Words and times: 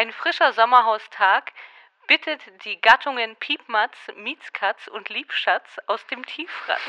Ein 0.00 0.12
frischer 0.12 0.54
Sommerhaustag 0.54 1.52
bittet 2.08 2.40
die 2.64 2.80
Gattungen 2.80 3.36
Piepmatz, 3.36 3.94
Miezkatz 4.16 4.88
und 4.88 5.10
Liebschatz 5.10 5.76
aus 5.88 6.00
dem 6.06 6.24
Tiefratz. 6.24 6.80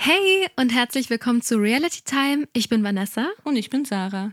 Hey 0.00 0.48
und 0.56 0.70
herzlich 0.74 1.10
willkommen 1.10 1.42
zu 1.42 1.58
Reality 1.58 2.02
Time. 2.02 2.48
Ich 2.54 2.68
bin 2.68 2.82
Vanessa 2.82 3.28
Und 3.44 3.54
ich 3.54 3.70
bin 3.70 3.84
Sarah. 3.84 4.32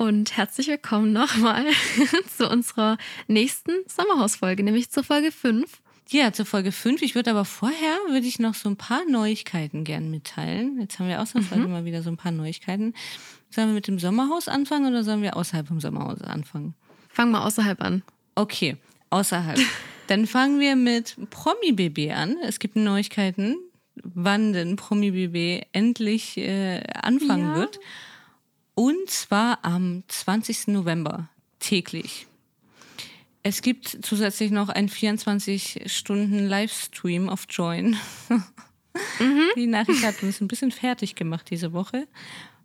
Und 0.00 0.34
herzlich 0.34 0.68
willkommen 0.68 1.12
nochmal 1.12 1.66
zu 2.38 2.48
unserer 2.48 2.96
nächsten 3.28 3.72
Sommerhausfolge, 3.86 4.62
nämlich 4.62 4.90
zur 4.90 5.04
Folge 5.04 5.30
5. 5.30 5.82
Ja, 6.08 6.32
zur 6.32 6.46
Folge 6.46 6.72
5. 6.72 7.02
Ich 7.02 7.14
würde 7.14 7.30
aber 7.30 7.44
vorher, 7.44 7.98
würde 8.08 8.26
ich 8.26 8.38
noch 8.38 8.54
so 8.54 8.70
ein 8.70 8.76
paar 8.78 9.02
Neuigkeiten 9.04 9.84
gern 9.84 10.10
mitteilen. 10.10 10.80
Jetzt 10.80 10.98
haben 10.98 11.08
wir 11.08 11.20
ausnahmsweise 11.20 11.68
mal 11.68 11.84
wieder 11.84 12.02
so 12.02 12.08
ein 12.08 12.16
paar 12.16 12.32
Neuigkeiten. 12.32 12.94
Sollen 13.50 13.68
wir 13.68 13.74
mit 13.74 13.88
dem 13.88 13.98
Sommerhaus 13.98 14.48
anfangen 14.48 14.86
oder 14.90 15.04
sollen 15.04 15.20
wir 15.20 15.36
außerhalb 15.36 15.68
vom 15.68 15.80
Sommerhaus 15.80 16.22
anfangen? 16.22 16.74
Fangen 17.10 17.32
wir 17.32 17.44
außerhalb 17.44 17.82
an. 17.82 18.02
Okay, 18.36 18.78
außerhalb. 19.10 19.60
Dann 20.06 20.26
fangen 20.26 20.60
wir 20.60 20.76
mit 20.76 21.14
Promi 21.28 21.72
BB 21.72 22.10
an. 22.12 22.38
Es 22.42 22.58
gibt 22.58 22.74
Neuigkeiten, 22.74 23.56
wann 24.02 24.54
denn 24.54 24.76
Promi 24.76 25.10
BB 25.10 25.66
endlich 25.72 26.38
äh, 26.38 26.82
anfangen 26.94 27.50
Ja. 27.50 27.56
wird. 27.56 27.78
Und 28.80 29.10
zwar 29.10 29.62
am 29.62 30.04
20. 30.08 30.68
November 30.68 31.28
täglich. 31.58 32.26
Es 33.42 33.60
gibt 33.60 33.98
zusätzlich 34.00 34.52
noch 34.52 34.70
einen 34.70 34.88
24-Stunden-Livestream 34.88 37.28
auf 37.28 37.44
Join. 37.50 37.98
Die 39.54 39.66
Nachricht 39.66 40.02
hat 40.02 40.22
uns 40.22 40.40
ein 40.40 40.48
bisschen 40.48 40.70
fertig 40.70 41.14
gemacht 41.14 41.50
diese 41.50 41.74
Woche, 41.74 42.08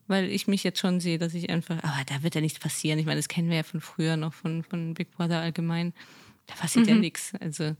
weil 0.07 0.31
ich 0.31 0.47
mich 0.47 0.63
jetzt 0.63 0.80
schon 0.80 1.02
sehe, 1.02 1.17
dass 1.17 1.33
ich 1.33 1.49
einfach, 1.49 1.83
aber 1.83 2.05
da 2.05 2.23
wird 2.23 2.35
ja 2.35 2.39
nichts 2.39 2.59
passieren. 2.59 2.97
Ich 2.97 3.05
meine, 3.05 3.19
das 3.19 3.27
kennen 3.27 3.50
wir 3.50 3.57
ja 3.57 3.63
von 3.63 3.81
früher 3.81 4.16
noch, 4.16 4.33
von, 4.33 4.63
von 4.63 4.94
Big 4.94 5.11
Brother 5.11 5.41
allgemein. 5.41 5.91
Da 6.47 6.55
passiert 6.55 6.88
ja 6.88 6.95
nichts. 6.95 7.33
Also, 7.41 7.75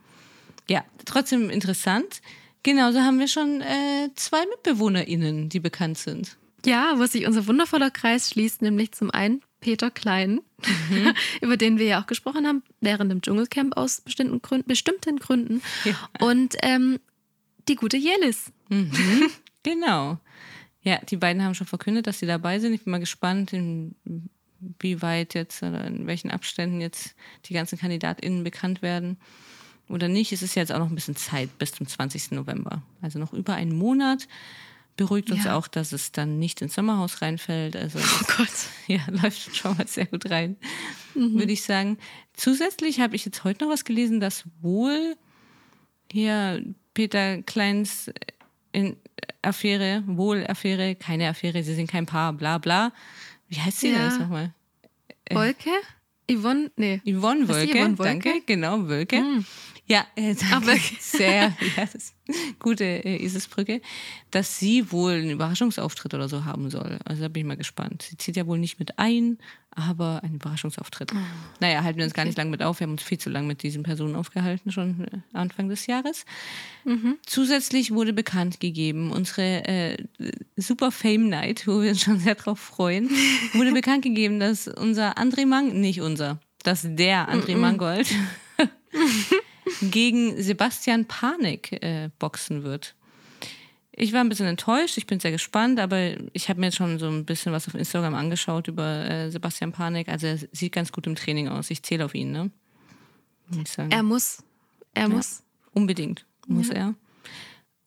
ja, 0.70 0.84
trotzdem 1.06 1.50
interessant. 1.50 2.22
Genauso 2.64 3.00
haben 3.00 3.18
wir 3.18 3.30
schon 3.30 3.62
äh, 3.62 4.10
zwei 4.16 4.46
MitbewohnerInnen, 4.46 5.48
die 5.48 5.62
bekannt 5.62 6.00
sind. 6.00 6.36
Ja, 6.66 6.96
wo 6.98 7.06
sich 7.06 7.28
unser 7.28 7.48
wundervoller 7.48 7.92
Kreis 7.92 8.30
schließt, 8.30 8.62
nämlich 8.62 8.92
zum 8.92 9.12
einen 9.12 9.42
Peter 9.60 9.92
Klein, 9.92 10.42
über 11.42 11.58
den 11.58 11.80
wir 11.80 11.86
ja 11.86 12.02
auch 12.02 12.08
gesprochen 12.08 12.48
haben, 12.48 12.64
während 12.82 13.12
dem 13.12 13.22
Dschungelcamp 13.22 13.78
aus 13.78 14.02
bestimmten 14.02 14.42
Gründen. 14.42 14.68
Bestimmten 14.68 15.18
Gründen. 15.18 15.62
Und 16.20 16.56
ähm, 16.62 17.00
die 17.68 17.76
gute 17.76 17.98
Jelis. 17.98 18.52
Genau. 19.64 20.20
Ja, 20.84 21.00
die 21.00 21.18
beiden 21.18 21.44
haben 21.44 21.56
schon 21.56 21.66
verkündet, 21.66 22.06
dass 22.06 22.20
sie 22.20 22.28
dabei 22.28 22.60
sind. 22.60 22.76
Ich 22.76 22.84
bin 22.84 22.92
mal 22.92 23.00
gespannt, 23.00 23.52
in 23.52 23.96
wie 24.80 25.02
weit 25.02 25.34
jetzt 25.34 25.64
oder 25.64 25.86
in 25.86 26.08
welchen 26.08 26.32
Abständen 26.32 26.82
jetzt 26.82 27.16
die 27.46 27.54
ganzen 27.54 27.80
KandidatInnen 27.80 28.44
bekannt 28.44 28.82
werden 28.82 29.18
oder 29.90 30.08
nicht. 30.08 30.32
Es 30.32 30.42
ist 30.42 30.56
jetzt 30.56 30.72
auch 30.72 30.80
noch 30.80 30.90
ein 30.90 30.96
bisschen 30.96 31.16
Zeit 31.16 31.58
bis 31.58 31.72
zum 31.72 31.88
20. 31.88 32.32
November. 32.32 32.82
Also 33.02 33.20
noch 33.20 33.34
über 33.34 33.56
einen 33.56 33.76
Monat. 33.76 34.28
Beruhigt 34.98 35.30
uns 35.32 35.44
Ja. 35.44 35.58
auch, 35.58 35.68
dass 35.68 35.92
es 35.92 36.12
dann 36.14 36.40
nicht 36.40 36.62
ins 36.62 36.76
Sommerhaus 36.76 37.22
reinfällt. 37.22 37.76
Also 37.76 38.00
Oh 38.00 38.26
Gott. 38.38 38.50
ja, 38.88 39.00
läuft 39.10 39.56
schon 39.56 39.76
mal 39.78 39.88
sehr 39.88 40.06
gut 40.06 40.30
rein, 40.30 40.56
würde 41.14 41.52
ich 41.52 41.64
sagen. 41.64 41.98
Zusätzlich 42.34 43.00
habe 43.02 43.16
ich 43.16 43.26
jetzt 43.26 43.44
heute 43.44 43.66
noch 43.66 43.72
was 43.72 43.84
gelesen, 43.84 44.20
dass 44.22 44.44
wohl 44.62 45.16
hier 46.12 46.64
Peter 46.94 47.42
Kleins 47.42 48.10
in 48.72 48.96
Affäre, 49.42 50.04
wohl 50.08 50.46
Affäre, 50.48 50.96
keine 50.96 51.28
Affäre, 51.30 51.62
sie 51.64 51.76
sind 51.76 51.90
kein 51.90 52.06
Paar, 52.06 52.34
bla 52.34 52.58
bla. 52.58 52.94
Wie 53.50 53.58
heißt 53.60 53.80
sie 53.82 53.90
denn 53.92 53.98
Ja. 54.00 54.06
jetzt 54.08 54.20
nochmal? 54.20 54.54
Wolke? 55.30 55.72
Yvonne? 56.32 56.72
Nee. 56.78 57.02
Yvonne 57.06 57.48
Wölke, 57.48 57.78
Yvonne 57.78 58.00
Wölke? 58.00 58.12
Hm. 58.14 58.22
danke, 58.22 58.42
genau, 58.46 58.88
Wölke. 58.88 59.22
Ja, 59.88 60.06
äh, 60.16 60.36
wirklich? 60.66 60.98
sehr, 61.02 61.56
ja, 61.78 61.86
das 61.92 62.14
gute 62.60 62.84
äh, 62.84 63.24
Isisbrücke, 63.24 63.82
dass 64.32 64.58
sie 64.58 64.92
wohl 64.92 65.14
einen 65.14 65.30
Überraschungsauftritt 65.30 66.14
oder 66.14 66.28
so 66.28 66.46
haben 66.46 66.70
soll. 66.72 66.98
Also 67.06 67.22
da 67.22 67.28
bin 67.28 67.42
ich 67.42 67.48
mal 67.48 67.58
gespannt. 67.58 68.08
Sie 68.10 68.18
zieht 68.18 68.36
ja 68.36 68.48
wohl 68.48 68.58
nicht 68.58 68.80
mit 68.80 68.98
ein, 68.98 69.38
aber 69.70 70.22
einen 70.24 70.36
Überraschungsauftritt. 70.36 71.14
Ah, 71.14 71.22
Naja, 71.60 71.84
halten 71.84 71.98
wir 72.00 72.06
uns 72.06 72.16
gar 72.16 72.26
nicht 72.26 72.38
lang 72.38 72.50
mit 72.50 72.64
auf. 72.64 72.80
Wir 72.80 72.86
haben 72.88 72.94
uns 72.94 73.04
viel 73.04 73.20
zu 73.20 73.30
lang 73.30 73.46
mit 73.46 73.62
diesen 73.62 73.84
Personen 73.84 74.16
aufgehalten, 74.16 74.72
schon 74.72 75.06
äh, 75.06 75.38
Anfang 75.38 75.70
des 75.70 75.86
Jahres. 75.86 76.26
Mhm. 76.84 77.18
Zusätzlich 77.26 77.92
wurde 77.92 78.14
bekannt 78.14 78.60
gegeben, 78.60 79.12
unsere 79.12 79.66
äh, 79.68 79.98
Super 80.56 80.92
Fame 80.92 81.30
Night, 81.30 81.68
wo 81.68 81.82
wir 81.82 81.92
uns 81.92 82.02
schon 82.02 82.20
sehr 82.20 82.36
drauf 82.36 82.60
freuen, 82.60 83.10
wurde 83.54 83.72
bekannt 83.74 84.02
gegeben, 84.04 84.40
dass 84.40 84.68
unser 84.68 85.20
André 85.20 85.46
Mang, 85.46 85.80
nicht 85.80 86.02
unser, 86.02 86.40
dass 86.64 86.88
der 86.90 87.30
André 87.30 87.56
Mangold 87.56 88.08
gegen 89.82 90.42
Sebastian 90.42 91.06
Panik 91.06 91.72
äh, 91.84 92.10
boxen 92.20 92.64
wird. 92.64 92.96
Ich 93.98 94.12
war 94.12 94.20
ein 94.20 94.30
bisschen 94.30 94.48
enttäuscht, 94.48 94.98
ich 94.98 95.08
bin 95.08 95.22
sehr 95.22 95.32
gespannt, 95.32 95.80
aber 95.80 96.16
ich 96.34 96.50
habe 96.50 96.60
mir 96.60 96.68
jetzt 96.68 96.76
schon 96.76 97.00
so 97.00 97.08
ein 97.08 97.26
bisschen 97.26 97.54
was 97.54 97.68
auf 97.68 97.76
Instagram 97.76 98.14
angeschaut 98.14 98.68
über 98.68 99.10
äh, 99.10 99.32
Sebastian 99.32 99.72
Panik. 99.72 100.10
Also 100.10 100.28
er 100.28 100.38
sieht 100.52 100.74
ganz 100.74 100.92
gut 100.92 101.08
im 101.08 101.16
Training 101.16 101.48
aus. 101.48 101.72
Ich 101.72 101.82
zähle 101.82 102.04
auf 102.04 102.14
ihn, 102.14 102.32
ne? 102.32 102.52
Muss. 103.48 103.78
Er 103.78 104.04
muss. 104.04 104.44
Er 104.94 105.08
muss. 105.08 105.44
Unbedingt 105.72 106.26
muss 106.48 106.70
er. 106.70 106.94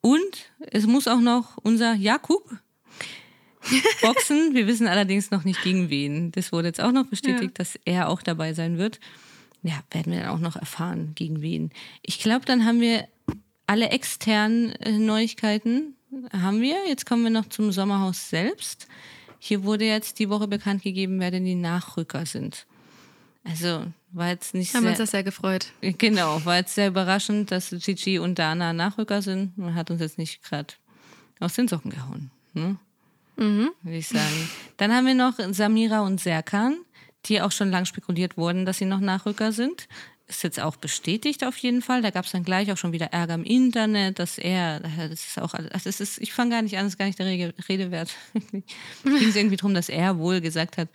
Und 0.01 0.51
es 0.59 0.87
muss 0.87 1.07
auch 1.07 1.19
noch 1.19 1.57
unser 1.57 1.93
Jakub 1.93 2.49
boxen. 4.01 4.55
Wir 4.55 4.67
wissen 4.67 4.87
allerdings 4.87 5.31
noch 5.31 5.43
nicht 5.43 5.61
gegen 5.61 5.89
wen. 5.89 6.31
Das 6.31 6.51
wurde 6.51 6.69
jetzt 6.69 6.81
auch 6.81 6.91
noch 6.91 7.07
bestätigt, 7.07 7.59
dass 7.59 7.77
er 7.85 8.09
auch 8.09 8.21
dabei 8.21 8.53
sein 8.53 8.77
wird. 8.77 8.99
Ja, 9.63 9.83
werden 9.91 10.13
wir 10.13 10.21
dann 10.21 10.29
auch 10.29 10.39
noch 10.39 10.55
erfahren, 10.55 11.11
gegen 11.15 11.41
wen. 11.41 11.71
Ich 12.01 12.19
glaube, 12.19 12.45
dann 12.45 12.65
haben 12.65 12.79
wir 12.79 13.07
alle 13.67 13.89
externen 13.89 14.71
äh, 14.73 14.97
Neuigkeiten. 14.97 15.95
Haben 16.31 16.61
wir. 16.61 16.75
Jetzt 16.87 17.05
kommen 17.05 17.23
wir 17.23 17.29
noch 17.29 17.49
zum 17.49 17.71
Sommerhaus 17.71 18.29
selbst. 18.29 18.87
Hier 19.37 19.63
wurde 19.63 19.85
jetzt 19.85 20.19
die 20.19 20.29
Woche 20.29 20.47
bekannt 20.47 20.81
gegeben, 20.81 21.19
wer 21.19 21.31
denn 21.31 21.45
die 21.45 21.55
Nachrücker 21.55 22.25
sind. 22.25 22.65
Also 23.43 23.85
war 24.11 24.29
jetzt 24.29 24.53
nicht 24.53 24.73
Haben 24.73 24.83
wir 24.83 24.89
sehr, 24.89 24.91
uns 24.91 24.97
das 24.97 25.11
sehr 25.11 25.23
gefreut. 25.23 25.67
Genau, 25.81 26.43
war 26.45 26.57
jetzt 26.57 26.75
sehr 26.75 26.87
überraschend, 26.87 27.51
dass 27.51 27.69
Gigi 27.69 28.19
und 28.19 28.39
Dana 28.39 28.73
Nachrücker 28.73 29.21
sind. 29.21 29.57
Man 29.57 29.75
hat 29.75 29.91
uns 29.91 30.01
jetzt 30.01 30.17
nicht 30.17 30.43
gerade 30.43 30.73
aus 31.39 31.53
den 31.53 31.67
Socken 31.67 31.91
gehauen. 31.91 32.31
Ne? 32.53 32.77
Würde 33.37 33.97
ich 33.97 34.07
sagen. 34.07 34.49
Dann 34.77 34.93
haben 34.93 35.05
wir 35.05 35.13
noch 35.13 35.35
Samira 35.51 36.01
und 36.01 36.19
Serkan, 36.19 36.77
die 37.25 37.41
auch 37.41 37.51
schon 37.51 37.71
lang 37.71 37.85
spekuliert 37.85 38.37
wurden, 38.37 38.65
dass 38.65 38.77
sie 38.77 38.85
noch 38.85 38.99
Nachrücker 38.99 39.51
sind. 39.51 39.87
Ist 40.27 40.43
jetzt 40.43 40.59
auch 40.59 40.75
bestätigt 40.75 41.43
auf 41.43 41.57
jeden 41.57 41.81
Fall. 41.81 42.03
Da 42.03 42.11
gab 42.11 42.25
es 42.25 42.31
dann 42.31 42.43
gleich 42.43 42.71
auch 42.71 42.77
schon 42.77 42.91
wieder 42.91 43.07
Ärger 43.07 43.33
im 43.33 43.43
Internet, 43.43 44.19
dass 44.19 44.37
er, 44.37 44.79
das 44.79 45.25
ist 45.25 45.41
auch 45.41 45.53
das 45.53 45.85
ist, 45.85 46.19
ich 46.19 46.33
fange 46.33 46.51
gar 46.51 46.61
nicht 46.61 46.77
an, 46.77 46.85
das 46.85 46.93
ist 46.93 46.99
gar 46.99 47.05
nicht 47.05 47.17
der 47.17 47.25
Rede, 47.25 47.53
Rede 47.67 47.91
wert. 47.91 48.11
Ging 48.53 48.63
es 49.03 49.35
irgendwie 49.35 49.57
darum, 49.57 49.73
dass 49.73 49.89
er 49.89 50.19
wohl 50.19 50.39
gesagt 50.39 50.77
hat, 50.77 50.89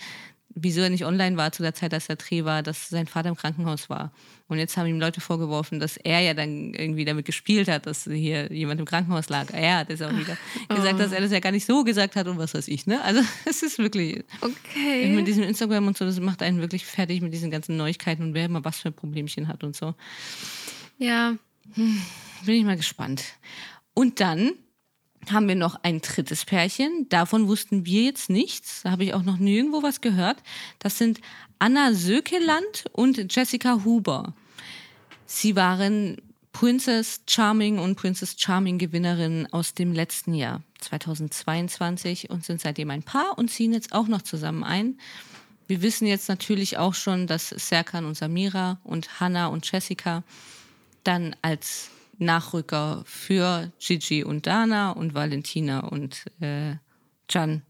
wieso 0.55 0.81
er 0.81 0.91
nicht 0.91 1.05
online 1.05 1.37
war 1.37 1.53
zu 1.53 1.63
der 1.63 1.75
Zeit, 1.75 1.93
als 1.93 2.07
der 2.07 2.17
Dreh 2.17 2.45
war, 2.45 2.63
dass 2.63 2.89
sein 2.89 3.07
Vater 3.07 3.29
im 3.29 3.37
Krankenhaus 3.37 3.91
war. 3.91 4.13
Und 4.47 4.59
jetzt 4.59 4.77
haben 4.77 4.87
ihm 4.87 5.01
Leute 5.01 5.21
vorgeworfen, 5.21 5.81
dass 5.81 5.97
er 5.97 6.21
ja 6.21 6.35
dann 6.35 6.75
irgendwie 6.75 7.05
damit 7.05 7.25
gespielt 7.25 7.67
hat, 7.69 7.87
dass 7.87 8.05
hier 8.05 8.53
jemand 8.53 8.79
im 8.79 8.87
Krankenhaus 8.87 9.29
lag. 9.29 9.53
Er 9.53 9.79
hat 9.79 9.91
es 9.91 10.03
auch 10.03 10.13
wieder 10.13 10.37
gesagt, 10.69 11.01
dass 11.01 11.13
er 11.13 11.21
das 11.21 11.33
ja 11.33 11.41
gar 11.41 11.53
nicht 11.53 11.65
so 11.67 11.83
gesagt 11.83 12.15
hat 12.15 12.27
und 12.29 12.39
was 12.39 12.55
weiß 12.55 12.69
ich. 12.69 12.87
Ne? 12.87 13.03
Also 13.03 13.21
es 13.47 13.63
ist 13.63 13.79
wirklich, 13.79 14.23
Okay. 14.41 15.09
mit 15.09 15.27
diesem 15.27 15.45
Instagram 15.45 15.87
und 15.87 15.97
so, 15.97 16.05
das 16.05 16.21
macht 16.21 16.43
einen 16.43 16.61
wirklich 16.61 16.85
fertig 16.85 17.21
mit 17.23 17.33
diesen 17.33 17.51
ganzen 17.51 17.77
Neuigkeiten 17.77 18.23
und 18.23 18.35
wer 18.35 18.45
immer 18.45 18.65
was 18.65 18.81
für 18.81 18.93
Problemchen 18.93 19.49
hat 19.49 19.65
und 19.65 19.75
so. 19.75 19.95
Ja. 20.99 21.37
Bin 21.75 22.55
ich 22.55 22.65
mal 22.65 22.77
gespannt. 22.77 23.25
Und 23.95 24.21
dann 24.21 24.53
haben 25.33 25.49
wir 25.49 25.55
noch 25.55 25.77
ein 25.83 26.01
drittes 26.01 26.45
Pärchen. 26.45 27.09
Davon 27.09 27.49
wussten 27.49 27.87
wir 27.87 28.03
jetzt 28.03 28.31
nichts. 28.31 28.83
Da 28.83 28.91
habe 28.91 29.05
ich 29.05 29.15
auch 29.15 29.23
noch 29.23 29.39
nirgendwo 29.39 29.83
was 29.83 30.01
gehört. 30.01 30.39
Das 30.79 30.99
sind 30.99 31.21
Anna 31.59 31.95
Sökeland 31.95 32.85
und 32.93 33.35
Jessica 33.35 33.85
Huber. 33.85 34.35
Sie 35.27 35.57
waren 35.57 36.17
Princess 36.53 37.23
Charming 37.27 37.79
und 37.79 37.97
Princess 37.97 38.37
Charming 38.39 38.79
Gewinnerinnen 38.79 39.53
aus 39.53 39.75
dem 39.75 39.93
letzten 39.93 40.35
Jahr, 40.35 40.63
2022, 40.81 42.31
und 42.31 42.45
sind 42.45 42.61
seitdem 42.61 42.91
ein 42.91 43.03
Paar 43.03 43.37
und 43.37 43.51
ziehen 43.51 43.73
jetzt 43.73 43.93
auch 43.93 44.07
noch 44.07 44.23
zusammen 44.23 44.63
ein. 44.63 44.99
Wir 45.67 45.83
wissen 45.83 46.07
jetzt 46.07 46.29
natürlich 46.29 46.79
auch 46.79 46.95
schon, 46.95 47.27
dass 47.27 47.49
Serkan 47.49 48.05
und 48.05 48.17
Samira 48.17 48.79
und 48.85 49.19
Hannah 49.19 49.49
und 49.49 49.71
Jessica 49.71 50.23
dann 51.03 51.35
als 51.43 51.91
Nachrücker 52.19 53.03
für 53.07 53.73
Gigi 53.79 54.25
und 54.25 54.47
Dana 54.47 54.91
und 54.91 55.15
Valentina 55.15 55.81
und 55.81 56.25
äh, 56.41 56.77
Can 57.29 57.63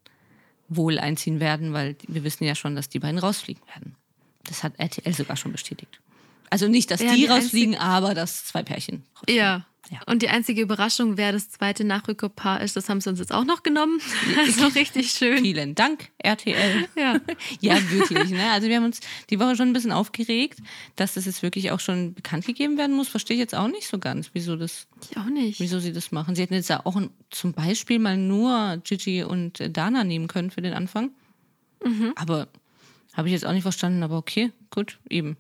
wohl 0.69 0.99
einziehen 0.99 1.41
werden, 1.41 1.73
weil 1.73 1.97
wir 2.09 2.25
wissen 2.25 2.45
ja 2.45 2.55
schon, 2.55 2.75
dass 2.75 2.89
die 2.89 2.99
beiden 2.99 3.19
rausfliegen 3.19 3.63
werden. 3.69 3.97
Das 4.45 4.63
hat 4.63 4.79
RTL 4.79 5.15
sogar 5.15 5.37
schon 5.37 5.53
bestätigt. 5.53 6.01
Also 6.51 6.69
nicht, 6.69 6.91
dass 6.91 7.01
ja, 7.01 7.13
die, 7.13 7.23
die 7.23 7.27
rausfliegen, 7.27 7.77
aber 7.77 8.15
dass 8.15 8.45
zwei 8.47 8.63
Pärchen. 8.63 9.05
Rausfliegen. 9.17 9.37
Ja. 9.37 9.67
Ja. 9.95 10.01
Und 10.07 10.23
die 10.23 10.29
einzige 10.29 10.61
Überraschung, 10.61 11.17
wer 11.17 11.31
das 11.31 11.51
zweite 11.51 11.85
Nachrückerpaar 11.85 12.61
ist, 12.63 12.77
das 12.77 12.89
haben 12.89 13.01
sie 13.01 13.09
uns 13.11 13.21
jetzt 13.21 13.33
auch 13.33 13.45
noch 13.45 13.63
genommen. 13.63 14.01
Also 14.37 14.67
richtig 14.69 15.11
schön. 15.11 15.39
Vielen 15.39 15.75
Dank, 15.75 16.11
RTL. 16.19 16.89
Ja, 16.97 17.21
ja 17.61 17.91
wirklich. 17.91 18.31
Ne? 18.31 18.51
Also 18.51 18.69
wir 18.69 18.77
haben 18.77 18.85
uns 18.85 19.01
die 19.31 19.39
Woche 19.39 19.57
schon 19.57 19.69
ein 19.69 19.73
bisschen 19.73 19.93
aufgeregt, 19.93 20.59
dass 20.97 21.15
das 21.15 21.27
jetzt 21.27 21.43
wirklich 21.43 21.71
auch 21.71 21.81
schon 21.81 22.15
bekannt 22.15 22.47
gegeben 22.47 22.77
werden 22.77 22.97
muss. 22.97 23.09
Verstehe 23.09 23.37
ich 23.37 23.41
jetzt 23.41 23.55
auch 23.55 23.69
nicht 23.69 23.87
so 23.87 23.99
ganz, 23.99 24.31
wieso 24.33 24.57
das. 24.57 24.87
Ich 25.11 25.17
auch 25.17 25.27
nicht. 25.27 25.61
Wieso 25.61 25.79
sie 25.79 25.93
das 25.93 26.11
machen. 26.11 26.35
Sie 26.35 26.43
hätten 26.43 26.55
jetzt 26.55 26.69
ja 26.69 26.85
auch 26.85 27.01
zum 27.31 27.53
Beispiel 27.53 27.99
mal 27.99 28.17
nur 28.17 28.81
Gigi 28.83 29.23
und 29.23 29.63
Dana 29.77 30.05
nehmen 30.05 30.27
können 30.27 30.51
für 30.51 30.63
den 30.63 30.75
Anfang. 30.75 31.11
Mhm. 31.85 32.13
Aber 32.17 32.49
habe 33.13 33.29
ich 33.29 33.33
jetzt 33.33 33.47
auch 33.47 33.53
nicht 33.53 33.63
verstanden, 33.63 34.03
aber 34.03 34.17
okay, 34.17 34.51
gut, 34.71 34.99
eben. 35.09 35.37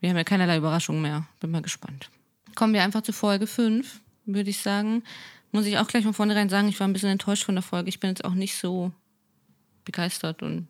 Wir 0.00 0.10
haben 0.10 0.16
ja 0.16 0.24
keinerlei 0.24 0.56
Überraschung 0.56 1.00
mehr. 1.00 1.26
Bin 1.38 1.50
mal 1.50 1.62
gespannt. 1.62 2.10
Kommen 2.54 2.74
wir 2.74 2.82
einfach 2.82 3.02
zu 3.02 3.12
Folge 3.12 3.46
5, 3.46 4.00
würde 4.26 4.50
ich 4.50 4.58
sagen. 4.58 5.02
Muss 5.52 5.66
ich 5.66 5.78
auch 5.78 5.88
gleich 5.88 6.04
von 6.04 6.14
vornherein 6.14 6.48
sagen, 6.48 6.68
ich 6.68 6.78
war 6.78 6.86
ein 6.86 6.92
bisschen 6.92 7.10
enttäuscht 7.10 7.44
von 7.44 7.56
der 7.56 7.62
Folge. 7.62 7.88
Ich 7.88 8.00
bin 8.00 8.10
jetzt 8.10 8.24
auch 8.24 8.34
nicht 8.34 8.56
so 8.56 8.92
begeistert 9.84 10.42
und 10.42 10.68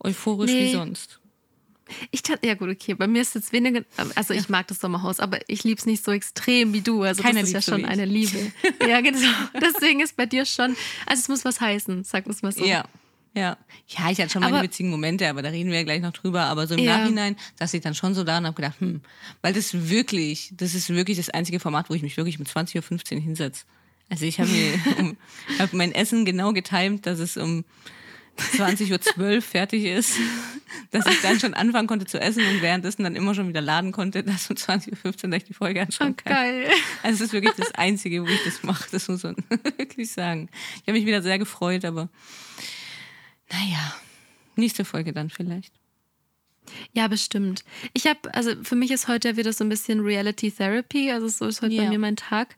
euphorisch 0.00 0.50
nee. 0.50 0.66
wie 0.66 0.72
sonst. 0.72 1.20
Ich 2.10 2.22
dachte, 2.22 2.46
ja 2.46 2.54
gut, 2.54 2.70
okay, 2.70 2.94
bei 2.94 3.06
mir 3.06 3.20
ist 3.20 3.36
es 3.36 3.52
weniger, 3.52 3.84
also 4.14 4.32
ich 4.32 4.48
mag 4.48 4.66
das 4.68 4.80
Sommerhaus, 4.80 5.20
aber 5.20 5.38
ich 5.48 5.64
liebe 5.64 5.78
es 5.78 5.86
nicht 5.86 6.02
so 6.02 6.12
extrem 6.12 6.72
wie 6.72 6.80
du. 6.80 7.02
Also 7.02 7.22
Keiner 7.22 7.40
das 7.40 7.50
ist 7.50 7.54
ja 7.54 7.62
schon 7.62 7.84
eine 7.84 8.06
Liebe. 8.06 8.52
ja, 8.88 9.00
genau. 9.00 9.18
Deswegen 9.60 10.00
ist 10.00 10.16
bei 10.16 10.26
dir 10.26 10.46
schon, 10.46 10.76
also 11.06 11.20
es 11.20 11.28
muss 11.28 11.44
was 11.44 11.60
heißen, 11.60 12.04
sag 12.04 12.26
es 12.26 12.42
mal 12.42 12.52
so. 12.52 12.64
Ja, 12.64 12.84
ja. 13.34 13.56
Ja, 13.88 14.10
ich 14.10 14.20
hatte 14.20 14.30
schon 14.30 14.42
meine 14.42 14.56
aber, 14.56 14.64
witzigen 14.64 14.90
Momente, 14.90 15.28
aber 15.28 15.42
da 15.42 15.50
reden 15.50 15.70
wir 15.70 15.78
ja 15.78 15.84
gleich 15.84 16.00
noch 16.00 16.12
drüber. 16.12 16.42
Aber 16.42 16.66
so 16.66 16.74
im 16.74 16.84
ja. 16.84 16.98
Nachhinein 16.98 17.36
saß 17.58 17.74
ich 17.74 17.82
dann 17.82 17.94
schon 17.94 18.14
so 18.14 18.24
da 18.24 18.38
und 18.38 18.46
habe 18.46 18.56
gedacht, 18.56 18.80
hm, 18.80 19.00
weil 19.42 19.52
das 19.52 19.88
wirklich, 19.88 20.52
das 20.56 20.74
ist 20.74 20.88
wirklich 20.88 21.16
das 21.16 21.30
einzige 21.30 21.60
Format, 21.60 21.90
wo 21.90 21.94
ich 21.94 22.02
mich 22.02 22.16
wirklich 22.16 22.38
um 22.38 22.46
20.15 22.46 23.14
Uhr 23.16 23.20
hinsetze. 23.20 23.64
Also 24.10 24.24
ich 24.24 24.38
habe 24.38 24.50
mir 24.50 24.74
um, 24.98 25.16
hab 25.58 25.72
mein 25.72 25.92
Essen 25.92 26.24
genau 26.24 26.52
getimt, 26.52 27.06
dass 27.06 27.18
es 27.18 27.36
um 27.36 27.64
20.12 28.38 29.18
Uhr 29.18 29.42
fertig 29.42 29.84
ist, 29.84 30.18
dass 30.90 31.06
ich 31.06 31.20
dann 31.20 31.38
schon 31.38 31.54
anfangen 31.54 31.86
konnte 31.86 32.06
zu 32.06 32.20
essen 32.20 32.42
und 32.46 32.62
währenddessen 32.62 33.04
dann 33.04 33.16
immer 33.16 33.34
schon 33.34 33.48
wieder 33.48 33.60
laden 33.60 33.92
konnte, 33.92 34.22
dass 34.22 34.50
um 34.50 34.56
20.15 34.56 35.28
Uhr 35.28 35.32
ich 35.34 35.44
die 35.44 35.54
Folge 35.54 35.82
anschauen 35.82 36.16
kann. 36.16 36.32
Oh, 36.32 36.36
geil. 36.36 36.68
Also 37.02 37.16
es 37.16 37.28
ist 37.28 37.32
wirklich 37.32 37.54
das 37.56 37.74
Einzige, 37.74 38.22
wo 38.22 38.26
ich 38.26 38.44
das 38.44 38.62
mache, 38.62 38.88
das 38.90 39.08
muss 39.08 39.22
man 39.22 39.36
wirklich 39.76 40.10
sagen. 40.10 40.48
Ich 40.76 40.82
habe 40.82 40.92
mich 40.92 41.06
wieder 41.06 41.22
sehr 41.22 41.38
gefreut, 41.38 41.84
aber 41.84 42.08
naja, 43.50 43.94
nächste 44.56 44.84
Folge 44.84 45.12
dann 45.12 45.30
vielleicht. 45.30 45.72
Ja, 46.92 47.08
bestimmt. 47.08 47.64
Ich 47.92 48.06
habe, 48.06 48.34
also 48.34 48.52
für 48.62 48.74
mich 48.74 48.90
ist 48.90 49.08
heute 49.08 49.36
wieder 49.36 49.52
so 49.52 49.64
ein 49.64 49.68
bisschen 49.68 50.00
Reality 50.00 50.50
Therapy, 50.50 51.10
also 51.10 51.28
so 51.28 51.46
ist 51.46 51.62
heute 51.62 51.74
ja. 51.74 51.84
bei 51.84 51.90
mir 51.90 51.98
mein 51.98 52.16
Tag. 52.16 52.56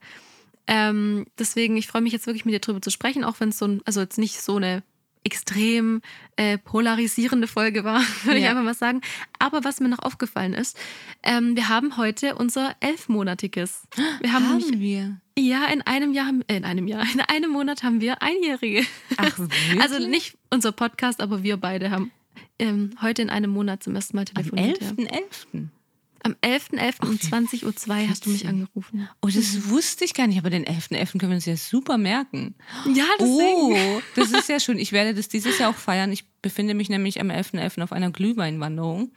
Ähm, 0.65 1.25
deswegen, 1.37 1.77
ich 1.77 1.87
freue 1.87 2.01
mich 2.01 2.13
jetzt 2.13 2.27
wirklich 2.27 2.45
mit 2.45 2.53
dir 2.53 2.59
drüber 2.59 2.81
zu 2.81 2.89
sprechen, 2.89 3.23
auch 3.23 3.39
wenn 3.39 3.49
es 3.49 3.57
so 3.57 3.65
ein, 3.65 3.81
also 3.85 4.01
jetzt 4.01 4.17
nicht 4.17 4.41
so 4.41 4.57
eine 4.57 4.83
extrem 5.27 6.01
äh, 6.37 6.57
polarisierende 6.57 7.47
Folge 7.47 7.83
war, 7.83 8.01
würde 8.23 8.39
ja. 8.39 8.45
ich 8.45 8.49
einfach 8.49 8.63
mal 8.63 8.73
sagen. 8.73 9.01
Aber 9.39 9.65
was 9.65 9.81
mir 9.81 9.89
noch 9.89 9.99
aufgefallen 9.99 10.53
ist, 10.53 10.77
ähm, 11.21 11.57
wir 11.57 11.67
haben 11.67 11.97
heute 11.97 12.35
unser 12.35 12.75
elfmonatiges. 12.79 13.87
Wir 14.21 14.33
haben, 14.33 14.47
haben 14.49 14.79
wir? 14.79 15.17
Ja, 15.37 15.65
in 15.65 15.81
einem 15.81 16.13
Jahr, 16.13 16.31
äh, 16.47 16.57
in 16.57 16.63
einem 16.63 16.87
Jahr, 16.87 17.03
in 17.13 17.19
einem 17.19 17.51
Monat 17.51 17.83
haben 17.83 18.01
wir 18.01 18.21
Einjährige. 18.21 18.85
Ach, 19.17 19.37
wirklich? 19.37 19.81
Also 19.81 19.99
nicht 20.07 20.37
unser 20.49 20.71
Podcast, 20.71 21.21
aber 21.21 21.43
wir 21.43 21.57
beide 21.57 21.91
haben 21.91 22.11
ähm, 22.57 22.91
heute 23.01 23.21
in 23.21 23.29
einem 23.29 23.51
Monat 23.51 23.83
zum 23.83 23.95
ersten 23.95 24.15
Mal 24.15 24.25
telefoniert. 24.25 24.81
Am 24.81 24.97
11.11. 24.97 25.21
Ja. 25.53 25.59
Am 26.27 26.35
11.11. 26.41 26.77
.11. 26.77 27.07
um 27.07 27.15
20.02 27.15 27.87
Uhr 27.87 28.09
hast 28.09 28.25
du 28.25 28.31
mich 28.31 28.45
angerufen. 28.45 29.07
Oh, 29.21 29.27
das 29.27 29.53
mhm. 29.53 29.69
wusste 29.69 30.03
ich 30.03 30.13
gar 30.13 30.27
nicht, 30.27 30.37
aber 30.37 30.49
den 30.49 30.65
11.11. 30.65 30.91
.11. 30.91 31.11
können 31.19 31.31
wir 31.31 31.35
uns 31.35 31.45
ja 31.45 31.55
super 31.55 31.97
merken. 31.97 32.55
Ja, 32.93 33.05
deswegen. 33.17 33.95
Oh, 33.95 34.01
das 34.15 34.31
ist 34.31 34.49
ja 34.49 34.59
schön. 34.59 34.77
Ich 34.77 34.91
werde 34.91 35.13
das 35.13 35.29
dieses 35.29 35.57
Jahr 35.57 35.69
auch 35.69 35.77
feiern. 35.77 36.11
Ich 36.11 36.25
befinde 36.41 36.73
mich 36.73 36.89
nämlich 36.89 37.21
am 37.21 37.31
11.11. 37.31 37.61
.11. 37.61 37.81
auf 37.81 37.93
einer 37.93 38.11
Glühweinwanderung. 38.11 39.11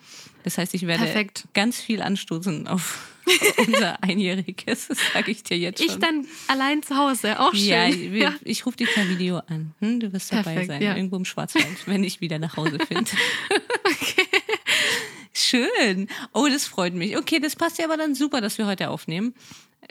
Das 0.45 0.57
heißt, 0.57 0.73
ich 0.75 0.87
werde 0.87 1.03
Perfekt. 1.03 1.49
ganz 1.53 1.81
viel 1.81 2.01
anstoßen 2.01 2.69
auf 2.69 3.09
unser 3.67 4.01
Einjähriges. 4.05 4.87
Das 4.87 4.99
sage 5.13 5.33
ich 5.33 5.43
dir 5.43 5.59
jetzt 5.59 5.83
schon. 5.83 5.91
Ich 5.91 5.99
dann 5.99 6.27
allein 6.47 6.85
zu 6.85 6.97
Hause, 6.97 7.41
auch 7.41 7.53
schön. 7.53 7.65
Ja, 7.65 7.89
wir, 7.89 8.23
ja. 8.23 8.35
ich 8.45 8.65
rufe 8.67 8.77
dich 8.77 8.89
per 8.95 9.09
Video 9.09 9.39
an. 9.49 9.75
Hm, 9.81 9.99
du 9.99 10.13
wirst 10.13 10.31
dabei 10.31 10.43
Perfekt, 10.43 10.67
sein, 10.69 10.83
ja. 10.83 10.95
irgendwo 10.95 11.17
im 11.17 11.25
Schwarzwald, 11.25 11.87
wenn 11.87 12.05
ich 12.05 12.21
wieder 12.21 12.39
nach 12.39 12.57
Hause 12.57 12.79
finde. 12.87 13.11
okay. 13.85 14.30
Schön. 15.51 16.07
Oh, 16.33 16.47
das 16.49 16.67
freut 16.67 16.95
mich. 16.95 17.17
Okay, 17.17 17.41
das 17.41 17.57
passt 17.57 17.79
ja 17.79 17.85
aber 17.87 17.97
dann 17.97 18.15
super, 18.15 18.41
dass 18.41 18.57
wir 18.59 18.67
heute 18.67 18.89
aufnehmen. 18.89 19.35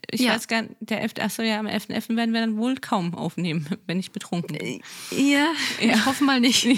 Ich 0.10 0.22
ja. 0.22 0.34
weiß 0.34 0.48
gar 0.48 0.62
nicht, 0.62 0.76
der 0.80 1.02
11. 1.02 1.14
Achso, 1.20 1.42
ja, 1.42 1.60
am 1.60 1.68
11.11. 1.68 1.90
.11. 1.90 2.16
werden 2.16 2.34
wir 2.34 2.40
dann 2.40 2.58
wohl 2.58 2.76
kaum 2.76 3.14
aufnehmen, 3.14 3.68
wenn 3.88 4.00
ich 4.00 4.12
betrunken 4.12 4.58
bin. 4.58 4.82
Ja, 5.12 5.52
ja. 5.82 5.96
ich 5.96 6.06
hoffe 6.06 6.24
mal 6.24 6.40
nicht. 6.40 6.64
ja, 6.64 6.78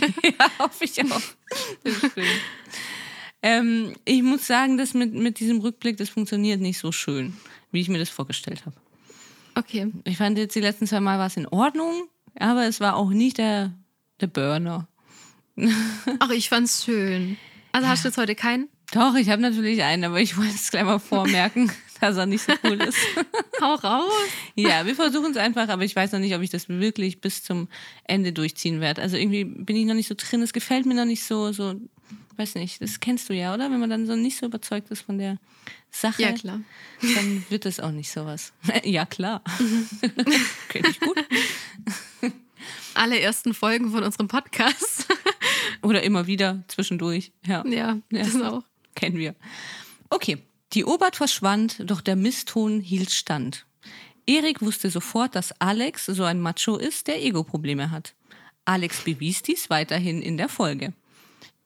hoffe 0.57 0.85
ich 0.85 0.99
auch. 1.03 1.21
Das 1.83 1.97
stimmt. 1.97 2.27
Ähm, 3.43 3.93
ich 4.05 4.23
muss 4.23 4.47
sagen, 4.47 4.77
das 4.77 4.93
mit, 4.95 5.13
mit 5.13 5.39
diesem 5.39 5.59
Rückblick, 5.59 5.97
das 5.97 6.09
funktioniert 6.09 6.59
nicht 6.59 6.79
so 6.79 6.91
schön, 6.91 7.37
wie 7.71 7.81
ich 7.81 7.89
mir 7.89 7.99
das 7.99 8.09
vorgestellt 8.09 8.65
habe. 8.65 8.75
Okay. 9.55 9.91
Ich 10.05 10.17
fand 10.17 10.37
jetzt 10.37 10.55
die 10.55 10.59
letzten 10.59 10.87
zwei 10.87 11.01
Mal 11.01 11.19
war 11.19 11.27
es 11.27 11.37
in 11.37 11.47
Ordnung, 11.47 12.07
aber 12.39 12.65
es 12.65 12.79
war 12.79 12.95
auch 12.95 13.09
nicht 13.09 13.37
der, 13.37 13.73
der 14.21 14.27
Burner. 14.27 14.87
Ach, 16.19 16.29
ich 16.31 16.49
fand's 16.49 16.85
schön. 16.85 17.37
Also 17.71 17.87
hast 17.87 18.03
du 18.03 18.09
jetzt 18.09 18.17
heute 18.17 18.35
keinen? 18.35 18.69
Doch, 18.91 19.15
ich 19.15 19.29
habe 19.29 19.41
natürlich 19.41 19.83
einen, 19.83 20.03
aber 20.03 20.19
ich 20.19 20.37
wollte 20.37 20.53
es 20.53 20.69
gleich 20.69 20.83
mal 20.83 20.99
vormerken, 20.99 21.71
dass 22.01 22.17
er 22.17 22.25
nicht 22.25 22.43
so 22.43 22.53
cool 22.63 22.81
ist. 22.81 22.97
Hau 23.61 23.75
raus. 23.75 24.11
Ja, 24.55 24.85
wir 24.85 24.95
versuchen 24.95 25.31
es 25.31 25.37
einfach, 25.37 25.69
aber 25.69 25.83
ich 25.83 25.95
weiß 25.95 26.11
noch 26.11 26.19
nicht, 26.19 26.35
ob 26.35 26.41
ich 26.41 26.49
das 26.49 26.67
wirklich 26.67 27.21
bis 27.21 27.43
zum 27.43 27.69
Ende 28.03 28.33
durchziehen 28.33 28.81
werde. 28.81 29.01
Also 29.01 29.15
irgendwie 29.15 29.45
bin 29.45 29.77
ich 29.77 29.85
noch 29.85 29.93
nicht 29.93 30.09
so 30.09 30.15
drin, 30.17 30.41
es 30.41 30.51
gefällt 30.51 30.85
mir 30.85 30.95
noch 30.95 31.05
nicht 31.05 31.23
so, 31.23 31.53
so, 31.53 31.75
weiß 32.35 32.55
nicht, 32.55 32.81
das 32.81 32.99
kennst 32.99 33.29
du 33.29 33.33
ja, 33.33 33.53
oder? 33.53 33.71
Wenn 33.71 33.79
man 33.79 33.89
dann 33.89 34.05
so 34.05 34.15
nicht 34.15 34.37
so 34.37 34.45
überzeugt 34.47 34.91
ist 34.91 35.03
von 35.03 35.17
der 35.17 35.37
Sache, 35.89 36.21
ja, 36.23 36.33
klar. 36.33 36.59
dann 37.01 37.45
wird 37.49 37.65
es 37.65 37.79
auch 37.79 37.91
nicht 37.91 38.11
sowas. 38.11 38.51
ja, 38.83 39.05
klar. 39.05 39.41
Mhm. 39.59 39.87
Kenn 40.67 40.85
ich 40.89 40.99
gut. 40.99 41.17
Alle 42.93 43.19
ersten 43.19 43.53
Folgen 43.53 43.91
von 43.91 44.03
unserem 44.03 44.27
Podcast. 44.27 45.07
Oder 45.83 46.03
immer 46.03 46.27
wieder 46.27 46.63
zwischendurch. 46.67 47.31
Ja, 47.45 47.63
ja, 47.65 47.97
ja. 48.11 48.23
das 48.23 48.41
auch. 48.41 48.63
Kennen 48.95 49.17
wir. 49.17 49.35
Okay, 50.09 50.37
die 50.73 50.85
Obert 50.85 51.15
verschwand, 51.15 51.81
doch 51.85 52.01
der 52.01 52.15
Misston 52.15 52.79
hielt 52.79 53.11
stand. 53.11 53.65
Erik 54.27 54.61
wusste 54.61 54.89
sofort, 54.89 55.35
dass 55.35 55.59
Alex 55.59 56.05
so 56.05 56.23
ein 56.23 56.39
Macho 56.39 56.77
ist, 56.77 57.07
der 57.07 57.23
Ego-Probleme 57.23 57.91
hat. 57.91 58.13
Alex 58.65 59.03
bewies 59.03 59.41
dies 59.41 59.69
weiterhin 59.69 60.21
in 60.21 60.37
der 60.37 60.47
Folge. 60.49 60.93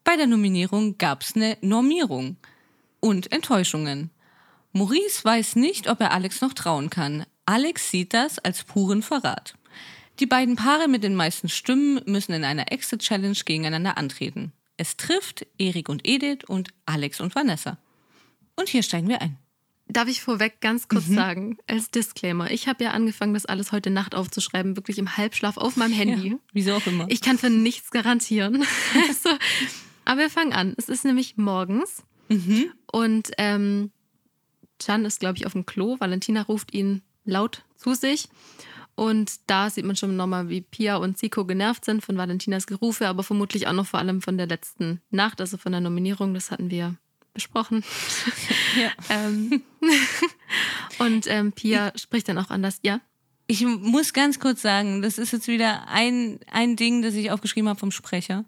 Bei 0.04 0.16
der 0.16 0.28
Nominierung 0.28 0.98
gab's 0.98 1.36
eine 1.36 1.58
Normierung 1.62 2.38
und 3.00 3.32
Enttäuschungen. 3.32 4.12
Maurice 4.72 5.24
weiß 5.24 5.56
nicht, 5.58 5.90
ob 5.90 6.00
er 6.02 6.12
Alex 6.12 6.42
noch 6.42 6.54
trauen 6.54 6.90
kann. 6.90 7.26
Alex 7.46 7.92
sieht 7.92 8.14
das 8.14 8.40
als 8.40 8.64
puren 8.64 9.02
Verrat. 9.02 9.56
Die 10.20 10.26
beiden 10.26 10.56
Paare 10.56 10.88
mit 10.88 11.04
den 11.04 11.16
meisten 11.16 11.50
Stimmen 11.50 12.02
müssen 12.06 12.34
in 12.34 12.44
einer 12.44 12.72
Exit-Challenge 12.72 13.38
gegeneinander 13.46 13.98
antreten. 13.98 14.54
Es 14.78 14.98
trifft 14.98 15.46
Erik 15.58 15.90
und 15.90 16.08
Edith 16.08 16.46
und 16.48 16.70
Alex 16.86 17.20
und 17.20 17.36
Vanessa. 17.36 17.78
Und 18.56 18.70
hier 18.70 18.84
steigen 18.84 19.10
wir 19.10 19.22
ein. 19.22 19.38
Darf 19.88 20.08
ich 20.08 20.22
vorweg 20.22 20.62
ganz 20.62 20.88
kurz 20.88 21.08
mhm. 21.08 21.16
sagen, 21.16 21.58
als 21.68 21.92
Disclaimer, 21.92 22.50
ich 22.50 22.68
habe 22.68 22.84
ja 22.84 22.92
angefangen, 22.92 23.36
das 23.36 23.46
alles 23.46 23.72
heute 23.72 23.92
Nacht 23.92 24.16
aufzuschreiben, 24.16 24.76
wirklich 24.76 24.98
im 24.98 25.16
Halbschlaf 25.16 25.58
auf 25.58 25.76
meinem 25.76 25.94
Handy. 25.94 26.30
Ja, 26.30 26.36
wieso 26.54 26.74
auch 26.74 26.88
immer. 26.88 27.06
Ich 27.10 27.22
kann 27.22 27.38
für 27.38 27.52
nichts 27.52 27.92
garantieren. 27.92 28.66
also, 29.08 29.30
aber 30.06 30.22
wir 30.22 30.30
fangen 30.30 30.54
an. 30.54 30.74
Es 30.78 30.90
ist 30.90 31.06
nämlich 31.06 31.38
morgens 31.38 32.04
mhm. 32.30 32.72
und 32.92 33.32
ähm, 33.38 33.92
Can 34.80 35.06
ist, 35.06 35.20
glaube 35.20 35.38
ich, 35.38 35.46
auf 35.46 35.54
dem 35.54 35.66
Klo. 35.66 35.98
Valentina 36.00 36.42
ruft 36.42 36.74
ihn 36.74 37.04
laut 37.24 37.64
zu 37.78 37.94
sich. 37.94 38.28
Und 38.96 39.42
da 39.48 39.70
sieht 39.70 39.86
man 39.86 39.98
schon 39.98 40.16
nochmal, 40.16 40.48
wie 40.48 40.62
Pia 40.62 40.96
und 40.96 41.18
Zico 41.18 41.46
genervt 41.46 41.84
sind 41.84 42.04
von 42.04 42.18
Valentinas 42.18 42.66
Gerufe, 42.66 43.08
aber 43.08 43.24
vermutlich 43.24 43.68
auch 43.68 43.74
noch 43.74 43.86
vor 43.86 44.00
allem 44.00 44.22
von 44.22 44.38
der 44.38 44.48
letzten 44.48 45.02
Nacht, 45.10 45.42
also 45.42 45.58
von 45.58 45.74
der 45.74 45.82
Nominierung. 45.82 46.34
Das 46.34 46.50
hatten 46.50 46.70
wir 46.70 46.96
besprochen. 47.34 47.84
Ja. 48.76 48.92
ähm, 49.10 49.62
und 51.00 51.28
ähm, 51.28 51.54
Pia 51.54 51.94
spricht 51.96 52.28
dann 52.28 52.38
auch 52.38 52.50
anders. 52.50 52.80
Ja. 52.84 53.00
Ich 53.48 53.66
muss 53.66 54.12
ganz 54.12 54.42
kurz 54.42 54.62
sagen, 54.62 55.02
das 55.02 55.18
ist 55.18 55.32
jetzt 55.32 55.48
wieder 55.48 55.88
ein, 55.88 56.42
ein 56.52 56.76
Ding, 56.76 57.02
das 57.02 57.14
ich 57.14 57.32
aufgeschrieben 57.32 57.70
habe 57.70 57.80
vom 57.80 57.92
Sprecher. 57.92 58.44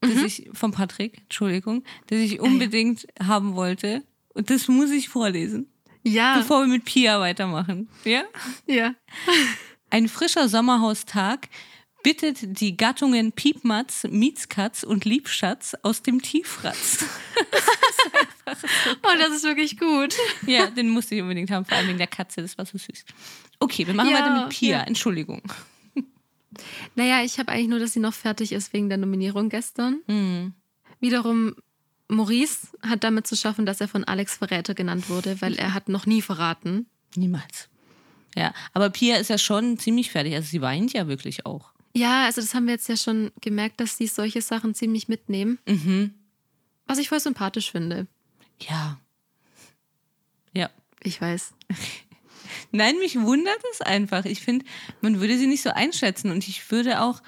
Das 0.00 0.14
mhm. 0.14 0.24
ich, 0.24 0.48
vom 0.54 0.72
Patrick, 0.72 1.18
Entschuldigung, 1.24 1.84
das 2.06 2.20
ich 2.20 2.40
unbedingt 2.40 3.06
ja. 3.20 3.26
haben 3.26 3.54
wollte. 3.54 4.02
Und 4.32 4.48
das 4.48 4.68
muss 4.68 4.90
ich 4.92 5.10
vorlesen. 5.10 5.66
Ja. 6.02 6.38
Bevor 6.38 6.60
wir 6.60 6.68
mit 6.68 6.84
Pia 6.84 7.20
weitermachen. 7.20 7.88
Ja? 8.04 8.24
Ja. 8.66 8.94
Ein 9.90 10.08
frischer 10.08 10.48
Sommerhaustag 10.48 11.48
bittet 12.02 12.60
die 12.60 12.76
Gattungen 12.76 13.32
Piepmatz, 13.32 14.04
Mietskatz 14.04 14.82
und 14.82 15.04
Liebschatz 15.04 15.74
aus 15.82 16.02
dem 16.02 16.22
Tiefratz. 16.22 17.04
das 18.44 18.60
so 18.60 18.66
oh, 19.02 19.18
das 19.18 19.36
ist 19.36 19.44
wirklich 19.44 19.78
gut. 19.78 20.14
Ja, 20.46 20.66
den 20.68 20.88
musste 20.90 21.14
ich 21.14 21.22
unbedingt 21.22 21.50
haben, 21.50 21.64
vor 21.64 21.76
allem 21.76 21.88
wegen 21.88 21.98
der 21.98 22.06
Katze, 22.06 22.42
das 22.42 22.56
war 22.56 22.66
so 22.66 22.78
süß. 22.78 23.04
Okay, 23.60 23.86
wir 23.86 23.94
machen 23.94 24.10
ja, 24.10 24.18
weiter 24.18 24.40
mit 24.40 24.50
Pia, 24.50 24.78
ja. 24.78 24.84
Entschuldigung. 24.84 25.42
Naja, 26.94 27.22
ich 27.22 27.38
habe 27.38 27.52
eigentlich 27.52 27.68
nur, 27.68 27.78
dass 27.78 27.92
sie 27.92 28.00
noch 28.00 28.14
fertig 28.14 28.52
ist 28.52 28.72
wegen 28.72 28.88
der 28.88 28.98
Nominierung 28.98 29.48
gestern. 29.48 30.00
Mhm. 30.06 30.54
Wiederum, 31.00 31.54
Maurice 32.08 32.68
hat 32.82 33.04
damit 33.04 33.26
zu 33.26 33.36
schaffen, 33.36 33.66
dass 33.66 33.80
er 33.80 33.88
von 33.88 34.04
Alex 34.04 34.36
Verräter 34.36 34.74
genannt 34.74 35.08
wurde, 35.08 35.40
weil 35.40 35.56
er 35.56 35.74
hat 35.74 35.88
noch 35.88 36.06
nie 36.06 36.22
verraten. 36.22 36.86
Niemals. 37.14 37.68
Ja, 38.34 38.52
aber 38.72 38.90
Pia 38.90 39.16
ist 39.16 39.30
ja 39.30 39.38
schon 39.38 39.78
ziemlich 39.78 40.10
fertig. 40.10 40.34
Also 40.34 40.48
sie 40.48 40.60
weint 40.60 40.92
ja 40.92 41.08
wirklich 41.08 41.46
auch. 41.46 41.72
Ja, 41.94 42.26
also 42.26 42.40
das 42.40 42.54
haben 42.54 42.66
wir 42.66 42.74
jetzt 42.74 42.88
ja 42.88 42.96
schon 42.96 43.30
gemerkt, 43.40 43.80
dass 43.80 43.96
sie 43.96 44.06
solche 44.06 44.42
Sachen 44.42 44.74
ziemlich 44.74 45.08
mitnehmen. 45.08 45.58
Mhm. 45.66 46.14
Was 46.86 46.98
ich 46.98 47.08
voll 47.08 47.20
sympathisch 47.20 47.72
finde. 47.72 48.06
Ja. 48.60 48.98
Ja. 50.54 50.70
Ich 51.02 51.20
weiß. 51.20 51.52
Nein, 52.72 52.98
mich 52.98 53.20
wundert 53.20 53.60
es 53.72 53.80
einfach. 53.80 54.24
Ich 54.24 54.40
finde, 54.40 54.64
man 55.00 55.20
würde 55.20 55.38
sie 55.38 55.46
nicht 55.46 55.62
so 55.62 55.70
einschätzen. 55.70 56.30
Und 56.30 56.46
ich 56.48 56.70
würde 56.70 57.02
auch, 57.02 57.22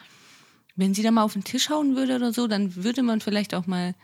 wenn 0.77 0.95
sie 0.95 1.03
da 1.03 1.11
mal 1.11 1.23
auf 1.23 1.33
den 1.33 1.45
Tisch 1.45 1.69
hauen 1.71 1.97
würde 1.97 2.17
oder 2.17 2.33
so, 2.33 2.47
dann 2.47 2.77
würde 2.77 3.03
man 3.03 3.21
vielleicht 3.21 3.55
auch 3.55 3.67
mal 3.67 3.95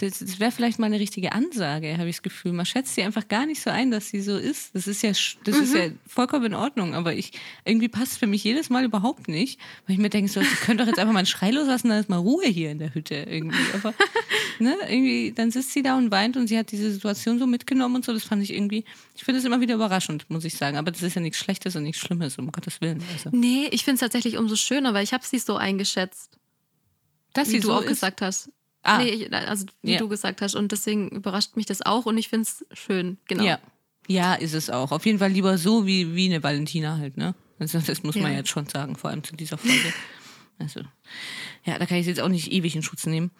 das, 0.00 0.20
das 0.20 0.40
wäre 0.40 0.50
vielleicht 0.50 0.78
mal 0.78 0.86
eine 0.86 0.98
richtige 0.98 1.32
Ansage, 1.32 1.98
habe 1.98 2.08
ich 2.08 2.16
das 2.16 2.22
Gefühl. 2.22 2.52
Man 2.52 2.64
schätzt 2.64 2.94
sie 2.94 3.02
einfach 3.02 3.28
gar 3.28 3.44
nicht 3.44 3.60
so 3.60 3.68
ein, 3.68 3.90
dass 3.90 4.08
sie 4.08 4.22
so 4.22 4.36
ist. 4.38 4.74
Das 4.74 4.86
ist 4.86 5.02
ja, 5.02 5.10
das 5.10 5.56
mhm. 5.56 5.62
ist 5.62 5.74
ja 5.74 5.90
vollkommen 6.06 6.46
in 6.46 6.54
Ordnung, 6.54 6.94
aber 6.94 7.12
ich, 7.12 7.32
irgendwie 7.66 7.88
passt 7.88 8.12
es 8.12 8.18
für 8.18 8.26
mich 8.26 8.42
jedes 8.42 8.70
Mal 8.70 8.84
überhaupt 8.84 9.28
nicht, 9.28 9.60
weil 9.86 9.94
ich 9.94 10.00
mir 10.00 10.08
denke, 10.08 10.30
so, 10.30 10.40
ich 10.40 10.60
könnte 10.60 10.84
doch 10.84 10.88
jetzt 10.88 10.98
einfach 10.98 11.12
mal 11.12 11.18
einen 11.18 11.26
Schrei 11.26 11.50
loslassen, 11.50 11.90
dann 11.90 12.00
ist 12.00 12.08
mal 12.08 12.16
Ruhe 12.16 12.46
hier 12.46 12.70
in 12.70 12.78
der 12.78 12.94
Hütte 12.94 13.14
irgendwie. 13.14 13.58
Aber, 13.74 13.92
ne, 14.58 14.74
irgendwie, 14.88 15.32
dann 15.32 15.50
sitzt 15.50 15.74
sie 15.74 15.82
da 15.82 15.98
und 15.98 16.10
weint 16.10 16.38
und 16.38 16.46
sie 16.46 16.56
hat 16.56 16.72
diese 16.72 16.90
Situation 16.90 17.38
so 17.38 17.46
mitgenommen 17.46 17.96
und 17.96 18.04
so, 18.06 18.14
das 18.14 18.24
fand 18.24 18.42
ich 18.42 18.54
irgendwie, 18.54 18.84
ich 19.14 19.24
finde 19.24 19.38
es 19.38 19.44
immer 19.44 19.60
wieder 19.60 19.74
überraschend, 19.74 20.24
muss 20.30 20.46
ich 20.46 20.54
sagen. 20.54 20.78
Aber 20.78 20.90
das 20.90 21.02
ist 21.02 21.14
ja 21.14 21.20
nichts 21.20 21.38
Schlechtes 21.38 21.76
und 21.76 21.82
nichts 21.82 22.00
Schlimmes, 22.00 22.38
um 22.38 22.50
Gottes 22.50 22.80
Willen. 22.80 23.04
Also. 23.12 23.36
Nee, 23.36 23.68
ich 23.70 23.84
finde 23.84 23.96
es 23.96 24.00
tatsächlich 24.00 24.38
umso 24.38 24.56
schöner, 24.56 24.94
weil 24.94 25.04
ich 25.04 25.12
habe 25.12 25.26
sie 25.26 25.38
so 25.38 25.56
eingeschätzt. 25.56 26.38
Dass 27.34 27.50
wie 27.50 27.60
du 27.60 27.68
so 27.68 27.74
auch 27.74 27.82
ist. 27.82 27.88
gesagt 27.88 28.22
hast. 28.22 28.50
Ah. 28.82 28.98
Nee, 28.98 29.28
also 29.30 29.66
wie 29.82 29.92
ja. 29.92 29.98
du 29.98 30.08
gesagt 30.08 30.40
hast. 30.40 30.54
Und 30.54 30.72
deswegen 30.72 31.08
überrascht 31.08 31.56
mich 31.56 31.66
das 31.66 31.82
auch 31.82 32.06
und 32.06 32.18
ich 32.18 32.28
finde 32.28 32.48
es 32.48 32.64
schön, 32.72 33.18
genau. 33.26 33.44
Ja. 33.44 33.58
ja, 34.08 34.34
ist 34.34 34.54
es 34.54 34.70
auch. 34.70 34.92
Auf 34.92 35.04
jeden 35.06 35.18
Fall 35.18 35.30
lieber 35.30 35.58
so 35.58 35.86
wie, 35.86 36.14
wie 36.14 36.26
eine 36.26 36.42
Valentina 36.42 36.96
halt, 36.96 37.16
ne? 37.16 37.34
Also 37.58 37.78
das 37.78 38.02
muss 38.02 38.16
man 38.16 38.32
ja. 38.32 38.38
jetzt 38.38 38.48
schon 38.48 38.66
sagen, 38.66 38.96
vor 38.96 39.10
allem 39.10 39.22
zu 39.22 39.36
dieser 39.36 39.58
Folge. 39.58 39.92
Also, 40.62 40.80
ja, 41.64 41.78
da 41.78 41.86
kann 41.86 41.96
ich 41.96 42.06
jetzt 42.06 42.20
auch 42.20 42.28
nicht 42.28 42.52
ewig 42.52 42.76
in 42.76 42.82
Schutz 42.82 43.06
nehmen. 43.06 43.30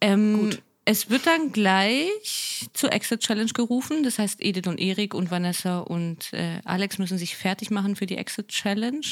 Ähm, 0.00 0.44
Gut. 0.44 0.62
Es 0.84 1.10
wird 1.10 1.26
dann 1.26 1.52
gleich 1.52 2.68
zur 2.72 2.92
Exit 2.92 3.20
Challenge 3.20 3.52
gerufen. 3.52 4.02
Das 4.02 4.18
heißt, 4.18 4.42
Edith 4.42 4.66
und 4.66 4.80
Erik 4.80 5.14
und 5.14 5.30
Vanessa 5.30 5.80
und 5.80 6.32
äh, 6.32 6.60
Alex 6.64 6.98
müssen 6.98 7.18
sich 7.18 7.36
fertig 7.36 7.70
machen 7.70 7.94
für 7.94 8.06
die 8.06 8.16
Exit 8.16 8.48
Challenge. 8.48 9.06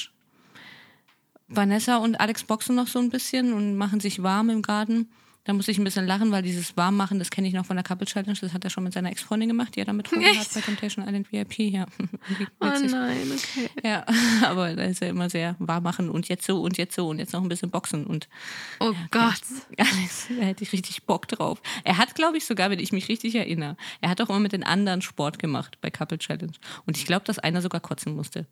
Vanessa 1.47 1.99
und 1.99 2.19
Alex 2.19 2.45
boxen 2.45 2.75
noch 2.75 2.89
so 2.89 2.99
ein 2.99 3.11
bisschen 3.11 3.53
und 3.53 3.77
machen 3.77 4.01
sich 4.01 4.23
warm 4.23 4.51
im 4.51 4.63
Garten. 4.63 5.11
Da 5.45 5.55
muss 5.55 5.69
ich 5.69 5.79
ein 5.79 5.85
bisschen 5.85 6.07
lachen, 6.07 6.31
weil 6.33 6.43
dieses 6.43 6.77
Warmmachen, 6.77 7.19
das 7.19 7.31
kenne 7.31 7.49
ich 7.49 7.55
noch 7.55 7.65
von 7.65 7.77
der 7.77 7.83
Couple 7.83 8.07
Challenge, 8.07 8.37
das 8.39 8.53
hat 8.53 8.63
er 8.63 8.69
schon 8.69 8.85
mit 8.85 8.93
seiner 8.93 9.11
Ex-Freundin 9.11 9.49
gemacht, 9.49 9.75
die 9.75 9.81
er 9.81 9.87
damit 9.87 10.09
vorher 10.09 10.39
hat 10.39 10.53
bei 10.55 10.61
Temptation 10.61 11.07
Island 11.07 11.33
VIP. 11.33 11.59
Ja. 11.61 11.87
oh 12.61 12.67
nein, 12.67 13.33
okay. 13.33 13.71
Ja, 13.83 14.05
aber 14.45 14.75
da 14.75 14.85
ist 14.85 15.01
er 15.01 15.09
immer 15.09 15.31
sehr 15.31 15.57
warm 15.59 15.83
machen 15.83 16.11
und 16.11 16.29
jetzt 16.29 16.47
so 16.47 16.61
und 16.61 16.77
jetzt 16.77 16.95
so 16.95 17.09
und 17.09 17.19
jetzt 17.19 17.33
noch 17.33 17.43
ein 17.43 17.49
bisschen 17.49 17.71
boxen 17.71 18.07
und. 18.07 18.29
Oh 18.81 18.93
ja, 18.93 19.09
Gott. 19.11 19.41
Alles, 19.79 20.27
da 20.29 20.45
hätte 20.45 20.63
ich 20.63 20.73
richtig 20.73 21.05
Bock 21.05 21.27
drauf. 21.27 21.63
Er 21.85 21.97
hat, 21.97 22.15
glaube 22.15 22.37
ich, 22.37 22.45
sogar, 22.45 22.69
wenn 22.71 22.79
ich 22.79 22.93
mich 22.93 23.09
richtig 23.09 23.35
erinnere, 23.35 23.77
er 24.03 24.11
hat 24.11 24.21
auch 24.21 24.29
immer 24.29 24.41
mit 24.41 24.53
den 24.53 24.63
anderen 24.63 25.01
Sport 25.01 25.39
gemacht 25.39 25.79
bei 25.81 25.91
Couple 25.91 26.19
Challenge. 26.19 26.53
Und 26.85 26.99
ich 26.99 27.07
glaube, 27.07 27.25
dass 27.25 27.39
einer 27.39 27.63
sogar 27.63 27.81
kotzen 27.81 28.15
musste. 28.15 28.47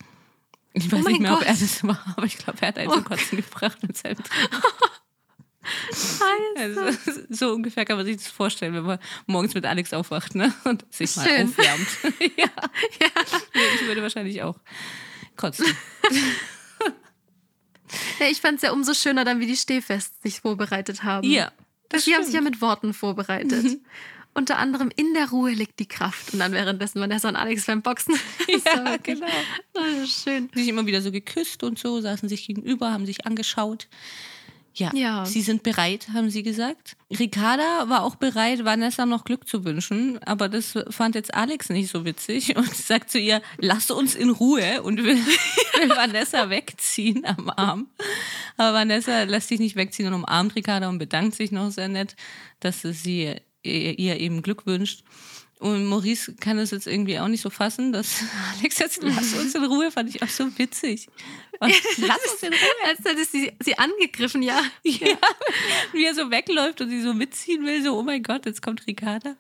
Ich 0.73 0.91
weiß 0.91 1.05
oh 1.05 1.09
nicht 1.09 1.21
mehr, 1.21 1.33
Gott. 1.33 1.43
ob 1.43 1.49
er 1.49 1.55
das 1.55 1.85
war, 1.85 2.15
aber 2.17 2.27
ich 2.27 2.39
glaube, 2.39 2.59
er 2.63 2.69
hat 2.69 2.79
einen 2.79 2.89
oh. 2.89 2.95
zum 2.95 3.05
Kotzen 3.05 3.37
gebracht 3.37 3.79
mit 3.83 3.97
seinem. 3.97 4.23
Also, 6.57 6.81
so 7.31 7.53
ungefähr 7.53 7.85
kann 7.85 7.97
man 7.97 8.07
sich 8.07 8.17
das 8.17 8.29
vorstellen, 8.29 8.75
wenn 8.75 8.85
man 8.85 8.99
morgens 9.27 9.55
mit 9.55 9.67
Alex 9.67 9.93
aufwacht 9.93 10.35
ne? 10.35 10.53
und 10.65 10.85
sich 10.91 11.11
Schön. 11.11 11.25
mal 11.25 11.45
aufwärmt. 11.45 11.89
ja. 12.37 12.47
ja. 12.47 13.09
Ich 13.75 13.87
würde 13.87 14.03
wahrscheinlich 14.03 14.43
auch 14.43 14.57
kotzen. 15.37 15.67
Ja, 18.21 18.27
ich 18.31 18.41
fand 18.41 18.57
es 18.57 18.63
ja 18.63 18.73
umso 18.73 18.95
schöner, 18.95 19.25
dann 19.25 19.41
wie 19.41 19.47
die 19.47 19.57
Stehfest 19.57 20.23
sich 20.23 20.41
vorbereitet 20.41 21.05
haben. 21.05 21.29
Ja. 21.29 21.53
Das 21.89 22.05
die 22.05 22.15
haben 22.15 22.25
sich 22.25 22.35
ja 22.35 22.41
mit 22.41 22.61
Worten 22.61 22.93
vorbereitet. 22.93 23.65
Mhm. 23.65 23.81
Unter 24.35 24.59
anderem 24.59 24.91
in 24.95 25.15
der 25.15 25.31
Ruhe 25.31 25.53
liegt 25.53 25.81
die 25.81 25.89
Kraft. 25.89 26.33
Und 26.33 26.39
dann 26.41 26.53
währenddessen 26.53 27.01
Vanessa 27.01 27.29
und 27.29 27.37
Alex 27.37 27.67
beim 27.67 27.83
Boxen. 27.83 28.15
ja, 28.65 28.97
genau. 29.03 29.27
Oh, 29.75 30.07
schön. 30.07 30.51
Sich 30.55 30.69
immer 30.69 30.87
wieder 30.87 31.01
so 31.01 31.11
geküsst 31.11 31.63
und 31.63 31.79
so, 31.79 32.01
saßen 32.01 32.29
sich 32.29 32.47
gegenüber, 32.47 32.93
haben 32.93 33.07
sich 33.07 33.27
angeschaut. 33.27 33.89
Ja, 34.79 34.91
ja, 34.95 35.27
sie 35.27 35.43
sind 35.43 35.63
bereit, 35.63 36.09
haben 36.13 36.31
sie 36.31 36.43
gesagt. 36.43 36.97
Ricarda 37.11 37.89
war 37.89 38.03
auch 38.03 38.17
bereit, 38.17 38.65
Vanessa 38.65 39.07
noch 39.07 39.25
Glück 39.25 39.49
zu 39.49 39.65
wünschen, 39.65 40.19
aber 40.25 40.49
das 40.49 40.75
fand 40.91 41.15
jetzt 41.15 41.35
Alex 41.35 41.69
nicht 41.69 41.91
so 41.91 42.05
witzig 42.05 42.57
und 42.57 42.75
sagt 42.75 43.11
zu 43.11 43.19
ihr, 43.19 43.43
lass 43.59 43.91
uns 43.91 44.15
in 44.15 44.31
Ruhe 44.31 44.83
und 44.83 44.99
will, 44.99 45.17
will 45.81 45.89
Vanessa 45.91 46.51
wegziehen 46.51 47.25
am 47.25 47.51
Arm. 47.51 47.89
Aber 48.57 48.79
Vanessa 48.79 49.25
lässt 49.25 49.49
sich 49.49 49.61
nicht 49.61 49.77
wegziehen 49.77 50.09
und 50.09 50.15
umarmt 50.15 50.55
Ricarda 50.55 50.89
und 50.89 50.99
bedankt 50.99 51.35
sich 51.35 51.53
noch 51.53 51.71
sehr 51.71 51.89
nett, 51.89 52.17
dass 52.61 52.83
sie 52.83 53.35
ihr 53.63 54.21
eben 54.21 54.43
Glück 54.43 54.67
wünscht. 54.67 55.03
Und 55.61 55.87
Maurice 55.87 56.35
kann 56.35 56.57
das 56.57 56.71
jetzt 56.71 56.87
irgendwie 56.87 57.19
auch 57.19 57.27
nicht 57.27 57.41
so 57.41 57.51
fassen, 57.51 57.93
dass 57.93 58.23
Alex 58.59 58.79
jetzt 58.79 59.03
lass 59.03 59.35
uns 59.35 59.55
in 59.55 59.65
Ruhe, 59.65 59.91
fand 59.91 60.09
ich 60.09 60.23
auch 60.23 60.29
so 60.29 60.47
witzig. 60.57 61.09
Und 61.59 61.73
lass 61.99 62.33
uns 62.33 62.43
in 62.43 62.53
Ruhe. 62.53 62.87
Als 62.87 63.01
hätte 63.05 63.25
sie, 63.25 63.53
sie 63.61 63.77
angegriffen, 63.77 64.43
ja. 64.43 64.61
ja. 64.85 65.17
Wie 65.93 66.05
er 66.05 66.15
so 66.15 66.31
wegläuft 66.31 66.81
und 66.81 66.91
sie 66.91 67.01
so 67.01 67.13
mitziehen 67.13 67.65
will, 67.67 67.83
so, 67.83 67.99
oh 67.99 68.03
mein 68.03 68.23
Gott, 68.23 68.47
jetzt 68.47 68.63
kommt 68.63 68.87
Ricarda. 68.87 69.37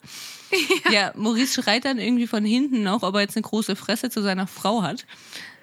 Ja. 0.84 0.90
ja, 0.90 1.12
Maurice 1.14 1.62
schreit 1.62 1.84
dann 1.84 1.98
irgendwie 1.98 2.26
von 2.26 2.44
hinten 2.44 2.82
noch, 2.82 3.02
ob 3.02 3.14
er 3.14 3.20
jetzt 3.20 3.37
eine 3.37 3.42
große 3.42 3.76
Fresse 3.76 4.10
zu 4.10 4.22
seiner 4.22 4.46
Frau 4.46 4.82
hat. 4.82 5.06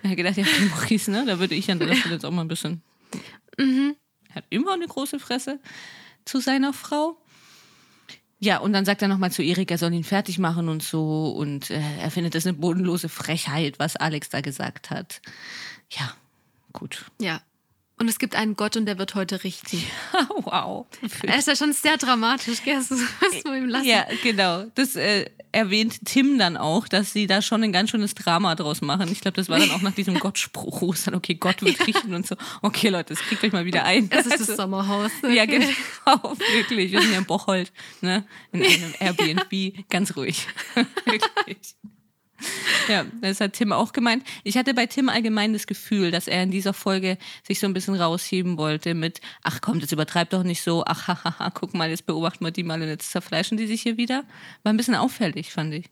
Er 0.04 0.12
hat 0.12 0.18
gedacht, 0.18 0.38
ja, 0.38 0.46
Maurice, 0.70 1.12
ne, 1.12 1.26
da 1.26 1.40
würde 1.40 1.56
ich 1.56 1.70
an 1.70 1.80
der 1.80 1.96
Stelle 1.96 2.16
jetzt 2.16 2.26
auch 2.26 2.32
mal 2.32 2.42
ein 2.42 2.48
bisschen. 2.48 2.82
Mhm. 3.58 3.96
Er 4.30 4.36
hat 4.36 4.46
immer 4.50 4.74
eine 4.74 4.88
große 4.88 5.20
Fresse 5.20 5.60
zu 6.24 6.40
seiner 6.40 6.74
Frau. 6.74 7.18
Ja, 8.40 8.60
und 8.60 8.74
dann 8.74 8.86
sagt 8.86 9.02
er 9.02 9.08
nochmal 9.08 9.32
zu 9.32 9.42
Erik, 9.42 9.72
er 9.72 9.78
soll 9.78 9.94
ihn 9.94 10.04
fertig 10.04 10.40
machen 10.40 10.68
und 10.68 10.84
so. 10.84 11.32
Und 11.32 11.70
äh, 11.70 11.82
er 12.00 12.12
findet 12.12 12.36
das 12.36 12.46
eine 12.46 12.58
bodenlose 12.58 13.10
Frechheit, 13.10 13.80
was 13.80 13.96
Alex 13.96 14.30
da 14.30 14.42
gesagt 14.42 14.90
hat. 14.90 15.22
Ja, 15.90 16.14
gut. 16.74 17.06
Ja. 17.20 17.42
Und 17.98 18.10
es 18.10 18.20
gibt 18.20 18.36
einen 18.36 18.58
Gott 18.58 18.76
und 18.76 18.88
der 18.88 18.98
wird 18.98 19.16
heute 19.16 19.44
richten. 19.44 19.78
Ja, 20.14 20.28
wow. 20.44 20.86
Er 21.24 21.38
ist 21.38 21.48
ja 21.48 21.56
schon 21.56 21.72
sehr 21.72 21.96
dramatisch, 21.96 22.62
gell? 22.64 22.76
Das 22.76 22.90
du 22.90 23.54
ihm 23.54 23.70
lassen. 23.70 23.88
Ja, 23.88 24.06
genau. 24.22 24.66
Das 24.76 24.98
äh, 24.98 25.30
erwähnt 25.54 26.06
Tim 26.06 26.38
dann 26.38 26.58
auch, 26.58 26.90
dass 26.90 27.14
sie 27.14 27.26
da 27.26 27.42
schon 27.42 27.64
ein 27.64 27.72
ganz 27.72 27.92
schönes 27.92 28.14
Drama 28.14 28.56
draus 28.56 28.82
machen. 28.82 29.10
Ich 29.10 29.22
glaube, 29.22 29.38
das 29.38 29.48
war 29.48 29.60
dann 29.60 29.72
auch 29.72 29.82
nach 29.82 29.94
diesem 29.94 30.20
Gottspruch, 30.20 30.82
wo 30.82 30.92
es 30.92 31.06
dann, 31.06 31.16
okay, 31.16 31.36
Gott 31.36 31.62
wird 31.62 31.80
ja. 31.80 31.86
richten 31.86 32.14
und 32.14 32.28
so. 32.28 32.36
Okay, 32.62 32.90
Leute, 32.90 33.14
das 33.14 33.24
kriegt 33.24 33.42
euch 33.46 33.54
mal 33.54 33.64
wieder 33.64 33.86
ein. 33.86 34.10
Das 34.10 34.26
ist 34.26 34.34
das 34.34 34.42
also, 34.42 34.56
Sommerhaus. 34.58 35.12
Okay. 35.24 35.36
Ja, 35.36 35.46
genau. 35.46 35.66
Wirklich. 36.54 36.92
Wir 36.92 37.02
sind 37.02 37.14
ja 37.14 37.20
in 37.20 37.26
Bocholt, 37.26 37.72
ne? 38.02 38.26
In 38.52 38.64
einem 38.64 38.94
Airbnb. 39.00 39.90
Ganz 39.90 40.18
ruhig. 40.18 40.46
Wirklich. 41.06 41.76
Ja, 42.88 43.04
das 43.20 43.40
hat 43.42 43.54
Tim 43.54 43.72
auch 43.72 43.94
gemeint. 43.94 44.24
Ich 44.44 44.58
hatte 44.58 44.76
bei 44.76 44.86
Tim 44.86 45.10
allgemein 45.10 45.54
das 45.54 45.66
Gefühl, 45.66 46.12
dass 46.12 46.28
er 46.28 46.44
in 46.44 46.52
dieser 46.52 46.74
Folge 46.74 47.18
sich 47.42 47.60
so 47.60 47.66
ein 47.66 47.74
bisschen 47.74 47.96
rausheben 47.96 48.58
wollte 48.60 48.94
mit, 48.94 49.22
ach 49.42 49.60
komm, 49.60 49.80
das 49.80 49.92
übertreibt 49.92 50.34
doch 50.34 50.44
nicht 50.44 50.62
so, 50.62 50.84
ach 50.86 51.08
hahaha, 51.08 51.50
guck 51.50 51.74
mal, 51.74 51.90
jetzt 51.90 52.06
beobachten 52.06 52.46
wir 52.46 52.52
die 52.52 52.62
mal 52.64 52.80
und 52.80 52.88
jetzt 52.88 53.10
zerfleischen 53.10 53.58
die 53.58 53.66
sich 53.66 53.82
hier 53.82 53.98
wieder. 53.98 54.24
War 54.62 54.72
ein 54.72 54.78
bisschen 54.78 54.94
auffällig, 54.94 55.52
fand 55.52 55.74
ich. 55.74 55.86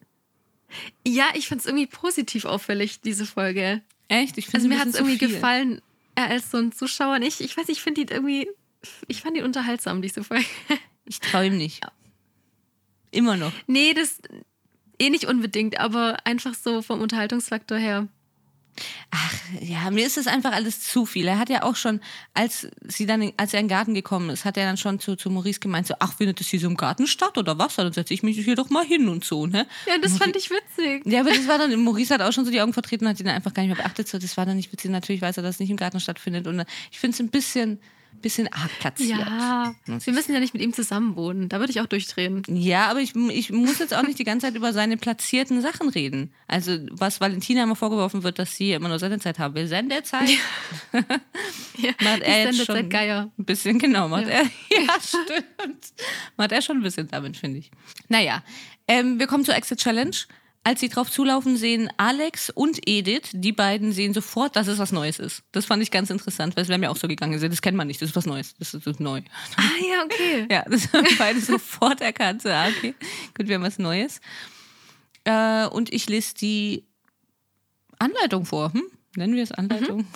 Ja, 1.07 1.25
ich 1.33 1.47
fand 1.47 1.61
es 1.61 1.67
irgendwie 1.67 1.87
positiv 1.87 2.45
auffällig, 2.45 3.01
diese 3.01 3.25
Folge. 3.25 3.81
Echt? 4.07 4.37
Ich 4.37 4.53
Also 4.53 4.67
mir 4.67 4.79
hat 4.79 4.87
es 4.87 4.95
irgendwie 4.95 5.17
viel. 5.17 5.29
gefallen, 5.29 5.81
er 6.13 6.29
als 6.29 6.51
so 6.51 6.57
ein 6.57 6.71
Zuschauer. 6.71 7.19
Ich, 7.21 7.41
ich 7.41 7.57
weiß, 7.57 7.69
ich 7.69 7.81
finde 7.81 8.05
die 8.05 8.13
irgendwie, 8.13 8.47
ich 9.07 9.21
fand 9.21 9.35
die 9.35 9.41
unterhaltsam, 9.41 10.01
diese 10.03 10.23
Folge. 10.23 10.45
Ich 11.05 11.19
träume 11.19 11.55
nicht. 11.57 11.83
Ja. 11.83 11.91
Immer 13.11 13.35
noch. 13.37 13.51
Nee, 13.67 13.93
das, 13.93 14.19
Eh 14.99 15.09
nicht 15.09 15.25
unbedingt, 15.25 15.79
aber 15.79 16.17
einfach 16.25 16.53
so 16.53 16.81
vom 16.81 17.01
Unterhaltungsfaktor 17.01 17.77
her. 17.77 18.07
Ach, 19.11 19.33
ja, 19.61 19.91
mir 19.91 20.05
ist 20.05 20.17
es 20.17 20.25
einfach 20.25 20.51
alles 20.51 20.81
zu 20.81 21.05
viel. 21.05 21.27
Er 21.27 21.37
hat 21.37 21.49
ja 21.49 21.61
auch 21.63 21.75
schon, 21.75 21.99
als 22.33 22.67
sie 22.81 23.05
dann, 23.05 23.31
als 23.37 23.53
er 23.53 23.59
in 23.59 23.65
den 23.65 23.69
Garten 23.69 23.93
gekommen 23.93 24.31
ist, 24.31 24.45
hat 24.45 24.57
er 24.57 24.65
dann 24.65 24.77
schon 24.77 24.99
zu, 24.99 25.15
zu 25.15 25.29
Maurice 25.29 25.59
gemeint, 25.59 25.85
so, 25.85 25.93
ach, 25.99 26.13
findet 26.13 26.39
das 26.39 26.47
hier 26.47 26.59
so 26.59 26.67
im 26.67 26.77
Garten 26.77 27.05
statt 27.05 27.37
oder 27.37 27.59
was? 27.59 27.75
Dann 27.75 27.93
setze 27.93 28.13
ich 28.13 28.23
mich 28.23 28.37
hier 28.37 28.55
doch 28.55 28.71
mal 28.71 28.83
hin 28.83 29.09
und 29.09 29.23
so, 29.23 29.45
ne? 29.45 29.67
Ja, 29.87 29.97
das 29.99 30.17
fand 30.17 30.35
ich 30.35 30.49
witzig. 30.49 31.05
Ja, 31.05 31.21
aber 31.21 31.29
das 31.29 31.47
war 31.47 31.59
dann, 31.59 31.75
Maurice 31.83 32.13
hat 32.13 32.21
auch 32.21 32.33
schon 32.33 32.45
so 32.45 32.51
die 32.51 32.61
Augen 32.61 32.73
vertreten 32.73 33.05
und 33.05 33.11
hat 33.11 33.19
ihn 33.19 33.27
einfach 33.27 33.53
gar 33.53 33.61
nicht 33.61 33.75
mehr 33.75 33.83
beachtet. 33.83 34.07
So, 34.07 34.17
das 34.17 34.35
war 34.37 34.45
dann 34.47 34.55
nicht 34.55 34.71
witzig. 34.71 34.89
Natürlich 34.89 35.21
weiß 35.21 35.37
er, 35.37 35.43
dass 35.43 35.55
es 35.55 35.59
nicht 35.59 35.69
im 35.69 35.77
Garten 35.77 35.99
stattfindet. 35.99 36.47
Und 36.47 36.65
ich 36.91 36.99
finde 36.99 37.13
es 37.13 37.19
ein 37.19 37.29
bisschen, 37.29 37.79
bisschen 38.23 38.51
arg 38.51 38.71
platziert. 38.79 39.19
Ja, 39.19 39.75
wir 39.85 40.13
müssen 40.13 40.33
ja 40.33 40.39
nicht 40.39 40.53
mit 40.53 40.63
ihm 40.63 40.73
zusammen 40.73 41.15
wohnen. 41.15 41.49
Da 41.49 41.59
würde 41.59 41.71
ich 41.71 41.79
auch 41.81 41.85
durchdrehen. 41.85 42.41
Ja, 42.47 42.89
aber 42.89 43.01
ich, 43.01 43.15
ich 43.15 43.51
muss 43.51 43.77
jetzt 43.77 43.93
auch 43.93 44.01
nicht 44.01 44.17
die 44.17 44.23
ganze 44.23 44.47
Zeit 44.47 44.55
über 44.55 44.73
seine 44.73 44.97
platzierten 44.97 45.61
Sachen 45.61 45.89
reden. 45.89 46.33
Also, 46.47 46.79
was 46.89 47.21
Valentina 47.21 47.63
immer 47.63 47.75
vorgeworfen 47.75 48.23
wird, 48.23 48.39
dass 48.39 48.55
sie 48.55 48.71
immer 48.71 48.89
nur 48.89 48.97
Sendezeit 48.97 49.37
haben 49.37 49.53
will. 49.53 49.67
Sendezeit? 49.67 50.29
Ja, 50.29 50.99
ja 51.77 51.91
macht 52.01 52.21
er 52.21 52.45
jetzt 52.45 52.65
schon 52.65 52.89
Geier. 52.89 53.31
Ein 53.37 53.45
bisschen, 53.45 53.77
genau. 53.77 54.07
Macht 54.07 54.23
ja. 54.23 54.29
er, 54.29 54.43
ja, 54.71 54.95
stimmt. 54.99 55.93
Macht 56.37 56.51
er 56.51 56.61
schon 56.63 56.77
ein 56.77 56.83
bisschen 56.83 57.07
damit, 57.07 57.37
finde 57.37 57.59
ich. 57.59 57.69
Naja, 58.07 58.43
ähm, 58.87 59.19
wir 59.19 59.27
kommen 59.27 59.45
zur 59.45 59.55
Exit 59.55 59.79
Challenge. 59.79 60.15
Als 60.65 60.79
sie 60.79 60.87
drauf 60.87 61.11
zulaufen, 61.11 61.57
sehen 61.57 61.89
Alex 61.97 62.49
und 62.49 62.87
Edith, 62.87 63.31
die 63.33 63.51
beiden 63.51 63.91
sehen 63.91 64.13
sofort, 64.13 64.55
dass 64.55 64.67
es 64.67 64.79
was 64.79 64.93
Neues 64.93 65.19
ist. 65.19 65.43
Das 65.51 65.65
fand 65.65 65.83
ich 65.83 65.91
ganz 65.91 66.09
interessant, 66.09 66.55
weil 66.55 66.63
es 66.63 66.69
wäre 66.69 66.79
mir 66.79 66.89
auch 66.89 66.95
so 66.95 67.09
gegangen. 67.09 67.37
Das 67.39 67.61
kennt 67.61 67.75
man 67.75 67.87
nicht, 67.87 68.01
das 68.01 68.09
ist 68.09 68.15
was 68.15 68.25
Neues. 68.25 68.55
Das 68.59 68.73
ist, 68.73 68.87
das 68.87 68.93
ist 68.93 68.99
neu. 69.01 69.21
Ah 69.57 69.61
ja, 69.81 70.03
okay. 70.05 70.47
Ja, 70.51 70.63
das 70.69 70.91
haben 70.93 71.05
beide 71.17 71.41
sofort 71.41 71.99
erkannt. 71.99 72.45
Ah, 72.45 72.67
okay, 72.69 72.95
gut, 73.37 73.49
wir 73.49 73.55
haben 73.55 73.63
was 73.63 73.77
Neues. 73.77 74.21
Äh, 75.25 75.67
und 75.67 75.91
ich 75.91 76.07
lese 76.07 76.33
die 76.35 76.85
Anleitung 77.99 78.45
vor. 78.45 78.71
Hm? 78.71 78.83
Nennen 79.15 79.35
wir 79.35 79.43
es 79.43 79.51
Anleitung? 79.51 80.07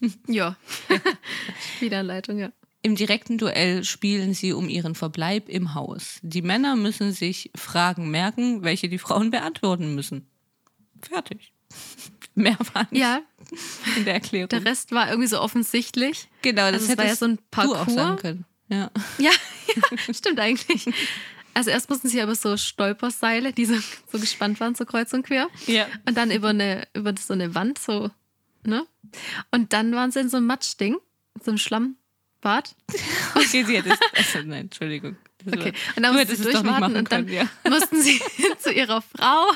Mhm. 0.00 0.14
Ja. 0.26 0.56
Wieder 1.80 2.00
Anleitung, 2.00 2.38
ja. 2.38 2.50
Im 2.82 2.96
direkten 2.96 3.38
Duell 3.38 3.84
spielen 3.84 4.34
sie 4.34 4.52
um 4.52 4.68
ihren 4.68 4.96
Verbleib 4.96 5.48
im 5.48 5.74
Haus. 5.74 6.18
Die 6.22 6.42
Männer 6.42 6.74
müssen 6.74 7.12
sich 7.12 7.50
Fragen 7.54 8.10
merken, 8.10 8.64
welche 8.64 8.88
die 8.88 8.98
Frauen 8.98 9.30
beantworten 9.30 9.94
müssen. 9.94 10.26
Fertig. 11.00 11.52
Mehr 12.34 12.56
war 12.72 12.88
nicht 12.90 13.00
ja. 13.00 13.22
in 13.96 14.04
der 14.04 14.14
Erklärung. 14.14 14.48
Der 14.48 14.64
Rest 14.64 14.90
war 14.92 15.08
irgendwie 15.08 15.28
so 15.28 15.40
offensichtlich. 15.40 16.28
Genau, 16.42 16.72
das 16.72 16.82
also 16.82 16.98
war 16.98 17.06
ja 17.06 17.16
so 17.16 17.26
ein 17.26 17.38
Parcours. 17.50 17.84
Du 17.86 17.92
auch 17.92 17.94
sagen 17.94 18.16
können. 18.16 18.44
Ja. 18.68 18.90
ja, 19.18 19.30
ja, 19.66 20.14
stimmt 20.14 20.40
eigentlich. 20.40 20.86
Also 21.54 21.70
erst 21.70 21.90
mussten 21.90 22.08
sie 22.08 22.22
aber 22.22 22.34
so 22.34 22.56
Stolperseile, 22.56 23.52
die 23.52 23.66
so, 23.66 23.74
so 24.10 24.18
gespannt 24.18 24.60
waren, 24.60 24.74
so 24.74 24.86
kreuz 24.86 25.12
und 25.12 25.26
quer. 25.26 25.48
Ja. 25.66 25.86
Und 26.08 26.16
dann 26.16 26.30
über 26.30 26.48
eine, 26.48 26.88
über 26.94 27.14
so 27.20 27.34
eine 27.34 27.54
Wand, 27.54 27.78
so, 27.78 28.10
ne? 28.64 28.86
Und 29.50 29.74
dann 29.74 29.92
waren 29.92 30.10
sie 30.10 30.20
in 30.20 30.30
so 30.30 30.38
einem 30.38 30.46
Matschding, 30.46 30.96
so 31.42 31.50
einem 31.50 31.58
Schlamm. 31.58 31.96
Bad? 32.42 32.74
Okay, 33.34 33.64
sie 33.64 33.78
hat 33.78 33.86
es. 33.86 33.98
Also, 34.14 34.46
nein, 34.46 34.62
Entschuldigung. 34.62 35.16
Okay, 35.46 35.72
und 35.96 36.02
dann 36.02 36.14
mussten 36.14 36.36
sie 36.36 36.42
durchwarten 36.42 36.96
und 36.96 37.10
dann 37.10 37.26
können, 37.26 37.28
ja. 37.28 37.48
mussten 37.68 38.00
sie 38.00 38.20
zu 38.58 38.72
ihrer 38.72 39.02
Frau 39.02 39.50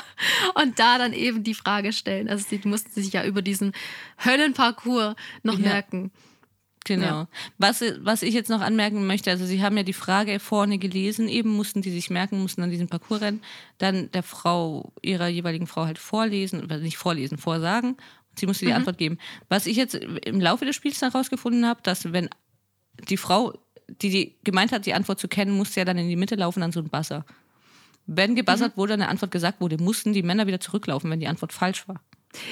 und 0.61 0.79
da 0.79 0.97
dann 0.97 1.13
eben 1.13 1.43
die 1.43 1.53
Frage 1.53 1.93
stellen. 1.93 2.27
Also 2.27 2.45
sie 2.49 2.59
mussten 2.65 2.91
sich 2.91 3.13
ja 3.13 3.23
über 3.23 3.41
diesen 3.41 3.73
Höllenparcours 4.23 5.15
noch 5.43 5.59
ja. 5.59 5.69
merken. 5.69 6.11
Genau. 6.83 7.05
Ja. 7.05 7.27
Was, 7.57 7.83
was 7.99 8.21
ich 8.21 8.33
jetzt 8.33 8.49
noch 8.49 8.61
anmerken 8.61 9.05
möchte, 9.07 9.29
also 9.29 9.45
Sie 9.45 9.61
haben 9.61 9.75
ja 9.75 9.83
die 9.83 9.93
Frage 9.93 10.39
vorne 10.39 10.77
gelesen, 10.77 11.27
eben 11.27 11.49
mussten 11.49 11.81
die 11.81 11.91
sich 11.91 12.09
merken, 12.09 12.41
mussten 12.41 12.61
dann 12.61 12.71
diesen 12.71 12.87
Parcours 12.87 13.21
rennen, 13.21 13.41
dann 13.77 14.09
der 14.11 14.23
Frau, 14.23 14.93
ihrer 15.01 15.27
jeweiligen 15.27 15.67
Frau 15.67 15.85
halt 15.85 15.99
vorlesen, 15.99 16.63
oder 16.63 16.77
nicht 16.77 16.97
vorlesen, 16.97 17.37
vorsagen. 17.37 17.97
Sie 18.39 18.45
musste 18.45 18.65
die 18.65 18.71
mhm. 18.71 18.77
Antwort 18.77 18.97
geben. 18.97 19.17
Was 19.49 19.65
ich 19.65 19.75
jetzt 19.75 19.95
im 19.95 20.39
Laufe 20.39 20.63
des 20.63 20.77
Spiels 20.77 20.99
dann 20.99 21.11
rausgefunden 21.11 21.65
habe, 21.65 21.81
dass 21.83 22.13
wenn 22.13 22.29
die 23.09 23.17
Frau, 23.17 23.53
die, 23.87 24.09
die 24.09 24.35
gemeint 24.43 24.71
hat, 24.71 24.85
die 24.85 24.93
Antwort 24.93 25.19
zu 25.19 25.27
kennen, 25.27 25.51
musste 25.51 25.79
ja 25.79 25.85
dann 25.85 25.97
in 25.97 26.09
die 26.09 26.15
Mitte 26.15 26.35
laufen 26.35 26.63
an 26.63 26.71
so 26.71 26.79
einen 26.79 26.89
Buzzer. 26.89 27.25
Wenn 28.05 28.35
gebuzzert 28.35 28.75
mhm. 28.75 28.81
wurde, 28.81 28.93
eine 28.93 29.09
Antwort 29.09 29.31
gesagt 29.31 29.59
wurde, 29.59 29.77
mussten 29.77 30.13
die 30.13 30.23
Männer 30.23 30.47
wieder 30.47 30.59
zurücklaufen, 30.59 31.09
wenn 31.11 31.19
die 31.19 31.27
Antwort 31.27 31.53
falsch 31.53 31.87
war. 31.87 32.01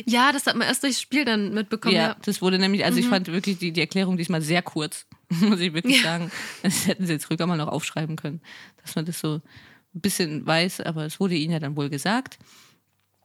Ja, 0.06 0.32
das 0.32 0.46
hat 0.48 0.56
man 0.56 0.68
erst 0.68 0.84
durchs 0.84 1.02
Spiel 1.02 1.26
dann 1.26 1.54
mitbekommen. 1.54 1.96
Ja, 1.96 2.10
ja. 2.10 2.18
das 2.24 2.42
wurde 2.42 2.60
nämlich, 2.60 2.86
also 2.86 2.98
mhm. 2.98 3.04
ich 3.04 3.10
fand 3.10 3.28
wirklich 3.28 3.58
die, 3.58 3.72
die 3.72 3.82
Erklärung 3.82 4.18
diesmal 4.18 4.42
sehr 4.42 4.62
kurz, 4.62 5.06
muss 5.30 5.60
ich 5.60 5.74
wirklich 5.74 5.98
ja. 5.98 6.04
sagen. 6.04 6.32
Das 6.64 6.88
hätten 6.88 7.06
sie 7.06 7.14
jetzt 7.14 7.30
ruhig 7.30 7.40
mal 7.40 7.58
noch 7.58 7.68
aufschreiben 7.68 8.16
können, 8.16 8.42
dass 8.82 8.96
man 8.96 9.06
das 9.06 9.20
so 9.20 9.36
ein 9.36 10.02
bisschen 10.02 10.46
weiß, 10.46 10.82
aber 10.82 11.06
es 11.06 11.20
wurde 11.20 11.36
ihnen 11.36 11.54
ja 11.54 11.60
dann 11.60 11.76
wohl 11.76 11.90
gesagt. 11.90 12.38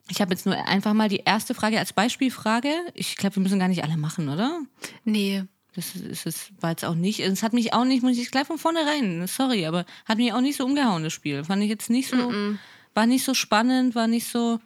Ich 0.08 0.20
habe 0.20 0.32
jetzt 0.32 0.44
nur 0.44 0.56
einfach 0.66 0.92
mal 0.92 1.08
die 1.08 1.22
erste 1.24 1.54
Frage 1.54 1.78
als 1.78 1.92
Beispielfrage. 1.92 2.72
Ich 2.94 3.16
glaube, 3.16 3.36
wir 3.36 3.42
müssen 3.42 3.60
gar 3.60 3.68
nicht 3.68 3.84
alle 3.84 3.96
machen, 3.96 4.28
oder? 4.28 4.60
Nee. 5.04 5.44
Das 5.74 5.94
ist 5.94 6.26
es 6.26 6.50
war 6.60 6.70
jetzt 6.70 6.84
auch 6.84 6.94
nicht. 6.94 7.20
Es 7.20 7.42
hat 7.42 7.52
mich 7.52 7.72
auch 7.72 7.84
nicht, 7.84 8.02
muss 8.02 8.18
ich 8.18 8.30
gleich 8.30 8.46
von 8.46 8.58
vornherein, 8.58 9.26
sorry, 9.26 9.66
aber 9.66 9.86
hat 10.04 10.18
mich 10.18 10.32
auch 10.32 10.40
nicht 10.40 10.56
so 10.56 10.64
umgehauen, 10.64 11.04
das 11.04 11.12
Spiel. 11.12 11.44
Fand 11.44 11.62
ich 11.62 11.68
jetzt 11.68 11.90
nicht 11.90 12.08
so, 12.08 12.16
mm 12.16 12.34
-mm. 12.34 12.58
war 12.94 13.06
nicht 13.06 13.24
so 13.24 13.34
spannend, 13.34 13.94
war 13.94 14.08
nicht 14.08 14.26
so, 14.26 14.58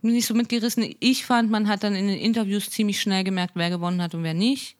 nicht 0.00 0.26
so 0.26 0.34
mitgerissen. 0.34 0.94
Ich 1.00 1.26
fand, 1.26 1.50
man 1.50 1.68
hat 1.68 1.82
dann 1.82 1.94
in 1.94 2.06
den 2.06 2.18
Interviews 2.18 2.70
ziemlich 2.70 3.00
schnell 3.00 3.24
gemerkt, 3.24 3.52
wer 3.56 3.70
gewonnen 3.70 4.00
hat 4.00 4.14
und 4.14 4.22
wer 4.22 4.34
nicht. 4.34 4.76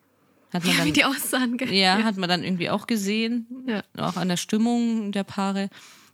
Hat 0.53 0.65
man 0.65 0.73
ja, 0.73 0.79
dann, 0.79 0.87
wie 0.87 0.93
die 0.93 1.05
aussahen. 1.05 1.59
Ja, 1.59 1.99
ja, 1.99 2.05
hat 2.05 2.19
man 2.19 2.29
dann 2.29 2.45
irgendwie 2.45 2.71
auch 2.71 2.87
gesehen. 2.87 3.47
Ja. 3.67 3.83
Auch 3.97 4.17
an 4.17 4.29
der 4.29 4.37
Stimmung 4.37 5.11
der 5.11 5.25
Paare. 5.25 5.71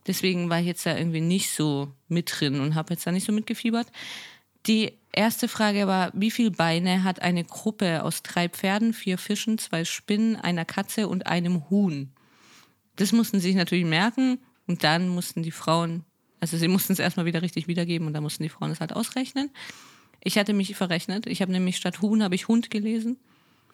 Deswegen 0.07 0.49
war 0.49 0.61
ich 0.61 0.67
jetzt 0.67 0.87
da 0.87 0.97
irgendwie 0.97 1.21
nicht 1.21 1.51
so 1.51 1.93
mit 2.09 2.33
drin 2.33 2.61
und 2.61 2.75
habe 2.75 2.95
jetzt 2.95 3.07
da 3.07 3.13
nicht 3.13 3.27
so 3.27 3.33
mitgefiebert. 3.33 3.89
Die 4.69 4.93
erste 5.13 5.49
Frage 5.49 5.87
war, 5.87 6.11
wie 6.13 6.31
viele 6.31 6.51
Beine 6.51 7.03
hat 7.03 7.23
eine 7.23 7.43
Gruppe 7.43 8.05
aus 8.05 8.23
drei 8.23 8.49
Pferden, 8.51 8.93
vier 8.93 9.17
Fischen, 9.17 9.57
zwei 9.57 9.87
Spinnen, 9.87 10.37
einer 10.37 10.67
Katze 10.67 11.09
und 11.09 11.27
einem 11.27 11.71
Huhn? 11.71 12.11
Das 12.97 13.13
mussten 13.13 13.41
sie 13.41 13.49
sich 13.49 13.57
natürlich 13.57 13.87
merken 13.87 14.39
und 14.67 14.85
dann 14.85 15.09
mussten 15.09 15.43
die 15.43 15.53
Frauen, 15.53 16.05
also 16.41 16.59
sie 16.59 16.69
mussten 16.69 16.93
es 16.93 16.99
erstmal 16.99 17.25
wieder 17.25 17.41
richtig 17.41 17.67
wiedergeben 17.67 18.07
und 18.07 18.13
dann 18.13 18.23
mussten 18.23 18.43
die 18.43 18.51
Frauen 18.51 18.71
es 18.71 18.81
halt 18.81 18.93
ausrechnen. 18.93 19.51
Ich 20.23 20.37
hatte 20.37 20.53
mich 20.53 20.77
verrechnet. 20.77 21.27
Ich 21.27 21.41
habe 21.41 21.53
nämlich 21.53 21.77
statt 21.77 22.03
Huhn 22.03 22.23
habe 22.23 22.35
ich 22.35 22.49
Hund 22.49 22.71
gelesen. 22.71 23.17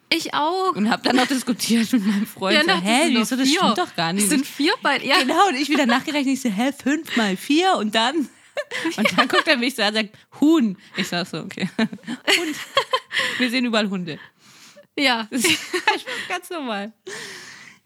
Ich 0.09 0.33
auch. 0.33 0.75
Und 0.75 0.89
habe 0.89 1.01
dann 1.03 1.15
noch 1.15 1.27
diskutiert 1.27 1.91
mit 1.91 2.05
meinem 2.05 2.27
Freund. 2.27 2.55
Ja, 2.55 2.63
so, 2.63 2.81
hä, 2.81 3.09
wieso, 3.09 3.35
das 3.35 3.49
stimmt 3.49 3.77
doch 3.77 3.95
gar 3.95 4.13
nicht. 4.13 4.23
Das 4.23 4.29
sind 4.29 4.45
vier 4.45 4.73
Beine, 4.81 5.05
ja. 5.05 5.19
Genau, 5.19 5.47
und 5.49 5.55
ich 5.55 5.69
wieder 5.69 5.87
nachgerechnet, 5.87 6.35
ich 6.35 6.41
so, 6.41 6.49
hä, 6.49 6.71
fünf 6.71 7.17
mal 7.17 7.35
vier 7.35 7.75
und 7.77 7.95
dann 7.95 8.29
Und 8.97 9.17
dann 9.17 9.27
guckt 9.27 9.47
er 9.47 9.57
mich 9.57 9.75
so 9.75 9.81
an 9.81 9.89
und 9.89 9.95
sagt, 9.95 10.17
Huhn. 10.39 10.77
Ich 10.97 11.07
sag 11.07 11.27
so, 11.27 11.39
okay. 11.39 11.69
Hund. 11.77 12.55
Wir 13.37 13.49
sehen 13.49 13.65
überall 13.65 13.89
Hunde. 13.89 14.19
Ja. 14.97 15.27
Das 15.31 15.43
ist 15.43 16.29
ganz 16.29 16.49
normal. 16.49 16.93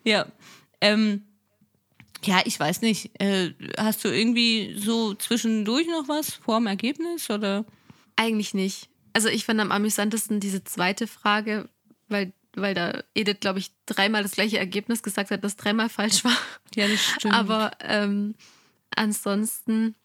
Ja. 0.04 0.28
Ähm, 0.82 1.24
ja, 2.24 2.42
ich 2.46 2.60
weiß 2.60 2.82
nicht. 2.82 3.12
Äh, 3.22 3.54
hast 3.78 4.04
du 4.04 4.10
irgendwie 4.10 4.76
so 4.78 5.14
zwischendurch 5.14 5.88
noch 5.88 6.08
was 6.08 6.34
vor 6.34 6.60
dem 6.60 6.68
Ergebnis 6.68 7.30
oder? 7.30 7.66
Eigentlich 8.16 8.54
nicht. 8.54 8.90
Also 9.14 9.30
ich 9.30 9.46
fand 9.46 9.60
am 9.60 9.72
amüsantesten 9.72 10.40
diese 10.40 10.64
zweite 10.64 11.08
Frage, 11.08 11.70
weil, 12.08 12.34
weil 12.54 12.74
da 12.74 13.04
Edith, 13.14 13.40
glaube 13.40 13.60
ich, 13.60 13.72
dreimal 13.86 14.24
das 14.24 14.34
gleiche 14.34 14.60
Ergebnis 14.60 15.04
gesagt 15.04 15.32
hat, 15.32 15.44
das 15.44 15.56
dreimal 15.56 15.90
falsch 15.90 16.24
war. 16.24 16.38
Ja, 16.76 16.88
das 16.88 17.04
stimmt. 17.04 17.34
Aber 17.34 17.72
ähm, 17.82 18.36
ansonsten 18.96 19.96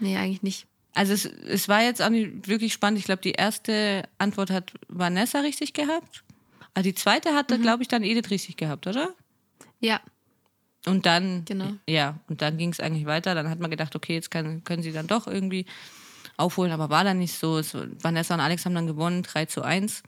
Nee, 0.00 0.16
eigentlich 0.16 0.42
nicht. 0.42 0.66
Also 0.94 1.12
es, 1.12 1.24
es 1.24 1.68
war 1.68 1.82
jetzt 1.82 2.02
auch 2.02 2.08
nicht 2.08 2.48
wirklich 2.48 2.72
spannend. 2.72 2.98
Ich 2.98 3.04
glaube, 3.04 3.22
die 3.22 3.32
erste 3.32 4.08
Antwort 4.18 4.50
hat 4.50 4.72
Vanessa 4.88 5.40
richtig 5.40 5.72
gehabt. 5.72 6.24
Aber 6.74 6.82
die 6.82 6.94
zweite 6.94 7.34
hat, 7.34 7.50
mhm. 7.50 7.62
glaube 7.62 7.82
ich, 7.82 7.88
dann 7.88 8.02
Edith 8.02 8.30
richtig 8.30 8.56
gehabt, 8.56 8.86
oder? 8.86 9.10
Ja. 9.78 10.00
Und 10.86 11.06
dann, 11.06 11.44
genau. 11.44 11.72
ja, 11.86 12.18
und 12.28 12.42
dann 12.42 12.56
ging 12.56 12.70
es 12.70 12.80
eigentlich 12.80 13.06
weiter. 13.06 13.34
Dann 13.34 13.50
hat 13.50 13.60
man 13.60 13.70
gedacht, 13.70 13.94
okay, 13.94 14.14
jetzt 14.14 14.30
kann, 14.30 14.64
können 14.64 14.82
sie 14.82 14.92
dann 14.92 15.06
doch 15.06 15.26
irgendwie 15.26 15.66
aufholen, 16.36 16.72
aber 16.72 16.88
war 16.88 17.04
dann 17.04 17.18
nicht 17.18 17.38
so. 17.38 17.58
Es, 17.58 17.74
Vanessa 17.74 18.34
und 18.34 18.40
Alex 18.40 18.64
haben 18.64 18.74
dann 18.74 18.86
gewonnen, 18.86 19.22
3 19.22 19.44
zu 19.44 19.62
1. 19.62 20.02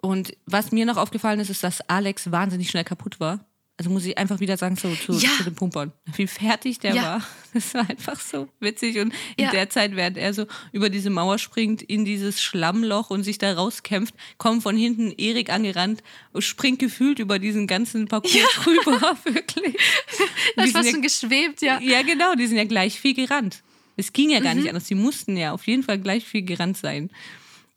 Und 0.00 0.36
was 0.46 0.72
mir 0.72 0.86
noch 0.86 0.96
aufgefallen 0.96 1.40
ist, 1.40 1.50
ist, 1.50 1.62
dass 1.62 1.82
Alex 1.82 2.30
wahnsinnig 2.30 2.70
schnell 2.70 2.84
kaputt 2.84 3.20
war 3.20 3.47
also 3.78 3.90
muss 3.90 4.04
ich 4.04 4.18
einfach 4.18 4.40
wieder 4.40 4.56
sagen, 4.56 4.74
so 4.74 4.92
zu, 4.96 5.12
ja. 5.12 5.30
zu 5.36 5.44
den 5.44 5.54
Pumpern, 5.54 5.92
wie 6.16 6.26
fertig 6.26 6.80
der 6.80 6.94
ja. 6.94 7.02
war. 7.02 7.22
Das 7.54 7.72
war 7.72 7.88
einfach 7.88 8.20
so 8.20 8.46
witzig. 8.60 8.98
Und 8.98 9.14
in 9.36 9.46
ja. 9.46 9.50
der 9.50 9.70
Zeit, 9.70 9.96
während 9.96 10.18
er 10.18 10.34
so 10.34 10.44
über 10.70 10.90
diese 10.90 11.08
Mauer 11.08 11.38
springt, 11.38 11.80
in 11.80 12.04
dieses 12.04 12.42
Schlammloch 12.42 13.08
und 13.08 13.22
sich 13.22 13.38
da 13.38 13.54
rauskämpft, 13.54 14.14
kommt 14.36 14.62
von 14.62 14.76
hinten 14.76 15.12
Erik 15.12 15.50
angerannt 15.50 16.02
und 16.32 16.42
springt 16.42 16.78
gefühlt 16.78 17.18
über 17.18 17.38
diesen 17.38 17.66
ganzen 17.66 18.06
Parcours 18.06 18.66
rüber, 18.66 19.16
wirklich. 19.24 19.76
Das 20.56 20.66
ist 20.66 20.72
fast 20.72 20.90
schon 20.90 21.00
geschwebt, 21.00 21.62
ja. 21.62 21.80
Ja, 21.80 22.02
genau, 22.02 22.34
die 22.34 22.46
sind 22.46 22.58
ja 22.58 22.64
gleich 22.64 23.00
viel 23.00 23.14
gerannt. 23.14 23.62
Es 23.96 24.12
ging 24.12 24.28
ja 24.28 24.40
gar 24.40 24.54
mhm. 24.54 24.60
nicht 24.60 24.68
anders. 24.68 24.84
Die 24.84 24.94
mussten 24.94 25.36
ja 25.36 25.52
auf 25.52 25.66
jeden 25.66 25.82
Fall 25.82 25.98
gleich 25.98 26.26
viel 26.26 26.42
gerannt 26.42 26.76
sein. 26.76 27.10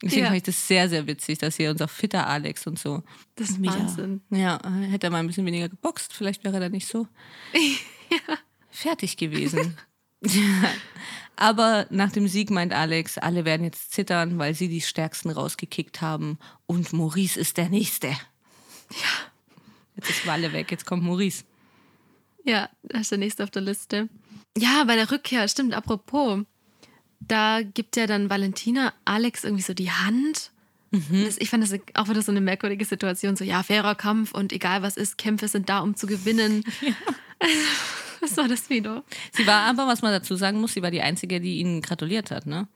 Deswegen 0.02 0.22
ja. 0.22 0.26
fand 0.26 0.38
ich 0.38 0.42
das 0.42 0.66
sehr, 0.66 0.88
sehr 0.88 1.06
witzig, 1.06 1.38
dass 1.38 1.56
hier 1.56 1.70
unser 1.70 1.86
fitter 1.86 2.26
Alex 2.26 2.66
und 2.66 2.78
so. 2.78 3.02
Das 3.36 3.50
ist 3.50 3.64
Wahnsinn. 3.64 4.20
Ja, 4.30 4.60
hätte 4.90 5.06
er 5.06 5.10
mal 5.10 5.18
ein 5.18 5.28
bisschen 5.28 5.46
weniger 5.46 5.68
geboxt, 5.68 6.12
vielleicht 6.12 6.42
wäre 6.44 6.54
er 6.54 6.60
da 6.60 6.68
nicht 6.68 6.88
so 6.88 7.06
ja. 8.10 8.36
fertig 8.70 9.16
gewesen. 9.16 9.76
Aber 11.36 11.86
nach 11.90 12.12
dem 12.12 12.28
Sieg 12.28 12.50
meint 12.50 12.72
Alex, 12.72 13.18
alle 13.18 13.44
werden 13.44 13.64
jetzt 13.64 13.92
zittern, 13.92 14.38
weil 14.38 14.54
sie 14.54 14.68
die 14.68 14.80
Stärksten 14.80 15.30
rausgekickt 15.30 16.00
haben. 16.00 16.38
Und 16.66 16.92
Maurice 16.92 17.38
ist 17.38 17.56
der 17.56 17.68
Nächste. 17.68 18.08
Ja. 18.08 18.16
Jetzt 19.96 20.10
ist 20.10 20.26
Walle 20.26 20.52
weg, 20.52 20.70
jetzt 20.70 20.86
kommt 20.86 21.02
Maurice. 21.02 21.44
Ja, 22.44 22.70
das 22.82 23.02
ist 23.02 23.10
der 23.12 23.18
Nächste 23.18 23.44
auf 23.44 23.50
der 23.50 23.62
Liste. 23.62 24.08
Ja, 24.56 24.84
bei 24.84 24.96
der 24.96 25.10
Rückkehr, 25.10 25.46
stimmt, 25.48 25.74
apropos. 25.74 26.44
Da 27.28 27.62
gibt 27.62 27.96
ja 27.96 28.06
dann 28.06 28.30
Valentina 28.30 28.92
Alex 29.04 29.44
irgendwie 29.44 29.62
so 29.62 29.74
die 29.74 29.90
Hand. 29.90 30.50
Mhm. 30.90 31.24
Das, 31.24 31.38
ich 31.38 31.50
fand 31.50 31.62
das 31.62 31.78
auch 31.94 32.08
wieder 32.08 32.22
so 32.22 32.30
eine 32.30 32.40
merkwürdige 32.40 32.84
Situation. 32.84 33.36
So, 33.36 33.44
ja, 33.44 33.62
fairer 33.62 33.94
Kampf 33.94 34.32
und 34.32 34.52
egal 34.52 34.82
was 34.82 34.96
ist, 34.96 35.18
Kämpfe 35.18 35.48
sind 35.48 35.68
da, 35.68 35.80
um 35.80 35.96
zu 35.96 36.06
gewinnen. 36.06 36.64
Ja. 36.80 36.94
was 38.20 38.36
war 38.36 38.46
das 38.46 38.70
wieder? 38.70 39.02
Sie 39.32 39.46
war 39.46 39.62
aber, 39.62 39.88
was 39.88 40.00
man 40.00 40.12
dazu 40.12 40.36
sagen 40.36 40.60
muss, 40.60 40.74
sie 40.74 40.82
war 40.82 40.92
die 40.92 41.02
Einzige, 41.02 41.40
die 41.40 41.58
ihnen 41.58 41.82
gratuliert 41.82 42.30
hat, 42.30 42.46
ne? 42.46 42.68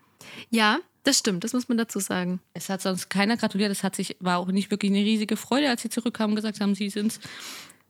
Ja, 0.50 0.80
das 1.04 1.18
stimmt, 1.18 1.44
das 1.44 1.52
muss 1.52 1.68
man 1.68 1.78
dazu 1.78 2.00
sagen. 2.00 2.40
Es 2.52 2.68
hat 2.68 2.82
sonst 2.82 3.08
keiner 3.08 3.36
gratuliert. 3.36 3.70
Es 3.70 3.84
hat 3.84 3.94
sich, 3.94 4.16
war 4.18 4.38
auch 4.38 4.48
nicht 4.48 4.72
wirklich 4.72 4.90
eine 4.90 5.04
riesige 5.04 5.36
Freude, 5.36 5.70
als 5.70 5.82
sie 5.82 5.88
zurückkamen 5.88 6.32
und 6.32 6.36
gesagt 6.36 6.60
haben, 6.60 6.74
sie 6.74 6.90
sind's. 6.90 7.20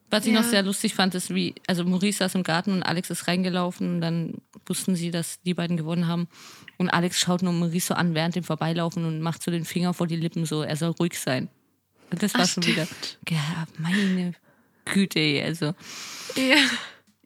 Was 0.09 0.25
ich 0.25 0.33
ja. 0.33 0.41
noch 0.41 0.47
sehr 0.47 0.63
lustig 0.63 0.93
fand, 0.93 1.15
ist, 1.15 1.33
wie, 1.33 1.55
also 1.67 1.83
Maurice 1.83 2.19
saß 2.19 2.35
im 2.35 2.43
Garten 2.43 2.71
und 2.71 2.83
Alex 2.83 3.09
ist 3.09 3.27
reingelaufen 3.27 3.95
und 3.95 4.01
dann 4.01 4.35
wussten 4.65 4.95
sie, 4.95 5.11
dass 5.11 5.41
die 5.41 5.53
beiden 5.53 5.75
gewonnen 5.75 6.07
haben. 6.07 6.29
Und 6.77 6.89
Alex 6.89 7.19
schaut 7.19 7.41
nur 7.41 7.51
Maurice 7.51 7.87
so 7.87 7.93
an 7.93 8.15
während 8.15 8.35
dem 8.35 8.43
Vorbeilaufen 8.43 9.03
und 9.03 9.19
macht 9.19 9.43
so 9.43 9.51
den 9.51 9.65
Finger 9.65 9.93
vor 9.93 10.07
die 10.07 10.15
Lippen, 10.15 10.45
so, 10.45 10.61
er 10.61 10.77
soll 10.77 10.91
ruhig 10.91 11.19
sein. 11.19 11.49
Und 12.09 12.23
das 12.23 12.33
war 12.35 12.41
Ach, 12.41 12.47
schon 12.47 12.63
stimmt. 12.63 12.77
wieder, 12.77 12.87
ja, 13.29 13.67
meine 13.79 14.33
Güte, 14.85 15.41
also. 15.43 15.73
Ja. 16.35 16.57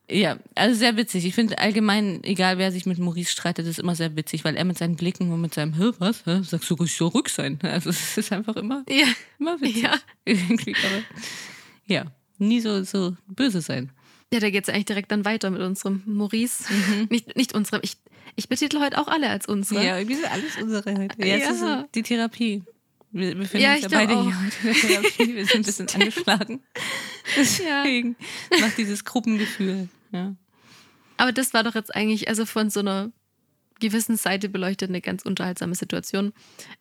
Ja, 0.10 0.38
also 0.56 0.78
sehr 0.78 0.98
witzig. 0.98 1.24
Ich 1.26 1.36
finde 1.36 1.60
allgemein, 1.60 2.22
egal 2.26 2.58
wer 2.58 2.74
sich 2.74 2.86
mit 2.86 2.98
Maurice 2.98 3.32
streitet, 3.32 3.66
ist 3.66 3.80
immer 3.80 3.96
sehr 3.96 4.14
witzig, 4.18 4.44
weil 4.44 4.58
er 4.58 4.66
mit 4.66 4.78
seinen 4.78 4.98
Blicken 4.98 5.32
und 5.32 5.40
mit 5.40 5.54
seinem 5.54 5.78
Hör, 5.78 5.94
was? 6.00 6.26
Hä? 6.26 6.42
Sagst 6.44 6.70
du, 6.70 6.84
ich 6.84 6.98
soll 6.98 7.10
ruhig 7.10 7.30
sein? 7.30 7.60
Also 7.62 7.92
es 7.92 8.18
ist 8.18 8.34
einfach 8.34 8.58
immer, 8.58 8.84
ja. 8.90 9.06
immer 9.40 9.62
witzig. 9.62 9.84
Ja. 9.84 9.98
Irgendwie, 10.26 10.76
aber 10.76 11.04
ja 11.86 12.06
nie 12.42 12.60
so, 12.60 12.84
so 12.84 13.16
böse 13.28 13.62
sein. 13.62 13.92
Ja, 14.34 14.40
da 14.40 14.50
geht 14.50 14.64
es 14.64 14.74
eigentlich 14.74 14.86
direkt 14.86 15.12
dann 15.12 15.26
weiter 15.26 15.50
mit 15.50 15.62
unserem 15.62 16.04
Maurice. 16.06 16.64
Mhm. 16.70 17.08
Nicht, 17.10 17.36
nicht 17.36 17.54
unserem. 17.54 17.82
Ich, 17.84 17.98
ich 18.36 18.48
betitel 18.48 18.80
heute 18.80 18.98
auch 18.98 19.08
alle 19.08 19.30
als 19.30 19.46
unsere. 19.46 19.84
Ja, 19.84 19.98
irgendwie 19.98 20.16
sind 20.16 20.32
alles 20.32 20.58
unsere 20.62 20.98
heute. 20.98 21.20
Ja, 21.20 21.38
ja. 21.38 21.50
ist 21.50 21.60
so 21.60 21.84
die 21.94 22.04
Therapie. 22.04 22.64
Wir 23.12 23.36
befinden 23.36 23.66
ja, 23.66 23.74
uns 23.74 23.82
ja 23.84 23.90
beide 23.90 24.16
auch. 24.16 24.24
hier 24.24 24.42
heute 24.42 24.56
in 24.62 24.74
der 24.74 25.02
Therapie. 25.02 25.36
Wir 25.36 25.46
sind 25.46 25.56
ein 25.56 25.64
bisschen 25.64 25.88
angeschlagen. 25.94 26.64
Deswegen 27.36 28.16
ja. 28.54 28.60
macht 28.60 28.78
dieses 28.78 29.04
Gruppengefühl. 29.04 29.90
Ja. 30.14 30.34
Aber 31.18 31.34
das 31.34 31.54
war 31.54 31.64
doch 31.64 31.76
jetzt 31.76 31.94
eigentlich, 31.94 32.30
also 32.30 32.46
von 32.46 32.70
so 32.70 32.80
einer 32.80 33.12
gewissen 33.82 34.16
Seite 34.16 34.48
beleuchtet 34.48 34.90
eine 34.90 35.02
ganz 35.02 35.24
unterhaltsame 35.24 35.76
Situation. 35.76 36.32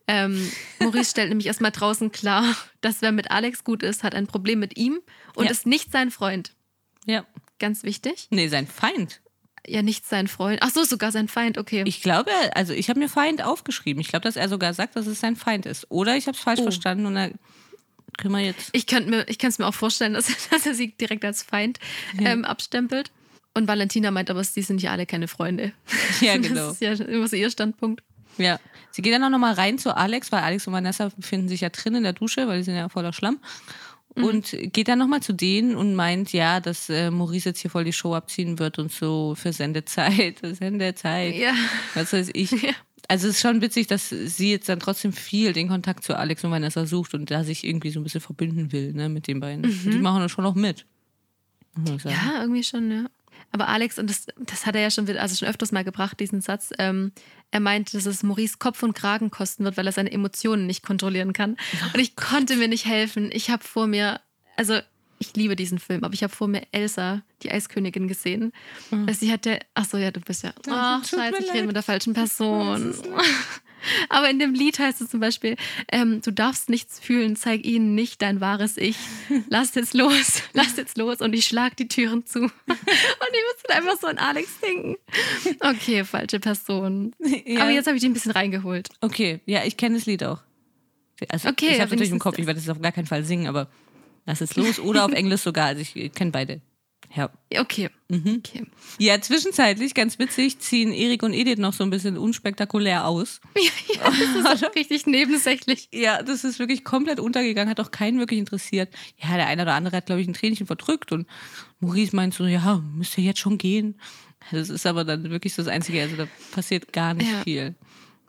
Ähm, 0.06 0.50
Maurice 0.78 1.10
stellt 1.10 1.30
nämlich 1.30 1.48
erstmal 1.48 1.72
draußen 1.72 2.12
klar, 2.12 2.56
dass 2.80 3.02
wer 3.02 3.10
mit 3.10 3.32
Alex 3.32 3.64
gut 3.64 3.82
ist, 3.82 4.04
hat 4.04 4.14
ein 4.14 4.28
Problem 4.28 4.60
mit 4.60 4.78
ihm 4.78 5.00
und 5.34 5.46
ja. 5.46 5.50
ist 5.50 5.66
nicht 5.66 5.90
sein 5.90 6.12
Freund. 6.12 6.54
Ja. 7.06 7.26
Ganz 7.58 7.82
wichtig. 7.82 8.28
Nee, 8.30 8.48
sein 8.48 8.66
Feind. 8.66 9.20
Ja, 9.66 9.82
nicht 9.82 10.06
sein 10.06 10.26
Freund. 10.28 10.60
Ach 10.62 10.70
so, 10.70 10.84
sogar 10.84 11.12
sein 11.12 11.28
Feind, 11.28 11.58
okay. 11.58 11.82
Ich 11.86 12.00
glaube, 12.00 12.30
also 12.54 12.72
ich 12.72 12.88
habe 12.88 12.98
mir 12.98 13.08
Feind 13.08 13.42
aufgeschrieben. 13.42 14.00
Ich 14.00 14.08
glaube, 14.08 14.22
dass 14.22 14.36
er 14.36 14.48
sogar 14.48 14.72
sagt, 14.72 14.96
dass 14.96 15.06
es 15.06 15.20
sein 15.20 15.36
Feind 15.36 15.66
ist. 15.66 15.90
Oder 15.90 16.16
ich 16.16 16.26
habe 16.26 16.36
es 16.36 16.42
falsch 16.42 16.60
oh. 16.60 16.64
verstanden 16.64 17.06
und 17.06 17.14
da 17.16 17.28
können 18.16 18.34
wir 18.34 18.40
jetzt. 18.40 18.70
Ich 18.72 18.86
könnte 18.86 19.10
mir, 19.10 19.26
es 19.28 19.58
mir 19.58 19.66
auch 19.66 19.74
vorstellen, 19.74 20.14
dass, 20.14 20.26
dass, 20.50 20.66
er 20.66 20.74
sie 20.74 20.92
direkt 20.92 21.24
als 21.24 21.42
Feind 21.42 21.78
ja. 22.18 22.30
ähm, 22.30 22.44
abstempelt. 22.44 23.12
Und 23.54 23.66
Valentina 23.66 24.10
meint 24.10 24.30
aber, 24.30 24.42
die 24.42 24.62
sind 24.62 24.80
ja 24.82 24.92
alle 24.92 25.06
keine 25.06 25.28
Freunde. 25.28 25.72
Ja, 26.20 26.36
genau. 26.38 26.68
Das 26.68 26.80
ist 26.80 26.80
ja 26.80 26.92
immer 27.06 27.28
so 27.28 27.36
ihr 27.36 27.50
Standpunkt. 27.50 28.02
Ja. 28.38 28.58
Sie 28.90 29.02
geht 29.02 29.12
dann 29.12 29.24
auch 29.24 29.30
nochmal 29.30 29.54
rein 29.54 29.78
zu 29.78 29.96
Alex, 29.96 30.32
weil 30.32 30.42
Alex 30.42 30.66
und 30.66 30.72
Vanessa 30.72 31.08
befinden 31.08 31.48
sich 31.48 31.60
ja 31.62 31.68
drin 31.68 31.94
in 31.94 32.02
der 32.02 32.12
Dusche, 32.12 32.46
weil 32.46 32.58
die 32.58 32.64
sind 32.64 32.76
ja 32.76 32.88
voller 32.88 33.12
Schlamm. 33.12 33.40
Mhm. 34.16 34.24
Und 34.24 34.56
geht 34.72 34.88
dann 34.88 34.98
nochmal 34.98 35.20
zu 35.20 35.32
denen 35.32 35.76
und 35.76 35.94
meint, 35.94 36.32
ja, 36.32 36.60
dass 36.60 36.88
äh, 36.88 37.10
Maurice 37.10 37.50
jetzt 37.50 37.60
hier 37.60 37.70
voll 37.70 37.84
die 37.84 37.92
Show 37.92 38.14
abziehen 38.14 38.58
wird 38.58 38.78
und 38.78 38.90
so 38.90 39.34
für 39.36 39.52
Sendezeit, 39.52 40.40
Sendezeit. 40.42 41.34
Ja. 41.34 41.54
Was 41.94 42.12
weiß 42.12 42.30
ich. 42.34 42.50
Ja. 42.50 42.72
Also 43.08 43.26
es 43.26 43.34
ist 43.34 43.40
schon 43.40 43.60
witzig, 43.60 43.88
dass 43.88 44.08
sie 44.10 44.52
jetzt 44.52 44.68
dann 44.68 44.78
trotzdem 44.78 45.12
viel 45.12 45.52
den 45.52 45.68
Kontakt 45.68 46.04
zu 46.04 46.16
Alex 46.16 46.44
und 46.44 46.52
Vanessa 46.52 46.86
sucht 46.86 47.14
und 47.14 47.30
da 47.30 47.42
sich 47.42 47.64
irgendwie 47.64 47.90
so 47.90 47.98
ein 47.98 48.04
bisschen 48.04 48.20
verbinden 48.20 48.70
will, 48.70 48.92
ne, 48.92 49.08
mit 49.08 49.26
den 49.26 49.40
beiden. 49.40 49.62
Mhm. 49.62 49.90
Die 49.90 49.98
machen 49.98 50.20
das 50.20 50.30
schon 50.30 50.44
noch 50.44 50.54
mit. 50.54 50.86
Ja, 52.04 52.42
irgendwie 52.42 52.62
schon, 52.62 52.90
ja. 52.90 53.06
Aber 53.52 53.68
Alex, 53.68 53.98
und 53.98 54.08
das, 54.08 54.26
das 54.38 54.66
hat 54.66 54.76
er 54.76 54.82
ja 54.82 54.90
schon, 54.90 55.08
also 55.16 55.34
schon 55.34 55.48
öfters 55.48 55.72
mal 55.72 55.84
gebracht, 55.84 56.20
diesen 56.20 56.40
Satz, 56.40 56.70
ähm, 56.78 57.12
er 57.50 57.60
meint, 57.60 57.94
dass 57.94 58.06
es 58.06 58.22
Maurice 58.22 58.58
Kopf 58.58 58.82
und 58.82 58.94
Kragen 58.94 59.30
kosten 59.30 59.64
wird, 59.64 59.76
weil 59.76 59.86
er 59.86 59.92
seine 59.92 60.12
Emotionen 60.12 60.66
nicht 60.66 60.84
kontrollieren 60.84 61.32
kann. 61.32 61.56
Und 61.94 62.00
ich 62.00 62.14
konnte 62.14 62.56
mir 62.56 62.68
nicht 62.68 62.86
helfen. 62.86 63.30
Ich 63.32 63.50
habe 63.50 63.64
vor 63.64 63.88
mir, 63.88 64.20
also 64.56 64.78
ich 65.18 65.34
liebe 65.34 65.56
diesen 65.56 65.78
Film, 65.78 66.04
aber 66.04 66.14
ich 66.14 66.22
habe 66.22 66.34
vor 66.34 66.48
mir 66.48 66.62
Elsa, 66.72 67.22
die 67.42 67.50
Eiskönigin, 67.50 68.08
gesehen. 68.08 68.52
Mhm. 68.90 69.12
Sie 69.12 69.30
hatte, 69.30 69.58
ach 69.74 69.84
so, 69.84 69.98
ja, 69.98 70.10
du 70.10 70.20
bist 70.20 70.44
ja, 70.44 70.52
oh, 70.66 71.04
scheiße, 71.04 71.42
ich 71.42 71.52
rede 71.52 71.66
mit 71.66 71.76
der 71.76 71.82
falschen 71.82 72.14
Person. 72.14 72.94
Aber 74.08 74.30
in 74.30 74.38
dem 74.38 74.54
Lied 74.54 74.78
heißt 74.78 75.00
es 75.00 75.10
zum 75.10 75.20
Beispiel, 75.20 75.56
ähm, 75.90 76.20
du 76.22 76.32
darfst 76.32 76.68
nichts 76.68 77.00
fühlen, 77.00 77.36
zeig 77.36 77.64
ihnen 77.64 77.94
nicht 77.94 78.22
dein 78.22 78.40
wahres 78.40 78.76
Ich. 78.76 78.96
Lass 79.48 79.74
jetzt 79.74 79.94
los, 79.94 80.42
lass 80.52 80.76
jetzt 80.76 80.96
los 80.98 81.20
und 81.20 81.34
ich 81.34 81.46
schlag 81.46 81.76
die 81.76 81.88
Türen 81.88 82.26
zu. 82.26 82.40
Und 82.40 82.50
ich 82.66 83.44
musste 83.52 83.74
einfach 83.74 83.98
so 84.00 84.06
an 84.06 84.18
Alex 84.18 84.48
denken. 84.60 84.96
Okay, 85.60 86.04
falsche 86.04 86.40
Person. 86.40 87.12
Ja. 87.44 87.62
Aber 87.62 87.70
jetzt 87.70 87.86
habe 87.86 87.96
ich 87.96 88.02
die 88.02 88.08
ein 88.08 88.14
bisschen 88.14 88.32
reingeholt. 88.32 88.88
Okay, 89.00 89.40
ja, 89.46 89.64
ich 89.64 89.76
kenne 89.76 89.96
das 89.96 90.06
Lied 90.06 90.24
auch. 90.24 90.40
Also, 91.28 91.48
okay, 91.48 91.70
ich 91.72 91.80
habe 91.80 91.90
natürlich 91.90 92.12
im 92.12 92.18
Kopf, 92.18 92.38
ich 92.38 92.46
werde 92.46 92.58
es 92.58 92.68
auf 92.68 92.80
gar 92.80 92.92
keinen 92.92 93.06
Fall 93.06 93.24
singen, 93.24 93.46
aber 93.46 93.68
lass 94.26 94.40
es 94.40 94.56
los. 94.56 94.78
Oder 94.78 95.04
auf 95.04 95.12
Englisch 95.12 95.42
sogar. 95.42 95.66
Also 95.66 95.82
ich 95.82 96.12
kenne 96.12 96.30
beide. 96.30 96.60
Ja. 97.14 97.30
Okay. 97.58 97.90
Mhm. 98.08 98.36
okay. 98.38 98.66
Ja, 98.98 99.20
zwischenzeitlich, 99.20 99.94
ganz 99.94 100.18
witzig, 100.20 100.60
ziehen 100.60 100.92
Erik 100.92 101.24
und 101.24 101.32
Edith 101.32 101.58
noch 101.58 101.72
so 101.72 101.82
ein 101.82 101.90
bisschen 101.90 102.16
unspektakulär 102.16 103.06
aus. 103.06 103.40
Ja, 103.92 104.04
das 104.04 104.56
ist 104.56 104.64
auch 104.64 104.74
richtig 104.76 105.06
nebensächlich. 105.06 105.88
Ja, 105.92 106.22
das 106.22 106.44
ist 106.44 106.58
wirklich 106.58 106.84
komplett 106.84 107.20
untergegangen, 107.20 107.68
hat 107.68 107.80
auch 107.80 107.90
keinen 107.90 108.18
wirklich 108.18 108.38
interessiert. 108.38 108.88
Ja, 109.18 109.36
der 109.36 109.46
eine 109.46 109.62
oder 109.62 109.74
andere 109.74 109.96
hat, 109.96 110.06
glaube 110.06 110.22
ich, 110.22 110.28
ein 110.28 110.32
Tränchen 110.32 110.66
verdrückt 110.66 111.12
und 111.12 111.26
Maurice 111.80 112.14
meint 112.14 112.32
so, 112.32 112.46
ja, 112.46 112.82
müsste 112.94 113.20
jetzt 113.20 113.40
schon 113.40 113.58
gehen. 113.58 114.00
Das 114.52 114.70
ist 114.70 114.86
aber 114.86 115.04
dann 115.04 115.30
wirklich 115.30 115.54
so 115.54 115.62
das 115.62 115.70
Einzige, 115.70 116.00
also 116.00 116.16
da 116.16 116.26
passiert 116.52 116.92
gar 116.92 117.14
nicht 117.14 117.30
ja. 117.30 117.42
viel, 117.42 117.74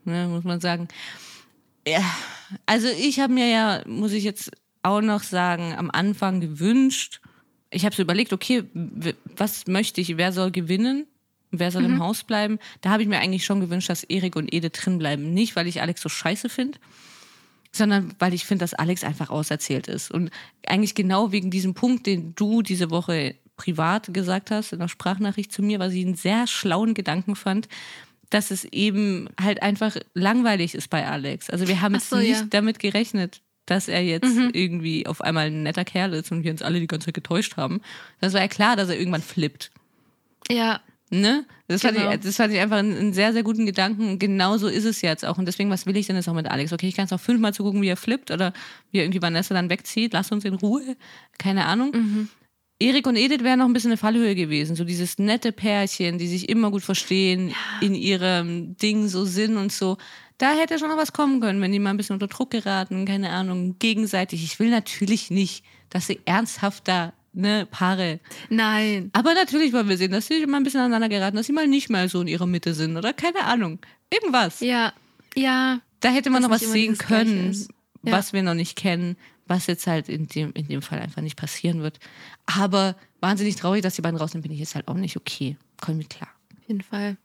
ne, 0.03 0.27
muss 0.27 0.43
man 0.43 0.59
sagen. 0.59 0.87
Ja, 1.87 2.03
also 2.65 2.87
ich 2.87 3.19
habe 3.19 3.33
mir 3.33 3.47
ja, 3.47 3.81
muss 3.85 4.11
ich 4.11 4.23
jetzt 4.23 4.51
auch 4.83 5.01
noch 5.01 5.23
sagen, 5.23 5.73
am 5.77 5.89
Anfang 5.91 6.41
gewünscht, 6.41 7.21
ich 7.71 7.85
habe 7.85 7.95
so 7.95 8.01
überlegt, 8.01 8.33
okay, 8.33 8.63
was 9.35 9.65
möchte 9.67 10.01
ich, 10.01 10.17
wer 10.17 10.31
soll 10.33 10.51
gewinnen? 10.51 11.07
Wer 11.51 11.71
soll 11.71 11.83
mhm. 11.83 11.95
im 11.95 11.99
Haus 11.99 12.23
bleiben? 12.23 12.59
Da 12.81 12.91
habe 12.91 13.01
ich 13.01 13.09
mir 13.09 13.19
eigentlich 13.19 13.45
schon 13.45 13.59
gewünscht, 13.59 13.89
dass 13.89 14.03
Erik 14.03 14.35
und 14.35 14.53
Ede 14.53 14.69
drin 14.69 14.97
bleiben. 14.97 15.33
Nicht, 15.33 15.55
weil 15.55 15.67
ich 15.67 15.81
Alex 15.81 16.01
so 16.01 16.09
scheiße 16.09 16.49
finde, 16.49 16.77
sondern 17.71 18.13
weil 18.19 18.33
ich 18.33 18.45
finde, 18.45 18.63
dass 18.63 18.73
Alex 18.73 19.03
einfach 19.03 19.29
auserzählt 19.29 19.87
ist. 19.87 20.11
Und 20.11 20.29
eigentlich 20.65 20.95
genau 20.95 21.31
wegen 21.31 21.49
diesem 21.49 21.73
Punkt, 21.73 22.07
den 22.07 22.35
du 22.35 22.61
diese 22.61 22.89
Woche 22.89 23.35
privat 23.57 24.13
gesagt 24.13 24.51
hast, 24.51 24.73
in 24.73 24.79
der 24.79 24.87
Sprachnachricht 24.87 25.51
zu 25.51 25.61
mir, 25.61 25.79
weil 25.79 25.93
ich 25.93 26.05
einen 26.05 26.15
sehr 26.15 26.47
schlauen 26.47 26.93
Gedanken 26.93 27.35
fand, 27.35 27.67
dass 28.29 28.49
es 28.49 28.63
eben 28.65 29.29
halt 29.39 29.61
einfach 29.61 29.97
langweilig 30.13 30.73
ist 30.73 30.89
bei 30.89 31.05
Alex. 31.05 31.49
Also 31.49 31.67
wir 31.67 31.81
haben 31.81 31.99
so, 31.99 32.17
jetzt 32.17 32.27
nicht 32.27 32.39
ja. 32.39 32.47
damit 32.49 32.79
gerechnet, 32.79 33.41
dass 33.71 33.87
er 33.87 34.03
jetzt 34.03 34.35
mhm. 34.35 34.49
irgendwie 34.53 35.07
auf 35.07 35.21
einmal 35.21 35.47
ein 35.47 35.63
netter 35.63 35.85
Kerl 35.85 36.13
ist 36.13 36.31
und 36.31 36.43
wir 36.43 36.51
uns 36.51 36.61
alle 36.61 36.79
die 36.79 36.87
ganze 36.87 37.05
Zeit 37.05 37.13
getäuscht 37.13 37.55
haben. 37.55 37.81
Das 38.19 38.33
war 38.33 38.41
ja 38.41 38.49
klar, 38.49 38.75
dass 38.75 38.89
er 38.89 38.99
irgendwann 38.99 39.21
flippt. 39.21 39.71
Ja. 40.49 40.81
Ne? 41.09 41.45
Das, 41.67 41.81
genau. 41.81 42.01
fand 42.01 42.15
ich, 42.15 42.19
das 42.21 42.35
fand 42.35 42.53
ich 42.53 42.59
einfach 42.59 42.77
einen, 42.77 43.13
sehr, 43.13 43.31
sehr 43.31 43.43
guten 43.43 43.65
Gedanken. 43.65 44.19
Genau 44.19 44.57
so 44.57 44.67
ist 44.67 44.85
es 44.85 45.01
jetzt 45.01 45.25
auch. 45.25 45.37
Und 45.37 45.45
deswegen, 45.45 45.69
was 45.69 45.85
will 45.85 45.95
ich 45.95 46.07
denn 46.07 46.17
jetzt 46.17 46.27
auch 46.27 46.33
mit 46.33 46.51
Alex? 46.51 46.73
Okay, 46.73 46.87
ich 46.87 46.95
kann 46.95 47.05
es 47.05 47.11
noch 47.11 47.19
fünfmal 47.19 47.53
zugucken, 47.53 47.81
wie 47.81 47.87
er 47.87 47.97
flippt 47.97 48.29
oder 48.29 48.53
wie 48.91 48.99
er 48.99 49.05
irgendwie 49.05 49.21
Vanessa 49.21 49.53
dann 49.53 49.69
wegzieht. 49.69 50.13
Lass 50.13 50.31
uns 50.31 50.43
in 50.43 50.53
Ruhe. 50.53 50.97
Keine 51.37 51.65
Ahnung. 51.65 51.91
Mhm. 51.91 52.29
Erik 52.81 53.05
und 53.05 53.15
Edith 53.15 53.43
wären 53.43 53.59
noch 53.59 53.65
ein 53.65 53.73
bisschen 53.73 53.91
eine 53.91 53.97
Fallhöhe 53.97 54.35
gewesen. 54.35 54.75
So 54.75 54.83
dieses 54.83 55.19
nette 55.19 55.51
Pärchen, 55.51 56.17
die 56.17 56.27
sich 56.27 56.49
immer 56.49 56.71
gut 56.71 56.83
verstehen, 56.83 57.49
ja. 57.49 57.55
in 57.81 57.93
ihrem 57.93 58.75
Ding 58.77 59.07
so 59.07 59.23
sind 59.23 59.57
und 59.57 59.71
so. 59.71 59.97
Da 60.37 60.53
hätte 60.53 60.79
schon 60.79 60.89
noch 60.89 60.97
was 60.97 61.13
kommen 61.13 61.39
können, 61.39 61.61
wenn 61.61 61.71
die 61.71 61.79
mal 61.79 61.91
ein 61.91 61.97
bisschen 61.97 62.15
unter 62.15 62.27
Druck 62.27 62.49
geraten, 62.49 63.05
keine 63.05 63.29
Ahnung, 63.29 63.77
gegenseitig. 63.77 64.43
Ich 64.43 64.59
will 64.59 64.71
natürlich 64.71 65.29
nicht, 65.29 65.63
dass 65.89 66.07
sie 66.07 66.19
ernsthaft 66.25 66.87
da 66.87 67.13
ne, 67.33 67.67
Paare. 67.69 68.19
Nein. 68.49 69.11
Aber 69.13 69.35
natürlich 69.35 69.73
wollen 69.73 69.87
wir 69.87 69.97
sehen, 69.97 70.11
dass 70.11 70.27
sie 70.27 70.45
mal 70.47 70.57
ein 70.57 70.63
bisschen 70.63 70.79
aneinander 70.79 71.09
geraten, 71.09 71.37
dass 71.37 71.45
sie 71.45 71.53
mal 71.53 71.67
nicht 71.67 71.89
mal 71.91 72.09
so 72.09 72.21
in 72.21 72.27
ihrer 72.27 72.47
Mitte 72.47 72.73
sind 72.73 72.97
oder 72.97 73.13
keine 73.13 73.43
Ahnung. 73.43 73.79
Irgendwas. 74.09 74.59
Ja. 74.61 74.93
Ja. 75.35 75.79
Da 75.99 76.09
hätte 76.09 76.31
man 76.31 76.41
noch 76.41 76.49
was 76.49 76.61
sehen 76.61 76.97
können, 76.97 77.53
ja. 78.01 78.11
was 78.11 78.33
wir 78.33 78.41
noch 78.41 78.55
nicht 78.55 78.75
kennen, 78.75 79.17
was 79.51 79.67
jetzt 79.67 79.85
halt 79.85 80.07
in 80.09 80.27
dem, 80.27 80.51
in 80.53 80.67
dem 80.67 80.81
Fall 80.81 80.99
einfach 80.99 81.21
nicht 81.21 81.35
passieren 81.35 81.81
wird. 81.81 81.99
Aber 82.45 82.95
wahnsinnig 83.19 83.57
traurig, 83.57 83.81
dass 83.81 83.95
die 83.95 84.01
beiden 84.01 84.17
rausnehmen, 84.17 84.43
bin 84.43 84.51
ich 84.51 84.59
jetzt 84.59 84.75
halt 84.75 84.87
auch 84.87 84.95
nicht 84.95 85.17
okay. 85.17 85.57
Komm 85.79 85.97
mit 85.97 86.09
klar. 86.09 86.29
Auf 86.57 86.67
jeden 86.67 86.81
Fall. 86.81 87.17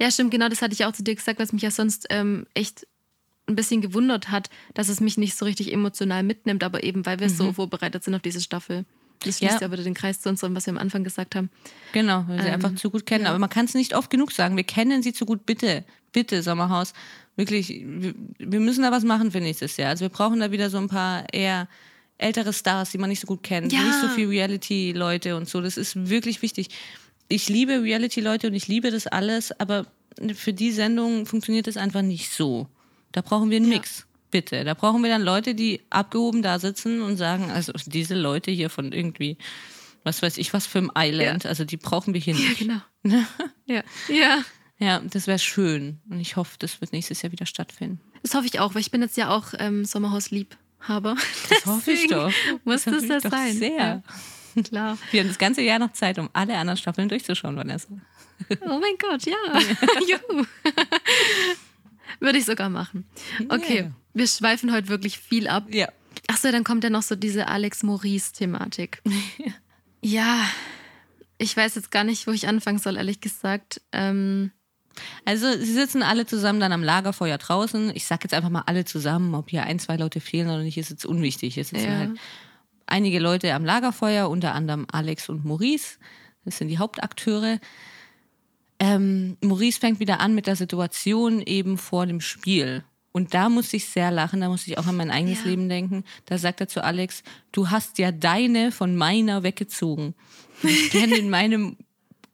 Ja, 0.00 0.10
stimmt, 0.10 0.30
genau, 0.30 0.48
das 0.48 0.62
hatte 0.62 0.72
ich 0.72 0.84
auch 0.84 0.92
zu 0.92 1.02
dir 1.02 1.14
gesagt, 1.14 1.38
was 1.38 1.52
mich 1.52 1.62
ja 1.62 1.70
sonst 1.70 2.06
ähm, 2.08 2.46
echt 2.54 2.86
ein 3.46 3.56
bisschen 3.56 3.80
gewundert 3.80 4.30
hat, 4.30 4.50
dass 4.74 4.88
es 4.88 5.00
mich 5.00 5.18
nicht 5.18 5.36
so 5.36 5.44
richtig 5.44 5.72
emotional 5.72 6.22
mitnimmt, 6.22 6.62
aber 6.62 6.84
eben, 6.84 7.04
weil 7.04 7.18
wir 7.18 7.28
mhm. 7.28 7.34
so 7.34 7.52
vorbereitet 7.52 8.04
sind 8.04 8.14
auf 8.14 8.22
diese 8.22 8.40
Staffel. 8.40 8.84
Das 9.20 9.38
schließt 9.38 9.54
ja. 9.54 9.66
ja 9.66 9.72
wieder 9.72 9.82
den 9.82 9.94
Kreis 9.94 10.20
zu 10.20 10.28
uns, 10.28 10.42
was 10.42 10.66
wir 10.66 10.72
am 10.72 10.78
Anfang 10.78 11.02
gesagt 11.02 11.34
haben. 11.34 11.50
Genau, 11.92 12.24
weil 12.28 12.40
sie 12.40 12.48
ähm, 12.48 12.54
einfach 12.54 12.74
zu 12.76 12.90
gut 12.90 13.04
kennen. 13.04 13.24
Ja. 13.24 13.30
Aber 13.30 13.38
man 13.38 13.50
kann 13.50 13.64
es 13.64 13.74
nicht 13.74 13.96
oft 13.96 14.10
genug 14.10 14.30
sagen. 14.32 14.56
Wir 14.56 14.64
kennen 14.64 15.02
sie 15.02 15.12
zu 15.12 15.26
gut. 15.26 15.44
Bitte, 15.44 15.84
bitte, 16.12 16.42
Sommerhaus. 16.42 16.92
Wirklich, 17.38 17.68
wir, 17.68 18.58
müssen 18.58 18.82
da 18.82 18.90
was 18.90 19.04
machen 19.04 19.30
für 19.30 19.40
nächstes 19.40 19.76
Jahr. 19.76 19.90
Also 19.90 20.02
wir 20.02 20.08
brauchen 20.08 20.40
da 20.40 20.50
wieder 20.50 20.70
so 20.70 20.78
ein 20.78 20.88
paar 20.88 21.24
eher 21.32 21.68
ältere 22.18 22.52
Stars, 22.52 22.90
die 22.90 22.98
man 22.98 23.10
nicht 23.10 23.20
so 23.20 23.28
gut 23.28 23.44
kennt. 23.44 23.72
Ja. 23.72 23.80
Nicht 23.80 24.00
so 24.00 24.08
viel 24.08 24.26
Reality-Leute 24.26 25.36
und 25.36 25.48
so. 25.48 25.60
Das 25.60 25.76
ist 25.76 26.08
wirklich 26.08 26.42
wichtig. 26.42 26.66
Ich 27.28 27.48
liebe 27.48 27.80
Reality-Leute 27.80 28.48
und 28.48 28.54
ich 28.54 28.66
liebe 28.66 28.90
das 28.90 29.06
alles, 29.06 29.52
aber 29.60 29.86
für 30.34 30.52
die 30.52 30.72
Sendung 30.72 31.26
funktioniert 31.26 31.68
es 31.68 31.76
einfach 31.76 32.02
nicht 32.02 32.32
so. 32.32 32.66
Da 33.12 33.20
brauchen 33.20 33.50
wir 33.50 33.58
einen 33.58 33.68
Mix. 33.68 34.04
Bitte. 34.32 34.64
Da 34.64 34.74
brauchen 34.74 35.04
wir 35.04 35.08
dann 35.08 35.22
Leute, 35.22 35.54
die 35.54 35.80
abgehoben 35.90 36.42
da 36.42 36.58
sitzen 36.58 37.02
und 37.02 37.18
sagen, 37.18 37.52
also 37.52 37.72
diese 37.86 38.16
Leute 38.16 38.50
hier 38.50 38.68
von 38.68 38.90
irgendwie, 38.90 39.36
was 40.02 40.22
weiß 40.22 40.38
ich, 40.38 40.52
was 40.52 40.66
für 40.66 40.80
ein 40.80 40.90
Island, 40.96 41.44
ja. 41.44 41.50
also 41.50 41.64
die 41.64 41.76
brauchen 41.76 42.14
wir 42.14 42.20
hier 42.20 42.34
nicht. 42.34 42.60
Ja, 42.62 42.82
genau. 43.04 43.22
ja. 43.66 43.84
Ja. 44.08 44.42
Ja, 44.78 45.00
das 45.00 45.26
wäre 45.26 45.38
schön. 45.38 46.00
Und 46.08 46.20
ich 46.20 46.36
hoffe, 46.36 46.56
das 46.58 46.80
wird 46.80 46.92
nächstes 46.92 47.22
Jahr 47.22 47.32
wieder 47.32 47.46
stattfinden. 47.46 48.00
Das 48.22 48.34
hoffe 48.34 48.46
ich 48.46 48.60
auch, 48.60 48.74
weil 48.74 48.80
ich 48.80 48.90
bin 48.90 49.02
jetzt 49.02 49.16
ja 49.16 49.30
auch 49.30 49.52
ähm, 49.58 49.84
Sommerhaus-Liebhaber. 49.84 51.16
Das 51.48 51.66
hoffe 51.66 51.90
ich 51.92 52.06
doch. 52.08 52.32
Muss 52.64 52.84
das, 52.84 53.06
das, 53.06 53.22
das 53.24 53.32
sein? 53.32 53.56
Sehr. 53.56 53.76
Ja. 53.76 54.62
Klar. 54.62 54.98
Wir 55.10 55.20
haben 55.20 55.28
das 55.28 55.38
ganze 55.38 55.62
Jahr 55.62 55.78
noch 55.78 55.92
Zeit, 55.92 56.18
um 56.18 56.30
alle 56.32 56.56
anderen 56.56 56.76
Staffeln 56.76 57.08
durchzuschauen, 57.08 57.56
Vanessa. 57.56 57.88
Oh 58.60 58.78
mein 58.78 58.96
Gott, 58.98 59.24
ja. 59.26 59.36
Juhu. 60.08 60.44
Würde 62.20 62.38
ich 62.38 62.44
sogar 62.44 62.70
machen. 62.70 63.04
Okay, 63.48 63.80
yeah. 63.80 63.90
wir 64.14 64.26
schweifen 64.28 64.72
heute 64.72 64.88
wirklich 64.88 65.18
viel 65.18 65.48
ab. 65.48 65.66
Ja. 65.72 65.88
Achso, 66.28 66.50
dann 66.52 66.64
kommt 66.64 66.84
ja 66.84 66.90
noch 66.90 67.02
so 67.02 67.16
diese 67.16 67.48
Alex 67.48 67.82
Maurice-Thematik. 67.82 69.02
Ja. 69.38 69.52
ja. 70.02 70.50
ich 71.38 71.56
weiß 71.56 71.74
jetzt 71.74 71.90
gar 71.90 72.04
nicht, 72.04 72.26
wo 72.26 72.30
ich 72.30 72.46
anfangen 72.46 72.78
soll, 72.78 72.96
ehrlich 72.96 73.20
gesagt. 73.20 73.80
Ähm, 73.92 74.52
also 75.24 75.50
sie 75.58 75.72
sitzen 75.72 76.02
alle 76.02 76.26
zusammen 76.26 76.60
dann 76.60 76.72
am 76.72 76.82
Lagerfeuer 76.82 77.38
draußen. 77.38 77.92
Ich 77.94 78.06
sag 78.06 78.24
jetzt 78.24 78.34
einfach 78.34 78.50
mal 78.50 78.64
alle 78.66 78.84
zusammen, 78.84 79.34
ob 79.34 79.50
hier 79.50 79.64
ein, 79.64 79.78
zwei 79.78 79.96
Leute 79.96 80.20
fehlen 80.20 80.48
oder 80.48 80.62
nicht, 80.62 80.78
ist 80.78 80.90
jetzt 80.90 81.06
unwichtig. 81.06 81.58
Es 81.58 81.68
sitzen 81.68 81.84
ja. 81.84 81.98
halt 81.98 82.10
einige 82.86 83.18
Leute 83.18 83.54
am 83.54 83.64
Lagerfeuer, 83.64 84.28
unter 84.28 84.54
anderem 84.54 84.86
Alex 84.90 85.28
und 85.28 85.44
Maurice. 85.44 85.98
Das 86.44 86.58
sind 86.58 86.68
die 86.68 86.78
Hauptakteure. 86.78 87.58
Ähm, 88.78 89.36
Maurice 89.42 89.80
fängt 89.80 90.00
wieder 90.00 90.20
an 90.20 90.34
mit 90.34 90.46
der 90.46 90.56
Situation 90.56 91.42
eben 91.42 91.78
vor 91.78 92.06
dem 92.06 92.20
Spiel. 92.20 92.84
Und 93.12 93.34
da 93.34 93.48
musste 93.48 93.76
ich 93.76 93.86
sehr 93.86 94.10
lachen, 94.10 94.40
da 94.40 94.48
musste 94.48 94.70
ich 94.70 94.78
auch 94.78 94.86
an 94.86 94.96
mein 94.96 95.10
eigenes 95.10 95.40
ja. 95.40 95.46
Leben 95.46 95.68
denken. 95.68 96.04
Da 96.26 96.38
sagt 96.38 96.60
er 96.60 96.68
zu 96.68 96.84
Alex, 96.84 97.22
du 97.52 97.70
hast 97.70 97.98
ja 97.98 98.12
deine 98.12 98.70
von 98.70 98.96
meiner 98.96 99.42
weggezogen. 99.42 100.14
Ich 100.62 100.90
kenne 100.90 101.16
in 101.16 101.30
meinem 101.30 101.76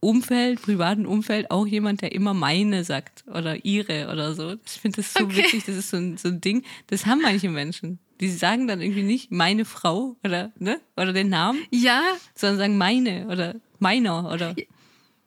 Umfeld, 0.04 0.60
privaten 0.60 1.06
Umfeld, 1.06 1.50
auch 1.50 1.66
jemand, 1.66 2.02
der 2.02 2.12
immer 2.12 2.34
meine 2.34 2.84
sagt 2.84 3.24
oder 3.26 3.64
ihre 3.64 4.10
oder 4.12 4.34
so. 4.34 4.54
Ich 4.66 4.72
finde 4.72 4.96
das 4.96 5.14
so 5.14 5.24
okay. 5.24 5.38
witzig, 5.38 5.64
das 5.64 5.76
ist 5.76 5.90
so 5.90 5.96
ein, 5.96 6.18
so 6.18 6.28
ein 6.28 6.42
Ding. 6.42 6.62
Das 6.88 7.06
haben 7.06 7.22
manche 7.22 7.48
Menschen. 7.48 7.98
Die 8.20 8.28
sagen 8.28 8.68
dann 8.68 8.82
irgendwie 8.82 9.02
nicht 9.02 9.32
meine 9.32 9.64
Frau 9.64 10.16
oder, 10.22 10.52
ne? 10.58 10.78
Oder 10.96 11.14
den 11.14 11.30
Namen. 11.30 11.58
Ja. 11.70 12.02
Sondern 12.34 12.58
sagen 12.58 12.78
meine 12.78 13.26
oder 13.28 13.54
meiner 13.78 14.30
oder. 14.30 14.54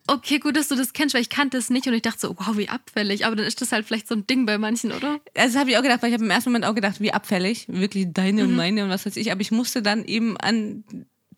Okay, 0.06 0.38
gut, 0.38 0.56
dass 0.56 0.68
du 0.68 0.76
das 0.76 0.94
kennst, 0.94 1.16
weil 1.16 1.22
ich 1.22 1.30
kannte 1.30 1.58
es 1.58 1.72
nicht 1.72 1.88
und 1.88 1.94
ich 1.94 2.04
dachte 2.04 2.20
so, 2.20 2.36
wow, 2.38 2.56
wie 2.56 2.70
abfällig. 2.70 3.26
Aber 3.26 3.36
dann 3.36 3.48
ist 3.48 3.60
das 3.62 3.72
halt 3.72 3.86
vielleicht 3.86 4.08
so 4.08 4.14
ein 4.14 4.28
Ding 4.28 4.46
bei 4.46 4.60
manchen, 4.60 4.92
oder? 4.92 5.20
Also 5.36 5.54
das 5.54 5.56
habe 5.56 5.72
ich 5.72 5.78
auch 5.78 5.82
gedacht, 5.82 6.04
weil 6.04 6.10
ich 6.10 6.14
habe 6.14 6.24
im 6.24 6.30
ersten 6.30 6.52
Moment 6.52 6.66
auch 6.66 6.76
gedacht, 6.76 7.02
wie 7.02 7.12
abfällig, 7.12 7.66
wirklich 7.68 8.14
deine 8.14 8.44
mhm. 8.44 8.50
und 8.50 8.56
meine 8.56 8.84
und 8.84 8.90
was 8.90 9.08
weiß 9.08 9.18
ich. 9.18 9.32
Aber 9.32 9.42
ich 9.42 9.52
musste 9.52 9.82
dann 9.82 10.06
eben 10.06 10.38
an 10.38 10.84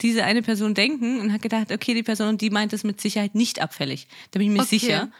diese 0.01 0.23
eine 0.23 0.41
Person 0.41 0.73
denken 0.73 1.19
und 1.19 1.29
habe 1.29 1.39
gedacht, 1.39 1.71
okay, 1.71 1.93
die 1.93 2.03
Person, 2.03 2.37
die 2.37 2.49
meint 2.49 2.73
es 2.73 2.83
mit 2.83 3.01
Sicherheit 3.01 3.35
nicht 3.35 3.61
abfällig. 3.61 4.07
Da 4.31 4.39
bin 4.39 4.47
ich 4.47 4.53
mir 4.53 4.63
okay. 4.63 4.79
sicher. 4.79 5.11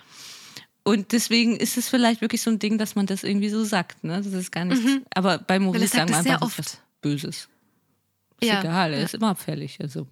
Und 0.83 1.11
deswegen 1.11 1.57
ist 1.57 1.77
es 1.77 1.89
vielleicht 1.89 2.21
wirklich 2.21 2.41
so 2.41 2.49
ein 2.49 2.59
Ding, 2.59 2.77
dass 2.77 2.95
man 2.95 3.05
das 3.05 3.23
irgendwie 3.23 3.49
so 3.49 3.63
sagt. 3.63 4.03
Ne? 4.03 4.17
Das 4.17 4.33
ist 4.33 4.51
gar 4.51 4.65
nicht. 4.65 4.83
Mhm. 4.83 5.03
Aber 5.13 5.37
bei 5.37 5.59
Maurice 5.59 5.87
sagen 5.87 6.09
wir 6.09 6.17
einfach, 6.17 6.39
das 6.39 6.49
ist 6.49 6.59
was 6.59 6.81
Böses. 7.01 7.49
Ist 8.39 8.47
ja. 8.47 8.61
egal, 8.61 8.93
er 8.93 8.99
ja. 8.99 9.05
ist 9.05 9.13
immer 9.13 9.29
abfällig. 9.29 9.77
Also. 9.81 10.07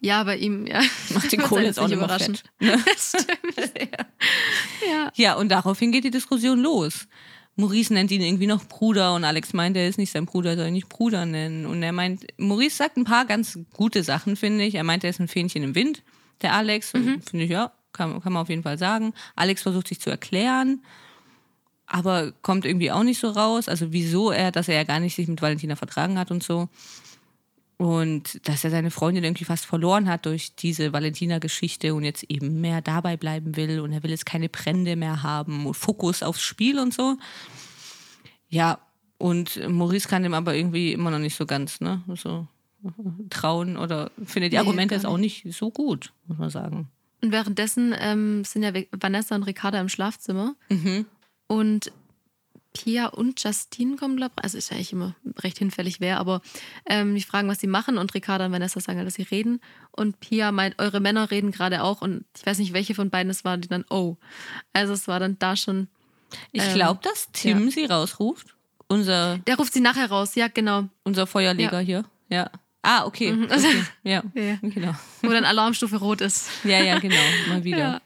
Ja, 0.00 0.22
bei 0.24 0.36
ihm, 0.36 0.66
ja. 0.66 0.80
Macht 1.10 1.32
den 1.32 1.42
Kohl 1.42 1.62
jetzt 1.62 1.78
auch 1.78 1.88
nicht 1.88 1.96
überraschend. 1.96 2.44
Fett, 2.58 2.76
ne? 2.76 2.84
Das 2.84 3.08
stimmt. 3.08 3.72
ja. 3.78 4.06
ja. 4.88 5.12
ja, 5.14 5.34
und 5.34 5.48
daraufhin 5.48 5.92
geht 5.92 6.04
die 6.04 6.10
Diskussion 6.10 6.60
los. 6.60 7.08
Maurice 7.62 7.94
nennt 7.94 8.10
ihn 8.10 8.20
irgendwie 8.20 8.48
noch 8.48 8.64
Bruder 8.64 9.14
und 9.14 9.24
Alex 9.24 9.52
meint, 9.52 9.76
er 9.76 9.88
ist 9.88 9.96
nicht 9.96 10.10
sein 10.10 10.26
Bruder, 10.26 10.56
soll 10.56 10.66
ihn 10.66 10.72
nicht 10.72 10.88
Bruder 10.88 11.24
nennen. 11.26 11.64
Und 11.64 11.82
er 11.82 11.92
meint, 11.92 12.26
Maurice 12.36 12.76
sagt 12.76 12.96
ein 12.96 13.04
paar 13.04 13.24
ganz 13.24 13.58
gute 13.72 14.02
Sachen, 14.02 14.34
finde 14.34 14.64
ich. 14.64 14.74
Er 14.74 14.84
meint, 14.84 15.04
er 15.04 15.10
ist 15.10 15.20
ein 15.20 15.28
Fähnchen 15.28 15.62
im 15.62 15.76
Wind, 15.76 16.02
der 16.42 16.54
Alex. 16.54 16.92
Mhm. 16.92 17.22
Finde 17.22 17.44
ich, 17.44 17.50
ja, 17.50 17.72
kann, 17.92 18.20
kann 18.20 18.32
man 18.32 18.42
auf 18.42 18.48
jeden 18.48 18.64
Fall 18.64 18.78
sagen. 18.78 19.14
Alex 19.36 19.62
versucht 19.62 19.86
sich 19.86 20.00
zu 20.00 20.10
erklären, 20.10 20.82
aber 21.86 22.32
kommt 22.42 22.64
irgendwie 22.64 22.90
auch 22.90 23.04
nicht 23.04 23.20
so 23.20 23.30
raus. 23.30 23.68
Also 23.68 23.92
wieso 23.92 24.32
er, 24.32 24.50
dass 24.50 24.68
er 24.68 24.74
ja 24.74 24.84
gar 24.84 24.98
nicht 24.98 25.14
sich 25.14 25.28
mit 25.28 25.40
Valentina 25.40 25.76
vertragen 25.76 26.18
hat 26.18 26.32
und 26.32 26.42
so. 26.42 26.68
Und 27.78 28.46
dass 28.46 28.62
er 28.64 28.70
seine 28.70 28.90
Freundin 28.90 29.24
irgendwie 29.24 29.44
fast 29.44 29.66
verloren 29.66 30.08
hat 30.08 30.26
durch 30.26 30.54
diese 30.54 30.92
Valentina-Geschichte 30.92 31.94
und 31.94 32.04
jetzt 32.04 32.22
eben 32.24 32.60
mehr 32.60 32.80
dabei 32.80 33.16
bleiben 33.16 33.56
will 33.56 33.80
und 33.80 33.92
er 33.92 34.02
will 34.02 34.10
jetzt 34.10 34.26
keine 34.26 34.48
Brände 34.48 34.94
mehr 34.94 35.22
haben 35.22 35.66
und 35.66 35.74
Fokus 35.74 36.22
aufs 36.22 36.42
Spiel 36.42 36.78
und 36.78 36.94
so. 36.94 37.16
Ja, 38.48 38.78
und 39.18 39.68
Maurice 39.68 40.08
kann 40.08 40.22
dem 40.22 40.34
aber 40.34 40.54
irgendwie 40.54 40.92
immer 40.92 41.10
noch 41.10 41.18
nicht 41.18 41.36
so 41.36 41.46
ganz, 41.46 41.80
ne? 41.80 42.02
So 42.14 42.46
trauen 43.30 43.76
oder 43.76 44.10
findet 44.24 44.52
die 44.52 44.58
Argumente 44.58 44.94
jetzt 44.94 45.06
auch 45.06 45.18
nicht 45.18 45.46
so 45.52 45.70
gut, 45.70 46.12
muss 46.26 46.38
man 46.38 46.50
sagen. 46.50 46.88
Und 47.22 47.32
währenddessen 47.32 47.94
ähm, 47.98 48.44
sind 48.44 48.64
ja 48.64 48.72
Vanessa 48.90 49.36
und 49.36 49.44
Ricarda 49.44 49.80
im 49.80 49.88
Schlafzimmer. 49.88 50.56
Mhm. 50.68 51.06
Und 51.46 51.92
Pia 52.72 53.06
und 53.06 53.42
Justine 53.42 53.96
kommen, 53.96 54.16
glaube 54.16 54.32
ich. 54.38 54.44
Also 54.44 54.58
ist 54.58 54.70
ja 54.70 54.76
eigentlich 54.76 54.92
immer 54.92 55.14
recht 55.38 55.58
hinfällig 55.58 56.00
wer, 56.00 56.18
aber 56.18 56.40
ähm, 56.86 57.14
die 57.14 57.22
fragen, 57.22 57.48
was 57.48 57.60
sie 57.60 57.66
machen 57.66 57.98
und 57.98 58.14
Ricarda 58.14 58.46
und 58.46 58.52
Vanessa 58.52 58.80
sagen, 58.80 59.04
dass 59.04 59.14
sie 59.14 59.22
reden. 59.22 59.60
Und 59.90 60.20
Pia 60.20 60.52
meint, 60.52 60.78
eure 60.78 61.00
Männer 61.00 61.30
reden 61.30 61.50
gerade 61.50 61.82
auch 61.82 62.02
und 62.02 62.24
ich 62.36 62.46
weiß 62.46 62.58
nicht, 62.58 62.72
welche 62.72 62.94
von 62.94 63.10
beiden 63.10 63.30
es 63.30 63.44
war, 63.44 63.58
die 63.58 63.68
dann, 63.68 63.84
oh. 63.90 64.16
Also 64.72 64.92
es 64.92 65.08
war 65.08 65.20
dann 65.20 65.38
da 65.38 65.56
schon. 65.56 65.88
Ich 66.50 66.62
ähm, 66.62 66.74
glaube, 66.74 67.00
dass 67.02 67.30
Tim 67.32 67.66
ja. 67.66 67.70
sie 67.70 67.84
rausruft. 67.84 68.54
Unser. 68.88 69.38
Der 69.46 69.56
ruft 69.56 69.72
sie 69.72 69.80
nachher 69.80 70.10
raus, 70.10 70.34
ja, 70.34 70.48
genau. 70.48 70.88
Unser 71.02 71.26
Feuerleger 71.26 71.80
ja. 71.80 71.86
hier. 71.86 72.04
Ja. 72.28 72.50
Ah, 72.82 73.06
okay. 73.06 73.32
Mhm. 73.32 73.44
okay. 73.44 73.84
Ja. 74.02 74.22
ja. 74.34 74.58
genau. 74.60 74.94
Wo 75.22 75.28
dann 75.28 75.44
Alarmstufe 75.44 75.96
rot 75.96 76.20
ist. 76.20 76.50
Ja, 76.64 76.82
ja, 76.82 76.98
genau. 76.98 77.16
Mal 77.48 77.64
wieder. 77.64 78.00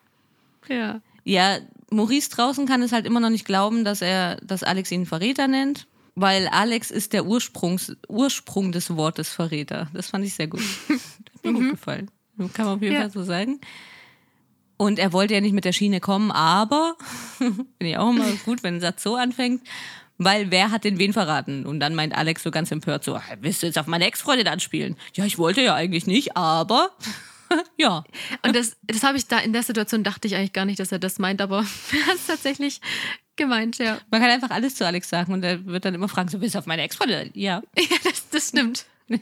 Ja. 0.69 0.75
Ja. 0.75 1.01
Ja, 1.25 1.59
Maurice 1.91 2.31
draußen 2.31 2.67
kann 2.67 2.83
es 2.83 2.93
halt 2.93 3.07
immer 3.07 3.21
noch 3.21 3.31
nicht 3.31 3.45
glauben, 3.45 3.85
dass 3.85 4.03
er, 4.03 4.37
dass 4.37 4.63
Alex 4.63 4.91
ihn 4.91 5.07
Verräter 5.07 5.49
nennt, 5.49 5.87
weil 6.15 6.49
Alex 6.49 6.91
ist 6.91 7.13
der 7.13 7.27
Ursprungs, 7.27 7.97
Ursprung 8.09 8.73
des 8.73 8.97
Wortes 8.97 9.29
Verräter. 9.29 9.89
Das 9.93 10.09
fand 10.09 10.25
ich 10.25 10.35
sehr 10.35 10.49
gut. 10.49 10.61
Hat 10.89 11.45
mir 11.45 11.53
mhm. 11.53 11.57
gut 11.57 11.71
gefallen. 11.73 12.11
Kann 12.53 12.67
man 12.67 12.77
auf 12.77 12.83
jeden 12.83 12.95
ja. 12.95 13.03
Fall 13.03 13.11
so 13.11 13.23
sagen. 13.23 13.61
Und 14.79 14.99
er 14.99 15.13
wollte 15.13 15.35
ja 15.35 15.41
nicht 15.41 15.55
mit 15.55 15.65
der 15.65 15.73
Schiene 15.73 16.01
kommen, 16.01 16.31
aber 16.31 16.97
finde 17.39 17.67
ich 17.81 17.97
auch 17.97 18.11
immer 18.11 18.31
gut, 18.45 18.63
wenn 18.63 18.77
ein 18.77 18.81
Satz 18.81 19.03
so 19.03 19.17
anfängt. 19.17 19.63
Weil 20.19 20.51
wer 20.51 20.71
hat 20.71 20.85
den 20.85 20.99
wen 20.99 21.13
verraten? 21.13 21.67
Und 21.67 21.81
dann 21.81 21.95
meint 21.95 22.17
Alex 22.17 22.43
so 22.43 22.51
ganz 22.51 22.71
empört 22.71 23.05
so, 23.05 23.21
willst 23.41 23.63
du 23.63 23.67
jetzt 23.67 23.79
auf 23.79 23.87
meine 23.87 24.07
Ex-Freundin 24.07 24.49
anspielen? 24.49 24.97
Ja, 25.15 25.27
ich 25.27 25.37
wollte 25.37 25.61
ja 25.61 25.75
eigentlich 25.75 26.07
nicht, 26.07 26.37
aber 26.37 26.91
ja. 27.77 28.05
Und 28.43 28.57
das, 28.57 28.77
das 28.83 29.03
habe 29.03 29.19
ich 29.19 29.27
da 29.27 29.39
in 29.39 29.53
der 29.53 29.63
Situation 29.63 30.05
dachte 30.05 30.29
ich 30.29 30.37
eigentlich 30.37 30.53
gar 30.53 30.65
nicht, 30.65 30.81
dass 30.81 30.93
er 30.93 30.99
das 30.99 31.19
meint, 31.19 31.41
aber 31.41 31.59
er 31.93 32.07
hat 32.07 32.17
es 32.17 32.27
tatsächlich 32.27 32.81
gemeint, 33.37 33.79
ja. 33.79 33.99
Man 34.11 34.21
kann 34.21 34.31
einfach 34.31 34.51
alles 34.51 34.75
zu 34.75 34.87
Alex 34.87 35.09
sagen 35.09 35.33
und 35.33 35.45
er 35.45 35.65
wird 35.67 35.85
dann 35.85 35.95
immer 35.95 36.09
fragen, 36.09 36.29
so 36.29 36.39
bist 36.39 36.55
du 36.55 36.59
auf 36.59 36.67
meine 36.67 36.83
Ex-Freundin? 36.83 37.31
Ja. 37.35 37.63
Ja, 37.79 37.97
das, 38.05 38.29
das 38.31 38.49
stimmt. 38.49 38.87
Ja. 39.09 39.19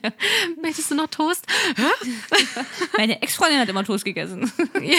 Möchtest 0.63 0.91
du 0.91 0.95
noch 0.95 1.09
Toast? 1.09 1.47
Meine 2.97 3.21
Ex-Freundin 3.21 3.59
hat 3.59 3.69
immer 3.69 3.85
Toast 3.85 4.05
gegessen. 4.05 4.51
Ja. 4.81 4.97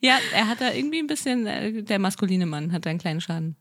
Ja, 0.00 0.18
er 0.32 0.46
hat 0.46 0.60
da 0.60 0.72
irgendwie 0.72 0.98
ein 0.98 1.06
bisschen, 1.06 1.46
äh, 1.46 1.82
der 1.82 1.98
maskuline 1.98 2.46
Mann 2.46 2.72
hat 2.72 2.86
da 2.86 2.90
einen 2.90 2.98
kleinen 2.98 3.20
Schaden 3.20 3.56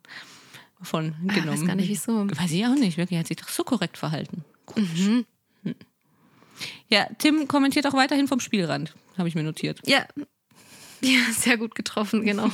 von 0.82 1.16
genommen. 1.22 1.38
Ich 1.38 1.46
weiß 1.46 1.66
gar 1.66 1.76
nicht, 1.76 1.90
wieso. 1.90 2.30
Weiß 2.30 2.52
ich 2.52 2.66
auch 2.66 2.76
nicht, 2.76 2.98
wirklich. 2.98 3.18
Er 3.18 3.22
hat 3.22 3.28
sich 3.28 3.38
doch 3.38 3.50
so 3.50 3.64
korrekt 3.64 3.98
verhalten. 3.98 4.44
Mhm. 4.76 5.26
Ja, 6.90 7.08
Tim 7.20 7.48
kommentiert 7.48 7.86
auch 7.88 7.94
weiterhin 7.94 8.28
vom 8.28 8.40
Spielrand, 8.40 8.94
habe 9.18 9.28
ich 9.28 9.36
mir 9.36 9.44
notiert. 9.44 9.80
Ja. 9.86 10.06
Ja, 11.02 11.20
sehr 11.32 11.58
gut 11.58 11.76
getroffen, 11.76 12.24
genau. 12.24 12.50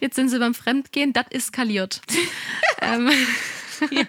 Jetzt 0.00 0.16
sind 0.16 0.28
sie 0.30 0.38
beim 0.38 0.54
Fremdgehen, 0.54 1.12
das 1.12 1.26
eskaliert. 1.30 2.00
ähm, 2.80 3.10
ja. 3.90 4.04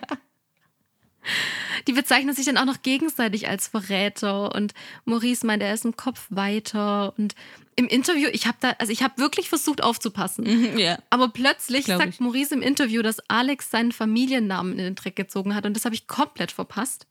die 1.88 1.94
bezeichnen 1.94 2.36
sich 2.36 2.46
dann 2.46 2.58
auch 2.58 2.65
noch 2.65 2.82
gegenseitig 2.82 3.48
als 3.48 3.67
Verräter 3.67 4.56
und 4.56 4.74
Maurice 5.06 5.46
meint, 5.46 5.62
er 5.62 5.74
ist 5.74 5.86
im 5.86 5.96
Kopf 5.96 6.28
weiter 6.30 7.13
und 7.17 7.36
im 7.76 7.88
Interview, 7.88 8.30
ich 8.32 8.48
habe 8.48 8.58
da, 8.60 8.72
also 8.80 8.91
ich 8.91 9.02
habe 9.02 9.17
wirklich 9.17 9.50
versucht 9.50 9.82
aufzupassen. 9.82 10.46
Mhm, 10.46 10.78
ja. 10.78 11.00
Aber 11.10 11.30
plötzlich 11.30 11.86
Glaub 11.86 12.00
sagt 12.00 12.13
ich. 12.13 12.20
Maurice 12.20 12.54
im 12.54 12.62
Interview, 12.62 13.02
dass 13.02 13.20
Alex 13.30 13.72
seinen 13.72 13.91
Familiennamen 13.91 14.74
in 14.74 14.80
den 14.80 14.96
Dreck 14.96 15.15
gezogen 15.15 15.56
hat 15.56 15.65
und 15.65 15.76
das 15.76 15.86
habe 15.86 15.96
ich 15.96 16.08
komplett 16.08 16.52
verpasst. 16.52 17.08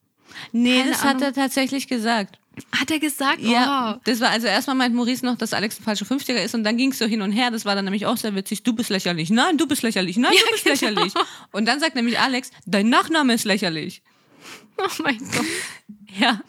Nee, 0.53 0.79
Keine 0.79 0.91
das 0.91 1.03
hat 1.03 1.11
Ahnung. 1.17 1.23
er 1.25 1.33
tatsächlich 1.35 1.87
gesagt. 1.89 2.39
Hat 2.79 2.91
er 2.91 2.99
gesagt? 2.99 3.41
Ja, 3.41 3.95
Oh. 3.97 4.01
das 4.05 4.21
war 4.21 4.31
also 4.31 4.47
erstmal 4.47 4.77
meint 4.77 4.95
Maurice 4.95 5.25
noch, 5.25 5.37
dass 5.39 5.53
Alex 5.55 5.81
ein 5.81 5.85
falscher 5.85 6.05
50er 6.05 6.35
ist 6.43 6.55
und 6.55 6.65
dann 6.65 6.77
ging 6.77 6.91
es 6.93 6.99
so 6.99 7.07
hin 7.07 7.23
und 7.23 7.33
her. 7.33 7.51
Das 7.51 7.65
war 7.65 7.75
dann 7.75 7.85
nämlich 7.85 8.05
auch 8.07 8.17
sehr 8.17 8.35
witzig. 8.35 8.63
Du 8.65 8.75
bist 8.75 8.91
lächerlich. 8.91 9.31
Nein, 9.31 9.57
du 9.57 9.67
bist 9.67 9.83
lächerlich. 9.83 10.17
Nein, 10.19 10.33
du 10.33 10.51
bist 10.53 10.65
genau. 10.65 10.75
lächerlich. 11.01 11.15
Und 11.53 11.67
dann 11.67 11.81
sagt 11.81 11.95
nämlich 11.95 12.19
Alex, 12.19 12.51
dein 12.67 12.89
Nachname 12.91 13.33
ist 13.35 13.45
lächerlich. 13.45 14.03
oh 14.79 15.03
mein 15.03 15.19
Gott. 15.19 15.47
Ja, 16.19 16.41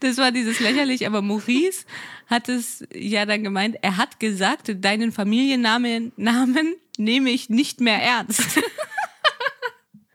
das 0.00 0.16
war 0.16 0.32
dieses 0.32 0.58
lächerlich, 0.58 1.06
aber 1.06 1.20
Maurice 1.22 1.84
hat 2.28 2.48
es 2.48 2.82
ja 2.94 3.26
dann 3.26 3.44
gemeint, 3.44 3.76
er 3.82 3.98
hat 3.98 4.18
gesagt, 4.20 4.72
deinen 4.82 5.12
Familiennamen 5.12 6.12
Namen 6.16 6.74
nehme 6.96 7.30
ich 7.30 7.50
nicht 7.50 7.80
mehr 7.80 8.02
ernst. 8.02 8.42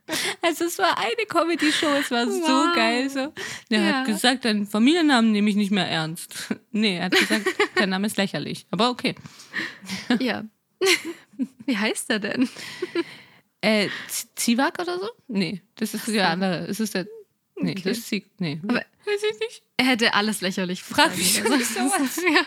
Also 0.42 0.66
es 0.66 0.78
war 0.78 0.98
eine 0.98 1.26
Comedy-Show, 1.28 1.88
es 2.00 2.12
war 2.12 2.26
so 2.26 2.40
Wow. 2.42 2.76
geil. 2.76 3.10
So. 3.10 3.34
Er 3.70 3.82
Ja. 3.82 3.94
hat 4.00 4.06
gesagt, 4.06 4.46
deinen 4.46 4.66
Familiennamen 4.66 5.32
nehme 5.32 5.50
ich 5.50 5.56
nicht 5.56 5.72
mehr 5.72 5.88
ernst. 5.88 6.48
Nee, 6.72 6.98
er 6.98 7.06
hat 7.06 7.14
gesagt, 7.14 7.46
dein 7.76 7.90
Name 7.90 8.06
ist 8.08 8.18
lächerlich. 8.18 8.68
Aber 8.72 8.90
okay. 8.92 9.16
Ja. 10.20 10.44
Wie 11.66 11.76
heißt 11.78 12.10
er 12.12 12.20
denn? 12.20 12.48
Äh, 13.62 13.90
Zivak 14.36 14.80
oder 14.80 15.00
so? 15.00 15.10
Nee, 15.28 15.62
das 15.76 15.94
ist 15.96 16.08
der 16.08 16.30
andere. 16.30 16.66
Ist 16.68 16.94
der. 16.94 17.08
Nee, 17.56 17.72
Okay. 17.72 17.82
das 17.84 17.98
ist 17.98 18.08
Zivak. 18.08 18.30
Nee, 18.38 18.62
Aber- 18.68 18.84
weiß 19.08 19.24
ich 19.32 19.40
nicht. 19.40 19.64
Er 19.78 19.86
hätte 19.86 20.14
alles 20.14 20.42
lächerlich 20.42 20.84
Frag 20.84 21.16
mich 21.16 21.44
nicht 21.44 21.66
sowas. 21.66 22.22
Ja. 22.34 22.42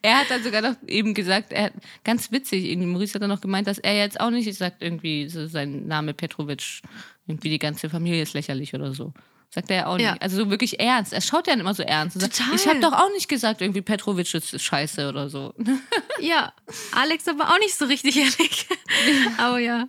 Er 0.00 0.20
hat 0.20 0.30
dann 0.30 0.44
sogar 0.44 0.62
noch 0.62 0.76
eben 0.86 1.12
gesagt, 1.12 1.52
er 1.52 1.64
hat, 1.64 1.72
ganz 2.04 2.30
witzig, 2.30 2.66
irgendwie, 2.66 2.86
Maurice 2.86 3.14
hat 3.14 3.22
dann 3.22 3.30
noch 3.30 3.40
gemeint, 3.40 3.66
dass 3.66 3.78
er 3.78 3.96
jetzt 3.96 4.20
auch 4.20 4.30
nicht 4.30 4.54
sagt, 4.54 4.80
irgendwie 4.80 5.28
so 5.28 5.46
sein 5.48 5.88
Name 5.88 6.14
Petrovic, 6.14 6.82
irgendwie 7.26 7.50
die 7.50 7.58
ganze 7.58 7.90
Familie 7.90 8.22
ist 8.22 8.34
lächerlich 8.34 8.74
oder 8.74 8.94
so. 8.94 9.12
Sagt 9.50 9.70
er 9.70 9.76
ja 9.76 9.86
auch 9.86 9.98
Ja. 9.98 10.12
nicht. 10.12 10.22
Also 10.22 10.36
so 10.36 10.50
wirklich 10.50 10.80
ernst. 10.80 11.12
Er 11.12 11.20
schaut 11.20 11.46
ja 11.46 11.54
immer 11.54 11.72
so 11.74 11.82
ernst. 11.82 12.20
Sagt, 12.20 12.36
Total. 12.36 12.54
ich 12.54 12.66
habe 12.68 12.80
doch 12.80 12.92
auch 12.92 13.10
nicht 13.12 13.28
gesagt, 13.28 13.60
irgendwie 13.62 13.80
Petrovic 13.80 14.32
ist 14.34 14.60
scheiße 14.60 15.08
oder 15.08 15.28
so. 15.30 15.54
ja, 16.20 16.52
Alex 16.92 17.26
aber 17.28 17.48
auch 17.50 17.58
nicht 17.58 17.74
so 17.74 17.86
richtig 17.86 18.16
ehrlich. 18.16 18.66
Aber 19.38 19.58
ja. 19.58 19.88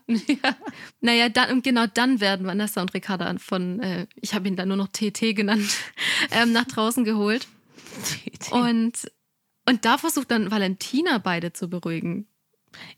Naja, 1.01 1.29
dann, 1.29 1.51
und 1.51 1.63
genau 1.63 1.85
dann 1.87 2.19
werden 2.21 2.45
Vanessa 2.47 2.81
und 2.81 2.93
Ricarda 2.93 3.33
von, 3.39 3.79
äh, 3.81 4.07
ich 4.15 4.33
habe 4.33 4.47
ihn 4.47 4.55
dann 4.55 4.67
nur 4.69 4.77
noch 4.77 4.87
TT 4.87 5.35
genannt, 5.35 5.69
ähm, 6.31 6.51
nach 6.53 6.65
draußen 6.65 7.03
geholt. 7.03 7.47
Und, 8.51 8.93
und 9.67 9.85
da 9.85 9.97
versucht 9.97 10.31
dann 10.31 10.51
Valentina 10.51 11.17
beide 11.17 11.51
zu 11.53 11.69
beruhigen. 11.69 12.27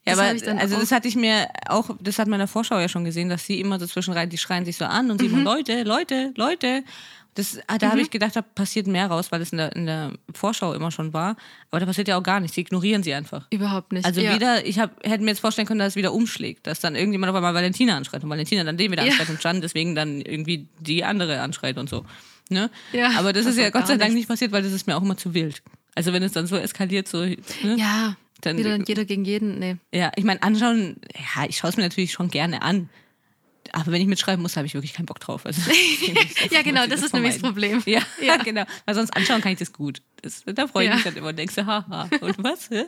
Ja, 0.06 0.14
Das 0.16 0.20
aber 0.20 0.34
ich 0.36 0.44
dann 0.44 0.58
also 0.60 0.78
das 0.80 0.92
hatte 0.92 1.08
ich 1.08 1.16
mir 1.16 1.48
auch, 1.68 1.90
das 2.02 2.20
hat 2.20 2.28
man 2.28 2.36
in 2.36 2.40
der 2.40 2.48
Vorschau 2.48 2.80
ja 2.80 2.90
schon 2.90 3.06
gesehen, 3.06 3.30
dass 3.30 3.46
sie 3.46 3.60
immer 3.60 3.80
so 3.80 3.86
zwischenrein, 3.88 4.30
die 4.30 4.38
schreien 4.38 4.66
sich 4.66 4.78
so 4.78 4.86
an 4.86 5.10
und 5.12 5.20
sie 5.22 5.28
Mhm. 5.30 5.34
immer 5.42 5.44
Leute, 5.56 5.84
Leute, 5.84 6.34
Leute. 6.36 6.84
Das, 7.36 7.58
ah, 7.68 7.78
da 7.78 7.92
habe 7.92 8.02
ich 8.02 8.10
gedacht, 8.10 8.36
da 8.36 8.42
passiert 8.42 8.88
mehr 8.88 9.08
raus, 9.08 9.32
weil 9.32 9.40
es 9.42 9.52
in 9.54 9.60
der, 9.60 9.74
in 9.76 9.86
der 9.86 10.12
Vorschau 10.34 10.74
immer 10.74 10.92
schon 10.92 11.14
war. 11.14 11.38
Aber 11.72 11.80
da 11.80 11.86
passiert 11.86 12.08
ja 12.10 12.18
auch 12.18 12.24
gar 12.24 12.40
nichts. 12.42 12.56
Sie 12.56 12.62
ignorieren 12.62 13.02
sie 13.04 13.14
einfach. 13.14 13.46
Überhaupt 13.52 13.94
nicht. 13.94 14.04
Also 14.04 14.20
ja. 14.20 14.36
wieder, 14.36 14.66
ich 14.66 14.78
hab, 14.80 15.02
hätte 15.06 15.24
mir 15.24 15.30
jetzt 15.30 15.40
vorstellen 15.40 15.68
können, 15.68 15.80
dass 15.80 15.90
es 15.90 15.96
wieder 15.96 16.12
umschlägt, 16.12 16.68
dass 16.68 16.82
dann 16.82 16.96
irgendjemand 16.96 17.30
auf 17.30 17.36
einmal 17.38 17.54
Valentina 17.54 17.96
anschreit 17.96 18.24
und 18.24 18.30
Valentina 18.30 18.64
dann 18.66 18.76
den 18.76 18.92
wieder 18.92 19.04
Ja. 19.06 19.12
anschreit 19.12 19.30
und 19.30 19.42
Jan 19.42 19.62
deswegen 19.62 19.96
dann 19.96 20.20
irgendwie 20.20 20.68
die 20.80 21.06
andere 21.06 21.40
anschreit 21.40 21.78
und 21.78 21.88
so. 21.88 22.04
Ne? 22.50 22.70
Ja, 22.92 23.12
Aber 23.18 23.32
das 23.32 23.42
ist 23.44 23.50
also 23.50 23.62
ja 23.62 23.70
Gott 23.70 23.88
sei 23.88 23.96
Dank 23.98 24.16
nicht 24.16 24.28
passiert, 24.28 24.52
weil 24.52 24.64
das 24.64 24.74
ist 24.74 24.88
mir 24.88 24.98
auch 24.98 25.02
immer 25.04 25.16
zu 25.16 25.34
wild. 25.34 25.62
Also 25.96 26.12
wenn 26.12 26.24
es 26.24 26.32
dann 26.34 26.48
so 26.48 26.58
eskaliert, 26.58 27.08
so. 27.08 27.20
Ne? 27.24 27.38
Ja, 27.78 28.18
Dann- 28.42 28.58
wieder 28.58 28.78
jeder 28.88 29.06
gegen 29.06 29.26
jeden. 29.26 29.60
Nee. 29.60 29.78
Ja, 29.94 30.12
ich 30.16 30.24
meine, 30.24 30.42
anschauen, 30.44 30.98
ja, 31.36 31.46
ich 31.48 31.58
schaue 31.58 31.70
es 31.72 31.78
mir 31.78 31.84
natürlich 31.84 32.12
schon 32.14 32.30
gerne 32.30 32.62
an. 32.62 32.90
Aber 33.72 33.92
wenn 33.92 34.02
ich 34.02 34.08
mitschreiben 34.08 34.42
muss, 34.42 34.56
habe 34.58 34.66
ich 34.66 34.74
wirklich 34.74 34.94
keinen 34.94 35.06
Bock 35.06 35.20
drauf. 35.20 35.46
Also, 35.46 35.62
Ja, 36.52 36.62
genau, 36.64 36.88
das 36.88 37.04
ist 37.04 37.14
nämlich 37.14 37.34
das 37.34 37.42
Problem. 37.42 37.84
Ja, 37.86 38.02
Ja. 38.22 38.38
genau. 38.38 38.64
Weil 38.86 38.96
sonst 38.96 39.12
anschauen 39.16 39.42
kann 39.42 39.52
ich 39.52 39.60
das 39.60 39.74
gut. 39.74 40.02
Das, 40.22 40.44
da 40.46 40.68
freue 40.68 40.86
ich 40.86 40.90
Ja. 40.90 40.96
mich 40.96 41.04
dann 41.04 41.16
immer 41.18 41.28
und 41.30 41.38
denke 41.38 41.54
so, 41.54 41.66
haha, 41.66 42.10
und 42.22 42.42
was? 42.44 42.70
Hä? 42.72 42.86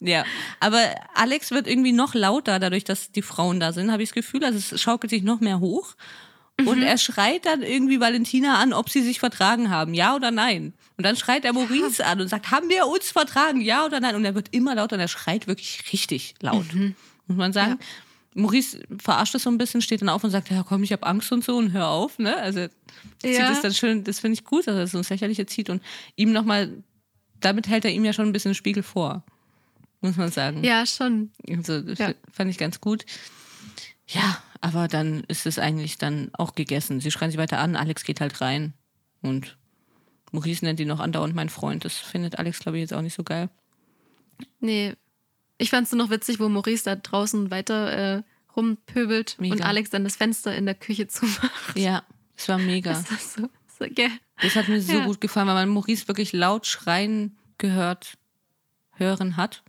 ja. 0.00 0.24
aber 0.60 0.80
Alex 1.14 1.50
wird 1.52 1.66
irgendwie 1.68 1.92
noch 1.92 2.14
lauter, 2.14 2.58
dadurch, 2.58 2.84
dass 2.84 3.12
die 3.12 3.22
Frauen 3.22 3.60
da 3.60 3.72
sind, 3.72 3.92
habe 3.92 4.02
ich 4.02 4.08
das 4.10 4.14
Gefühl. 4.14 4.44
Also 4.44 4.58
es 4.58 4.80
schaukelt 4.80 5.10
sich 5.10 5.22
noch 5.22 5.40
mehr 5.40 5.60
hoch. 5.60 5.94
Und 6.66 6.78
Mhm. 6.78 6.82
er 6.84 6.98
schreit 6.98 7.46
dann 7.46 7.62
irgendwie 7.62 8.00
Valentina 8.00 8.58
an, 8.58 8.72
ob 8.72 8.88
sie 8.88 9.02
sich 9.02 9.18
vertragen 9.18 9.70
haben, 9.70 9.92
ja 9.94 10.14
oder 10.14 10.30
nein. 10.30 10.72
Und 10.96 11.04
dann 11.04 11.16
schreit 11.16 11.44
er 11.44 11.52
Maurice 11.52 12.04
an 12.04 12.20
und 12.20 12.28
sagt, 12.28 12.50
haben 12.52 12.68
wir 12.68 12.86
uns 12.86 13.10
vertragen, 13.10 13.60
ja 13.60 13.84
oder 13.84 13.98
nein? 14.00 14.14
Und 14.14 14.24
er 14.24 14.34
wird 14.34 14.48
immer 14.54 14.74
lauter 14.76 14.94
und 14.96 15.00
er 15.00 15.08
schreit 15.08 15.46
wirklich 15.48 15.92
richtig 15.92 16.34
laut, 16.40 16.72
Mhm. 16.72 16.94
muss 17.26 17.36
man 17.36 17.52
sagen. 17.52 17.78
Maurice 18.34 18.80
verarscht 19.00 19.34
es 19.34 19.42
so 19.44 19.50
ein 19.50 19.58
bisschen, 19.58 19.80
steht 19.82 20.02
dann 20.02 20.08
auf 20.08 20.22
und 20.24 20.30
sagt, 20.30 20.50
ja 20.50 20.62
komm, 20.62 20.82
ich 20.82 20.92
habe 20.92 21.06
Angst 21.06 21.30
und 21.32 21.44
so 21.44 21.56
und 21.56 21.72
hör 21.72 21.88
auf. 21.88 22.18
Ne? 22.18 22.36
Also 22.36 22.66
zieht 23.18 23.38
Ja. 23.38 23.50
es 23.50 23.60
dann 23.62 23.74
schön, 23.74 24.04
das 24.04 24.20
finde 24.20 24.34
ich 24.38 24.44
gut, 24.44 24.66
dass 24.66 24.76
er 24.76 24.86
so 24.86 24.98
ins 24.98 25.08
Lächerliche 25.10 25.46
zieht 25.46 25.68
und 25.70 25.82
ihm 26.16 26.32
nochmal, 26.32 26.72
damit 27.40 27.66
hält 27.68 27.84
er 27.84 27.90
ihm 27.92 28.04
ja 28.04 28.12
schon 28.12 28.26
ein 28.26 28.32
bisschen 28.32 28.50
den 28.50 28.56
Spiegel 28.56 28.82
vor, 28.82 29.24
muss 30.00 30.16
man 30.16 30.30
sagen. 30.30 30.62
Ja, 30.64 30.84
schon. 30.86 31.30
Also, 31.48 31.80
das 31.80 31.98
Ja. 31.98 32.12
fand 32.32 32.50
ich 32.50 32.58
ganz 32.58 32.80
gut. 32.80 33.04
Ja, 34.08 34.38
aber 34.60 34.86
dann 34.88 35.24
ist 35.28 35.46
es 35.46 35.58
eigentlich 35.58 35.98
dann 35.98 36.30
auch 36.34 36.54
gegessen. 36.54 37.00
Sie 37.00 37.10
schreien 37.10 37.30
sich 37.30 37.38
weiter 37.38 37.58
an, 37.58 37.74
Alex 37.76 38.04
geht 38.04 38.20
halt 38.20 38.40
rein. 38.40 38.74
Und 39.22 39.56
Maurice 40.34 40.64
nennt 40.64 40.80
ihn 40.80 40.88
noch 40.88 40.98
andauernd 41.00 41.34
mein 41.34 41.48
Freund. 41.48 41.84
Das 41.84 41.94
findet 41.94 42.38
Alex, 42.38 42.58
glaube 42.58 42.76
ich, 42.78 42.82
jetzt 42.82 42.92
auch 42.92 43.00
nicht 43.02 43.14
so 43.14 43.22
geil. 43.22 43.48
Nee. 44.60 44.94
Ich 45.58 45.70
fand 45.70 45.86
es 45.86 45.92
nur 45.92 46.04
noch 46.04 46.10
witzig, 46.10 46.40
wo 46.40 46.48
Maurice 46.48 46.84
da 46.84 46.96
draußen 46.96 47.52
weiter 47.52 48.16
äh, 48.18 48.22
rumpöbelt 48.56 49.36
Mega. 49.38 49.54
und 49.54 49.62
Alex 49.62 49.90
dann 49.90 50.02
das 50.04 50.16
Fenster 50.16 50.54
in 50.56 50.66
der 50.66 50.74
Küche 50.74 51.06
zumacht. 51.08 51.76
Ja, 51.76 52.02
es 52.36 52.48
war 52.48 52.58
mega. 52.58 52.92
Das 52.92 53.10
war 53.10 53.18
so, 53.18 53.48
so 53.78 53.86
gell. 53.94 54.10
Das 54.42 54.56
hat 54.56 54.66
mir 54.68 54.80
so 54.80 54.92
Ja. 54.92 55.04
gut 55.06 55.20
gefallen, 55.20 55.46
weil 55.46 55.54
man 55.54 55.68
Maurice 55.68 56.08
wirklich 56.08 56.32
laut 56.32 56.66
schreien 56.66 57.36
gehört, 57.58 58.14
hören 58.96 59.36
hat. 59.36 59.62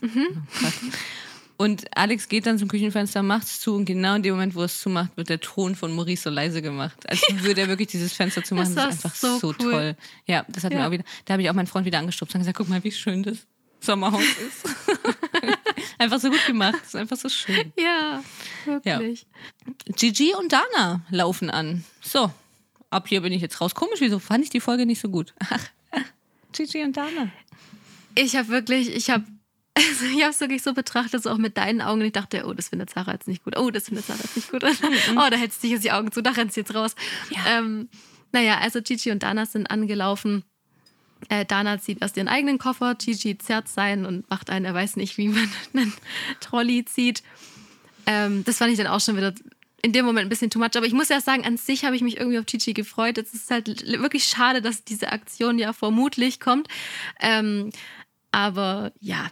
Mhm. 0.00 0.42
Oh. 0.64 0.70
Und 1.58 1.96
Alex 1.96 2.28
geht 2.28 2.44
dann 2.46 2.58
zum 2.58 2.68
Küchenfenster, 2.68 3.22
macht 3.22 3.44
es 3.44 3.60
zu 3.60 3.74
und 3.74 3.86
genau 3.86 4.14
in 4.14 4.22
dem 4.22 4.34
Moment, 4.34 4.54
wo 4.54 4.62
es 4.62 4.80
zumacht, 4.80 5.16
wird 5.16 5.30
der 5.30 5.40
Ton 5.40 5.74
von 5.74 5.92
Maurice 5.94 6.24
so 6.24 6.30
leise 6.30 6.60
gemacht. 6.60 7.08
Als 7.08 7.22
würde 7.36 7.62
er 7.62 7.68
wirklich 7.68 7.88
dieses 7.88 8.12
Fenster 8.12 8.44
zumachen. 8.44 8.74
Das 8.74 8.84
Das, 8.86 8.94
ist 8.96 9.04
einfach 9.06 9.14
so 9.16 9.38
so, 9.38 9.48
cool. 9.48 9.70
toll. 9.72 9.96
Ja, 10.26 10.44
das 10.48 10.64
hat 10.64 10.72
mir 10.72 10.80
Ja. 10.80 10.86
auch 10.88 10.90
wieder, 10.90 11.04
da 11.24 11.32
habe 11.32 11.42
ich 11.42 11.48
auch 11.50 11.54
meinen 11.54 11.66
Freund 11.66 11.86
wieder 11.86 11.98
angestupst 11.98 12.34
und 12.34 12.40
gesagt, 12.42 12.58
guck 12.58 12.68
mal, 12.68 12.84
wie 12.84 12.92
schön 12.92 13.22
das 13.22 13.38
Sommerhaus 13.80 14.22
ist. 14.22 14.68
einfach 15.98 16.20
so 16.20 16.30
gut 16.30 16.44
gemacht. 16.46 16.74
Das 16.80 16.88
ist 16.88 16.96
einfach 16.96 17.16
so 17.16 17.28
schön. 17.28 17.72
Ja, 17.78 18.22
wirklich. 18.64 19.26
Gigi 19.96 20.34
und 20.34 20.52
Dana 20.52 21.02
laufen 21.10 21.48
an. 21.50 21.84
So, 22.02 22.30
ab 22.90 23.08
hier 23.08 23.20
bin 23.22 23.32
ich 23.32 23.40
jetzt 23.42 23.60
raus. 23.60 23.74
Komisch, 23.74 24.00
wieso 24.00 24.18
fand 24.18 24.44
ich 24.44 24.50
die 24.50 24.60
Folge 24.60 24.84
nicht 24.86 25.00
so 25.00 25.08
gut? 25.08 25.34
Gigi 26.52 26.82
und 26.82 26.96
Dana. 26.96 27.30
Ich 28.14 28.34
habe 28.36 28.48
wirklich, 28.48 28.88
ich 28.94 29.10
habe 29.10 29.24
also 29.76 30.06
ich 30.06 30.22
habe 30.22 30.30
es 30.30 30.40
wirklich 30.40 30.62
so 30.62 30.72
betrachtet, 30.72 31.22
so 31.22 31.30
auch 31.30 31.36
mit 31.36 31.58
deinen 31.58 31.82
Augen. 31.82 32.00
Und 32.00 32.06
ich 32.06 32.12
dachte, 32.12 32.44
oh, 32.46 32.54
das 32.54 32.70
findet 32.70 32.90
Sarah 32.90 33.12
jetzt 33.12 33.28
nicht 33.28 33.44
gut. 33.44 33.58
Oh, 33.58 33.70
das 33.70 33.84
findet 33.84 34.06
Sarah 34.06 34.20
jetzt 34.22 34.36
nicht 34.36 34.50
gut. 34.50 34.64
oh, 35.16 35.30
da 35.30 35.36
hältst 35.36 35.62
du 35.62 35.66
dich 35.66 35.72
jetzt 35.72 35.84
die 35.84 35.92
Augen 35.92 36.10
zu, 36.12 36.22
da 36.22 36.30
rennst 36.30 36.56
du 36.56 36.60
jetzt 36.62 36.74
raus. 36.74 36.94
Ja. 37.30 37.58
Ähm, 37.58 37.88
naja, 38.32 38.58
also 38.58 38.80
Gigi 38.80 39.10
und 39.10 39.22
Dana 39.22 39.44
sind 39.44 39.70
angelaufen. 39.70 40.44
Äh, 41.28 41.44
Dana 41.44 41.78
zieht 41.78 42.00
erst 42.00 42.16
ihren 42.16 42.28
eigenen 42.28 42.58
Koffer, 42.58 42.94
Gigi 42.94 43.36
zerrt 43.38 43.68
seinen 43.68 44.06
und 44.06 44.28
macht 44.30 44.50
einen, 44.50 44.64
er 44.64 44.74
weiß 44.74 44.96
nicht, 44.96 45.18
wie 45.18 45.28
man 45.28 45.50
einen 45.74 45.92
Trolley 46.40 46.84
zieht. 46.84 47.22
Ähm, 48.06 48.44
das 48.44 48.58
fand 48.58 48.72
ich 48.72 48.78
dann 48.78 48.86
auch 48.86 49.00
schon 49.00 49.16
wieder 49.16 49.34
in 49.82 49.92
dem 49.92 50.06
Moment 50.06 50.26
ein 50.26 50.28
bisschen 50.30 50.50
too 50.50 50.58
much. 50.58 50.74
Aber 50.74 50.86
ich 50.86 50.94
muss 50.94 51.10
ja 51.10 51.20
sagen, 51.20 51.44
an 51.44 51.58
sich 51.58 51.84
habe 51.84 51.96
ich 51.96 52.02
mich 52.02 52.16
irgendwie 52.16 52.38
auf 52.38 52.46
Gigi 52.46 52.72
gefreut. 52.72 53.18
Es 53.18 53.34
ist 53.34 53.50
halt 53.50 53.86
wirklich 53.86 54.24
schade, 54.24 54.62
dass 54.62 54.84
diese 54.84 55.12
Aktion 55.12 55.58
ja 55.58 55.72
vermutlich 55.72 56.40
kommt. 56.40 56.68
Ähm, 57.20 57.70
aber 58.32 58.92
ja, 59.00 59.28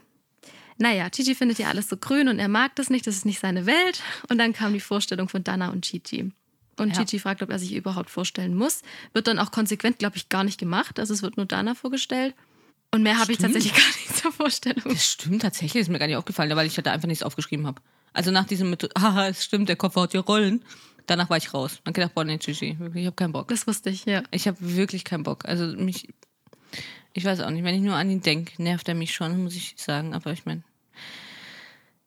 naja, 0.78 1.08
Gigi 1.08 1.34
findet 1.34 1.58
ja 1.58 1.68
alles 1.68 1.88
so 1.88 1.96
grün 1.96 2.28
und 2.28 2.38
er 2.38 2.48
mag 2.48 2.74
das 2.76 2.90
nicht, 2.90 3.06
das 3.06 3.16
ist 3.16 3.24
nicht 3.24 3.40
seine 3.40 3.66
Welt. 3.66 4.02
Und 4.28 4.38
dann 4.38 4.52
kam 4.52 4.72
die 4.72 4.80
Vorstellung 4.80 5.28
von 5.28 5.44
Dana 5.44 5.70
und 5.70 5.84
Gigi. 5.84 6.32
Und 6.78 6.96
Ja. 6.96 7.04
Gigi 7.04 7.18
fragt, 7.20 7.42
ob 7.42 7.50
er 7.50 7.58
sich 7.58 7.74
überhaupt 7.74 8.10
vorstellen 8.10 8.54
muss. 8.54 8.82
Wird 9.12 9.28
dann 9.28 9.38
auch 9.38 9.52
konsequent, 9.52 9.98
glaube 9.98 10.16
ich, 10.16 10.28
gar 10.28 10.42
nicht 10.44 10.58
gemacht. 10.58 10.98
Also 10.98 11.14
es 11.14 11.22
wird 11.22 11.36
nur 11.36 11.46
Dana 11.46 11.74
vorgestellt. 11.74 12.34
Und 12.90 13.02
mehr 13.02 13.18
habe 13.18 13.32
ich 13.32 13.38
tatsächlich 13.38 13.72
gar 13.72 13.86
nicht 13.86 14.16
zur 14.16 14.32
Vorstellung. 14.32 14.82
Das 14.84 15.04
stimmt 15.04 15.42
tatsächlich, 15.42 15.82
ist 15.82 15.88
mir 15.88 15.98
gar 15.98 16.06
nicht 16.06 16.16
aufgefallen, 16.16 16.54
weil 16.56 16.66
ich 16.66 16.74
da 16.74 16.92
einfach 16.92 17.08
nichts 17.08 17.22
aufgeschrieben 17.24 17.66
habe. 17.66 17.80
Also 18.12 18.30
nach 18.30 18.44
diesem 18.44 18.70
mit, 18.70 18.88
haha, 18.98 19.28
es 19.28 19.44
stimmt, 19.44 19.68
der 19.68 19.76
Koffer 19.76 20.02
hat 20.02 20.12
hier 20.12 20.20
Rollen. 20.20 20.64
Danach 21.06 21.28
war 21.28 21.36
ich 21.36 21.52
raus. 21.52 21.80
Man 21.84 21.92
gedacht, 21.92 22.14
boah, 22.14 22.24
nee, 22.24 22.38
Gigi, 22.38 22.78
wirklich, 22.78 23.02
ich 23.02 23.06
habe 23.06 23.16
keinen 23.16 23.32
Bock. 23.32 23.48
Das 23.48 23.66
wusste 23.66 23.90
ich, 23.90 24.04
ja. 24.06 24.22
Ich 24.30 24.48
habe 24.48 24.56
wirklich 24.60 25.04
keinen 25.04 25.22
Bock. 25.22 25.44
Also 25.44 25.66
mich, 25.76 26.08
ich 27.14 27.24
weiß 27.24 27.40
auch 27.40 27.50
nicht, 27.50 27.64
wenn 27.64 27.74
ich 27.74 27.80
nur 27.80 27.94
an 27.94 28.10
ihn 28.10 28.20
denke, 28.20 28.62
nervt 28.62 28.88
er 28.88 28.94
mich 28.94 29.14
schon, 29.14 29.42
muss 29.42 29.54
ich 29.56 29.74
sagen. 29.78 30.12
Aber 30.14 30.32
ich 30.32 30.44
meine, 30.44 30.62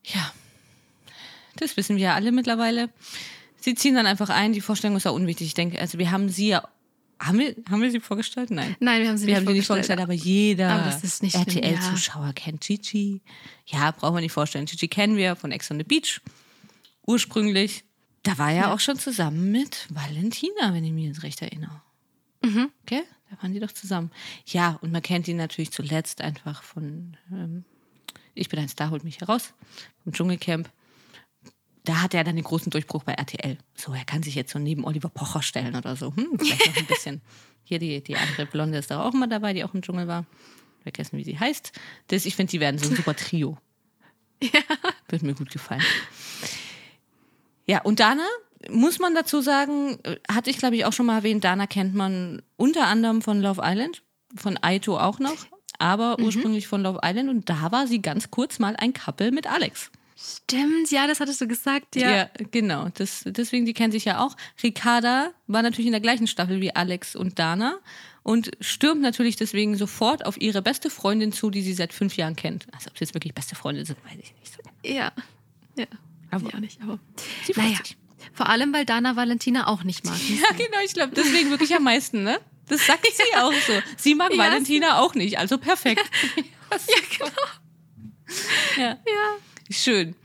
ja, 0.04 0.32
das 1.56 1.76
wissen 1.78 1.96
wir 1.98 2.04
ja 2.04 2.14
alle 2.16 2.32
mittlerweile. 2.32 2.90
sie 3.60 3.74
ziehen 3.74 3.96
dann 3.96 4.06
einfach 4.06 4.30
ein. 4.30 4.54
Die 4.54 4.62
Vorstellung 4.62 4.98
ist 4.98 5.06
ja 5.06 5.12
unwichtig. 5.12 5.48
Ich 5.48 5.54
denke, 5.56 5.80
also 5.80 5.98
wir 5.98 6.12
haben 6.12 6.30
sie 6.30 6.50
ja. 6.50 6.68
Haben 7.20 7.40
wir, 7.40 7.56
haben 7.68 7.82
wir 7.82 7.90
sie 7.90 8.00
vorgestellt? 8.00 8.52
Nein. 8.52 8.76
Nein, 8.80 9.02
wir 9.02 9.10
haben 9.10 9.18
sie 9.18 9.26
Wir 9.26 9.34
nicht, 9.34 9.40
haben 9.40 9.48
sie 9.48 9.58
nicht 9.58 9.66
vorgestellt, 9.66 10.00
aber 10.02 10.14
jeder 10.14 10.94
RTL-Zuschauer 11.34 12.34
kennt 12.34 12.62
Gigi. 12.62 13.22
Ja, 13.66 13.90
brauchen 13.90 14.14
wir 14.16 14.22
nicht 14.22 14.34
vorstellen. 14.34 14.68
Gigi 14.68 14.88
kennen 14.88 15.18
wir 15.18 15.36
von 15.36 15.52
Ex 15.52 15.72
on 15.72 15.80
the 15.80 15.84
Beach. 15.84 16.22
Ursprünglich. 17.08 17.84
Da 18.22 18.38
war 18.38 18.50
er 18.52 18.56
Ja. 18.56 18.74
auch 18.74 18.80
schon 18.80 19.00
zusammen 19.00 19.52
mit 19.52 19.88
Valentina, 19.90 20.74
wenn 20.74 20.84
ich 20.84 20.92
mich 20.92 21.06
jetzt 21.06 21.24
recht 21.24 21.42
erinnere. 21.42 21.82
Mhm. 22.44 22.70
Okay? 22.84 23.02
Da 23.30 23.42
waren 23.42 23.54
die 23.54 23.60
doch 23.60 23.72
zusammen. 23.72 24.12
Ja, 24.46 24.78
und 24.82 24.92
man 24.92 25.02
kennt 25.02 25.28
ihn 25.28 25.38
natürlich 25.38 25.72
zuletzt 25.72 26.22
einfach 26.22 26.64
von 26.64 27.18
ähm, 27.32 27.66
Ich 28.34 28.50
bin 28.50 28.60
ein 28.60 28.70
Star, 28.70 28.90
holt 28.90 29.04
mich 29.04 29.20
heraus, 29.20 29.54
vom 30.04 30.14
Dschungelcamp. 30.14 30.70
Da 31.84 32.02
hatte 32.02 32.18
er 32.18 32.24
dann 32.24 32.36
den 32.36 32.44
großen 32.44 32.70
Durchbruch 32.70 33.04
bei 33.04 33.14
RTL. 33.14 33.58
So, 33.76 33.94
er 33.94 34.04
kann 34.04 34.24
sich 34.24 34.36
jetzt 34.36 34.52
so 34.52 34.60
neben 34.60 34.84
Oliver 34.84 35.10
Pocher 35.10 35.42
stellen 35.42 35.76
oder 35.76 35.96
so. 35.96 36.14
Hm, 36.16 36.38
vielleicht 36.38 36.68
noch 36.68 36.78
ein 36.78 36.86
bisschen. 36.88 37.22
Hier 37.64 37.80
die, 37.80 38.02
die 38.02 38.16
andere 38.18 38.46
Blonde 38.46 38.78
ist 38.78 38.92
da 38.92 39.02
auch 39.02 39.14
mal 39.14 39.28
dabei, 39.28 39.54
die 39.54 39.64
auch 39.64 39.74
im 39.74 39.82
Dschungel 39.82 40.08
war. 40.08 40.26
Vergessen, 40.84 41.18
wie 41.18 41.24
sie 41.24 41.38
heißt. 41.38 41.74
Das, 42.08 42.26
ich 42.26 42.36
finde, 42.36 42.52
die 42.52 42.60
werden 42.60 42.78
so 42.78 42.90
ein 42.90 42.96
super 42.96 43.16
Trio. 43.16 43.58
Ja. 44.40 44.62
Wird 45.10 45.24
mir 45.24 45.34
gut 45.34 45.50
gefallen. 45.50 45.82
Ja, 47.66 47.82
und 47.82 48.00
Dana, 48.00 48.28
muss 48.70 49.00
man 49.00 49.14
dazu 49.16 49.42
sagen, 49.42 49.98
äh, 50.04 50.18
hatte 50.32 50.50
ich 50.50 50.58
glaube 50.58 50.76
ich 50.76 50.86
auch 50.86 50.94
schon 50.94 51.06
mal 51.06 51.18
erwähnt, 51.18 51.44
Dana 51.44 51.68
kennt 51.68 51.94
man 51.96 52.42
unter 52.56 52.88
anderem 52.88 53.22
von 53.22 53.42
Love 53.42 53.62
Island, 53.64 54.04
von 54.36 54.58
Aito 54.62 54.98
auch 55.00 55.20
noch, 55.20 55.46
aber 55.80 56.18
ursprünglich 56.20 56.68
von 56.68 56.82
Love 56.82 57.00
Island 57.04 57.30
und 57.30 57.50
da 57.50 57.72
war 57.72 57.88
sie 57.88 58.02
ganz 58.02 58.32
kurz 58.32 58.60
mal 58.60 58.76
ein 58.78 58.94
Couple 58.94 59.32
mit 59.32 59.48
Alex. 59.48 59.92
Stimmt, 60.20 60.90
ja, 60.90 61.06
das 61.06 61.20
hattest 61.20 61.40
du 61.42 61.48
gesagt, 61.48 61.96
ja. 61.96 62.28
genau. 62.50 62.90
Das, 62.96 63.22
deswegen, 63.28 63.68
die 63.68 63.74
kennen 63.74 63.92
sich 63.92 64.04
ja 64.06 64.26
auch. 64.26 64.36
Ricarda 64.64 65.32
war 65.46 65.62
natürlich 65.62 65.86
in 65.86 65.92
der 65.92 66.02
gleichen 66.02 66.26
Staffel 66.26 66.60
wie 66.60 66.76
Alex 66.76 67.16
und 67.16 67.38
Dana 67.38 67.78
und 68.24 68.50
stürmt 68.60 69.02
natürlich 69.04 69.36
deswegen 69.36 69.78
sofort 69.78 70.26
auf 70.26 70.42
ihre 70.42 70.64
beste 70.64 70.90
Freundin 70.90 71.32
zu, 71.32 71.52
die 71.52 71.62
sie 71.62 71.74
seit 71.74 71.94
fünf 71.94 72.18
Jahren 72.18 72.36
kennt. 72.36 72.66
Also 72.74 72.90
ob 72.90 72.98
sie 72.98 73.04
jetzt 73.04 73.14
wirklich 73.14 73.36
beste 73.36 73.56
Freundin 73.56 73.86
sind, 73.86 74.00
weiß 74.06 74.18
ich 74.20 74.34
nicht 74.40 74.52
so. 74.56 74.60
Ja. 74.84 75.12
Ja. 75.76 75.86
Aber- 76.32 76.48
auch 76.48 76.60
nicht, 76.60 76.82
aber. 76.82 76.98
Sie 77.46 77.54
freut 77.54 77.66
Naja. 77.66 77.78
sich. 77.78 77.96
Vor 78.34 78.50
allem, 78.50 78.74
weil 78.74 78.86
Dana 78.86 79.16
Valentina 79.16 79.68
auch 79.68 79.84
nicht 79.84 80.06
mag. 80.06 80.18
Ja, 80.30 80.52
genau, 80.52 80.78
ich 80.84 80.94
glaube, 80.94 81.14
deswegen 81.16 81.50
wirklich 81.50 81.74
am 81.76 81.84
meisten, 81.84 82.24
ne? 82.24 82.40
Das 82.68 82.86
sagt 82.86 83.06
sie 83.06 83.38
auch 83.38 83.54
so. 83.54 83.74
Sie 83.96 84.16
mag 84.16 84.32
Ja, 84.32 84.38
Valentina 84.38 85.00
auch 85.00 85.16
nicht, 85.16 85.40
also 85.40 85.58
perfekt. 85.58 86.04
ja, 86.36 87.18
genau. 87.18 87.32
Ja. 88.78 88.90
Ja. 89.06 89.38
Schön. 89.70 90.16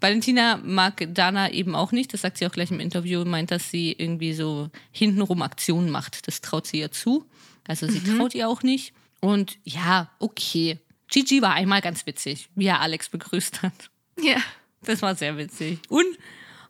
Valentina 0.00 0.56
mag 0.64 1.06
Dana 1.12 1.50
eben 1.50 1.74
auch 1.74 1.92
nicht, 1.92 2.12
das 2.14 2.22
sagt 2.22 2.38
sie 2.38 2.46
auch 2.46 2.52
gleich 2.52 2.70
im 2.70 2.80
Interview, 2.80 3.24
meint, 3.24 3.50
dass 3.50 3.70
sie 3.70 3.92
irgendwie 3.92 4.32
so 4.32 4.70
hintenrum 4.92 5.42
Aktionen 5.42 5.90
macht. 5.90 6.26
Das 6.26 6.40
traut 6.40 6.66
sie 6.66 6.78
ihr 6.78 6.90
zu. 6.90 7.26
Also 7.66 7.86
sie 7.86 8.00
traut 8.16 8.34
ihr 8.34 8.48
auch 8.48 8.62
nicht. 8.62 8.94
Und 9.20 9.58
ja, 9.64 10.10
okay. 10.18 10.78
Gigi 11.08 11.42
war 11.42 11.52
einmal 11.54 11.82
ganz 11.82 12.06
witzig, 12.06 12.48
wie 12.54 12.66
er 12.66 12.80
Alex 12.80 13.08
begrüßt 13.10 13.62
hat. 13.62 13.90
Ja. 14.18 14.36
Das 14.82 15.02
war 15.02 15.14
sehr 15.14 15.36
witzig. 15.36 15.78
Und 15.88 16.06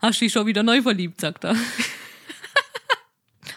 hast 0.00 0.20
dich 0.20 0.32
schon 0.32 0.46
wieder 0.46 0.62
neu 0.62 0.82
verliebt, 0.82 1.20
sagt 1.20 1.44
er. 1.44 1.56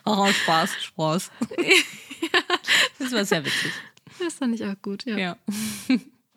Oh, 0.06 0.28
Spaß, 0.28 0.84
Spaß. 0.84 1.32
Das 3.00 3.12
war 3.12 3.26
sehr 3.26 3.46
witzig. 3.46 3.72
Das 4.20 4.34
fand 4.36 4.56
ich 4.56 4.66
auch 4.66 4.76
gut, 4.82 5.06
ja. 5.06 5.18
Ja. 5.18 5.38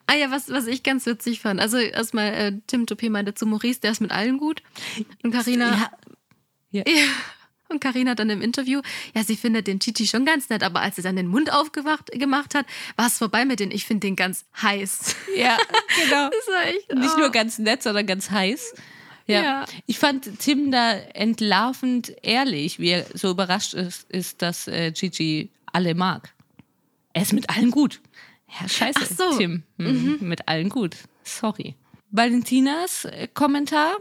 Ah 0.07 0.15
ja, 0.15 0.31
was, 0.31 0.49
was 0.51 0.67
ich 0.67 0.83
ganz 0.83 1.07
witzig 1.07 1.41
fand. 1.41 1.61
Also 1.61 1.79
erstmal, 1.79 2.33
äh, 2.35 2.53
Tim 2.67 2.87
Topé 2.87 3.11
meinte 3.11 3.35
zu 3.35 3.47
Maurice, 3.47 3.81
der 3.81 3.93
ist 3.93 4.01
mit 4.01 4.11
allen 4.11 4.39
gut. 4.39 4.63
Und 5.23 5.33
Carina 5.33 5.91
Ja. 6.71 6.83
Ja. 6.87 7.07
Und 7.69 7.81
Karina 7.81 8.15
dann 8.15 8.31
im 8.31 8.41
Interview, 8.41 8.81
ja, 9.15 9.25
sie 9.25 9.37
findet 9.37 9.67
den 9.67 9.81
Chichi 9.81 10.07
schon 10.07 10.25
ganz 10.25 10.49
nett, 10.49 10.63
aber 10.63 10.81
als 10.81 10.97
sie 10.97 11.03
dann 11.03 11.17
den 11.17 11.27
Mund 11.27 11.53
aufgemacht 11.53 12.13
gemacht 12.13 12.55
hat, 12.55 12.67
war 12.97 13.09
es 13.09 13.19
vorbei 13.19 13.45
mit 13.45 13.59
den. 13.59 13.73
Ich 13.73 13.85
finde 13.87 14.07
den 14.07 14.15
ganz 14.15 14.45
heiß. 14.63 15.17
Ja, 15.37 15.57
genau. 16.05 16.31
Das 16.31 16.47
war 16.55 16.67
echt. 16.67 16.95
Nicht 16.95 17.15
oh. 17.17 17.21
nur 17.21 17.31
ganz 17.31 17.59
nett, 17.59 17.83
sondern 17.83 18.07
ganz 18.07 18.31
heiß. 18.31 18.75
Ja. 19.27 19.43
Ja. 19.43 19.65
Ich 19.87 19.99
fand 19.99 20.39
Tim 20.39 20.71
da 20.71 20.93
entlarvend 20.93 22.15
ehrlich, 22.23 22.79
wie 22.79 22.91
er 22.91 23.07
so 23.15 23.31
überrascht 23.31 23.75
ist, 23.75 24.09
ist 24.11 24.41
dass 24.43 24.69
äh, 24.69 24.93
Gigi 24.93 25.51
alle 25.73 25.95
mag. 25.95 26.33
Er 27.13 27.23
ist 27.23 27.33
mit 27.33 27.51
allen 27.51 27.71
gut. 27.71 28.01
Ja, 28.61 28.69
scheiße, 28.69 29.15
so. 29.15 29.37
Tim. 29.37 29.65
Mhm. 29.79 30.19
Mit 30.21 30.49
allen 30.49 30.69
gut. 30.69 30.97
Sorry. 31.25 31.75
Valentinas 32.11 33.05
äh, 33.05 33.29
Kommentar. 33.33 33.97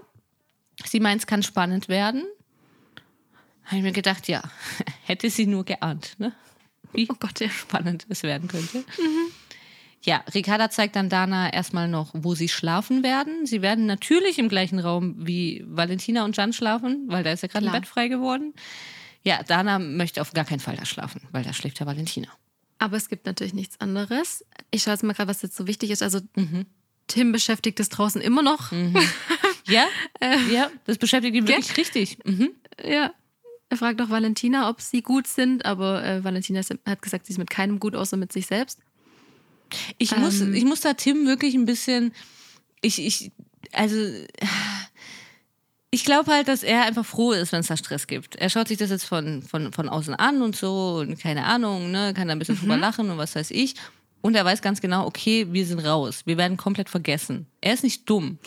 Sie 0.86 1.00
meint, 1.00 1.22
es 1.22 1.28
kann 1.28 1.42
spannend 1.42 1.88
werden. 1.88 2.24
Habe 3.66 3.78
ich 3.78 3.84
mir 3.84 3.94
gedacht, 3.94 4.28
ja, 4.28 4.44
hätte 5.06 5.30
sie 5.30 5.48
nur 5.48 5.64
geahnt, 5.64 6.16
ne? 6.20 6.34
Wie 6.94 7.08
Oh 7.10 7.16
Gott, 7.20 7.40
ja. 7.40 7.50
spannend 7.50 8.06
es 8.10 8.24
werden 8.24 8.48
könnte. 8.48 8.84
Ja, 10.06 10.24
Ricarda 10.34 10.70
zeigt 10.70 10.95
dann 10.95 11.10
Dana 11.10 11.51
erstmal 11.51 11.88
noch, 11.88 12.12
wo 12.14 12.36
sie 12.36 12.47
schlafen 12.47 13.01
werden. 13.03 13.45
Sie 13.45 13.62
werden 13.64 13.86
natürlich 13.88 14.38
im 14.38 14.49
gleichen 14.49 14.78
Raum 14.80 15.16
wie 15.18 15.64
Valentina 15.68 16.24
und 16.26 16.38
Jan 16.38 16.53
schlafen, 16.53 17.06
weil 17.08 17.24
da 17.24 17.32
ist 17.32 17.41
ja 17.41 17.47
gerade 17.47 17.66
ein. 17.66 17.72
Bett 17.72 17.88
frei 17.88 18.08
geworden. 18.08 18.53
Ja, 19.24 19.41
Dana 19.41 19.80
möchte 19.80 20.22
auf 20.22 20.32
gar 20.34 20.45
keinen 20.45 20.60
Fall 20.60 20.76
da 20.78 20.86
schlafen, 20.86 21.22
weil 21.32 21.43
da 21.43 21.53
schläft 21.53 21.80
ja 21.80 21.88
Valentina. 21.88 22.28
Aber 22.78 22.97
es 22.97 23.10
gibt 23.10 23.26
natürlich 23.26 23.53
nichts 23.56 23.82
anderes. 23.82 24.45
Ich 24.70 24.84
schaue 24.84 24.93
jetzt 24.93 25.03
mal 25.03 25.14
gerade, 25.14 25.30
was 25.30 25.41
jetzt 25.41 25.56
so 25.56 25.66
wichtig 25.66 25.89
ist. 25.89 26.03
Also, 26.03 26.20
Mhm. 26.36 26.66
Tim 27.08 27.32
beschäftigt 27.32 27.80
es 27.80 27.89
draußen 27.89 28.20
immer 28.22 28.41
noch. 28.41 28.72
Ja, 29.68 29.86
ja, 30.51 30.70
das 30.86 30.97
beschäftigt 30.97 31.36
ihn 31.36 31.47
wirklich 31.47 31.78
richtig. 31.78 32.18
Mhm. 32.26 32.49
Ja. 32.84 33.12
Er 33.70 33.78
fragt 33.78 33.99
auch 34.01 34.10
Valentina, 34.10 34.70
ob 34.70 34.80
sie 34.82 35.01
gut 35.01 35.26
sind, 35.26 35.66
aber 35.66 36.03
äh, 36.06 36.24
Valentina 36.24 36.62
hat 36.86 37.01
gesagt, 37.01 37.26
sie 37.26 37.34
ist 37.34 37.39
mit 37.39 37.49
keinem 37.49 37.80
gut, 37.80 37.95
außer 37.95 38.18
mit 38.18 38.32
sich 38.32 38.45
selbst. 38.45 38.80
Ich, 39.97 40.16
muss, 40.16 40.41
Ähm. 40.41 40.53
ich 40.53 40.66
muss 40.66 40.82
da 40.82 40.93
Tim 40.93 41.26
wirklich 41.28 41.55
ein 41.55 41.66
bisschen. 41.66 42.13
Ich, 42.82 42.99
ich, 43.05 43.32
also. 43.72 43.95
Ich 45.91 46.03
glaube 46.03 46.30
halt, 46.32 46.49
dass 46.49 46.61
er 46.63 46.84
einfach 46.84 47.05
froh 47.05 47.32
ist, 47.32 47.53
wenn 47.53 47.61
es 47.61 47.68
da 47.68 47.78
Stress 47.78 48.07
gibt. 48.07 48.36
Er 48.36 48.49
schaut 48.49 48.68
sich 48.68 48.78
das 48.78 48.89
jetzt 48.89 49.05
von, 49.05 49.41
von, 49.43 49.72
von 49.72 49.88
außen 49.88 50.13
an 50.13 50.41
und 50.41 50.53
so 50.55 50.97
und 50.99 51.18
keine 51.18 51.45
Ahnung, 51.45 51.89
ne, 51.91 52.13
kann 52.13 52.28
da 52.28 52.34
ein 52.34 52.39
bisschen 52.39 52.55
Mhm. 52.55 52.59
drüber 52.61 52.78
lachen 52.78 53.09
und 53.09 53.18
was 53.18 53.34
weiß 53.36 53.51
ich. 53.51 53.76
Und 54.22 54.36
er 54.36 54.43
weiß 54.43 54.61
ganz 54.61 54.82
genau, 54.82 55.05
okay, 55.05 55.47
wir 55.51 55.66
sind 55.66 55.80
raus. 55.80 56.24
Wir 56.26 56.36
werden 56.38 56.57
komplett 56.57 56.89
vergessen. 56.89 57.47
Er 57.61 57.74
ist 57.76 57.84
nicht 57.84 58.09
dumm. 58.09 58.39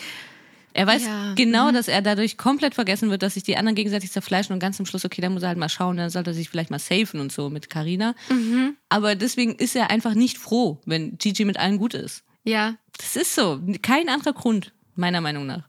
Er 0.79 0.87
weiß 0.87 1.05
Ja, 1.05 1.35
genau, 1.35 1.71
dass 1.73 1.89
er 1.89 2.03
dadurch 2.03 2.37
komplett 2.37 2.75
vergessen 2.75 3.11
wird, 3.11 3.23
dass 3.23 3.35
sich 3.35 3.43
die 3.43 3.57
anderen 3.57 3.75
gegenseitig 3.75 4.13
zerfleischen 4.13 4.53
und 4.53 4.59
ganz 4.61 4.77
zum 4.77 4.87
Schluss, 4.87 5.05
okay, 5.05 5.21
dann 5.21 5.33
muss 5.33 5.43
er 5.43 5.49
halt 5.49 5.59
mal 5.59 5.69
schauen, 5.69 5.97
dann 5.97 6.11
sollte 6.11 6.31
er 6.31 6.35
sich 6.35 6.49
vielleicht 6.49 6.71
mal 6.71 6.79
safen 6.79 7.21
und 7.21 7.33
so 7.33 7.51
mit 7.51 7.69
Karina. 7.71 8.15
Mhm. 8.31 8.77
Aber 8.89 9.15
deswegen 9.15 9.55
ist 9.57 9.75
er 9.77 9.91
einfach 9.91 10.15
nicht 10.15 10.39
froh, 10.39 10.81
wenn 10.87 11.19
Gigi 11.19 11.45
mit 11.45 11.59
allen 11.59 11.79
gut 11.79 11.95
ist. 11.95 12.25
Ja. 12.45 12.77
Das 12.97 13.17
ist 13.17 13.35
so. 13.35 13.61
Kein 13.83 14.09
anderer 14.09 14.33
Grund, 14.33 14.73
meiner 14.95 15.21
Meinung 15.21 15.47
nach. 15.47 15.69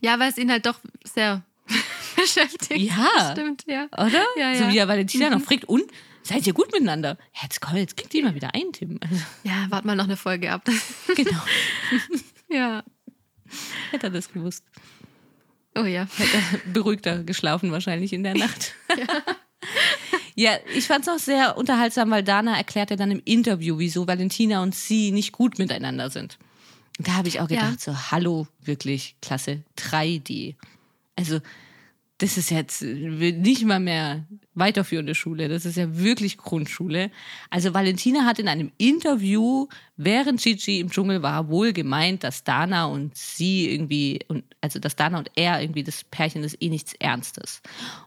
Ja, 0.00 0.18
weil 0.18 0.30
es 0.30 0.38
ihn 0.38 0.50
halt 0.50 0.66
doch 0.66 0.78
sehr 1.04 1.42
beschäftigt. 2.16 2.80
Ja. 2.80 3.32
Stimmt, 3.32 3.64
ja. 3.66 3.86
Oder? 3.96 4.24
Ja, 4.36 4.54
So 4.54 4.64
ja. 4.64 4.72
wie 4.72 4.78
er 4.78 4.88
Valentina 4.88 5.30
noch 5.30 5.40
fragt, 5.40 5.64
und? 5.64 5.84
Seid 6.22 6.46
ihr 6.46 6.52
gut 6.52 6.70
miteinander? 6.70 7.16
Ja, 7.34 7.40
jetzt 7.44 7.60
komm, 7.62 7.76
jetzt 7.76 7.96
kriegt 7.96 8.12
die 8.12 8.22
mal 8.22 8.34
wieder 8.34 8.54
ein, 8.54 8.72
Tim. 8.72 9.00
Also, 9.02 9.22
Ja, 9.42 9.66
wart 9.70 9.86
mal 9.86 9.96
noch 9.96 10.04
eine 10.04 10.18
Folge 10.18 10.52
ab. 10.52 10.68
genau. 11.16 11.40
ja. 12.50 12.82
Hätte 13.90 14.08
er 14.08 14.10
das 14.10 14.32
gewusst. 14.32 14.64
Oh 15.76 15.84
ja. 15.84 16.06
Hätte 16.16 16.36
er 16.36 16.72
beruhigter 16.72 17.22
geschlafen 17.22 17.70
wahrscheinlich 17.72 18.12
in 18.12 18.22
der 18.22 18.34
Nacht. 18.34 18.74
Ja, 20.34 20.52
ich 20.74 20.86
fand 20.86 21.06
es 21.06 21.12
auch 21.12 21.18
sehr 21.18 21.58
unterhaltsam, 21.58 22.10
weil 22.10 22.22
Dana 22.22 22.56
erklärt 22.56 22.88
ja 22.88 22.96
dann 22.96 23.10
im 23.10 23.20
Interview, 23.26 23.78
wieso 23.78 24.06
Valentina 24.06 24.62
und 24.62 24.74
sie 24.74 25.10
nicht 25.10 25.32
gut 25.32 25.58
miteinander 25.58 26.08
sind. 26.08 26.38
Und 26.98 27.08
da 27.08 27.12
habe 27.12 27.28
ich 27.28 27.40
auch 27.40 27.48
gedacht, 27.48 27.80
so, 27.80 27.94
hallo, 28.10 28.46
wirklich, 28.62 29.16
Klasse 29.20 29.62
3D. 29.76 30.54
Also, 31.16 31.40
das 32.20 32.36
ist 32.36 32.50
jetzt 32.50 32.82
nicht 32.82 33.64
mal 33.64 33.80
mehr 33.80 34.26
weiterführende 34.52 35.14
Schule, 35.14 35.48
das 35.48 35.64
ist 35.64 35.76
ja 35.76 35.98
wirklich 35.98 36.36
Grundschule. 36.36 37.10
Also 37.48 37.72
Valentina 37.72 38.26
hat 38.26 38.38
in 38.38 38.46
einem 38.46 38.72
Interview, 38.76 39.68
während 39.96 40.42
Gigi 40.42 40.80
im 40.80 40.90
Dschungel 40.90 41.22
war, 41.22 41.48
wohl 41.48 41.72
gemeint, 41.72 42.22
dass 42.22 42.44
Dana 42.44 42.84
und 42.84 43.16
sie 43.16 43.72
irgendwie, 43.72 44.20
und, 44.28 44.44
also 44.60 44.78
dass 44.78 44.96
Dana 44.96 45.16
und 45.16 45.30
er 45.34 45.62
irgendwie 45.62 45.82
das 45.82 46.04
Pärchen 46.04 46.44
ist 46.44 46.60
eh 46.60 46.68
nichts 46.68 46.92
Ernstes. 46.92 47.62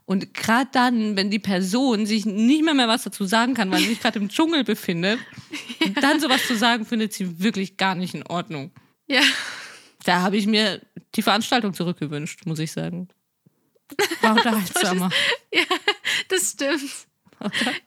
Und 0.05 0.35
gerade 0.35 0.69
dann, 0.71 1.15
wenn 1.15 1.31
die 1.31 1.39
Person 1.39 2.05
sich 2.05 2.27
nicht 2.27 2.63
mehr, 2.63 2.75
mehr 2.75 2.87
was 2.87 3.03
dazu 3.03 3.25
sagen 3.25 3.55
kann, 3.55 3.71
weil 3.71 3.79
sie 3.79 3.87
sich 3.87 3.99
gerade 3.99 4.19
im 4.19 4.29
Dschungel 4.29 4.63
befindet, 4.63 5.17
dann 6.01 6.19
sowas 6.19 6.45
zu 6.45 6.55
sagen, 6.55 6.85
findet 6.85 7.13
sie 7.13 7.41
wirklich 7.41 7.77
gar 7.77 7.95
nicht 7.95 8.13
in 8.13 8.27
Ordnung. 8.27 8.69
Ja. 9.07 9.21
Da 10.03 10.21
habe 10.21 10.37
ich 10.37 10.45
mir 10.45 10.81
die 11.15 11.23
Veranstaltung 11.23 11.73
zurückgewünscht, 11.73 12.45
muss 12.45 12.59
ich 12.59 12.71
sagen. 12.71 13.07
War 14.21 14.31
unterhaltsamer. 14.35 15.09
Das 16.29 16.51
stimmt. 16.51 16.81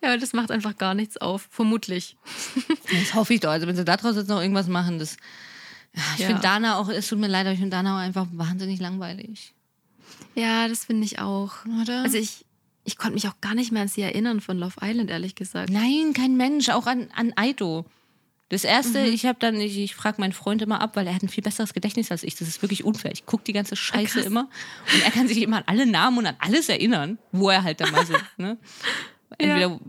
Ja, 0.02 0.08
aber 0.10 0.18
das 0.18 0.32
macht 0.32 0.50
einfach 0.50 0.76
gar 0.76 0.94
nichts 0.94 1.16
auf. 1.16 1.48
Vermutlich. 1.50 2.16
Das 2.90 3.14
hoffe 3.14 3.34
ich 3.34 3.40
doch. 3.40 3.50
Also 3.50 3.66
wenn 3.66 3.76
sie 3.76 3.84
daraus 3.84 4.16
jetzt 4.16 4.28
noch 4.28 4.40
irgendwas 4.40 4.68
machen, 4.68 4.98
das. 4.98 5.16
Ja, 5.94 6.02
ich 6.14 6.20
Ja. 6.20 6.26
finde 6.28 6.42
Dana 6.42 6.76
auch, 6.78 6.88
es 6.88 7.08
tut 7.08 7.18
mir 7.18 7.26
leid, 7.28 7.46
aber 7.46 7.52
ich 7.52 7.58
finde 7.58 7.74
Dana 7.76 7.96
auch 7.96 8.00
einfach 8.00 8.26
wahnsinnig 8.32 8.80
langweilig. 8.80 9.54
Ja, 10.34 10.68
das 10.68 10.84
finde 10.84 11.04
ich 11.06 11.18
auch. 11.20 11.52
Oder? 11.82 12.02
Also 12.02 12.18
ich, 12.18 12.44
ich 12.84 12.98
konnte 12.98 13.14
mich 13.14 13.26
auch 13.28 13.40
gar 13.40 13.54
nicht 13.54 13.72
mehr 13.72 13.82
an 13.82 13.88
sie 13.88 14.02
erinnern 14.02 14.40
von 14.40 14.58
Love 14.58 14.76
Island, 14.82 15.10
ehrlich 15.10 15.34
gesagt. 15.34 15.70
Nein, 15.70 16.12
kein 16.14 16.36
Mensch, 16.36 16.68
auch 16.68 16.86
an, 16.86 17.08
an 17.16 17.32
Aito. 17.36 17.86
Das 18.48 18.62
erste, 18.62 19.00
Mhm. 19.00 19.12
ich 19.12 19.26
habe 19.26 19.38
dann, 19.40 19.60
ich, 19.60 19.76
ich 19.76 19.94
frage 19.96 20.20
meinen 20.20 20.32
Freund 20.32 20.62
immer 20.62 20.80
ab, 20.80 20.94
weil 20.94 21.06
er 21.08 21.14
hat 21.14 21.22
ein 21.22 21.28
viel 21.28 21.42
besseres 21.42 21.74
Gedächtnis 21.74 22.12
als 22.12 22.22
ich. 22.22 22.36
Das 22.36 22.46
ist 22.46 22.62
wirklich 22.62 22.84
unfair. 22.84 23.10
Ich 23.12 23.26
gucke 23.26 23.42
die 23.42 23.52
ganze 23.52 23.74
Scheiße 23.74 24.18
krass. 24.20 24.26
immer 24.26 24.48
und 24.94 25.02
er 25.04 25.10
kann 25.10 25.26
sich 25.26 25.42
immer 25.42 25.56
an 25.58 25.64
alle 25.66 25.84
Namen 25.86 26.18
und 26.18 26.26
an 26.26 26.36
alles 26.38 26.68
erinnern, 26.68 27.18
wo 27.32 27.50
er 27.50 27.64
halt 27.64 27.80
dann 27.80 27.90
mal 27.90 28.06
so, 28.06 28.14
ne? 28.36 28.56
Entweder, 29.38 29.80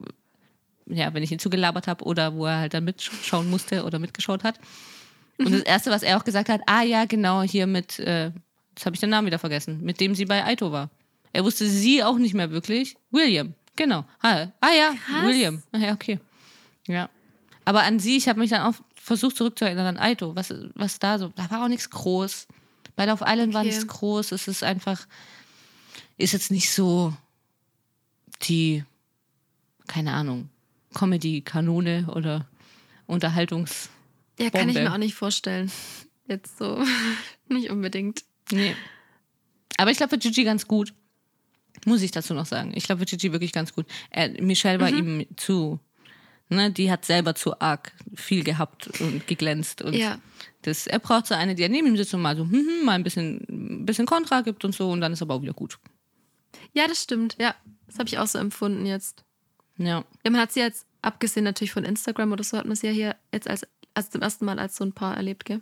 ja. 0.87 1.13
wenn 1.13 1.21
ich 1.21 1.31
ihn 1.31 1.37
zugelabert 1.39 1.85
habe 1.87 2.03
oder 2.03 2.33
wo 2.33 2.45
er 2.47 2.57
halt 2.57 2.73
dann 2.73 2.83
mitschauen 2.85 3.47
musste 3.49 3.83
oder 3.83 3.99
mitgeschaut 3.99 4.43
hat. 4.43 4.59
Und 5.37 5.51
das 5.51 5.61
erste, 5.61 5.91
was 5.91 6.01
er 6.01 6.17
auch 6.17 6.23
gesagt 6.23 6.49
hat, 6.49 6.61
ah 6.65 6.81
ja, 6.81 7.05
genau, 7.05 7.43
hier 7.43 7.67
mit, 7.67 7.99
äh, 7.99 8.31
jetzt 8.71 8.85
habe 8.87 8.95
ich 8.95 8.99
den 8.99 9.11
Namen 9.11 9.27
wieder 9.27 9.37
vergessen, 9.37 9.81
mit 9.83 10.01
dem 10.01 10.15
sie 10.15 10.25
bei 10.25 10.43
Aito 10.43 10.71
war. 10.71 10.89
Er 11.31 11.43
wusste 11.43 11.67
sie 11.67 12.03
auch 12.03 12.17
nicht 12.17 12.33
mehr 12.33 12.49
wirklich. 12.49 12.95
William, 13.11 13.53
genau. 13.75 14.03
Ah, 14.19 14.47
ah 14.61 14.69
ja, 14.75 14.95
Krass. 15.05 15.25
William. 15.27 15.61
Ah, 15.71 15.77
ja, 15.77 15.93
okay. 15.93 16.19
Ja. 16.87 17.07
Aber 17.67 17.83
an 17.83 17.99
sie, 17.99 18.15
ich 18.15 18.29
habe 18.29 18.39
mich 18.39 18.49
dann 18.49 18.61
auch 18.61 18.79
versucht 18.95 19.35
zurückzuerinnern 19.35 19.97
an 19.97 19.97
Aito. 19.97 20.33
Was, 20.37 20.53
was 20.75 20.99
da 20.99 21.19
so, 21.19 21.33
da 21.35 21.51
war 21.51 21.65
auch 21.65 21.67
nichts 21.67 21.89
groß. 21.89 22.47
Bei 22.95 23.05
Love 23.05 23.25
Island 23.27 23.53
war 23.53 23.59
Okay. 23.59 23.71
nichts 23.71 23.85
groß. 23.85 24.31
Es 24.31 24.47
ist 24.47 24.63
einfach, 24.63 25.05
ist 26.17 26.31
jetzt 26.31 26.49
nicht 26.49 26.71
so 26.71 27.13
die, 28.43 28.85
keine 29.85 30.13
Ahnung, 30.13 30.49
Comedy-Kanone 30.93 32.07
oder 32.15 32.47
Unterhaltungs... 33.05 33.89
Ja, 34.39 34.49
kann 34.49 34.69
ich 34.69 34.75
mir 34.75 34.93
auch 34.93 34.97
nicht 34.97 35.15
vorstellen. 35.15 35.69
Jetzt 36.25 36.57
so. 36.57 36.81
nicht 37.49 37.69
unbedingt. 37.69 38.23
Nee. 38.49 38.77
Aber 39.75 39.91
ich 39.91 39.97
glaube 39.97 40.11
für 40.11 40.19
Gigi 40.19 40.45
ganz 40.45 40.69
gut. 40.69 40.93
Muss 41.85 42.01
ich 42.01 42.11
dazu 42.11 42.33
noch 42.33 42.45
sagen. 42.45 42.71
Ich 42.75 42.85
glaube 42.85 42.99
für 42.99 43.05
Gigi 43.05 43.33
wirklich 43.33 43.51
ganz 43.51 43.73
gut. 43.73 43.87
Er, 44.09 44.41
Michelle 44.41 44.79
war 44.79 44.89
ihm 44.89 45.25
zu, 45.35 45.81
ne, 46.49 46.71
die 46.71 46.91
hat 46.91 47.05
selber 47.05 47.35
zu 47.35 47.59
arg 47.59 47.91
viel 48.15 48.43
gehabt 48.43 48.87
und 49.01 49.27
geglänzt. 49.27 49.81
Und 49.81 49.93
Ja. 49.93 50.19
das, 50.63 50.87
er 50.87 50.99
braucht 50.99 51.27
so 51.27 51.35
eine, 51.35 51.55
die 51.55 51.63
er 51.63 51.69
neben 51.69 51.87
ihm 51.87 51.97
sitzt 51.97 52.13
und 52.13 52.21
mal 52.21 52.35
so, 52.35 52.43
hm, 52.43 52.51
hm, 52.53 52.85
mal 52.85 52.93
ein 52.93 53.03
bisschen, 53.03 53.45
ein 53.49 53.85
bisschen 53.85 54.05
Kontra 54.05 54.41
gibt 54.41 54.63
und 54.65 54.73
so 54.75 54.89
und 54.91 55.01
dann 55.01 55.13
ist 55.13 55.21
aber 55.21 55.33
auch 55.35 55.41
wieder 55.41 55.53
gut. 55.53 55.77
Ja, 56.73 56.87
das 56.87 57.01
stimmt. 57.03 57.35
Ja, 57.39 57.55
das 57.87 57.99
habe 57.99 58.07
ich 58.09 58.17
auch 58.17 58.27
so 58.27 58.37
empfunden 58.39 58.85
jetzt. 58.85 59.23
Ja. 59.77 60.03
Ja, 60.23 60.31
man 60.31 60.41
hat 60.41 60.51
sie 60.51 60.59
jetzt, 60.59 60.85
abgesehen 61.01 61.43
natürlich 61.43 61.71
von 61.71 61.83
Instagram 61.83 62.31
oder 62.31 62.43
so, 62.43 62.57
hat 62.57 62.65
man 62.65 62.75
sie 62.75 62.87
ja 62.87 62.93
hier 62.93 63.15
jetzt 63.31 63.47
als, 63.49 63.65
als 63.93 64.09
zum 64.09 64.21
ersten 64.21 64.45
Mal 64.45 64.59
als 64.59 64.75
so 64.75 64.83
ein 64.83 64.93
Paar 64.93 65.15
erlebt, 65.15 65.45
gell? 65.45 65.61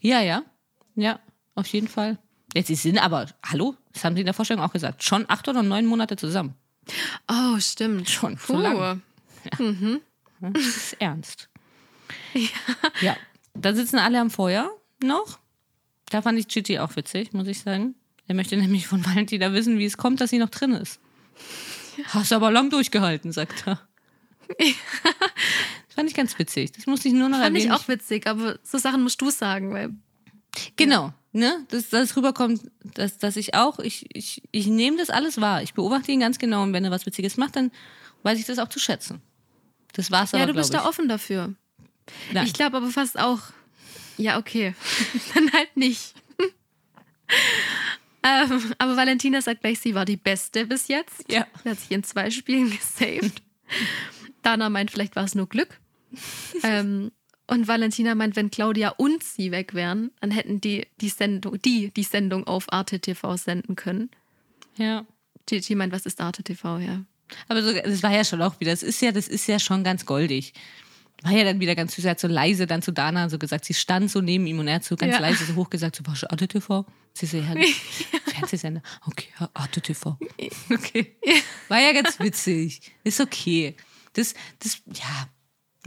Ja, 0.00 0.20
ja. 0.20 0.42
Ja, 0.96 1.20
auf 1.54 1.66
jeden 1.68 1.88
Fall. 1.88 2.18
Jetzt, 2.54 2.66
sie 2.68 2.74
sind 2.74 2.98
aber, 2.98 3.26
hallo, 3.44 3.74
das 3.92 4.04
haben 4.04 4.14
sie 4.14 4.20
in 4.20 4.26
der 4.26 4.34
Vorstellung 4.34 4.62
auch 4.64 4.72
gesagt, 4.72 5.02
schon 5.04 5.24
acht 5.28 5.48
oder 5.48 5.62
neun 5.62 5.86
Monate 5.86 6.16
zusammen. 6.16 6.54
Oh, 7.30 7.58
stimmt. 7.58 8.08
Schon, 8.08 8.36
Puh. 8.36 8.54
so 8.54 8.58
lang. 8.58 9.02
Das 10.40 10.66
ist 10.76 10.96
ernst. 11.00 11.48
Ja. 13.00 13.16
Da 13.54 13.74
sitzen 13.74 13.98
alle 13.98 14.20
am 14.20 14.30
Feuer 14.30 14.70
noch. 15.02 15.38
Da 16.10 16.22
fand 16.22 16.38
ich 16.38 16.48
Gigi 16.48 16.78
auch 16.78 16.94
witzig, 16.96 17.32
muss 17.32 17.48
ich 17.48 17.60
sagen. 17.60 17.94
Er 18.26 18.34
möchte 18.34 18.56
nämlich 18.56 18.86
von 18.86 19.04
Valentina 19.06 19.52
wissen, 19.52 19.78
wie 19.78 19.84
es 19.84 19.96
kommt, 19.96 20.20
dass 20.20 20.30
sie 20.30 20.38
noch 20.38 20.50
drin 20.50 20.72
ist. 20.72 21.00
Hast 22.06 22.32
aber 22.32 22.50
lang 22.50 22.70
durchgehalten, 22.70 23.32
sagt 23.32 23.66
er. 23.66 23.80
Das 24.58 25.94
fand 25.94 26.08
ich 26.08 26.14
ganz 26.14 26.38
witzig. 26.38 26.72
Das 26.72 26.86
musste 26.86 27.08
ich 27.08 27.14
nur 27.14 27.28
noch 27.28 27.38
Fand 27.38 27.56
ich 27.56 27.64
erwähnen. 27.64 27.80
auch 27.80 27.88
witzig, 27.88 28.26
aber 28.26 28.58
so 28.62 28.78
Sachen 28.78 29.02
musst 29.02 29.20
du 29.20 29.30
sagen, 29.30 29.72
weil 29.72 29.90
Genau, 30.76 31.12
ne? 31.32 31.66
Dass 31.68 31.90
das 31.90 32.16
rüberkommt, 32.16 32.62
dass, 32.82 33.18
dass 33.18 33.36
ich 33.36 33.54
auch, 33.54 33.78
ich, 33.78 34.06
ich, 34.16 34.42
ich 34.50 34.66
nehme 34.66 34.96
das 34.96 35.10
alles 35.10 35.40
wahr. 35.40 35.62
Ich 35.62 35.74
beobachte 35.74 36.10
ihn 36.12 36.20
ganz 36.20 36.38
genau 36.38 36.62
und 36.62 36.72
wenn 36.72 36.84
er 36.84 36.90
was 36.90 37.06
Witziges 37.06 37.36
macht, 37.36 37.56
dann 37.56 37.70
weiß 38.22 38.38
ich 38.38 38.46
das 38.46 38.58
auch 38.58 38.68
zu 38.68 38.78
schätzen. 38.78 39.20
Das 39.92 40.10
war's 40.10 40.32
ja, 40.32 40.38
aber, 40.38 40.52
du 40.52 40.54
bist 40.54 40.70
glaub 40.70 40.84
da 40.84 40.88
offen 40.88 41.08
dafür. 41.08 41.54
ich. 42.06 42.34
Nein. 42.34 42.46
Ich 42.46 42.52
glaube 42.52 42.76
aber 42.76 42.88
fast 42.90 43.18
auch, 43.18 43.40
ja, 44.16 44.38
okay, 44.38 44.74
dann 45.34 45.52
halt 45.52 45.76
nicht. 45.76 46.14
ähm, 48.22 48.74
aber 48.78 48.96
Valentina 48.96 49.40
sagt 49.40 49.62
gleich, 49.62 49.80
sie 49.80 49.94
war 49.94 50.04
die 50.04 50.16
Beste 50.16 50.66
bis 50.66 50.88
jetzt. 50.88 51.30
Ja. 51.30 51.46
Sie 51.62 51.70
hat 51.70 51.80
sich 51.80 51.90
in 51.90 52.04
zwei 52.04 52.30
Spielen 52.30 52.70
gesaved. 52.76 53.42
Dana 54.42 54.70
meint, 54.70 54.90
vielleicht 54.90 55.16
war 55.16 55.24
es 55.24 55.34
nur 55.34 55.48
Glück. 55.48 55.80
ähm, 56.62 57.12
und 57.46 57.66
Valentina 57.66 58.14
meint, 58.14 58.36
wenn 58.36 58.50
Claudia 58.50 58.90
und 58.90 59.22
sie 59.22 59.50
weg 59.50 59.74
wären, 59.74 60.10
dann 60.20 60.30
hätten 60.30 60.60
die 60.60 60.86
die 61.00 61.08
Sendung, 61.08 61.60
die, 61.62 61.90
die 61.90 62.02
Sendung 62.02 62.46
auf 62.46 62.70
Arte 62.72 63.00
TV 63.00 63.36
senden 63.36 63.74
können. 63.74 64.10
Ja. 64.76 65.06
Gigi 65.46 65.74
meint, 65.74 65.92
was 65.92 66.04
ist 66.06 66.20
Arte 66.20 66.42
TV, 66.42 66.78
ja. 66.78 67.02
Aber 67.48 67.62
so, 67.62 67.72
das 67.72 68.02
war 68.02 68.12
ja 68.12 68.24
schon 68.24 68.42
auch 68.42 68.58
wieder, 68.60 68.70
das 68.70 68.82
ist 68.82 69.00
ja, 69.02 69.12
das 69.12 69.28
ist 69.28 69.46
ja 69.46 69.58
schon 69.58 69.84
ganz 69.84 70.06
goldig. 70.06 70.52
War 71.22 71.32
ja 71.32 71.42
dann 71.44 71.58
wieder 71.58 71.74
ganz 71.74 71.96
süß, 71.96 72.04
er 72.04 72.12
hat 72.12 72.20
so 72.20 72.28
leise 72.28 72.66
dann 72.66 72.80
zu 72.80 72.92
Dana 72.92 73.28
so 73.28 73.38
gesagt, 73.38 73.64
sie 73.64 73.74
stand 73.74 74.10
so 74.10 74.20
neben 74.20 74.46
ihm 74.46 74.60
und 74.60 74.68
er 74.68 74.76
hat 74.76 74.84
so 74.84 74.94
ganz 74.96 75.14
Ja. 75.14 75.20
leise 75.20 75.44
so 75.44 75.56
hoch 75.56 75.68
gesagt, 75.68 75.96
so, 75.96 76.04
du 76.04 76.10
Arte 76.30 76.46
TV? 76.46 76.86
Sie 77.12 77.26
so, 77.26 77.38
ja, 77.38 77.54
Fernsehsender. 78.26 78.82
Okay, 79.04 79.26
Arte 79.54 79.80
TV. 79.80 80.16
Okay. 80.72 81.16
War 81.66 81.80
ja 81.80 81.92
ganz 81.92 82.20
witzig. 82.20 82.92
Ist 83.02 83.20
okay. 83.20 83.74
Das, 84.12 84.34
das, 84.60 84.80
ja, 84.94 85.28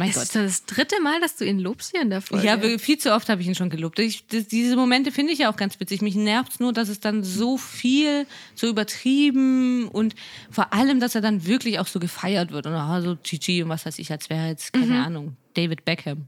mein 0.01 0.11
Das 0.11 0.15
Gott. 0.15 0.23
ist 0.23 0.35
das 0.35 0.65
dritte 0.65 0.99
Mal, 1.01 1.19
dass 1.21 1.35
du 1.35 1.45
ihn 1.45 1.59
lobst 1.59 1.91
hier 1.91 2.01
in 2.01 2.09
der 2.09 2.21
Folge. 2.21 2.45
Ja, 2.45 2.57
viel 2.79 2.97
zu 2.97 3.13
oft 3.13 3.29
habe 3.29 3.41
ich 3.41 3.47
ihn 3.47 3.55
schon 3.55 3.69
gelobt. 3.69 3.99
Ich, 3.99 4.25
das, 4.27 4.47
diese 4.47 4.75
Momente 4.75 5.11
finde 5.11 5.31
ich 5.33 5.39
ja 5.39 5.51
auch 5.51 5.55
ganz 5.55 5.79
witzig. 5.79 6.01
Mich 6.01 6.15
nervt 6.15 6.59
nur, 6.59 6.73
dass 6.73 6.89
es 6.89 6.99
dann 6.99 7.23
so 7.23 7.57
viel, 7.57 8.25
so 8.55 8.67
übertrieben 8.67 9.87
und 9.87 10.15
vor 10.49 10.73
allem, 10.73 10.99
dass 10.99 11.15
er 11.15 11.21
dann 11.21 11.45
wirklich 11.45 11.79
auch 11.79 11.87
so 11.87 11.99
gefeiert 11.99 12.51
wird. 12.51 12.65
Und 12.65 12.73
ah, 12.73 13.01
so 13.01 13.17
Gigi 13.21 13.61
und 13.63 13.69
was 13.69 13.85
weiß 13.85 13.99
ich, 13.99 14.11
als 14.11 14.29
wäre 14.29 14.47
jetzt, 14.47 14.73
keine 14.73 15.03
Ahnung, 15.05 15.35
David 15.53 15.85
Beckham. 15.85 16.25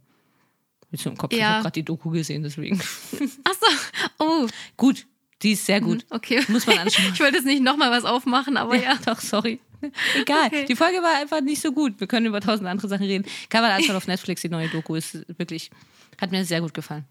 Jetzt 0.92 1.06
im 1.08 1.18
Kopf, 1.18 1.34
ich 1.34 1.40
Ja. 1.40 1.50
habe 1.54 1.62
gerade 1.64 1.74
die 1.74 1.84
Doku 1.84 2.12
gesehen, 2.12 2.44
deswegen. 2.44 2.80
Achso, 3.44 3.66
oh, 4.20 4.48
gut, 4.78 5.08
die 5.42 5.54
ist 5.54 5.66
sehr 5.66 5.82
gut. 5.82 6.06
okay. 6.12 6.42
Muss 6.50 6.68
man 6.68 6.78
anschauen. 6.78 7.06
Ich 7.14 7.20
wollte 7.20 7.38
jetzt 7.38 7.46
nicht 7.46 7.64
nochmal 7.64 7.90
was 7.92 8.06
aufmachen, 8.06 8.58
aber 8.58 8.76
ja. 8.76 8.98
Doch, 9.06 9.20
sorry. 9.20 9.60
Egal. 10.20 10.48
Okay. 10.48 10.66
Die 10.66 10.76
Folge 10.76 10.98
war 10.98 11.20
einfach 11.20 11.42
nicht 11.42 11.62
so 11.62 11.72
gut. 11.72 12.00
Wir 12.00 12.08
können 12.08 12.26
über 12.26 12.42
tausend 12.42 12.68
andere 12.68 12.88
Sachen 12.88 13.06
reden. 13.06 13.26
Kann 13.50 13.62
man 13.62 13.72
anschauen 13.78 13.96
auf 13.96 14.08
Netflix, 14.08 14.42
die 14.42 14.50
neue 14.50 14.70
Doku. 14.70 14.96
Ist 14.96 15.26
wirklich, 15.38 15.72
hat 16.20 16.32
mir 16.32 16.46
sehr 16.46 16.62
gut 16.62 16.74
gefallen. 16.74 17.06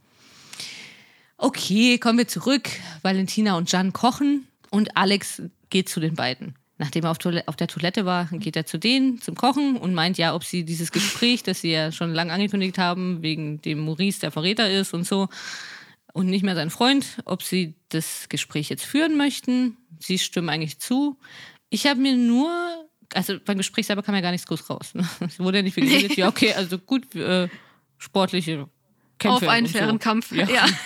Okay, 1.37 1.99
kommen 1.99 2.19
wir 2.19 2.29
zurück. 2.29 2.69
Valentina 3.03 3.57
und 3.57 3.71
Jan 3.73 3.93
kochen 3.93 4.47
und 4.71 4.97
Alex 4.97 5.43
geht 5.71 5.89
zu 5.89 5.99
den 5.99 6.15
beiden. 6.15 6.55
Nachdem 6.79 7.05
er 7.05 7.11
auf, 7.11 7.19
Toilette, 7.19 7.49
auf 7.49 7.57
der 7.57 7.69
Toilette 7.69 8.07
war, 8.07 8.27
geht 8.33 8.57
er 8.57 8.67
zu 8.67 8.79
denen 8.79 9.21
zum 9.21 9.35
Kochen 9.35 9.77
und 9.77 9.95
meint 9.95 10.19
ja, 10.19 10.35
ob 10.35 10.43
sie 10.43 10.65
dieses 10.65 10.91
Gespräch, 10.91 11.43
das 11.43 11.61
sie 11.61 11.71
ja 11.71 11.93
schon 11.93 12.13
lange 12.13 12.33
angekündigt 12.33 12.79
haben, 12.79 13.23
wegen 13.23 13.61
dem 13.63 13.81
Maurice 13.81 14.21
der 14.21 14.31
Verräter 14.31 14.71
ist 14.71 14.95
und 14.95 15.07
so, 15.07 15.29
und 16.13 16.27
nicht 16.27 16.43
mehr 16.43 16.55
sein 16.55 16.71
Freund, 16.71 17.19
ob 17.25 17.43
sie 17.43 17.75
das 17.89 18.29
Gespräch 18.29 18.69
jetzt 18.69 18.85
führen 18.85 19.17
möchten. 19.17 19.77
Sie 19.99 20.19
stimmen 20.19 20.49
eigentlich 20.49 20.79
zu. 20.79 21.17
Ich 21.73 21.87
habe 21.87 21.99
mir 21.99 22.15
nur, 22.15 22.51
also 23.15 23.39
beim 23.43 23.57
Gespräch 23.57 23.87
selber 23.87 24.03
kam 24.03 24.15
ja 24.15 24.21
gar 24.21 24.31
nichts 24.31 24.47
groß 24.47 24.69
raus. 24.69 24.95
Ne? 24.95 25.09
Es 25.21 25.41
wurde 25.41 25.59
ja 25.59 25.63
nicht 25.63 25.73
viel 25.73 25.89
geredet. 25.89 26.19
Ja, 26.19 26.29
okay, 26.29 26.53
also 26.53 26.79
gut, 26.79 27.15
äh, 27.15 27.49
sportliche 27.97 28.69
Kämpfe. 29.19 29.47
Auf 29.47 29.49
einen 29.49 29.67
und 29.67 29.73
so. 29.73 29.79
fairen 29.79 29.99
Kampf. 29.99 30.33
Ja. 30.33 30.49
Ja. 30.49 30.67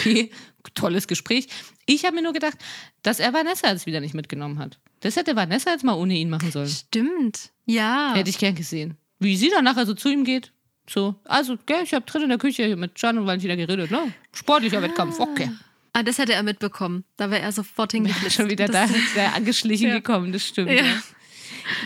Okay, 0.00 0.30
tolles 0.74 1.06
Gespräch. 1.06 1.48
Ich 1.86 2.04
habe 2.04 2.16
mir 2.16 2.22
nur 2.22 2.32
gedacht, 2.32 2.56
dass 3.02 3.18
er 3.18 3.32
Vanessa 3.32 3.68
jetzt 3.68 3.86
wieder 3.86 4.00
nicht 4.00 4.14
mitgenommen 4.14 4.58
hat. 4.58 4.78
Das 5.00 5.16
hätte 5.16 5.34
Vanessa 5.36 5.70
jetzt 5.70 5.84
mal 5.84 5.94
ohne 5.94 6.14
ihn 6.14 6.30
machen 6.30 6.50
sollen. 6.50 6.68
Stimmt. 6.68 7.52
Ja. 7.66 8.12
Hätte 8.14 8.30
ich 8.30 8.38
gern 8.38 8.54
gesehen. 8.54 8.96
Wie 9.18 9.36
sie 9.36 9.50
dann 9.50 9.64
nachher 9.64 9.86
so 9.86 9.94
zu 9.94 10.08
ihm 10.08 10.24
geht. 10.24 10.52
So, 10.88 11.16
also, 11.24 11.56
gell, 11.66 11.82
ich 11.82 11.94
habe 11.94 12.04
drin 12.04 12.22
in 12.22 12.28
der 12.28 12.38
Küche 12.38 12.76
mit 12.76 12.94
Can 12.94 13.18
und 13.18 13.26
Valentina 13.26 13.56
geredet, 13.56 13.90
ne? 13.90 14.12
Sportlicher 14.32 14.82
Wettkampf, 14.82 15.18
okay. 15.18 15.50
Ah, 15.98 16.02
das 16.02 16.18
hätte 16.18 16.34
er 16.34 16.42
mitbekommen. 16.42 17.04
Da 17.16 17.30
wäre 17.30 17.40
er 17.40 17.52
sofort 17.52 17.92
hingeflitzt. 17.92 18.36
Schon 18.36 18.50
wieder 18.50 18.66
da, 18.66 18.86
Das- 18.86 19.14
der 19.14 19.34
angeschlichen 19.34 19.88
Ja. 19.88 19.94
gekommen, 19.96 20.30
das 20.32 20.46
stimmt. 20.46 20.70
Ja. 20.70 20.84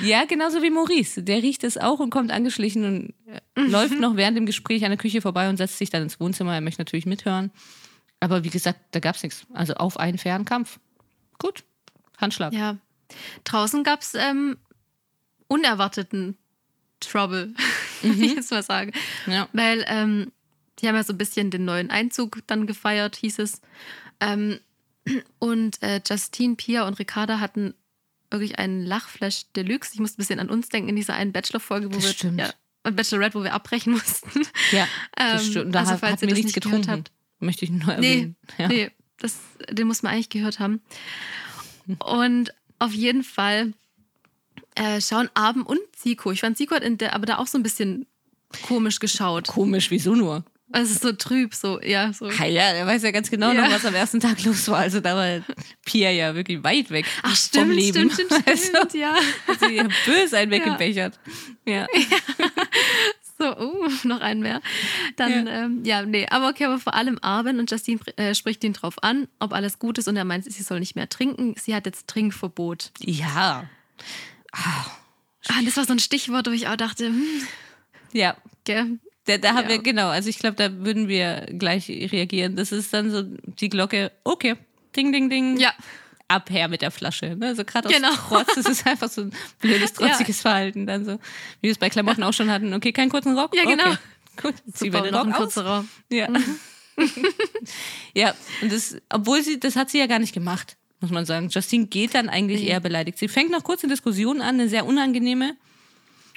Ja. 0.02 0.24
genauso 0.24 0.62
wie 0.62 0.70
Maurice. 0.70 1.22
Der 1.22 1.42
riecht 1.42 1.62
es 1.64 1.78
auch 1.78 2.00
und 2.00 2.11
kommt 2.11 2.30
angeschlichen 2.32 2.84
und 2.84 3.14
äh, 3.32 3.40
Mhm. 3.61 3.70
läuft 3.70 4.00
noch 4.00 4.16
während 4.16 4.36
dem 4.36 4.46
Gespräch 4.46 4.84
an 4.84 4.90
der 4.90 4.98
Küche 4.98 5.20
vorbei 5.20 5.48
und 5.48 5.58
setzt 5.58 5.78
sich 5.78 5.90
dann 5.90 6.02
ins 6.02 6.18
Wohnzimmer. 6.18 6.54
Er 6.54 6.61
möchte 6.61 6.80
natürlich 6.80 7.06
mithören. 7.06 7.50
Aber 8.18 8.42
wie 8.44 8.50
gesagt, 8.50 8.80
da 8.90 8.98
gab 9.00 9.14
es 9.16 9.22
nichts. 9.22 9.46
Also 9.54 9.74
auf 9.74 9.96
einen 9.98 10.18
fairen 10.18 10.44
Kampf. 10.44 10.80
Gut. 11.38 11.62
Handschlag. 12.18 12.52
Ja. 12.52 12.76
Draußen 13.44 13.84
gab 13.84 14.02
es 14.02 14.14
ähm, 14.14 14.56
unerwarteten 15.48 16.36
Trouble, 17.00 17.54
würde 18.02 18.24
ich 18.24 18.34
jetzt 18.34 18.50
mal 18.50 18.62
sagen. 18.62 18.92
Ja. 19.26 19.48
Weil 19.52 19.84
ähm, 19.88 20.32
die 20.80 20.88
haben 20.88 20.94
ja 20.96 21.04
so 21.04 21.12
ein 21.12 21.18
bisschen 21.18 21.50
den 21.50 21.64
neuen 21.64 21.90
Einzug 21.90 22.38
dann 22.46 22.66
gefeiert, 22.66 23.16
hieß 23.16 23.38
es. 23.40 23.60
Ähm, 24.20 24.58
und 25.38 25.82
äh, 25.82 26.00
Justine, 26.08 26.56
Pia 26.56 26.86
und 26.86 26.98
Ricarda 26.98 27.40
hatten 27.40 27.74
wirklich 28.30 28.58
einen 28.58 28.84
Lachflash 28.84 29.46
Deluxe. 29.56 29.90
Ich 29.94 30.00
musste 30.00 30.18
ein 30.18 30.22
bisschen 30.22 30.40
an 30.40 30.50
uns 30.50 30.68
denken 30.68 30.88
in 30.90 30.96
dieser 30.96 31.14
einen 31.14 31.32
Bachelor-Folge, 31.32 31.88
wo 31.88 31.94
Das 31.96 32.04
wir 32.04 32.10
stimmt. 32.12 32.38
ja, 32.40 32.52
Bachelorette, 32.84 33.34
wo 33.38 33.42
wir 33.42 33.54
abbrechen 33.54 33.92
mussten. 33.94 34.42
Ja, 34.72 34.86
das 35.16 35.44
Ähm, 35.44 35.50
stimmt. 35.50 35.74
Da 35.74 35.80
also 35.80 35.96
falls 35.96 36.12
hat 36.12 36.22
ihr 36.22 36.28
das 36.28 36.36
nichts 36.38 36.54
nicht 36.54 36.62
gehört 36.62 36.82
getrunken. 36.82 37.00
habt. 37.08 37.12
Möchte 37.40 37.64
ich 37.64 37.70
nur 37.70 37.80
Nee, 37.96 38.12
erwähnen. 38.12 38.36
Ja. 38.58 38.68
nee, 38.68 38.90
Das, 39.18 39.38
den 39.70 39.86
muss 39.86 40.02
man 40.02 40.12
eigentlich 40.12 40.28
gehört 40.28 40.60
haben. 40.60 40.80
Und 41.98 42.54
auf 42.78 42.92
jeden 42.92 43.24
Fall 43.24 43.72
äh, 44.76 45.00
schauen 45.00 45.28
Abend 45.34 45.66
und 45.66 45.80
Zico. 45.96 46.30
Ich 46.30 46.40
fand 46.40 46.56
Zico 46.56 46.74
hat 46.74 46.82
in 46.84 46.98
der, 46.98 47.14
aber 47.14 47.26
da 47.26 47.38
auch 47.38 47.46
so 47.46 47.58
ein 47.58 47.62
bisschen 47.62 48.06
komisch 48.66 49.00
geschaut. 49.00 49.48
Komisch, 49.48 49.90
wieso 49.90 50.14
nur? 50.14 50.44
Also 50.72 50.94
so 50.94 51.12
trüb, 51.12 51.54
so, 51.54 51.80
ja. 51.82 52.12
So. 52.12 52.30
Ja, 52.30 52.44
ja, 52.46 52.62
er 52.62 52.86
weiß 52.86 53.02
ja 53.02 53.10
ganz 53.10 53.28
genau 53.30 53.50
Ja. 53.52 53.62
noch, 53.66 53.72
was 53.72 53.84
am 53.84 53.94
ersten 53.94 54.20
Tag 54.20 54.42
los 54.44 54.68
war. 54.68 54.78
Also 54.78 55.00
da 55.00 55.16
war 55.16 55.44
Pia 55.84 56.10
ja 56.10 56.34
wirklich 56.34 56.62
weit 56.62 56.90
weg 56.90 57.06
Ach, 57.22 57.28
vom 57.28 57.34
stimmt, 57.36 57.74
Leben. 57.74 58.10
stimmt, 58.10 58.12
stimmt, 58.12 58.32
stimmt, 58.58 58.76
Also, 58.76 58.98
ja. 58.98 59.14
hat 59.48 59.60
sie 59.60 59.76
ihr 59.76 59.88
böse 60.06 60.38
einen 60.38 60.50
weggebechert. 60.50 61.18
Ja. 61.66 61.86
So, 63.38 63.56
uh, 63.58 63.88
noch 64.04 64.20
einen 64.20 64.40
mehr. 64.42 64.60
Dann, 65.16 65.46
ja. 65.46 65.64
Ähm, 65.64 65.80
ja, 65.84 66.02
nee, 66.02 66.26
aber 66.28 66.48
okay, 66.50 66.66
aber 66.66 66.78
vor 66.78 66.94
allem 66.94 67.18
Arben 67.22 67.58
und 67.58 67.70
Justine 67.70 68.00
äh, 68.16 68.34
spricht 68.34 68.62
ihn 68.64 68.72
drauf 68.74 69.02
an, 69.02 69.28
ob 69.38 69.52
alles 69.54 69.78
gut 69.78 69.96
ist 69.98 70.08
und 70.08 70.16
er 70.16 70.24
meint, 70.24 70.44
sie 70.44 70.62
soll 70.62 70.78
nicht 70.80 70.94
mehr 70.94 71.08
trinken. 71.08 71.54
Sie 71.58 71.74
hat 71.74 71.86
jetzt 71.86 72.06
Trinkverbot. 72.08 72.92
Ja. 73.00 73.64
Ah, 74.52 74.84
das 75.64 75.76
war 75.78 75.84
so 75.86 75.92
ein 75.92 75.98
Stichwort, 76.00 76.46
wo 76.48 76.50
ich 76.50 76.68
auch 76.68 76.76
dachte, 76.76 77.06
hm, 77.06 77.24
Ja. 78.12 78.36
gell, 78.64 78.98
Da, 79.30 79.38
da 79.38 79.54
haben 79.54 79.64
Ja. 79.64 79.68
wir, 79.70 79.78
genau, 79.78 80.08
also 80.08 80.28
ich 80.28 80.38
glaube, 80.38 80.56
da 80.56 80.72
würden 80.84 81.06
wir 81.08 81.46
gleich 81.58 81.88
reagieren. 81.88 82.56
Das 82.56 82.72
ist 82.72 82.92
dann 82.92 83.10
so 83.10 83.22
die 83.22 83.68
Glocke, 83.68 84.10
okay, 84.24 84.56
ding, 84.96 85.12
ding, 85.12 85.30
ding. 85.30 85.56
ja, 85.58 85.72
ab 86.28 86.50
her 86.50 86.68
mit 86.68 86.82
der 86.82 86.90
Flasche. 86.90 87.36
Ne? 87.36 87.54
So 87.54 87.64
gerade 87.64 87.88
aus 87.88 87.94
Genau. 87.94 88.10
Trotz, 88.28 88.54
das 88.54 88.66
ist 88.66 88.86
einfach 88.86 89.08
so 89.08 89.22
ein 89.22 89.32
blödes, 89.60 89.92
trotziges 89.94 90.40
Verhalten. 90.40 90.86
Dann 90.86 91.04
so, 91.04 91.12
wie 91.60 91.68
wir 91.68 91.70
es 91.72 91.78
bei 91.78 91.90
Klamotten 91.90 92.22
auch 92.22 92.32
schon 92.32 92.50
hatten. 92.50 92.72
Okay, 92.74 92.92
keinen 92.92 93.10
kurzen 93.10 93.36
Rock? 93.38 93.54
Ja, 93.54 93.64
genau. 93.64 93.84
Okay. 93.84 93.96
Gut, 94.42 94.54
ziehen 94.72 94.92
wir 94.92 95.02
den 95.02 95.14
Rock 95.14 95.28
aus. 95.28 95.36
kurzer 95.36 95.66
Raum. 95.66 95.88
Ja. 96.10 96.28
ja, 98.14 98.34
und 98.62 98.72
das, 98.72 98.96
obwohl 99.08 99.42
sie, 99.42 99.58
das 99.60 99.76
hat 99.76 99.90
sie 99.90 99.98
ja 99.98 100.06
gar 100.06 100.18
nicht 100.18 100.32
gemacht, 100.32 100.76
muss 101.00 101.10
man 101.10 101.24
sagen. 101.26 101.48
Justine 101.48 101.86
geht 101.86 102.14
dann 102.14 102.28
eigentlich 102.28 102.64
eher 102.64 102.80
beleidigt. 102.80 103.18
Sie 103.18 103.28
fängt 103.28 103.50
noch 103.50 103.64
kurz 103.64 103.82
eine 103.84 103.92
Diskussion 103.92 104.40
an, 104.40 104.54
eine 104.60 104.68
sehr 104.68 104.86
unangenehme 104.86 105.56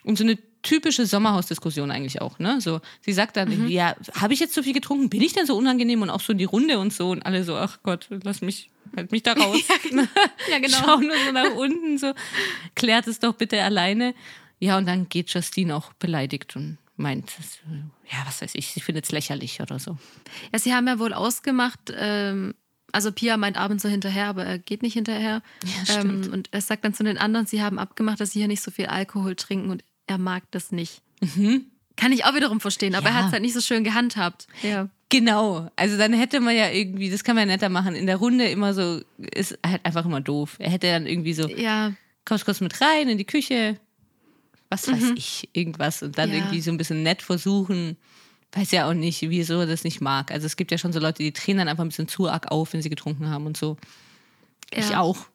und 0.03 0.17
so 0.17 0.23
eine 0.23 0.37
typische 0.63 1.05
Sommerhausdiskussion 1.05 1.91
eigentlich 1.91 2.21
auch. 2.21 2.39
Ne? 2.39 2.59
So, 2.61 2.81
sie 3.01 3.13
sagt 3.13 3.37
dann, 3.37 3.51
irgendwie, 3.51 3.73
ja, 3.73 3.95
habe 4.19 4.33
ich 4.33 4.39
jetzt 4.39 4.53
zu 4.53 4.63
viel 4.63 4.73
getrunken? 4.73 5.09
Bin 5.09 5.21
ich 5.21 5.33
denn 5.33 5.45
so 5.45 5.55
unangenehm? 5.55 6.01
Und 6.01 6.09
auch 6.09 6.21
so 6.21 6.31
in 6.31 6.39
die 6.39 6.45
Runde 6.45 6.79
und 6.79 6.91
so. 6.91 7.11
Und 7.11 7.25
alle 7.25 7.43
so, 7.43 7.55
ach 7.55 7.79
Gott, 7.83 8.07
lass 8.09 8.41
mich, 8.41 8.71
halt 8.95 9.11
mich 9.11 9.23
da 9.23 9.33
raus. 9.39 9.59
Ja, 10.49 10.59
genau. 10.59 10.77
Schau 10.79 10.97
nur 10.97 11.15
so 11.25 11.31
nach 11.31 11.53
unten, 11.55 11.97
so, 11.97 12.13
klärt 12.75 13.07
es 13.07 13.19
doch 13.19 13.35
bitte 13.35 13.61
alleine. 13.61 14.15
Ja, 14.59 14.77
und 14.77 14.87
dann 14.87 15.09
geht 15.09 15.29
Justine 15.33 15.75
auch 15.75 15.93
beleidigt 15.93 16.55
und 16.55 16.77
meint, 16.95 17.33
ja, 18.09 18.17
was 18.25 18.41
weiß 18.41 18.55
ich, 18.55 18.67
sie 18.67 18.79
findet 18.79 19.05
es 19.05 19.11
lächerlich 19.11 19.61
oder 19.61 19.79
so. 19.79 19.97
Ja, 20.53 20.59
sie 20.59 20.73
haben 20.73 20.87
ja 20.87 20.99
wohl 20.99 21.13
ausgemacht, 21.13 21.91
ähm, 21.95 22.53
also 22.91 23.11
Pia 23.11 23.35
meint 23.37 23.57
abends 23.57 23.83
so 23.83 23.89
hinterher, 23.89 24.27
aber 24.27 24.45
er 24.45 24.59
geht 24.59 24.83
nicht 24.83 24.93
hinterher. 24.93 25.41
Ja, 25.65 25.85
stimmt. 25.97 26.27
ähm, 26.27 26.33
und 26.33 26.49
er 26.51 26.61
sagt 26.61 26.85
dann 26.85 26.93
zu 26.93 27.03
den 27.03 27.17
anderen, 27.17 27.47
sie 27.47 27.61
haben 27.61 27.79
abgemacht, 27.79 28.21
dass 28.21 28.31
sie 28.31 28.39
hier 28.39 28.47
nicht 28.47 28.61
so 28.61 28.69
viel 28.71 28.85
Alkohol 28.85 29.35
trinken 29.35 29.71
und 29.71 29.83
er 30.07 30.17
mag 30.17 30.43
das 30.51 30.71
nicht. 30.71 31.01
Kann 31.95 32.11
ich 32.11 32.25
auch 32.25 32.33
wiederum 32.35 32.59
verstehen, 32.59 32.95
aber 32.95 33.09
Mhm. 33.09 33.13
Ja. 33.15 33.19
er 33.19 33.21
hat 33.23 33.27
es 33.27 33.33
halt 33.33 33.41
nicht 33.43 33.53
so 33.53 33.61
schön 33.61 33.83
gehandhabt. 33.83 34.47
Ja. 34.61 34.89
Genau, 35.09 35.69
also 35.75 35.97
dann 35.97 36.11
hätte 36.13 36.39
man 36.39 36.55
ja 36.55 36.69
irgendwie, 36.71 37.09
das 37.11 37.23
kann 37.23 37.35
man 37.35 37.47
ja 37.47 37.53
netter 37.55 37.69
machen, 37.69 37.93
in 37.95 38.07
der 38.07 38.15
Runde 38.17 38.45
immer 38.49 38.73
so, 38.73 39.01
ist 39.19 39.57
halt 39.65 39.85
einfach 39.85 40.05
immer 40.05 40.21
doof. 40.21 40.55
Er 40.59 40.71
hätte 40.71 40.87
dann 40.87 41.05
irgendwie 41.05 41.33
so, 41.33 41.47
Ja, 41.47 41.93
kommst 42.25 42.45
kurz 42.45 42.61
mit 42.61 42.81
rein 42.81 43.09
in 43.09 43.17
die 43.19 43.25
Küche, 43.25 43.79
was 44.69 44.91
weiß 44.91 45.11
ich, 45.15 45.49
irgendwas 45.53 46.01
und 46.01 46.17
dann 46.17 46.29
Ja. 46.31 46.37
irgendwie 46.37 46.61
so 46.61 46.71
ein 46.71 46.77
bisschen 46.77 47.03
nett 47.03 47.21
versuchen. 47.21 47.95
Weiß 48.53 48.71
ja 48.71 48.89
auch 48.89 48.93
nicht, 48.95 49.21
wieso 49.21 49.59
er 49.59 49.65
das 49.67 49.83
nicht 49.83 50.01
mag. 50.01 50.31
Also 50.31 50.47
es 50.47 50.55
gibt 50.55 50.71
ja 50.71 50.77
schon 50.79 50.93
so 50.93 50.99
Leute, 50.99 51.21
die 51.21 51.31
drehen 51.31 51.57
dann 51.57 51.67
einfach 51.67 51.83
ein 51.83 51.89
bisschen 51.89 52.07
zu 52.07 52.27
arg 52.27 52.51
auf, 52.51 52.73
wenn 52.73 52.81
sie 52.81 52.89
getrunken 52.89 53.29
haben 53.29 53.45
und 53.45 53.55
so. 53.55 53.77
Ich 54.71 54.89
Ja. 54.89 54.99
auch. 55.01 55.27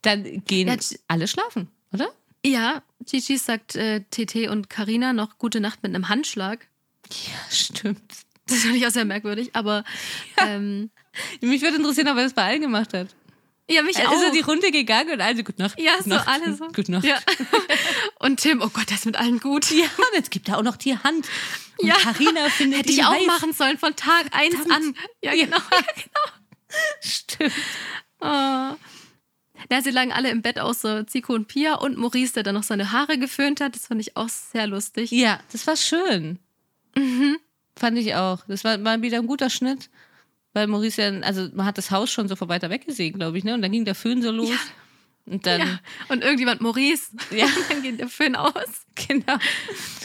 Dann 0.00 0.42
gehen 0.44 0.74
alle 1.08 1.28
schlafen, 1.28 1.68
oder? 1.92 2.08
Ja 2.46 2.82
Gigi 3.04 3.36
sagt 3.38 3.76
äh, 3.76 4.00
TT 4.10 4.48
und 4.48 4.68
Karina 4.70 5.12
noch 5.12 5.38
gute 5.38 5.60
Nacht 5.60 5.82
mit 5.82 5.94
einem 5.94 6.08
Handschlag. 6.08 6.66
Ja, 7.10 7.54
stimmt. 7.54 8.00
Das 8.48 8.60
fand 8.64 8.76
ich 8.76 8.86
auch 8.86 8.90
sehr 8.90 9.04
merkwürdig, 9.04 9.50
aber 9.54 9.84
ähm, 10.38 10.90
Mich 11.40 11.62
würde 11.62 11.76
interessieren, 11.76 12.08
ob 12.08 12.16
er 12.16 12.24
das 12.24 12.34
bei 12.34 12.44
allen 12.44 12.60
gemacht 12.60 12.92
hat. 12.94 13.08
ja, 13.68 13.82
mich 13.82 13.96
Er 13.96 14.08
auch. 14.08 14.14
ist 14.14 14.22
er 14.22 14.30
die 14.30 14.40
Runde 14.40 14.70
gegangen 14.70 15.10
und 15.12 15.20
alle, 15.20 15.42
gute 15.44 15.60
Nacht. 15.62 15.78
ja, 15.80 15.92
gute 15.96 16.04
so 16.04 16.10
Nacht, 16.10 16.28
alle 16.28 16.54
so. 16.54 16.66
Gute 16.68 16.92
Nacht. 16.92 17.04
Ja. 17.04 17.18
Und 18.18 18.40
Tim, 18.40 18.60
oh 18.62 18.68
Gott, 18.70 18.86
das 18.90 19.00
ist 19.00 19.06
mit 19.06 19.16
allen 19.16 19.38
gut. 19.40 19.70
Ja, 19.70 19.84
und 19.84 20.14
jetzt 20.14 20.30
gibt 20.30 20.48
er 20.48 20.58
auch 20.58 20.62
noch 20.62 20.76
die 20.76 20.96
Hand. 20.98 21.28
Und 21.78 21.86
Ja. 21.88 21.94
Carina 21.96 22.48
findet 22.48 22.80
Hätte 22.80 22.92
ich 22.92 23.04
auch 23.04 23.12
heiß. 23.12 23.26
machen 23.26 23.52
sollen 23.52 23.78
von 23.78 23.94
Tag 23.94 24.26
1 24.32 24.70
an. 24.70 24.94
Ja, 25.22 25.32
genau. 25.34 25.58
Stimmt. 27.02 27.52
Oh. 28.20 28.72
Ja, 29.70 29.80
sie 29.82 29.90
lagen 29.90 30.12
alle 30.12 30.30
im 30.30 30.42
Bett 30.42 30.58
außer 30.58 31.06
Zico 31.06 31.34
und 31.34 31.48
Pia 31.48 31.74
und 31.74 31.96
Maurice, 31.98 32.34
der 32.34 32.42
dann 32.42 32.54
noch 32.54 32.62
seine 32.62 32.92
Haare 32.92 33.18
geföhnt 33.18 33.60
hat. 33.60 33.74
Das 33.74 33.86
fand 33.86 34.00
ich 34.00 34.16
auch 34.16 34.28
sehr 34.28 34.66
lustig. 34.66 35.10
Ja, 35.10 35.40
das 35.52 35.66
war 35.66 35.76
schön. 35.76 36.38
Mhm. 36.96 37.36
Fand 37.78 37.98
ich 37.98 38.14
auch. 38.14 38.40
Das 38.48 38.64
war 38.64 38.78
mal 38.78 39.02
wieder 39.02 39.18
ein 39.18 39.26
guter 39.26 39.50
Schnitt. 39.50 39.90
Weil 40.54 40.66
Maurice 40.68 41.02
ja, 41.02 41.20
also 41.20 41.48
man 41.52 41.66
hat 41.66 41.76
das 41.76 41.90
Haus 41.90 42.10
schon 42.10 42.28
so 42.28 42.36
von 42.36 42.48
weiter 42.48 42.70
weg 42.70 42.86
gesehen, 42.86 43.14
glaube 43.18 43.36
ich, 43.36 43.44
ne? 43.44 43.52
Und 43.54 43.60
dann 43.62 43.70
ging 43.72 43.84
der 43.84 43.94
Föhn 43.94 44.22
so 44.22 44.30
los. 44.30 44.50
Und 45.26 45.44
dann, 45.44 45.60
Ja. 45.60 45.80
Und 46.08 46.22
irgendjemand 46.22 46.60
Maurice. 46.62 47.10
Ja. 47.30 47.44
Und 47.44 47.52
dann 47.70 47.82
geht 47.82 48.00
der 48.00 48.08
Föhn 48.08 48.34
aus. 48.36 48.54
genau. 49.08 49.34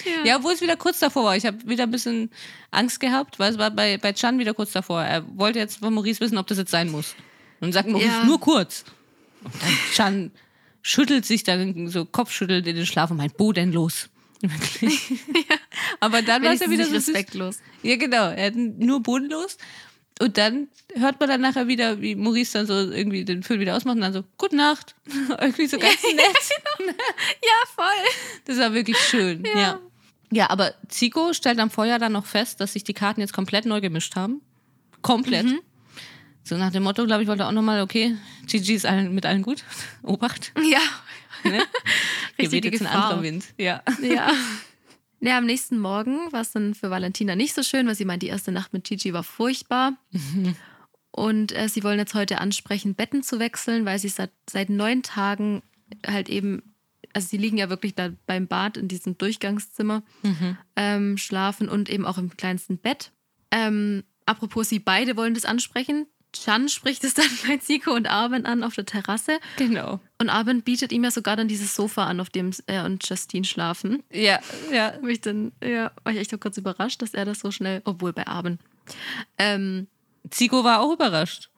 Ja. 0.03 0.25
Ja, 0.25 0.37
obwohl 0.37 0.53
es 0.53 0.61
wieder 0.61 0.75
kurz 0.75 0.99
davor 0.99 1.23
war. 1.25 1.37
Ich 1.37 1.45
habe 1.45 1.57
wieder 1.69 1.83
ein 1.83 1.91
bisschen 1.91 2.31
Angst 2.71 2.99
gehabt, 2.99 3.39
weil 3.39 3.51
es 3.53 3.57
war 3.57 3.71
bei, 3.71 3.97
bei 3.97 4.11
Chan 4.11 4.39
wieder 4.39 4.53
kurz 4.53 4.71
davor. 4.73 5.01
Er 5.03 5.23
wollte 5.37 5.59
jetzt 5.59 5.77
von 5.77 5.93
Maurice 5.93 6.19
wissen, 6.19 6.37
ob 6.37 6.47
das 6.47 6.57
jetzt 6.57 6.71
sein 6.71 6.89
muss. 6.89 7.15
Und 7.61 7.71
sagt 7.71 7.87
Maurice, 7.87 8.09
Ja. 8.09 8.23
nur 8.25 8.39
kurz. 8.39 8.83
Und 9.43 9.53
dann 9.61 9.77
Chan 9.93 10.31
schüttelt 10.81 11.25
sich 11.25 11.43
dann 11.43 11.87
so 11.87 12.05
kopfschüttelt 12.05 12.65
in 12.67 12.75
den 12.75 12.85
Schlaf 12.85 13.11
und 13.11 13.17
meint, 13.17 13.33
wo 13.37 13.51
denn 13.51 13.71
los? 13.71 14.09
Wirklich. 14.41 15.19
Aber 15.99 16.21
dann 16.21 16.43
war 16.43 16.53
es 16.53 16.61
ja 16.61 16.69
wieder 16.69 16.85
so 16.85 16.93
respektlos. 16.93 17.59
Ja, 17.83 17.95
genau. 17.95 18.29
Er 18.31 18.47
hat 18.47 18.55
nur 18.55 19.01
bodenlos. 19.01 19.57
Und 20.19 20.37
dann 20.37 20.67
hört 20.95 21.19
man 21.19 21.29
dann 21.29 21.41
nachher 21.41 21.67
wieder, 21.67 22.01
wie 22.01 22.15
Maurice 22.15 22.53
dann 22.53 22.67
so 22.67 22.73
irgendwie 22.73 23.25
den 23.25 23.43
Föhn 23.43 23.59
wieder 23.59 23.75
ausmacht 23.75 23.95
und 23.95 24.01
dann 24.01 24.13
so, 24.13 24.23
Gute 24.37 24.55
Nacht. 24.55 24.95
irgendwie 25.39 25.67
so 25.67 25.79
ganz 25.79 26.03
nett. 26.15 26.37
Ja, 26.79 27.67
voll. 27.75 27.85
Das 28.45 28.57
war 28.57 28.73
wirklich 28.73 28.97
schön. 28.97 29.43
Ja. 29.55 29.79
ja. 30.31 30.49
aber 30.49 30.73
Zico 30.89 31.33
stellt 31.33 31.59
am 31.59 31.71
Feuer 31.71 31.97
dann 31.97 32.11
noch 32.11 32.25
fest, 32.25 32.61
dass 32.61 32.73
sich 32.73 32.83
die 32.83 32.93
Karten 32.93 33.21
jetzt 33.21 33.33
komplett 33.33 33.65
neu 33.65 33.81
gemischt 33.81 34.15
haben. 34.15 34.41
Komplett. 35.01 35.45
Mhm. 35.45 35.59
So 36.43 36.57
nach 36.57 36.71
dem 36.71 36.83
Motto, 36.83 37.05
glaube 37.05 37.21
ich, 37.23 37.27
wollte 37.27 37.45
auch 37.45 37.51
nochmal, 37.51 37.81
okay, 37.81 38.15
GG 38.47 38.75
ist 38.75 38.85
allen, 38.85 39.13
mit 39.13 39.25
allen 39.25 39.41
gut. 39.41 39.63
Obacht. 40.03 40.51
Ja. 40.57 40.79
Ne? 41.43 41.51
Hier 41.51 41.61
Richtig 42.39 42.51
weht 42.51 42.63
die 42.65 42.69
jetzt 42.69 42.81
ein 42.81 42.87
anderer 42.87 43.23
Wind. 43.23 43.45
Ja. 43.57 43.83
Ja. 44.01 44.31
Ja, 45.23 45.37
am 45.37 45.45
nächsten 45.45 45.77
Morgen 45.77 46.31
war 46.31 46.41
es 46.41 46.51
dann 46.51 46.73
für 46.73 46.89
Valentina 46.89 47.35
nicht 47.35 47.53
so 47.53 47.61
schön, 47.61 47.85
weil 47.85 47.93
sie 47.93 48.05
meint, 48.05 48.23
die 48.23 48.27
erste 48.29 48.51
Nacht 48.51 48.73
mit 48.73 48.85
Gigi 48.85 49.13
war 49.13 49.21
furchtbar. 49.21 49.93
Und 51.11 51.55
äh, 51.55 51.69
sie 51.69 51.83
wollen 51.83 51.99
jetzt 51.99 52.15
heute 52.15 52.41
ansprechen, 52.41 52.95
Betten 52.95 53.21
zu 53.21 53.37
wechseln, 53.37 53.85
weil 53.85 53.99
sie 53.99 54.09
seit, 54.09 54.31
seit 54.49 54.71
neun 54.71 55.03
Tagen 55.03 55.61
halt 56.07 56.27
eben, 56.27 56.73
also 57.13 57.27
sie 57.27 57.37
liegen 57.37 57.59
ja 57.59 57.69
wirklich 57.69 57.93
da 57.93 58.09
beim 58.25 58.47
Bad 58.47 58.77
in 58.77 58.87
diesem 58.87 59.15
Durchgangszimmer, 59.15 60.01
ähm, 60.75 61.19
schlafen 61.19 61.69
und 61.69 61.87
eben 61.91 62.07
auch 62.07 62.17
im 62.17 62.35
kleinsten 62.35 62.79
Bett. 62.79 63.11
Ähm, 63.51 64.03
apropos, 64.25 64.69
sie 64.69 64.79
beide 64.79 65.17
wollen 65.17 65.35
das 65.35 65.45
ansprechen. 65.45 66.07
Chan 66.33 66.69
spricht 66.69 67.03
es 67.03 67.13
dann 67.13 67.25
bei 67.47 67.57
Zico 67.57 67.91
und 67.91 68.07
Arben 68.07 68.45
an 68.45 68.63
auf 68.63 68.75
der 68.75 68.85
Terrasse. 68.85 69.39
Genau. 69.57 69.99
Und 70.17 70.29
Arben 70.29 70.61
bietet 70.61 70.91
ihm 70.91 71.03
ja 71.03 71.11
sogar 71.11 71.35
dann 71.35 71.47
dieses 71.47 71.75
Sofa 71.75 72.05
an, 72.05 72.19
auf 72.19 72.29
dem 72.29 72.51
er 72.67 72.85
und 72.85 73.07
Justine 73.07 73.45
schlafen. 73.45 74.03
Ja, 74.11 74.39
ja. 74.71 74.93
Wo 75.01 75.07
ich 75.07 75.21
dann, 75.21 75.51
ja, 75.63 75.91
war 76.03 76.13
ich 76.13 76.19
echt 76.19 76.33
auch 76.33 76.39
kurz 76.39 76.57
überrascht, 76.57 77.01
dass 77.01 77.13
er 77.13 77.25
das 77.25 77.39
so 77.39 77.51
schnell, 77.51 77.81
obwohl 77.85 78.13
bei 78.13 78.27
Arben. 78.27 78.59
Ähm, 79.37 79.87
Zico 80.29 80.63
war 80.63 80.79
auch 80.81 80.93
überrascht. 80.93 81.50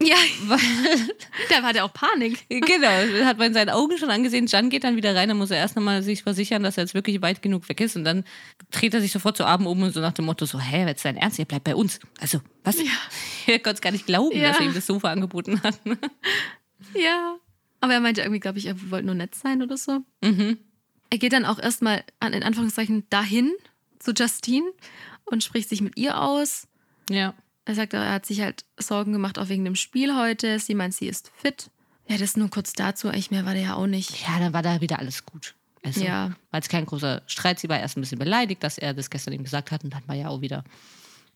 Ja, 0.00 0.16
da 1.48 1.62
war 1.62 1.72
der 1.72 1.84
auch 1.84 1.92
Panik. 1.92 2.44
Genau, 2.48 3.24
hat 3.24 3.38
man 3.38 3.48
in 3.48 3.54
seinen 3.54 3.70
Augen 3.70 3.96
schon 3.96 4.10
angesehen. 4.10 4.46
Jan 4.46 4.68
geht 4.68 4.84
dann 4.84 4.96
wieder 4.96 5.14
rein, 5.14 5.28
dann 5.28 5.38
muss 5.38 5.50
er 5.50 5.56
erst 5.56 5.76
nochmal 5.76 6.02
sich 6.02 6.22
versichern, 6.22 6.62
dass 6.62 6.76
er 6.76 6.84
jetzt 6.84 6.94
wirklich 6.94 7.22
weit 7.22 7.40
genug 7.40 7.68
weg 7.68 7.80
ist. 7.80 7.96
Und 7.96 8.04
dann 8.04 8.24
dreht 8.70 8.92
er 8.94 9.00
sich 9.00 9.10
sofort 9.12 9.36
zu 9.36 9.44
Abend 9.44 9.66
um 9.66 9.80
und 9.82 9.92
so 9.92 10.00
nach 10.00 10.12
dem 10.12 10.26
Motto: 10.26 10.44
so, 10.44 10.60
hä, 10.60 10.86
jetzt 10.86 11.04
dein 11.04 11.16
Ernst, 11.16 11.38
ihr 11.38 11.44
bleibt 11.46 11.64
bei 11.64 11.74
uns. 11.74 11.98
Also, 12.20 12.40
was? 12.64 12.76
Er 13.46 13.58
konnte 13.60 13.76
es 13.76 13.80
gar 13.80 13.92
nicht 13.92 14.06
glauben, 14.06 14.36
Ja. 14.36 14.48
dass 14.48 14.58
er 14.58 14.66
ihm 14.66 14.74
das 14.74 14.86
Sofa 14.86 15.10
angeboten 15.10 15.62
hat. 15.62 15.78
Ja. 16.94 17.36
Aber 17.80 17.94
er 17.94 18.00
meinte 18.00 18.20
irgendwie, 18.22 18.40
glaube 18.40 18.58
ich, 18.58 18.66
er 18.66 18.90
wollte 18.90 19.06
nur 19.06 19.14
nett 19.14 19.34
sein 19.34 19.62
oder 19.62 19.76
so. 19.76 20.00
Mhm. 20.22 20.58
Er 21.10 21.18
geht 21.18 21.32
dann 21.32 21.44
auch 21.44 21.58
erstmal 21.58 22.04
an, 22.20 22.32
in 22.32 22.42
Anführungszeichen 22.42 23.06
dahin 23.10 23.52
zu 23.98 24.12
Justine 24.12 24.66
und 25.24 25.44
spricht 25.44 25.68
sich 25.68 25.80
mit 25.80 25.96
ihr 25.96 26.20
aus. 26.20 26.66
Ja. 27.10 27.34
Er 27.66 27.74
sagt, 27.74 27.92
er 27.94 28.10
hat 28.12 28.24
sich 28.26 28.40
halt 28.40 28.64
Sorgen 28.78 29.12
gemacht, 29.12 29.38
auch 29.38 29.48
wegen 29.48 29.64
dem 29.64 29.74
Spiel 29.76 30.16
heute. 30.16 30.58
Sie 30.58 30.74
meint, 30.74 30.94
sie 30.94 31.06
ist 31.08 31.30
fit. 31.36 31.70
Ja, 32.08 32.16
das 32.16 32.36
nur 32.36 32.48
kurz 32.48 32.72
dazu. 32.72 33.08
Eigentlich 33.08 33.30
mehr 33.32 33.44
war 33.44 33.52
der 33.54 33.62
ja 33.62 33.74
auch 33.74 33.86
nicht. 33.88 34.22
Ja, 34.26 34.38
dann 34.38 34.52
war 34.54 34.62
da 34.62 34.80
wieder 34.80 34.98
alles 35.00 35.26
gut. 35.26 35.54
Also, 35.84 36.02
Ja. 36.04 36.28
War 36.50 36.58
jetzt 36.58 36.68
kein 36.70 36.86
großer 36.86 37.22
Streit. 37.26 37.58
Sie 37.58 37.68
war 37.68 37.78
erst 37.78 37.96
ein 37.96 38.00
bisschen 38.00 38.18
beleidigt, 38.20 38.62
dass 38.62 38.78
er 38.78 38.94
das 38.94 39.10
gestern 39.10 39.34
ihm 39.34 39.42
gesagt 39.44 39.70
hat. 39.72 39.82
Und 39.84 39.92
dann 39.92 40.02
war 40.06 40.14
ja 40.14 40.28
auch 40.28 40.40
wieder 40.40 40.62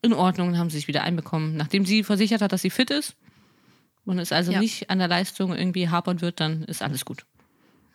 in 0.02 0.12
Ordnung, 0.12 0.56
haben 0.56 0.70
sie 0.70 0.76
sich 0.78 0.88
wieder 0.88 1.02
einbekommen. 1.02 1.56
Nachdem 1.56 1.84
sie 1.84 2.04
versichert 2.04 2.40
hat, 2.42 2.52
dass 2.52 2.62
sie 2.62 2.70
fit 2.70 2.90
ist 2.90 3.16
und 4.04 4.18
es 4.20 4.30
also 4.32 4.52
Ja. 4.52 4.60
nicht 4.60 4.88
an 4.88 4.98
der 5.00 5.08
Leistung 5.08 5.52
irgendwie 5.54 5.88
hapern 5.88 6.20
wird, 6.20 6.38
dann 6.40 6.62
ist 6.64 6.80
alles 6.82 7.04
gut. 7.04 7.26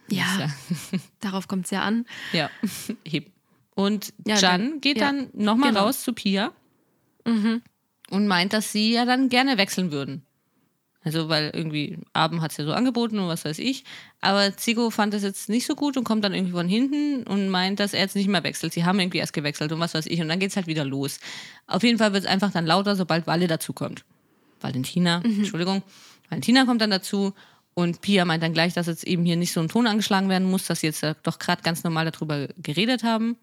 Ja, 0.10 0.52
darauf 1.22 1.48
kommt 1.48 1.66
es 1.66 1.72
ja 1.72 1.82
an. 1.84 2.06
Ja. 2.34 2.50
Und 3.76 4.14
Ja, 4.26 4.38
Jan 4.38 4.62
dann- 4.72 4.82
geht 4.82 4.98
ja, 5.00 5.08
dann 5.12 5.30
nochmal 5.34 5.70
genau. 5.72 5.82
Mhm. 5.82 5.86
raus 5.88 6.04
zu 6.04 6.14
Pia 6.14 6.54
und 8.10 8.28
meint, 8.28 8.54
dass 8.54 8.72
sie 8.72 8.94
ja 8.94 9.06
dann 9.06 9.30
gerne 9.30 9.58
wechseln 9.58 9.92
würden. 9.92 10.26
Also, 11.06 11.30
weil 11.30 11.52
irgendwie 11.54 12.00
Abend 12.14 12.42
hat 12.42 12.50
es 12.50 12.58
ja 12.58 12.66
so 12.66 12.74
angeboten 12.74 13.20
und 13.20 13.28
was 13.28 13.46
weiß 13.46 13.60
ich. 13.60 13.84
Aber 14.22 14.58
Zico 14.58 14.90
fand 14.90 15.14
das 15.14 15.22
jetzt 15.22 15.50
nicht 15.50 15.68
so 15.68 15.76
gut 15.76 15.98
und 15.98 16.04
kommt 16.04 16.24
dann 16.24 16.34
irgendwie 16.34 16.54
von 16.54 16.68
hinten 16.68 17.24
und 17.28 17.50
meint, 17.50 17.80
dass 17.80 17.94
er 17.94 18.02
jetzt 18.02 18.16
nicht 18.16 18.28
mehr 18.28 18.44
wechselt. 18.44 18.74
Sie 18.74 18.86
haben 18.86 19.00
irgendwie 19.00 19.20
erst 19.20 19.34
gewechselt 19.34 19.72
und 19.72 19.80
was 19.80 19.94
weiß 19.94 20.08
ich. 20.08 20.20
Und 20.20 20.30
dann 20.30 20.40
geht 20.40 20.50
es 20.50 20.56
halt 20.56 20.66
wieder 20.66 20.84
los. 20.84 21.20
Auf 21.68 21.84
jeden 21.84 22.00
Fall 22.00 22.12
wird 22.14 22.24
es 22.24 22.30
einfach 22.30 22.52
dann 22.52 22.66
lauter, 22.66 22.96
sobald 22.96 23.28
Walle 23.28 23.46
dazukommt. 23.46 24.04
Valentina, 24.62 25.22
Entschuldigung. 25.24 25.84
Valentina 26.28 26.66
kommt 26.66 26.82
dann 26.82 26.90
dazu 26.90 27.36
und 27.76 28.02
Pia 28.02 28.26
meint 28.26 28.42
dann 28.42 28.54
gleich, 28.54 28.74
dass 28.74 28.88
jetzt 28.88 29.04
eben 29.04 29.26
hier 29.26 29.36
nicht 29.36 29.54
so 29.54 29.60
ein 29.60 29.68
Ton 29.68 29.86
angeschlagen 29.86 30.28
werden 30.28 30.50
muss, 30.50 30.66
dass 30.66 30.80
sie 30.80 30.88
jetzt 30.88 31.06
doch 31.22 31.38
gerade 31.38 31.62
ganz 31.62 31.84
normal 31.84 32.10
darüber 32.10 32.48
geredet 32.58 33.04
haben. 33.04 33.38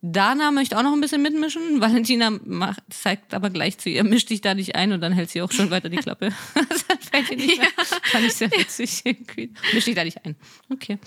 Dana 0.00 0.52
möchte 0.52 0.78
auch 0.78 0.82
noch 0.82 0.92
ein 0.92 1.00
bisschen 1.00 1.22
mitmischen. 1.22 1.62
Valentina 1.80 2.30
macht, 2.30 2.82
zeigt 2.90 3.34
aber 3.34 3.50
gleich 3.50 3.78
zu 3.78 3.90
ihr, 3.90 4.04
misch 4.04 4.26
dich 4.26 4.40
da 4.40 4.54
nicht 4.54 4.76
ein 4.76 4.92
und 4.92 5.00
dann 5.00 5.12
hält 5.12 5.30
sie 5.30 5.42
auch 5.42 5.50
schon 5.50 5.70
weiter 5.70 5.88
die 5.88 5.96
Klappe. 5.96 6.32
das 6.54 7.08
fällt 7.10 7.30
ihr 7.30 7.36
nicht 7.36 7.58
mehr. 7.58 7.68
Fand 7.76 8.26
ich 8.26 8.34
sehr 8.34 8.50
witzig 8.50 9.02
irgendwie. 9.04 9.52
Misch 9.72 9.84
dich 9.84 9.94
da 9.94 10.04
nicht 10.04 10.24
ein. 10.24 10.36
Okay. 10.70 10.98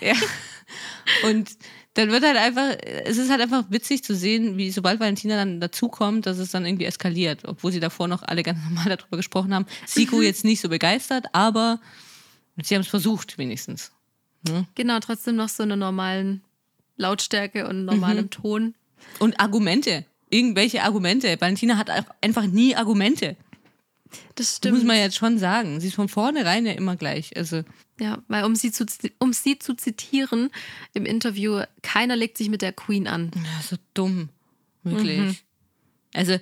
Ja. 0.00 0.14
Und 1.28 1.50
dann 1.94 2.10
wird 2.10 2.24
halt 2.24 2.38
einfach, 2.38 2.74
es 3.04 3.18
ist 3.18 3.30
halt 3.30 3.42
einfach 3.42 3.64
witzig 3.68 4.02
zu 4.02 4.14
sehen, 4.14 4.56
wie 4.56 4.70
sobald 4.70 4.98
Valentina 4.98 5.36
dann 5.36 5.60
dazukommt, 5.60 6.24
dass 6.24 6.38
es 6.38 6.50
dann 6.50 6.64
irgendwie 6.64 6.86
eskaliert, 6.86 7.44
obwohl 7.44 7.72
sie 7.72 7.80
davor 7.80 8.08
noch 8.08 8.22
alle 8.22 8.42
ganz 8.42 8.60
normal 8.64 8.96
darüber 8.96 9.18
gesprochen 9.18 9.54
haben. 9.54 9.66
Siko 9.86 10.22
jetzt 10.22 10.44
nicht 10.44 10.60
so 10.60 10.70
begeistert, 10.70 11.26
aber 11.32 11.80
sie 12.62 12.74
haben 12.74 12.82
es 12.82 12.88
versucht 12.88 13.36
wenigstens. 13.36 13.92
Genau, 14.74 14.98
trotzdem 15.00 15.36
noch 15.36 15.48
so 15.48 15.62
eine 15.62 15.76
normalen 15.76 16.42
Lautstärke 16.96 17.68
und 17.68 17.84
normalem 17.84 18.30
Ton. 18.30 18.74
Und 19.18 19.40
Argumente. 19.40 20.04
Irgendwelche 20.30 20.82
Argumente. 20.82 21.36
Valentina 21.40 21.76
hat 21.76 21.90
einfach 22.20 22.46
nie 22.46 22.74
Argumente. 22.74 23.36
Das 24.34 24.56
stimmt. 24.56 24.76
Muss 24.76 24.84
man 24.84 24.96
jetzt 24.96 25.16
schon 25.16 25.38
sagen. 25.38 25.80
Sie 25.80 25.88
ist 25.88 25.94
von 25.94 26.08
vornherein 26.08 26.66
ja 26.66 26.72
immer 26.72 26.96
gleich. 26.96 27.36
Also, 27.36 27.62
Ja, 28.00 28.18
weil 28.28 28.44
um 28.44 28.54
sie, 28.54 28.70
zu, 28.70 28.84
um 29.18 29.32
sie 29.32 29.58
zu 29.58 29.74
zitieren 29.74 30.50
im 30.94 31.06
Interview, 31.06 31.62
keiner 31.82 32.16
legt 32.16 32.38
sich 32.38 32.48
mit 32.48 32.62
der 32.62 32.72
Queen 32.72 33.06
an. 33.06 33.30
ja, 33.34 33.62
so 33.62 33.76
dumm. 33.94 34.28
Wirklich. 34.82 35.44
Also, 36.12 36.38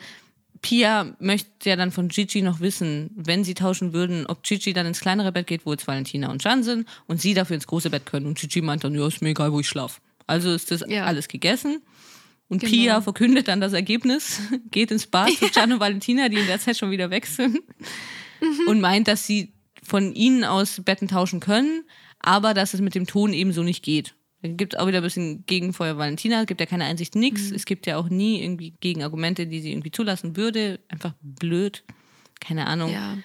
Pia 0.62 1.14
möchte 1.20 1.70
ja 1.70 1.76
dann 1.76 1.90
von 1.90 2.08
Gigi 2.08 2.42
noch 2.42 2.60
wissen, 2.60 3.10
wenn 3.14 3.44
sie 3.44 3.54
tauschen 3.54 3.92
würden, 3.92 4.26
ob 4.26 4.42
Gigi 4.42 4.72
dann 4.72 4.86
ins 4.86 5.00
kleinere 5.00 5.32
Bett 5.32 5.46
geht, 5.46 5.64
wo 5.64 5.72
jetzt 5.72 5.86
Valentina 5.86 6.30
und 6.30 6.42
Jan 6.44 6.62
sind, 6.62 6.88
und 7.06 7.20
sie 7.20 7.34
dafür 7.34 7.54
ins 7.54 7.66
große 7.66 7.90
Bett 7.90 8.04
können. 8.06 8.26
Und 8.26 8.38
Gigi 8.38 8.60
meint 8.60 8.84
dann, 8.84 8.94
ja, 8.94 9.06
ist 9.06 9.22
mir 9.22 9.30
egal, 9.30 9.52
wo 9.52 9.60
ich 9.60 9.68
schlafe. 9.68 10.00
Also 10.30 10.52
ist 10.52 10.70
das 10.70 10.84
Ja. 10.88 11.04
alles 11.04 11.28
gegessen. 11.28 11.82
Und 12.48 12.60
Genau. 12.60 12.72
Pia 12.72 13.00
verkündet 13.00 13.46
dann 13.48 13.60
das 13.60 13.72
Ergebnis, 13.72 14.40
geht 14.70 14.90
ins 14.90 15.06
Bad 15.06 15.30
zu 15.36 15.46
Jan 15.52 15.72
und 15.72 15.80
Valentina, 15.80 16.28
die 16.28 16.36
in 16.38 16.46
der 16.46 16.58
Zeit 16.58 16.76
schon 16.76 16.90
wieder 16.90 17.10
weg 17.10 17.26
sind. 17.26 17.60
und 18.66 18.80
meint, 18.80 19.06
dass 19.06 19.26
sie 19.26 19.52
von 19.82 20.12
ihnen 20.14 20.44
aus 20.44 20.80
Betten 20.84 21.08
tauschen 21.08 21.40
können, 21.40 21.84
aber 22.18 22.54
dass 22.54 22.74
es 22.74 22.80
mit 22.80 22.94
dem 22.94 23.06
Ton 23.06 23.32
eben 23.32 23.52
so 23.52 23.62
nicht 23.62 23.84
geht. 23.84 24.14
Da 24.42 24.48
gibt 24.48 24.72
es 24.74 24.80
auch 24.80 24.86
wieder 24.86 24.98
ein 24.98 25.02
bisschen 25.04 25.44
Gegenfeuer 25.46 25.98
Valentina, 25.98 26.40
es 26.40 26.46
gibt 26.46 26.60
ja 26.60 26.66
keine 26.66 26.84
Einsicht, 26.86 27.14
nix. 27.14 27.50
Es 27.50 27.66
gibt 27.66 27.86
ja 27.86 27.98
auch 27.98 28.08
nie 28.08 28.42
irgendwie 28.42 28.72
Gegenargumente, 28.80 29.46
die 29.46 29.60
sie 29.60 29.70
irgendwie 29.70 29.90
zulassen 29.90 30.36
würde. 30.36 30.80
Einfach 30.88 31.12
blöd. 31.20 31.84
Keine 32.40 32.66
Ahnung. 32.66 32.90
Ja. 32.90 33.18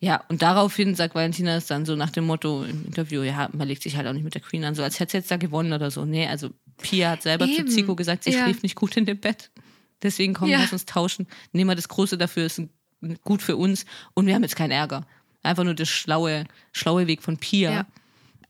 Ja, 0.00 0.22
und 0.28 0.42
daraufhin 0.42 0.94
sagt 0.94 1.14
Valentina 1.16 1.56
es 1.56 1.66
dann 1.66 1.84
so 1.84 1.96
nach 1.96 2.10
dem 2.10 2.24
Motto 2.24 2.62
im 2.64 2.84
Interview, 2.86 3.22
ja, 3.22 3.48
man 3.52 3.66
legt 3.66 3.82
sich 3.82 3.96
halt 3.96 4.06
auch 4.06 4.12
nicht 4.12 4.22
mit 4.22 4.34
der 4.34 4.42
Queen 4.42 4.64
an, 4.64 4.74
so 4.76 4.82
als 4.84 5.00
hätte 5.00 5.12
sie 5.12 5.18
jetzt 5.18 5.30
da 5.30 5.36
gewonnen 5.36 5.72
oder 5.72 5.90
so. 5.90 6.04
Nee, 6.04 6.26
also 6.28 6.50
Pia 6.80 7.10
hat 7.10 7.22
selber 7.22 7.46
Eben. 7.46 7.66
zu 7.66 7.74
Zico 7.74 7.96
gesagt, 7.96 8.22
sie 8.24 8.30
Ja. 8.30 8.44
schläft 8.44 8.62
nicht 8.62 8.76
gut 8.76 8.96
in 8.96 9.06
dem 9.06 9.18
Bett. 9.18 9.50
Deswegen 10.02 10.34
kommen 10.34 10.52
Ja. 10.52 10.60
wir 10.60 10.72
uns 10.72 10.84
tauschen. 10.84 11.26
Nehmen 11.52 11.70
wir 11.70 11.74
das 11.74 11.88
Große 11.88 12.16
dafür, 12.16 12.46
ist 12.46 12.62
gut 13.24 13.42
für 13.42 13.56
uns 13.56 13.86
und 14.14 14.26
wir 14.26 14.34
haben 14.36 14.42
jetzt 14.42 14.54
keinen 14.54 14.70
Ärger. 14.70 15.04
Einfach 15.42 15.64
nur 15.64 15.74
das 15.74 15.88
schlaue, 15.88 16.44
schlaue 16.72 17.08
Weg 17.08 17.22
von 17.22 17.36
Pia. 17.36 17.72
Ja. 17.72 17.86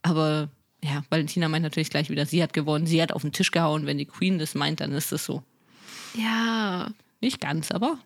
Aber 0.03 0.49
ja, 0.83 1.03
Valentina 1.09 1.47
meint 1.49 1.63
natürlich 1.63 1.89
gleich 1.89 2.11
wieder, 2.11 2.27
sie 2.27 2.43
hat 2.43 2.53
gewonnen, 2.53 2.85
sie 2.85 3.01
hat 3.01 3.11
auf 3.11 3.23
den 3.23 3.31
Tisch 3.31 3.49
gehauen. 3.49 3.87
Wenn 3.87 3.97
die 3.97 4.05
Queen 4.05 4.37
das 4.37 4.53
meint, 4.53 4.81
dann 4.81 4.91
ist 4.91 5.11
das 5.11 5.25
so. 5.25 5.41
Ja. 6.15 6.91
Nicht 7.21 7.41
ganz, 7.41 7.71
aber. 7.71 7.97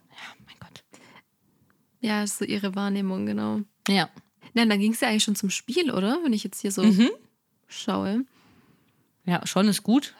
Ja, 2.04 2.24
ist 2.24 2.38
so 2.38 2.46
ihre 2.46 2.76
Wahrnehmung, 2.76 3.26
genau. 3.26 3.62
Ja. 3.88 4.10
Na, 4.54 4.66
dann 4.66 4.80
ging 4.80 4.92
es 4.92 5.00
ja 5.00 5.08
eigentlich 5.08 5.24
schon 5.24 5.36
zum 5.36 5.50
Spiel, 5.50 5.90
oder? 5.90 6.20
Wenn 6.24 6.34
ich 6.34 6.44
jetzt 6.44 6.62
hier 6.62 6.72
so 6.72 6.84
Mhm. 6.84 7.10
schaue. 7.68 8.26
Ja, 9.26 9.48
schon 9.48 9.68
ist 9.70 9.84
gut. 9.84 10.14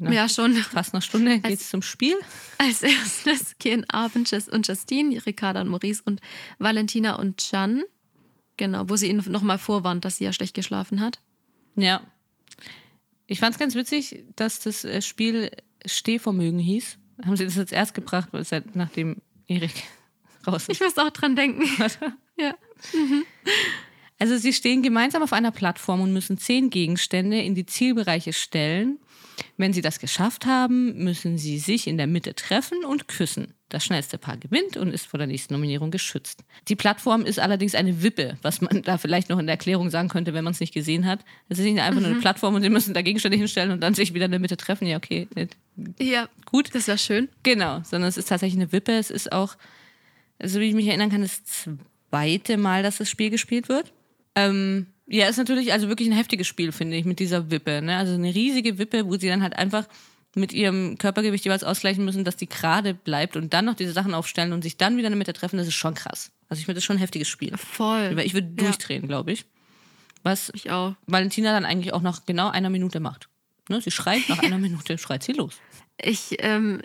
Ja. 0.00 0.10
Ja, 0.10 0.28
schon. 0.28 0.54
Fast 0.54 0.92
eine 0.92 1.02
Stunde 1.02 1.38
geht's 1.40 1.70
zum 1.70 1.82
Spiel. 1.82 2.16
Als 2.58 2.82
erstes 2.82 3.56
gehen 3.58 3.88
Abend 3.90 4.32
und 4.50 4.66
Justine, 4.66 5.24
Ricarda 5.24 5.60
und 5.60 5.68
Maurice 5.68 6.02
und 6.04 6.20
Valentina 6.58 7.14
und 7.16 7.50
Jan. 7.52 7.84
Genau, 8.56 8.88
wo 8.88 8.96
sie 8.96 9.08
ihnen 9.08 9.22
nochmal 9.30 9.58
vorwarnt, 9.58 10.04
dass 10.04 10.16
sie 10.16 10.24
ja 10.24 10.32
schlecht 10.32 10.54
geschlafen 10.54 11.00
hat. 11.00 11.20
Ja. 11.76 12.00
Ich 13.26 13.38
fand 13.38 13.54
es 13.54 13.58
ganz 13.58 13.74
witzig, 13.76 14.24
dass 14.36 14.58
das 14.60 14.84
äh, 14.84 15.00
Spiel 15.00 15.50
Stehvermögen 15.86 16.58
hieß. 16.58 16.98
Haben 17.24 17.36
sie 17.36 17.44
das 17.44 17.54
jetzt 17.54 17.72
erst 17.72 17.94
gebracht, 17.94 18.30
weil 18.32 18.44
seit 18.44 18.74
nachdem 18.74 19.18
Erik 19.46 19.84
raus 20.46 20.64
Ich 20.68 20.80
ist. 20.80 20.96
muss 20.96 20.98
auch 20.98 21.10
dran 21.10 21.36
denken. 21.36 21.62
ja. 22.38 22.54
Also 24.18 24.36
sie 24.36 24.52
stehen 24.52 24.82
gemeinsam 24.82 25.22
auf 25.22 25.32
einer 25.32 25.50
Plattform 25.50 26.00
und 26.02 26.12
müssen 26.12 26.38
zehn 26.38 26.70
Gegenstände 26.70 27.40
in 27.40 27.54
die 27.54 27.66
Zielbereiche 27.66 28.32
stellen. 28.32 28.98
Wenn 29.56 29.72
sie 29.72 29.80
das 29.80 29.98
geschafft 29.98 30.44
haben, 30.44 31.02
müssen 31.02 31.38
sie 31.38 31.58
sich 31.58 31.86
in 31.86 31.96
der 31.96 32.06
Mitte 32.06 32.34
treffen 32.34 32.84
und 32.84 33.08
küssen. 33.08 33.54
Das 33.70 33.84
schnellste 33.84 34.18
Paar 34.18 34.36
gewinnt 34.36 34.76
und 34.76 34.92
ist 34.92 35.06
vor 35.06 35.16
der 35.18 35.26
nächsten 35.28 35.54
Nominierung 35.54 35.90
geschützt. 35.90 36.42
Die 36.68 36.76
Plattform 36.76 37.24
ist 37.24 37.38
allerdings 37.38 37.74
eine 37.74 38.02
Wippe, 38.02 38.36
was 38.42 38.60
man 38.60 38.82
da 38.82 38.98
vielleicht 38.98 39.30
noch 39.30 39.38
in 39.38 39.46
der 39.46 39.54
Erklärung 39.54 39.88
sagen 39.88 40.08
könnte, 40.08 40.34
wenn 40.34 40.44
man 40.44 40.52
es 40.52 40.60
nicht 40.60 40.74
gesehen 40.74 41.06
hat. 41.06 41.20
Es 41.48 41.58
ist 41.58 41.64
nicht 41.64 41.80
einfach 41.80 42.00
nur 42.00 42.10
eine 42.10 42.18
Plattform 42.20 42.54
und 42.54 42.62
sie 42.62 42.68
müssen 42.68 42.92
da 42.92 43.00
Gegenstände 43.00 43.38
hinstellen 43.38 43.70
und 43.70 43.80
dann 43.80 43.94
sich 43.94 44.12
wieder 44.12 44.24
in 44.26 44.32
der 44.32 44.40
Mitte 44.40 44.56
treffen. 44.58 44.86
Ja, 44.86 44.96
okay, 44.98 45.28
Ja, 46.00 46.28
gut. 46.44 46.74
das 46.74 46.88
war 46.88 46.98
schön. 46.98 47.28
Genau, 47.44 47.80
sondern 47.84 48.08
es 48.08 48.18
ist 48.18 48.28
tatsächlich 48.28 48.60
eine 48.60 48.72
Wippe. 48.72 48.92
Es 48.92 49.10
ist 49.10 49.30
auch, 49.32 49.56
also 50.40 50.60
wie 50.60 50.68
ich 50.68 50.74
mich 50.74 50.86
erinnern 50.86 51.10
kann, 51.10 51.22
das 51.22 51.42
zweite 51.44 52.56
Mal, 52.56 52.82
dass 52.82 52.98
das 52.98 53.08
Spiel 53.10 53.30
gespielt 53.30 53.68
wird. 53.68 53.92
Ähm, 54.34 54.86
ja, 55.06 55.26
ist 55.28 55.36
natürlich 55.38 55.72
also 55.72 55.88
wirklich 55.88 56.08
ein 56.08 56.14
heftiges 56.16 56.46
Spiel, 56.46 56.72
finde 56.72 56.96
ich, 56.96 57.04
mit 57.04 57.18
dieser 57.18 57.50
Wippe. 57.50 57.82
Ne? 57.82 57.96
Also 57.96 58.14
eine 58.14 58.34
riesige 58.34 58.78
Wippe, 58.78 59.06
wo 59.06 59.16
sie 59.16 59.28
dann 59.28 59.42
halt 59.42 59.56
einfach 59.56 59.86
mit 60.36 60.52
ihrem 60.52 60.96
Körpergewicht 60.98 61.44
jeweils 61.44 61.64
ausgleichen 61.64 62.04
müssen, 62.04 62.24
dass 62.24 62.36
die 62.36 62.48
gerade 62.48 62.94
bleibt 62.94 63.34
und 63.36 63.52
dann 63.52 63.64
noch 63.64 63.74
diese 63.74 63.92
Sachen 63.92 64.14
aufstellen 64.14 64.52
und 64.52 64.62
sich 64.62 64.76
dann 64.76 64.96
wieder 64.96 65.08
in 65.08 65.12
der 65.12 65.18
Mitte 65.18 65.32
treffen, 65.32 65.56
das 65.56 65.66
ist 65.66 65.74
schon 65.74 65.94
krass. 65.94 66.30
Also 66.48 66.60
ich 66.60 66.66
finde 66.66 66.76
das 66.76 66.84
schon 66.84 66.96
ein 66.96 67.00
heftiges 67.00 67.26
Spiel. 67.28 67.56
Voll. 67.56 68.16
Ich 68.24 68.34
würde 68.34 68.48
Ja. 68.56 68.64
durchdrehen, 68.64 69.08
glaube 69.08 69.32
ich. 69.32 69.44
Was 70.22 70.52
Ich 70.54 70.70
auch. 70.70 70.94
Valentina 71.06 71.52
dann 71.52 71.64
eigentlich 71.64 71.92
auch 71.92 72.02
nach 72.02 72.26
genau 72.26 72.48
einer 72.48 72.70
Minute 72.70 73.00
macht. 73.00 73.28
Ne? 73.68 73.80
Sie 73.80 73.90
schreit 73.90 74.28
nach 74.28 74.38
einer 74.42 74.58
Minute, 74.58 74.98
schreit 74.98 75.24
sie 75.24 75.32
los. 75.32 75.54
Ich, 76.00 76.36
ähm, 76.38 76.80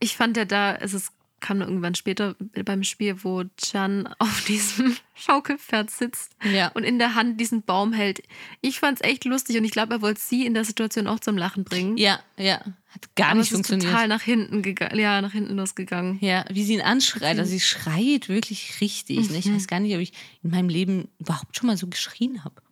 ich 0.00 0.16
fand 0.16 0.36
ja 0.38 0.46
da, 0.46 0.74
es 0.74 0.94
kam 1.40 1.60
irgendwann 1.60 1.94
später 1.94 2.34
beim 2.64 2.82
Spiel, 2.82 3.22
wo 3.22 3.44
Jan 3.72 4.06
auf 4.18 4.44
diesem 4.46 4.96
Schaukelpferd 5.14 5.90
sitzt 5.90 6.32
Ja. 6.42 6.68
und 6.68 6.82
in 6.84 6.98
der 6.98 7.14
Hand 7.14 7.40
diesen 7.40 7.62
Baum 7.62 7.92
hält. 7.92 8.22
Ich 8.62 8.80
fand 8.80 9.00
es 9.00 9.08
echt 9.08 9.24
lustig 9.24 9.56
und 9.58 9.64
ich 9.64 9.70
glaube, 9.70 9.94
er 9.94 10.02
wollte 10.02 10.20
sie 10.20 10.46
in 10.46 10.54
der 10.54 10.64
Situation 10.64 11.06
auch 11.06 11.20
zum 11.20 11.36
Lachen 11.36 11.64
bringen. 11.64 11.96
Ja, 11.98 12.20
ja. 12.36 12.60
Hat 12.88 13.14
gar 13.16 13.28
Aber 13.28 13.36
nicht 13.40 13.46
es 13.46 13.50
ist 13.52 13.56
funktioniert. 13.56 13.90
total 13.90 14.08
nach 14.08 14.22
hinten 14.22 14.62
gegangen, 14.62 14.98
ja, 14.98 15.20
nach 15.20 15.32
hinten 15.32 15.56
losgegangen. 15.56 16.18
Ja, 16.20 16.44
wie 16.50 16.64
sie 16.64 16.74
ihn 16.74 16.80
anschreit. 16.80 17.38
Also 17.38 17.50
sie 17.50 17.60
schreit 17.60 18.28
wirklich 18.28 18.80
richtig. 18.80 19.30
Ne? 19.30 19.36
Ich 19.38 19.52
weiß 19.52 19.66
gar 19.66 19.80
nicht, 19.80 19.94
ob 19.94 20.00
ich 20.00 20.12
in 20.42 20.50
meinem 20.50 20.70
Leben 20.70 21.08
überhaupt 21.18 21.56
schon 21.56 21.66
mal 21.66 21.76
so 21.76 21.86
geschrien 21.88 22.42
habe. 22.44 22.62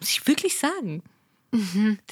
Muss 0.00 0.08
ich 0.10 0.26
wirklich 0.26 0.56
sagen. 0.58 1.02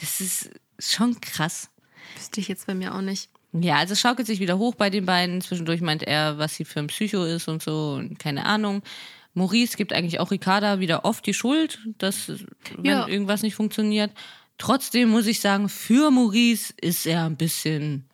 Das 0.00 0.20
ist 0.20 0.50
schon 0.78 1.20
krass. 1.20 1.70
Wüsste 2.16 2.40
ich 2.40 2.48
jetzt 2.48 2.66
bei 2.66 2.74
mir 2.74 2.94
auch 2.94 3.00
nicht. 3.00 3.30
Ja, 3.53 3.76
also 3.76 3.92
es 3.92 4.00
schaukelt 4.00 4.26
sich 4.26 4.40
wieder 4.40 4.59
hoch 4.59 4.74
bei 4.74 4.88
den 4.90 5.05
beiden. 5.05 5.40
Zwischendurch 5.40 5.80
meint 5.82 6.03
er, 6.03 6.38
was 6.38 6.55
sie 6.55 6.64
für 6.64 6.80
ein 6.80 6.86
Psycho 6.86 7.24
ist 7.24 7.48
und 7.48 7.62
so 7.62 7.94
und 7.98 8.18
keine 8.18 8.46
Ahnung. 8.46 8.82
Maurice 9.34 9.76
gibt 9.76 9.92
eigentlich 9.92 10.20
auch 10.20 10.30
Ricarda 10.30 10.80
wieder 10.80 11.05
oft 11.05 11.24
die 11.26 11.34
Schuld, 11.34 11.78
dass 11.98 12.28
wenn 12.76 12.84
Ja. 12.84 13.07
irgendwas 13.09 13.42
nicht 13.42 13.55
funktioniert. 13.55 14.11
Trotzdem 14.59 15.09
muss 15.11 15.26
ich 15.26 15.40
sagen, 15.40 15.68
für 15.68 16.11
Maurice 16.11 16.72
ist 16.80 17.07
er 17.07 17.24
ein 17.26 17.36
bisschen, 17.36 18.05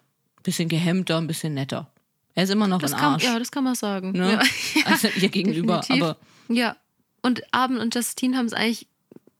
bisschen 0.42 0.68
gehemmter, 0.68 1.18
ein 1.18 1.26
bisschen 1.26 1.54
netter. 1.54 1.90
Er 2.34 2.44
ist 2.44 2.50
immer 2.50 2.68
noch 2.68 2.80
Das 2.80 2.92
ein 2.92 3.00
kann, 3.00 3.12
Arsch. 3.14 3.24
ja, 3.24 3.38
das 3.38 3.50
kann 3.50 3.64
man 3.64 3.74
sagen. 3.74 4.12
ne? 4.12 4.32
Ja. 4.32 4.40
Also 4.86 5.08
ihr 5.20 5.28
gegenüber. 5.28 5.78
Definitiv. 5.80 6.02
Aber 6.04 6.16
Ja. 6.48 6.76
Und 7.20 7.42
Abend 7.52 7.80
und 7.80 7.94
Justine 7.94 8.36
haben 8.36 8.46
es 8.46 8.52
eigentlich 8.52 8.86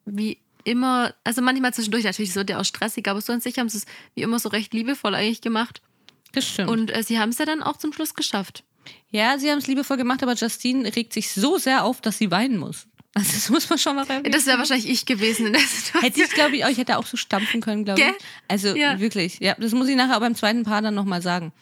wie 0.04 0.38
immer, 0.64 1.14
also 1.24 1.40
manchmal 1.42 1.72
zwischendurch, 1.72 2.04
natürlich, 2.04 2.34
wird 2.34 2.50
ja 2.50 2.58
auch 2.60 2.64
stressig, 2.64 3.06
aber 3.08 3.20
so 3.20 3.32
an 3.32 3.40
sich 3.40 3.58
haben 3.58 3.68
sie 3.68 3.78
es 3.78 3.86
wie 4.14 4.22
immer 4.22 4.38
so 4.40 4.48
recht 4.48 4.74
liebevoll 4.74 5.14
eigentlich 5.14 5.40
gemacht. 5.40 5.80
Das 6.32 6.46
stimmt. 6.46 6.70
Und 6.70 6.90
äh, 6.94 7.02
sie 7.02 7.18
haben 7.18 7.30
es 7.30 7.38
ja 7.38 7.44
dann 7.46 7.62
auch 7.62 7.76
zum 7.76 7.92
Schluss 7.92 8.14
geschafft. 8.14 8.64
Ja, 9.10 9.38
sie 9.38 9.50
haben 9.50 9.58
es 9.58 9.66
liebevoll 9.66 9.96
gemacht, 9.96 10.22
aber 10.22 10.34
Justine 10.34 10.94
regt 10.94 11.12
sich 11.12 11.30
so 11.30 11.58
sehr 11.58 11.84
auf, 11.84 12.00
dass 12.00 12.18
sie 12.18 12.30
weinen 12.30 12.56
muss. 12.58 12.86
Also 13.14 13.32
das 13.32 13.48
muss 13.50 13.68
man 13.70 13.78
schon 13.78 13.96
noch 13.96 14.08
erwähnen. 14.08 14.30
Das 14.32 14.46
wäre 14.46 14.58
wahrscheinlich 14.58 14.88
ich 14.88 15.06
gewesen 15.06 15.46
in 15.46 15.52
der 15.54 15.62
Situation. 15.62 16.02
Hätte 16.02 16.22
ich, 16.22 16.30
glaube 16.30 16.56
ich, 16.56 16.64
auch, 16.64 16.68
ich 16.68 16.78
hätte 16.78 16.98
auch 16.98 17.06
so 17.06 17.16
stampfen 17.16 17.60
können, 17.60 17.84
glaube 17.84 18.00
ich. 18.00 18.24
Also 18.48 18.76
Ja. 18.76 19.00
wirklich, 19.00 19.38
ja, 19.40 19.54
das 19.58 19.72
muss 19.72 19.88
ich 19.88 19.96
nachher 19.96 20.20
beim 20.20 20.34
zweiten 20.34 20.62
Paar 20.62 20.82
dann 20.82 20.94
nochmal 20.94 21.22
sagen. 21.22 21.52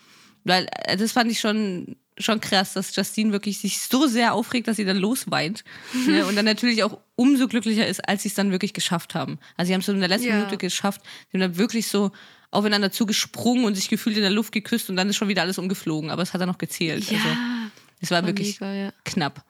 Weil 0.45 0.67
äh, 0.85 0.97
das 0.97 1.13
fand 1.13 1.31
ich 1.31 1.41
schon, 1.41 1.97
schon 2.19 2.41
krass, 2.41 2.75
dass 2.75 2.95
Justine 2.95 3.33
wirklich 3.33 3.59
sich 3.59 3.81
so 3.81 4.07
sehr 4.07 4.35
aufregt, 4.35 4.69
dass 4.69 4.77
sie 4.77 4.85
dann 4.85 4.97
losweint. 4.99 5.65
ne? 6.07 6.27
Und 6.27 6.37
dann 6.37 6.45
natürlich 6.45 6.83
auch 6.83 6.99
umso 7.15 7.49
glücklicher 7.49 7.87
ist, 7.87 8.07
als 8.09 8.23
sie 8.23 8.29
es 8.29 8.35
dann 8.35 8.51
wirklich 8.51 8.73
geschafft 8.75 9.15
haben. 9.15 9.39
Also 9.57 9.69
sie 9.69 9.75
haben 9.75 9.81
es 9.81 9.87
so 9.87 9.93
in 9.93 10.01
der 10.01 10.09
letzten 10.09 10.29
Ja. 10.29 10.35
Minute 10.37 10.59
geschafft. 10.59 11.01
Sie 11.31 11.39
haben 11.39 11.41
dann 11.53 11.59
wirklich 11.59 11.87
so 11.87 12.11
aufeinander 12.57 12.91
zugesprungen 12.91 13.65
und 13.65 13.75
sich 13.75 13.89
gefühlt 13.89 14.17
in 14.17 14.23
der 14.23 14.31
Luft 14.31 14.53
geküsst 14.53 14.91
und 14.91 14.97
dann 14.97 15.09
ist 15.09 15.17
schon 15.17 15.29
wieder 15.29 15.43
alles 15.43 15.59
umgeflogen. 15.59 16.11
Aber 16.11 16.23
es 16.23 16.33
hat 16.35 16.41
dann 16.41 16.49
noch 16.49 16.59
gezählt. 16.59 17.11
Ja, 17.11 17.19
Also 17.19 17.29
es 18.01 18.11
war 18.11 18.23
war 18.23 18.27
wirklich 18.29 18.61
mega, 18.61 18.73
ja. 18.75 18.93
knapp. 19.05 19.45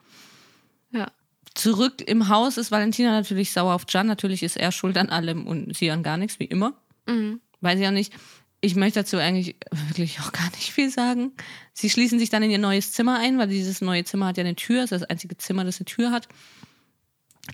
ja. 0.93 1.11
Zurück 1.55 2.03
im 2.07 2.29
Haus 2.29 2.59
ist 2.59 2.71
Valentina 2.71 3.11
natürlich 3.13 3.51
sauer 3.53 3.73
auf 3.75 3.85
Jan. 3.89 4.07
Natürlich 4.07 4.43
ist 4.43 4.59
er 4.59 4.73
schuld 4.73 4.99
an 4.99 5.09
allem 5.09 5.47
und 5.47 5.75
sie 5.75 5.91
an 5.91 6.03
gar 6.03 6.19
nichts, 6.19 6.39
wie 6.39 6.45
immer. 6.45 6.75
Mhm. 7.07 7.41
Weiß 7.63 7.81
ich 7.81 7.87
auch 7.87 7.93
nicht. 7.93 8.13
Ich 8.61 8.75
möchte 8.77 9.01
dazu 9.01 9.17
eigentlich 9.17 9.57
wirklich 9.89 10.21
auch 10.21 10.33
gar 10.33 10.51
nicht 10.51 10.73
viel 10.73 10.91
sagen. 10.91 11.33
Sie 11.73 11.89
schließen 11.89 12.19
sich 12.19 12.29
dann 12.29 12.43
in 12.43 12.51
ihr 12.51 12.59
neues 12.59 12.93
Zimmer 12.93 13.19
ein, 13.19 13.39
weil 13.39 13.49
dieses 13.49 13.81
neue 13.81 14.05
Zimmer 14.05 14.27
hat 14.27 14.37
ja 14.37 14.45
eine 14.45 14.55
Tür. 14.55 14.81
Es 14.85 14.93
ist 14.93 15.01
das 15.03 15.11
einzige 15.11 15.39
Zimmer, 15.39 15.65
das 15.65 15.79
eine 15.79 15.87
Tür 15.87 16.11
hat. 16.11 16.29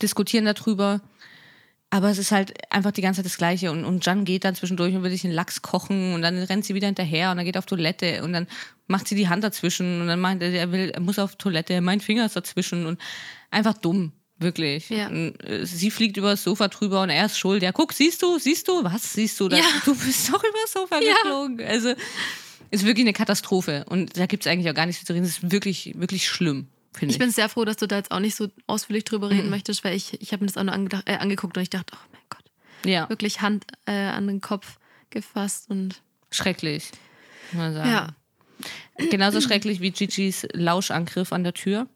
Diskutieren 0.00 0.46
darüber. 0.46 1.00
Aber 1.94 2.08
es 2.08 2.16
ist 2.16 2.32
halt 2.32 2.54
einfach 2.72 2.90
die 2.90 3.02
ganze 3.02 3.18
Zeit 3.18 3.26
das 3.26 3.36
Gleiche. 3.36 3.70
Und, 3.70 3.84
und 3.84 4.04
Jan 4.06 4.24
geht 4.24 4.44
dann 4.44 4.54
zwischendurch 4.54 4.94
und 4.94 5.02
will 5.02 5.10
sich 5.10 5.24
einen 5.24 5.34
Lachs 5.34 5.60
kochen 5.60 6.14
und 6.14 6.22
dann 6.22 6.38
rennt 6.38 6.64
sie 6.64 6.74
wieder 6.74 6.86
hinterher 6.86 7.30
und 7.30 7.36
dann 7.36 7.44
geht 7.44 7.58
auf 7.58 7.66
Toilette 7.66 8.22
und 8.24 8.32
dann 8.32 8.46
macht 8.86 9.06
sie 9.06 9.14
die 9.14 9.28
Hand 9.28 9.44
dazwischen 9.44 10.00
und 10.00 10.06
dann 10.06 10.18
meint 10.18 10.42
er, 10.42 10.50
er 10.54 10.72
will, 10.72 10.88
er 10.88 11.00
muss 11.00 11.18
auf 11.18 11.36
Toilette, 11.36 11.82
mein 11.82 12.00
Finger 12.00 12.24
ist 12.24 12.34
dazwischen 12.34 12.86
und 12.86 12.98
einfach 13.50 13.74
dumm. 13.74 14.12
Wirklich. 14.38 14.88
Ja. 14.88 15.10
Äh, 15.10 15.66
Sie 15.66 15.90
fliegt 15.90 16.16
über 16.16 16.30
das 16.30 16.42
Sofa 16.44 16.68
drüber 16.68 17.02
und 17.02 17.10
er 17.10 17.26
ist 17.26 17.38
schuld. 17.38 17.62
Ja, 17.62 17.72
guck, 17.72 17.92
siehst 17.92 18.22
du, 18.22 18.38
siehst 18.38 18.66
du, 18.68 18.82
was 18.82 19.12
siehst 19.12 19.38
du? 19.38 19.48
Da, 19.50 19.58
Ja. 19.58 19.64
Du 19.84 19.94
bist 19.94 20.32
doch 20.32 20.42
über 20.42 20.58
das 20.64 20.72
Sofa 20.72 20.98
Ja. 20.98 21.12
geflogen. 21.22 21.60
Also, 21.60 21.92
ist 22.70 22.86
wirklich 22.86 23.04
eine 23.04 23.12
Katastrophe. 23.12 23.84
Und 23.90 24.16
da 24.16 24.24
gibt 24.24 24.46
es 24.46 24.50
eigentlich 24.50 24.70
auch 24.70 24.74
gar 24.74 24.86
nichts 24.86 25.04
zu 25.04 25.12
reden. 25.12 25.26
Es 25.26 25.32
ist 25.42 25.52
wirklich, 25.52 25.92
wirklich 25.96 26.26
schlimm, 26.26 26.68
ich. 27.00 27.10
Ich 27.10 27.18
bin 27.18 27.30
sehr 27.30 27.48
froh, 27.48 27.64
dass 27.64 27.76
du 27.76 27.86
da 27.86 27.96
jetzt 27.96 28.10
auch 28.10 28.20
nicht 28.20 28.34
so 28.36 28.48
ausführlich 28.66 29.04
drüber 29.04 29.30
reden 29.30 29.50
möchtest, 29.50 29.82
weil 29.84 29.94
ich, 29.96 30.20
ich 30.20 30.32
habe 30.32 30.44
mir 30.44 30.48
das 30.48 30.56
auch 30.56 30.62
nur 30.64 30.74
angedacht, 30.74 31.04
äh, 31.08 31.16
angeguckt 31.16 31.56
und 31.56 31.62
ich 31.62 31.70
dachte, 31.70 31.94
oh 31.96 32.06
mein 32.12 32.20
Gott, 32.28 32.44
ja, 32.84 33.08
wirklich 33.08 33.40
Hand 33.40 33.64
äh, 33.86 33.92
an 33.92 34.26
den 34.26 34.40
Kopf 34.40 34.78
gefasst 35.10 35.70
und 35.70 36.02
schrecklich. 36.30 36.90
muss 37.52 37.62
man 37.62 37.74
sagen. 37.74 37.90
ja. 37.90 38.08
Genauso 39.10 39.40
schrecklich 39.40 39.80
wie 39.80 39.90
Gigi's 39.90 40.46
Lauschangriff 40.52 41.32
an 41.32 41.42
der 41.44 41.54
Tür, 41.54 41.88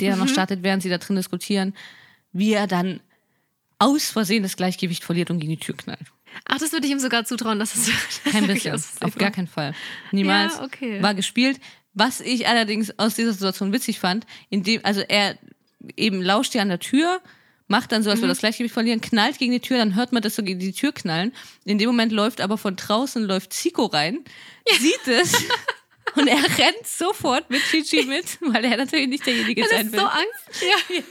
der 0.00 0.14
Mhm. 0.14 0.20
noch 0.22 0.28
startet, 0.28 0.62
während 0.62 0.82
sie 0.82 0.88
da 0.90 0.98
drin 0.98 1.16
diskutieren, 1.16 1.74
wie 2.32 2.52
er 2.52 2.66
dann 2.66 3.00
aus 3.78 4.10
Versehen 4.10 4.42
das 4.44 4.56
Gleichgewicht 4.56 5.02
verliert 5.02 5.30
und 5.30 5.40
gegen 5.40 5.50
die 5.52 5.58
Tür 5.58 5.76
knallt. 5.76 6.06
Ach, 6.48 6.58
das 6.58 6.72
würde 6.72 6.86
ich 6.86 6.92
ihm 6.92 6.98
sogar 7.00 7.24
zutrauen, 7.24 7.58
dass 7.58 7.74
es 7.74 7.90
Kein 8.30 8.42
wirklich 8.48 8.70
bisschen. 8.70 9.02
Auf 9.02 9.16
gar 9.16 9.30
keinen 9.32 9.48
Fall. 9.48 9.74
Niemals. 10.12 10.54
Ja, 10.56 10.62
okay. 10.64 11.02
War 11.02 11.14
gespielt. 11.14 11.58
Was 11.94 12.20
ich 12.20 12.46
allerdings 12.48 12.98
aus 12.98 13.14
dieser 13.14 13.32
Situation 13.32 13.72
witzig 13.72 13.98
fand, 14.00 14.26
indem, 14.50 14.80
also 14.84 15.00
er 15.00 15.36
eben 15.96 16.22
lauscht 16.22 16.54
ja 16.54 16.62
an 16.62 16.68
der 16.68 16.78
Tür, 16.78 17.20
macht 17.68 17.92
dann 17.92 18.02
so, 18.02 18.10
als 18.10 18.18
würde 18.20 18.26
Mhm. 18.28 18.32
das 18.32 18.38
Gleichgewicht 18.40 18.72
verlieren, 18.74 19.00
knallt 19.00 19.38
gegen 19.38 19.52
die 19.52 19.60
Tür, 19.60 19.78
dann 19.78 19.94
hört 19.94 20.12
man 20.12 20.22
das 20.22 20.34
so 20.36 20.42
gegen 20.42 20.58
die 20.60 20.72
Tür 20.72 20.92
knallen. 20.92 21.32
In 21.64 21.78
dem 21.78 21.88
Moment 21.88 22.12
läuft 22.12 22.40
aber 22.40 22.58
von 22.58 22.76
draußen 22.76 23.22
läuft 23.24 23.52
Zico 23.52 23.86
rein, 23.86 24.20
sieht 24.78 25.06
es 25.06 25.34
und 26.16 26.28
er 26.28 26.36
rennt 26.42 26.86
sofort 26.86 27.48
mit 27.50 27.62
Gigi 27.70 28.04
mit, 28.04 28.38
weil 28.40 28.64
er 28.64 28.76
natürlich 28.76 29.08
nicht 29.08 29.26
derjenige 29.26 29.62
Das 29.62 29.70
sein 29.70 29.86
ist 29.86 29.92
will. 29.92 30.00
so 30.00 30.06
Angst. 30.06 30.62
Ja. 30.98 31.04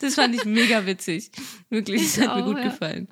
Das 0.00 0.14
fand 0.14 0.34
ich 0.34 0.44
mega 0.44 0.86
witzig. 0.86 1.30
Wirklich, 1.70 2.02
das 2.02 2.16
Ich 2.18 2.28
hat 2.28 2.36
mir 2.36 2.42
auch, 2.42 2.46
gut 2.46 2.58
ja. 2.58 2.64
gefallen. 2.70 3.08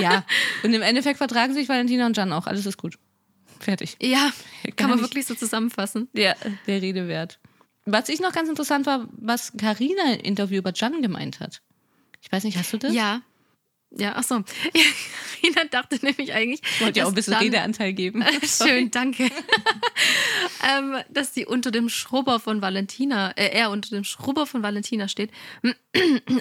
Ja, 0.00 0.24
und 0.62 0.72
im 0.74 0.82
Endeffekt 0.82 1.18
vertragen 1.18 1.54
sich 1.54 1.68
Valentina 1.68 2.06
und 2.06 2.16
Jan 2.16 2.32
auch. 2.32 2.46
Alles 2.46 2.66
ist 2.66 2.76
gut. 2.76 2.98
Fertig. 3.64 3.96
ja, 4.00 4.30
Gar 4.62 4.72
kann 4.76 4.90
man 4.90 4.98
nicht. 4.98 5.08
wirklich 5.08 5.26
so 5.26 5.34
zusammenfassen. 5.34 6.08
Ja, 6.12 6.34
der 6.66 6.82
Rede 6.82 7.08
wert. 7.08 7.38
Was 7.86 8.08
ich 8.08 8.20
noch 8.20 8.32
ganz 8.32 8.48
interessant 8.48 8.86
war, 8.86 9.08
was 9.12 9.52
Karina 9.58 10.14
im 10.14 10.20
Interview 10.20 10.58
über 10.58 10.72
Jan 10.74 11.02
gemeint 11.02 11.40
hat. 11.40 11.60
Ich 12.22 12.30
weiß 12.32 12.44
nicht, 12.44 12.56
hast 12.58 12.72
du 12.72 12.78
das? 12.78 12.94
Ja. 12.94 13.22
Ja, 13.96 14.14
ach 14.16 14.24
so. 14.24 14.36
Ja, 14.74 14.82
Rina 15.42 15.64
dachte 15.70 15.98
nämlich 16.02 16.32
eigentlich. 16.32 16.60
Ich 16.64 16.80
wollte 16.80 16.98
ja 17.00 17.04
auch 17.04 17.10
ein 17.10 17.14
bisschen 17.14 17.34
Jan- 17.34 17.42
Redeanteil 17.42 17.92
geben. 17.92 18.24
Schön, 18.42 18.90
danke. 18.90 19.30
ähm, 20.76 20.96
dass 21.10 21.32
die 21.32 21.46
unter 21.46 21.70
dem 21.70 21.88
Schrubber 21.88 22.40
von 22.40 22.62
Valentina, 22.62 23.30
äh, 23.32 23.50
er 23.50 23.70
unter 23.70 23.90
dem 23.90 24.04
Schrubber 24.04 24.46
von 24.46 24.62
Valentina 24.62 25.06
steht. 25.08 25.30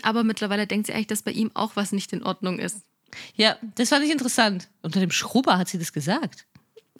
Aber 0.04 0.24
mittlerweile 0.24 0.68
denkt 0.68 0.88
sie 0.88 0.94
eigentlich, 0.94 1.08
dass 1.08 1.22
bei 1.22 1.32
ihm 1.32 1.52
auch 1.54 1.76
was 1.76 1.92
nicht 1.92 2.14
in 2.14 2.24
Ordnung 2.24 2.60
ist. 2.60 2.78
Ja, 3.36 3.58
das 3.76 3.90
fand 3.90 4.06
ich 4.06 4.12
interessant. 4.12 4.70
Unter 4.82 5.00
dem 5.00 5.12
Schrubber 5.12 5.58
hat 5.58 5.68
sie 5.68 5.78
das 5.78 5.94
gesagt. 5.94 6.46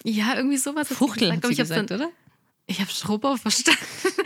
Ja, 0.04 0.36
irgendwie 0.36 0.58
sowas. 0.58 0.88
Fuchtel 0.90 1.32
aber 1.32 1.50
ich 1.50 1.60
hab's 1.60 1.70
gesagt, 1.70 1.92
dann, 1.92 2.00
oder? 2.02 2.12
Ich 2.66 2.80
habe 2.80 2.90
Schrubber 2.92 3.38
verstanden. 3.38 3.80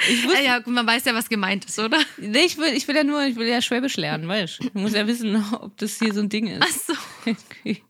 Ich 0.09 0.23
wusste- 0.25 0.43
ja, 0.43 0.59
gut, 0.59 0.73
man 0.73 0.85
weiß 0.85 1.05
ja, 1.05 1.13
was 1.15 1.27
gemeint 1.29 1.65
ist, 1.65 1.79
oder? 1.79 1.99
Nee, 2.17 2.45
ich 2.45 2.57
will, 2.57 2.73
ich 2.73 2.87
will 2.87 2.95
ja 2.95 3.03
nur, 3.03 3.23
ich 3.23 3.35
will 3.35 3.47
ja 3.47 3.61
Schwäbisch 3.61 3.97
lernen, 3.97 4.27
weißt 4.27 4.59
du? 4.59 4.67
Ich 4.67 4.73
muss 4.75 4.93
ja 4.93 5.07
wissen, 5.07 5.35
ob 5.61 5.75
das 5.77 5.97
hier 5.99 6.13
so 6.13 6.19
ein 6.21 6.29
Ding 6.29 6.59
Ach 6.61 6.67
ist. 6.69 6.87
so. 6.87 6.93
Okay. 7.25 7.83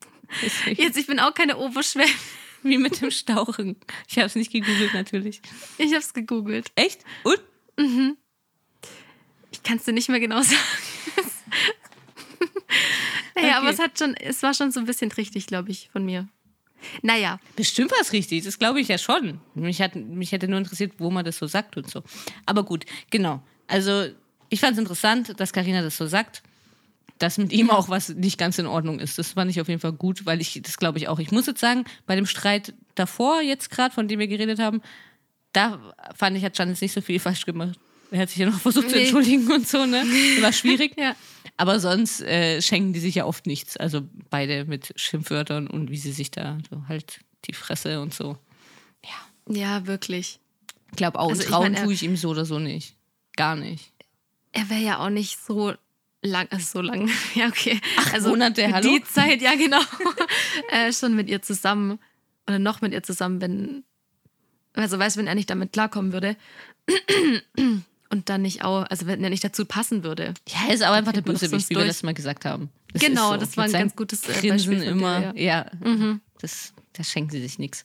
Jetzt, 0.75 0.97
ich 0.97 1.07
bin 1.07 1.19
auch 1.19 1.33
keine 1.33 1.57
Oberschwäbin. 1.57 2.11
Wie 2.63 2.77
mit 2.77 2.99
dem 3.01 3.11
Stauchen. 3.11 3.77
Ich 4.07 4.17
habe 4.17 4.25
es 4.27 4.35
nicht 4.35 4.51
gegoogelt, 4.51 4.93
natürlich. 4.93 5.41
Ich 5.77 5.87
habe 5.87 5.97
es 5.99 6.13
gegoogelt. 6.13 6.71
Echt? 6.75 7.01
Und? 7.23 7.39
Ich 9.51 9.63
kann 9.63 9.77
es 9.77 9.83
dir 9.85 9.93
nicht 9.93 10.09
mehr 10.09 10.19
genau 10.19 10.41
sagen. 10.41 10.57
naja, 13.35 13.57
aber 13.57 13.67
Okay. 13.67 13.73
es 13.75 13.79
hat 13.79 13.99
schon, 13.99 14.15
es 14.15 14.43
war 14.43 14.53
schon 14.53 14.71
so 14.71 14.79
ein 14.79 14.85
bisschen 14.85 15.11
richtig, 15.11 15.45
glaube 15.47 15.69
ich, 15.71 15.89
von 15.91 16.03
mir. 16.05 16.27
Naja, 17.01 17.39
Bestimmt 17.55 17.91
war 17.91 17.99
es 18.01 18.13
richtig, 18.13 18.43
das 18.43 18.59
glaube 18.59 18.79
ich 18.79 18.87
ja 18.87 18.97
schon. 18.97 19.39
Mich, 19.55 19.81
hat, 19.81 19.95
mich 19.95 20.31
hätte 20.31 20.47
nur 20.47 20.59
interessiert, 20.59 20.93
wo 20.99 21.09
man 21.09 21.25
das 21.25 21.37
so 21.37 21.47
sagt 21.47 21.77
und 21.77 21.89
so. 21.89 22.03
Aber 22.45 22.63
gut, 22.63 22.85
genau. 23.09 23.41
Also 23.67 24.05
ich 24.49 24.59
fand 24.59 24.73
es 24.73 24.79
interessant, 24.79 25.39
dass 25.39 25.53
Karina 25.53 25.81
das 25.81 25.97
so 25.97 26.07
sagt, 26.07 26.43
dass 27.19 27.37
mit 27.37 27.51
ihm 27.51 27.69
auch 27.69 27.89
was 27.89 28.09
nicht 28.09 28.37
ganz 28.37 28.59
in 28.59 28.67
Ordnung 28.67 28.99
ist. 28.99 29.17
Das 29.17 29.33
fand 29.33 29.49
ich 29.49 29.59
auf 29.59 29.67
jeden 29.67 29.79
Fall 29.79 29.93
gut, 29.93 30.25
weil 30.25 30.39
ich, 30.39 30.61
das 30.63 30.77
glaube 30.77 30.99
ich 30.99 31.07
auch. 31.07 31.19
Ich 31.19 31.31
muss 31.31 31.47
jetzt 31.47 31.59
sagen, 31.59 31.85
bei 32.05 32.15
dem 32.15 32.25
Streit 32.25 32.73
davor, 32.95 33.41
jetzt 33.41 33.69
gerade, 33.69 33.93
von 33.93 34.07
dem 34.07 34.19
wir 34.19 34.27
geredet 34.27 34.59
haben, 34.59 34.81
da 35.53 35.79
fand 36.15 36.37
ich, 36.37 36.43
hat 36.43 36.57
Jan 36.57 36.69
jetzt 36.69 36.81
nicht 36.81 36.93
so 36.93 37.01
viel 37.01 37.19
falsch 37.19 37.45
gemacht. 37.45 37.79
Er 38.11 38.21
hat 38.21 38.29
sich 38.29 38.37
ja 38.37 38.45
noch 38.49 38.59
versucht 38.59 38.89
zu 38.89 38.99
entschuldigen 38.99 39.51
und 39.51 39.67
so, 39.67 39.85
ne? 39.85 40.03
War 40.41 40.53
schwierig. 40.53 40.93
Ja. 40.97 41.15
Aber 41.57 41.79
sonst 41.79 42.21
äh, 42.21 42.61
schenken 42.61 42.93
die 42.93 42.99
sich 42.99 43.15
ja 43.15 43.25
oft 43.25 43.45
nichts. 43.47 43.77
Also 43.77 44.01
beide 44.29 44.65
mit 44.65 44.93
Schimpfwörtern 44.95 45.67
und 45.67 45.89
wie 45.89 45.97
sie 45.97 46.11
sich 46.11 46.31
da 46.31 46.57
so 46.69 46.87
halt 46.87 47.19
die 47.45 47.53
Fresse 47.53 48.01
und 48.01 48.13
so. 48.13 48.37
ja, 49.49 49.85
wirklich. 49.87 50.39
Ich 50.91 50.97
glaube, 50.97 51.19
auch 51.19 51.29
Also 51.29 51.41
ich 51.41 51.47
trauen 51.47 51.63
mein, 51.63 51.75
er- 51.75 51.83
tue 51.83 51.93
ich 51.93 52.03
ihm 52.03 52.15
so 52.15 52.29
oder 52.29 52.45
so 52.45 52.59
nicht. 52.59 52.95
Gar 53.35 53.55
nicht. 53.55 53.91
Er 54.51 54.69
wäre 54.69 54.81
ja 54.81 54.99
auch 54.99 55.09
nicht 55.09 55.37
so 55.45 55.73
lang, 56.21 56.47
also 56.49 56.65
so 56.65 56.81
lang, 56.81 57.09
ja, 57.35 57.47
okay. 57.47 57.79
Acht 57.97 58.13
also 58.13 58.29
Monate, 58.29 58.71
hallo? 58.71 58.89
Die 58.89 59.03
Zeit, 59.03 59.41
ja, 59.41 59.55
genau. 59.55 59.81
äh, 60.71 60.91
schon 60.91 61.15
mit 61.15 61.29
ihr 61.29 61.41
zusammen 61.41 61.99
oder 62.47 62.57
noch 62.59 62.81
mit 62.81 62.93
ihr 62.93 63.03
zusammen, 63.03 63.41
wenn, 63.41 63.83
also 64.73 64.97
weißt 64.97 65.15
du, 65.15 65.19
wenn 65.19 65.27
er 65.27 65.35
nicht 65.35 65.49
damit 65.49 65.73
klarkommen 65.73 66.13
würde 66.13 66.37
und 68.09 68.29
dann 68.29 68.41
nicht 68.41 68.63
auch, 68.63 68.83
also 68.89 69.05
wenn 69.07 69.23
er 69.23 69.29
nicht 69.29 69.43
dazu 69.43 69.65
passen 69.65 70.03
würde. 70.03 70.33
Ja, 70.47 70.73
ist 70.73 70.83
auch 70.83 70.91
einfach 70.93 71.13
der 71.13 71.21
Bösewicht, 71.21 71.69
wie 71.69 71.75
wir 71.75 71.81
durch. 71.81 71.87
das 71.89 72.03
mal 72.03 72.13
gesagt 72.13 72.45
haben. 72.45 72.69
Das 72.93 73.01
Genau, 73.01 73.33
ist 73.33 73.41
das 73.41 73.57
war 73.57 73.65
ein 73.65 73.71
ganz 73.71 73.95
gutes, 73.95 74.23
äh, 74.27 74.33
Grinsen 74.33 74.71
Beispiel 74.75 74.83
immer. 74.83 75.33
dir, 75.33 75.41
ja, 75.43 75.65
Mhm. 75.83 76.21
das, 76.39 76.73
das 76.93 77.09
schenken 77.09 77.31
sie 77.31 77.41
sich 77.41 77.59
nichts. 77.59 77.83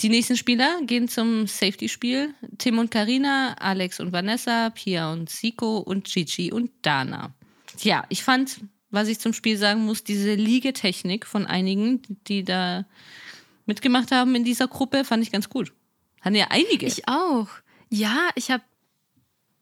Die 0.00 0.08
nächsten 0.08 0.36
Spieler 0.36 0.80
gehen 0.86 1.08
zum 1.08 1.46
Safety-Spiel. 1.46 2.34
Tim 2.58 2.78
und 2.78 2.90
Karina, 2.90 3.54
Alex 3.60 4.00
und 4.00 4.12
Vanessa, 4.12 4.70
Pia 4.70 5.12
und 5.12 5.30
Siko 5.30 5.78
und 5.78 6.04
Gigi 6.06 6.52
und 6.52 6.70
Dana. 6.82 7.32
Ja, 7.80 8.04
ich 8.08 8.22
fand, 8.24 8.60
was 8.90 9.08
ich 9.08 9.20
zum 9.20 9.32
Spiel 9.32 9.56
sagen 9.56 9.84
muss, 9.86 10.04
diese 10.04 10.34
Liegetechnik 10.34 11.26
von 11.26 11.46
einigen, 11.46 12.02
die 12.26 12.44
da 12.44 12.84
mitgemacht 13.66 14.10
haben 14.12 14.34
in 14.34 14.44
dieser 14.44 14.68
Gruppe, 14.68 15.04
fand 15.04 15.22
ich 15.22 15.30
ganz 15.32 15.48
gut. 15.48 15.72
Hatten 16.20 16.36
ja 16.36 16.48
einige. 16.50 16.86
Ich 16.86 17.08
auch. 17.08 17.48
Ja, 17.88 18.28
ich 18.34 18.50
habe, 18.50 18.62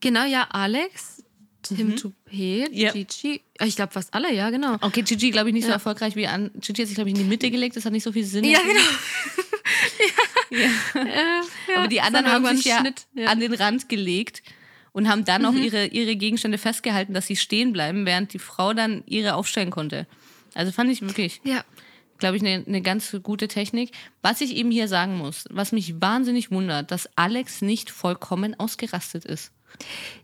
genau, 0.03 0.26
ja, 0.26 0.46
Alex, 0.50 1.22
Tim 1.62 1.94
Mhm. 1.94 2.68
Ja. 2.72 2.92
Gigi, 2.92 3.40
ja, 3.59 3.66
ich 3.66 3.76
glaube 3.76 3.92
fast 3.92 4.12
alle, 4.12 4.34
ja, 4.34 4.50
genau. 4.50 4.76
Okay, 4.80 5.03
Gigi, 5.03 5.30
glaube 5.30 5.48
ich, 5.48 5.55
nicht 5.55 5.64
so 5.64 5.68
Ja. 5.68 5.74
erfolgreich 5.74 6.16
wie 6.16 6.26
an. 6.26 6.50
Gigi 6.61 6.82
hat 6.82 6.88
sich, 6.88 6.94
glaube 6.96 7.09
ich, 7.09 7.16
in 7.16 7.22
die 7.22 7.28
Mitte 7.28 7.50
gelegt. 7.50 7.76
Das 7.76 7.84
hat 7.84 7.92
nicht 7.92 8.03
so 8.03 8.12
viel 8.12 8.24
Sinn. 8.24 8.44
Ja, 8.44 8.61
genau. 8.61 8.80
Ja. 10.50 10.59
Ja, 11.68 11.78
Aber 11.78 11.88
die 11.88 12.00
anderen 12.00 12.26
haben 12.26 12.46
sich 12.57 12.66
ja. 12.66 12.82
Mhm. 12.82 13.26
an 13.26 13.40
den 13.40 13.55
Rand 13.55 13.88
gelegt 13.88 14.42
und 14.92 15.09
haben 15.09 15.24
dann 15.24 15.46
auch 15.46 15.55
ihre, 15.55 15.86
ihre 15.86 16.16
Gegenstände 16.16 16.59
festgehalten, 16.59 17.14
dass 17.14 17.26
sie 17.26 17.36
stehen 17.36 17.72
bleiben, 17.72 18.05
während 18.05 18.34
die 18.34 18.38
Frau 18.38 18.74
dann 18.74 19.03
ihre 19.07 19.34
aufstellen 19.34 19.70
konnte. 19.70 20.07
Also 20.55 20.70
fand 20.72 20.90
ich 20.90 21.00
wirklich 21.00 21.40
ja. 21.44 21.64
glaube 22.18 22.36
ich, 22.36 22.42
eine, 22.42 22.64
eine 22.66 22.82
ganz 22.82 23.16
gute 23.22 23.48
Technik. 23.48 23.92
Was 24.20 24.42
ich 24.42 24.55
eben 24.57 24.70
hier 24.70 24.88
sagen 24.88 25.16
muss, 25.16 25.46
was 25.50 25.72
mich 25.72 26.00
wahnsinnig 26.03 26.50
wundert, 26.50 26.90
dass 26.90 27.09
Alex 27.16 27.62
nicht 27.62 27.90
vollkommen 27.90 28.59
ausgerastet 28.59 29.24
ist. 29.24 29.53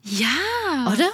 Ja. 0.03 0.93
Oder? 0.93 1.11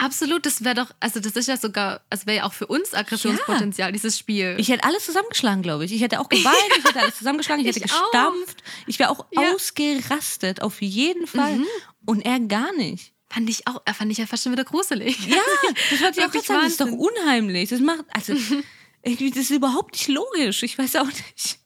Absolut, 0.00 0.46
das 0.46 0.62
wäre 0.62 0.76
doch, 0.76 0.90
also 1.00 1.18
das 1.18 1.32
ist 1.32 1.48
ja 1.48 1.56
sogar, 1.56 2.02
es 2.08 2.24
wäre 2.24 2.36
ja 2.38 2.44
auch 2.44 2.52
für 2.52 2.68
uns 2.68 2.94
Aggressionspotenzial, 2.94 3.90
dieses 3.90 4.16
Spiel. 4.16 4.54
Ich 4.58 4.68
hätte 4.68 4.84
alles 4.84 5.04
zusammengeschlagen, 5.06 5.60
glaube 5.62 5.84
ich. 5.86 5.92
Ich 5.92 6.00
hätte 6.00 6.20
auch 6.20 6.28
geweint, 6.28 6.54
ich 6.78 6.84
hätte 6.84 7.00
alles 7.00 7.16
zusammengeschlagen, 7.18 7.64
ich 7.66 7.68
hätte 7.74 7.84
Ich 7.84 7.92
auch. 7.92 8.10
gestampft. 8.12 8.62
Ich 8.86 8.98
wäre 9.00 9.10
auch 9.10 9.26
Ja. 9.32 9.52
ausgerastet, 9.52 10.62
auf 10.62 10.80
jeden 10.82 11.26
Fall. 11.26 11.60
Und 12.06 12.24
er 12.24 12.38
gar 12.38 12.72
nicht. 12.74 13.12
fand 13.28 13.50
ich 13.50 13.66
auch, 13.66 13.82
fand 13.92 14.12
ich 14.12 14.18
ja 14.18 14.26
fast 14.26 14.44
schon 14.44 14.52
wieder 14.52 14.64
gruselig. 14.64 15.18
Ja, 15.26 15.36
das 15.90 16.00
wollte 16.00 16.20
ich 16.20 16.24
auch 16.26 16.44
sagen. 16.44 16.60
Das 16.62 16.70
ist 16.72 16.80
doch 16.80 16.92
unheimlich. 16.92 17.68
Das 17.70 17.80
macht, 17.80 18.04
also, 18.10 18.34
irgendwie, 19.02 19.30
das 19.30 19.40
ist 19.40 19.50
überhaupt 19.50 19.94
nicht 19.94 20.06
logisch. 20.08 20.62
Ich 20.62 20.78
weiß 20.78 20.94
auch 20.96 21.06
nicht. 21.06 21.58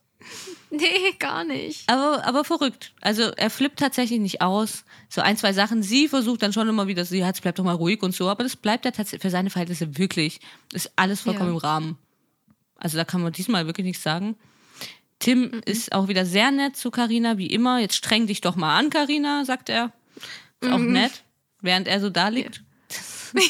Nee, 0.76 1.12
gar 1.18 1.44
nicht. 1.44 1.86
Aber, 1.88 2.24
aber 2.26 2.44
verrückt. 2.44 2.92
Also 3.02 3.24
er 3.36 3.50
flippt 3.50 3.78
tatsächlich 3.78 4.18
nicht 4.20 4.40
aus. 4.40 4.84
So 5.10 5.20
ein, 5.20 5.36
zwei 5.36 5.52
Sachen. 5.52 5.82
Sie 5.82 6.08
versucht 6.08 6.42
dann 6.42 6.54
schon 6.54 6.66
immer 6.66 6.86
wieder, 6.86 7.04
so, 7.04 7.14
ja, 7.14 7.26
jetzt 7.26 7.42
bleib 7.42 7.56
doch 7.56 7.64
mal 7.64 7.74
ruhig 7.74 8.02
und 8.02 8.14
so. 8.14 8.30
Aber 8.30 8.42
das 8.42 8.56
bleibt 8.56 8.86
ja 8.86 8.90
tatsächlich 8.90 9.20
für 9.20 9.30
seine 9.30 9.50
Verhältnisse 9.50 9.98
wirklich. 9.98 10.40
Ist 10.72 10.90
alles 10.96 11.20
vollkommen 11.20 11.50
Ja. 11.50 11.52
im 11.52 11.58
Rahmen. 11.58 11.98
Also 12.76 12.96
da 12.96 13.04
kann 13.04 13.20
man 13.20 13.32
diesmal 13.32 13.66
wirklich 13.66 13.84
nichts 13.84 14.02
sagen. 14.02 14.34
Tim 15.18 15.60
ist 15.66 15.92
auch 15.92 16.08
wieder 16.08 16.24
sehr 16.24 16.50
nett 16.50 16.76
zu 16.76 16.90
Karina, 16.90 17.36
wie 17.38 17.46
immer. 17.48 17.78
Jetzt 17.78 17.94
streng 17.96 18.26
dich 18.26 18.40
doch 18.40 18.56
mal 18.56 18.76
an, 18.78 18.88
Karina, 18.90 19.44
sagt 19.44 19.68
er. 19.68 19.92
Ist 20.60 20.72
auch 20.72 20.78
nett, 20.78 21.22
während 21.60 21.86
er 21.86 22.00
so 22.00 22.08
da 22.08 22.28
liegt. 22.28 22.62
Wie 23.34 23.48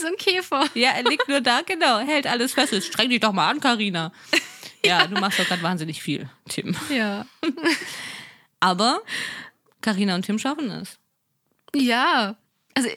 so 0.00 0.06
ein 0.08 0.16
Käfer. 0.16 0.64
Ja, 0.74 0.90
er 0.90 1.04
liegt 1.04 1.28
nur 1.28 1.40
da, 1.40 1.60
genau, 1.64 1.98
hält 2.00 2.26
alles 2.26 2.52
fest. 2.54 2.74
Streng 2.84 3.10
dich 3.10 3.20
doch 3.20 3.32
mal 3.32 3.48
an, 3.48 3.60
Karina. 3.60 4.12
Ja, 4.84 5.06
du 5.06 5.18
machst 5.20 5.38
doch 5.38 5.46
gerade 5.46 5.62
wahnsinnig 5.62 6.02
viel, 6.02 6.28
Tim. 6.48 6.76
Ja. 6.90 7.26
Aber 8.60 9.00
Karina 9.80 10.14
und 10.14 10.24
Tim 10.24 10.38
schaffen 10.38 10.70
es. 10.70 10.98
Ja. 11.74 12.36
Also 12.74 12.88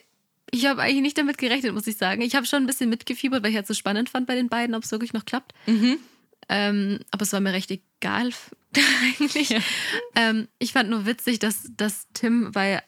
ich 0.50 0.66
habe 0.66 0.82
eigentlich 0.82 1.02
nicht 1.02 1.18
damit 1.18 1.38
gerechnet, 1.38 1.74
muss 1.74 1.86
ich 1.86 1.96
sagen. 1.96 2.22
Ich 2.22 2.34
habe 2.34 2.46
schon 2.46 2.62
ein 2.62 2.66
bisschen 2.66 2.90
mitgefiebert, 2.90 3.42
weil 3.42 3.50
ich 3.50 3.56
es 3.56 3.68
so 3.68 3.74
spannend 3.74 4.08
fand 4.08 4.26
bei 4.26 4.34
den 4.34 4.48
beiden, 4.48 4.74
ob 4.74 4.84
es 4.84 4.90
wirklich 4.90 5.12
noch 5.12 5.24
klappt. 5.26 5.52
Ähm, 6.48 7.00
aber 7.10 7.22
es 7.22 7.32
war 7.32 7.40
mir 7.40 7.52
recht 7.52 7.70
egal 7.70 8.30
eigentlich. 9.02 9.50
Ja. 9.50 9.60
Ähm, 10.14 10.48
ich 10.58 10.72
fand 10.72 10.90
nur 10.90 11.06
witzig, 11.06 11.38
dass, 11.38 11.68
dass 11.76 12.06
Tim, 12.14 12.54
weil 12.54 12.82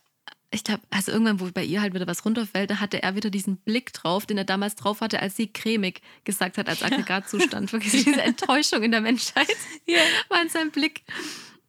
ich 0.53 0.65
glaube, 0.65 0.83
also 0.91 1.13
irgendwann, 1.13 1.39
wo 1.41 1.45
bei 1.53 1.65
ihr 1.65 1.81
halt 1.81 1.95
wieder 1.95 2.07
was 2.09 2.25
runterfällt, 2.25 2.71
da 2.71 2.81
hatte 2.81 3.03
er 3.03 3.15
wieder 3.15 3.31
diesen 3.31 3.57
Blick 3.59 3.93
drauf, 3.93 4.27
den 4.27 4.37
er 4.39 4.45
damals 4.45 4.75
drauf 4.75 5.01
hatte, 5.01 5.21
als 5.21 5.37
sie 5.37 5.47
cremig 5.47 6.01
gesagt 6.25 6.59
hat 6.59 6.69
als 6.69 6.83
Aggregatzustand. 6.83 7.73
Wirklich 7.73 8.05
diese 8.05 8.21
Enttäuschung 8.23 8.83
in 8.83 8.91
der 8.91 9.01
Menschheit 9.01 9.49
Ja. 9.87 10.01
war 10.29 10.43
in 10.43 10.49
seinem 10.49 10.71
Blick. 10.73 11.03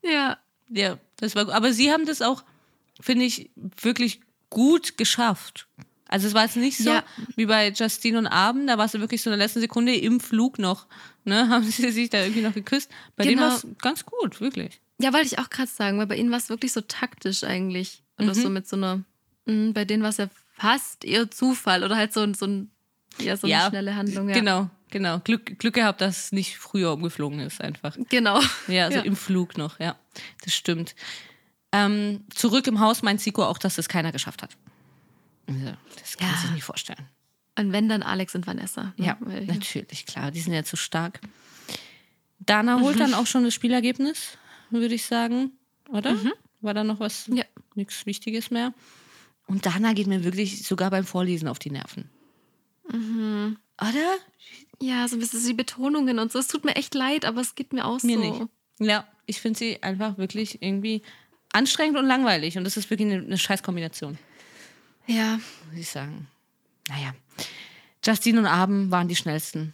Ja. 0.03 0.37
Ja, 0.69 0.97
das 1.17 1.35
war 1.35 1.45
gut. 1.45 1.53
Aber 1.53 1.73
sie 1.73 1.91
haben 1.91 2.05
das 2.05 2.21
auch, 2.21 2.43
finde 2.99 3.25
ich, 3.25 3.51
wirklich 3.81 4.21
gut 4.49 4.97
geschafft. 4.97 5.67
Also 6.07 6.27
es 6.27 6.33
war 6.33 6.43
jetzt 6.43 6.57
nicht 6.57 6.77
so 6.77 6.89
Ja. 6.89 7.03
wie 7.35 7.45
bei 7.45 7.69
Justine 7.69 8.17
und 8.17 8.27
Abend, 8.27 8.67
da 8.69 8.77
war 8.77 8.85
es 8.85 8.93
wirklich 8.93 9.21
so 9.21 9.29
in 9.29 9.37
der 9.37 9.45
letzten 9.45 9.59
Sekunde 9.61 9.95
im 9.95 10.19
Flug 10.19 10.57
noch, 10.59 10.87
ne, 11.23 11.47
haben 11.49 11.63
sie 11.69 11.91
sich 11.91 12.09
da 12.09 12.21
irgendwie 12.21 12.41
noch 12.41 12.53
geküsst. 12.53 12.89
Bei 13.15 13.23
denen 13.25 13.37
Genau. 13.37 13.49
war 13.49 13.55
es 13.57 13.67
ganz 13.79 14.05
gut, 14.05 14.41
wirklich. 14.41 14.81
Ja, 14.99 15.13
wollte 15.13 15.27
ich 15.27 15.39
auch 15.39 15.49
gerade 15.49 15.69
sagen, 15.69 15.97
weil 15.99 16.07
bei 16.07 16.15
ihnen 16.17 16.31
war 16.31 16.37
es 16.37 16.49
wirklich 16.49 16.73
so 16.73 16.81
taktisch 16.81 17.43
eigentlich. 17.43 18.01
Oder 18.21 18.35
Mhm. 18.35 18.41
so 18.41 18.49
mit 18.49 18.67
so 18.67 18.75
einer, 18.75 19.03
mh, 19.45 19.71
bei 19.73 19.85
denen 19.85 20.03
war 20.03 20.09
es 20.09 20.17
ja 20.17 20.29
fast 20.55 21.03
eher 21.05 21.29
Zufall 21.31 21.83
oder 21.83 21.95
halt 21.95 22.13
so, 22.13 22.31
so, 22.33 22.45
ein, 22.45 22.71
ja, 23.19 23.35
so 23.37 23.47
eine 23.47 23.51
Ja, 23.53 23.69
schnelle 23.69 23.95
Handlung. 23.95 24.29
Ja. 24.29 24.35
Genau, 24.35 24.69
genau. 24.89 25.19
Glück, 25.19 25.57
Glück 25.59 25.73
gehabt, 25.73 26.01
dass 26.01 26.25
es 26.25 26.31
nicht 26.31 26.57
früher 26.57 26.93
umgeflogen 26.93 27.39
ist, 27.39 27.61
einfach. 27.61 27.97
Genau. 28.09 28.39
Ja, 28.67 28.85
also 28.85 28.99
Ja. 28.99 29.03
im 29.03 29.15
Flug 29.15 29.57
noch, 29.57 29.79
ja. 29.79 29.95
Das 30.43 30.53
stimmt. 30.53 30.95
Ähm, 31.71 32.25
zurück 32.35 32.67
im 32.67 32.79
Haus 32.79 33.01
meint 33.01 33.21
Siko 33.21 33.43
auch, 33.45 33.57
dass 33.57 33.75
das 33.75 33.87
keiner 33.89 34.11
geschafft 34.11 34.43
hat. 34.43 34.51
Also, 35.47 35.73
das 35.99 36.17
kann 36.17 36.29
Ja. 36.29 36.37
sich 36.37 36.51
nicht 36.51 36.63
vorstellen. 36.63 37.07
Und 37.57 37.71
wenn 37.73 37.89
dann 37.89 38.03
Alex 38.03 38.35
und 38.35 38.45
Vanessa. 38.47 38.83
ne? 38.83 38.93
Ja, 38.97 39.17
Weil- 39.19 39.45
natürlich, 39.45 40.05
klar. 40.05 40.31
Die 40.31 40.39
sind 40.41 40.53
ja 40.53 40.63
zu 40.63 40.77
stark. 40.77 41.19
Dana 42.39 42.79
holt 42.79 42.99
dann 42.99 43.13
auch 43.13 43.27
schon 43.27 43.43
das 43.43 43.53
Spielergebnis, 43.53 44.37
würde 44.69 44.95
ich 44.95 45.05
sagen. 45.05 45.51
Oder? 45.89 46.15
War 46.61 46.73
da 46.73 46.83
noch 46.83 46.99
was? 46.99 47.27
Ja. 47.33 47.43
Nichts 47.75 48.05
Wichtiges 48.05 48.51
mehr. 48.51 48.73
Und 49.47 49.65
Dana 49.65 49.93
geht 49.93 50.07
mir 50.07 50.23
wirklich 50.23 50.65
sogar 50.67 50.89
beim 50.91 51.05
Vorlesen 51.05 51.47
auf 51.47 51.59
die 51.59 51.71
Nerven. 51.71 52.09
Oder? 52.89 54.17
Ja, 54.81 55.07
so 55.07 55.15
ein 55.15 55.19
bisschen 55.19 55.45
die 55.45 55.53
Betonungen 55.53 56.19
und 56.19 56.31
so. 56.31 56.39
Es 56.39 56.47
tut 56.47 56.65
mir 56.65 56.75
echt 56.75 56.93
leid, 56.95 57.25
aber 57.25 57.41
es 57.41 57.55
geht 57.55 57.73
mir 57.73 57.85
auch 57.85 58.01
Mir 58.03 58.17
so. 58.17 58.23
nicht. 58.23 58.41
Ja, 58.79 59.07
ich 59.25 59.39
finde 59.41 59.59
sie 59.59 59.81
einfach 59.83 60.17
wirklich 60.17 60.61
irgendwie 60.61 61.01
anstrengend 61.53 61.97
und 61.97 62.05
langweilig. 62.05 62.57
Und 62.57 62.63
das 62.63 62.77
ist 62.77 62.89
wirklich 62.89 63.11
eine, 63.11 63.23
eine 63.23 63.37
scheiß 63.37 63.63
Kombination, 63.63 64.17
Ja. 65.07 65.39
muss 65.69 65.79
ich 65.79 65.89
sagen. 65.89 66.27
Naja. 66.89 67.13
Justine 68.05 68.39
und 68.39 68.47
Abend 68.47 68.91
waren 68.91 69.07
die 69.07 69.15
schnellsten. 69.15 69.73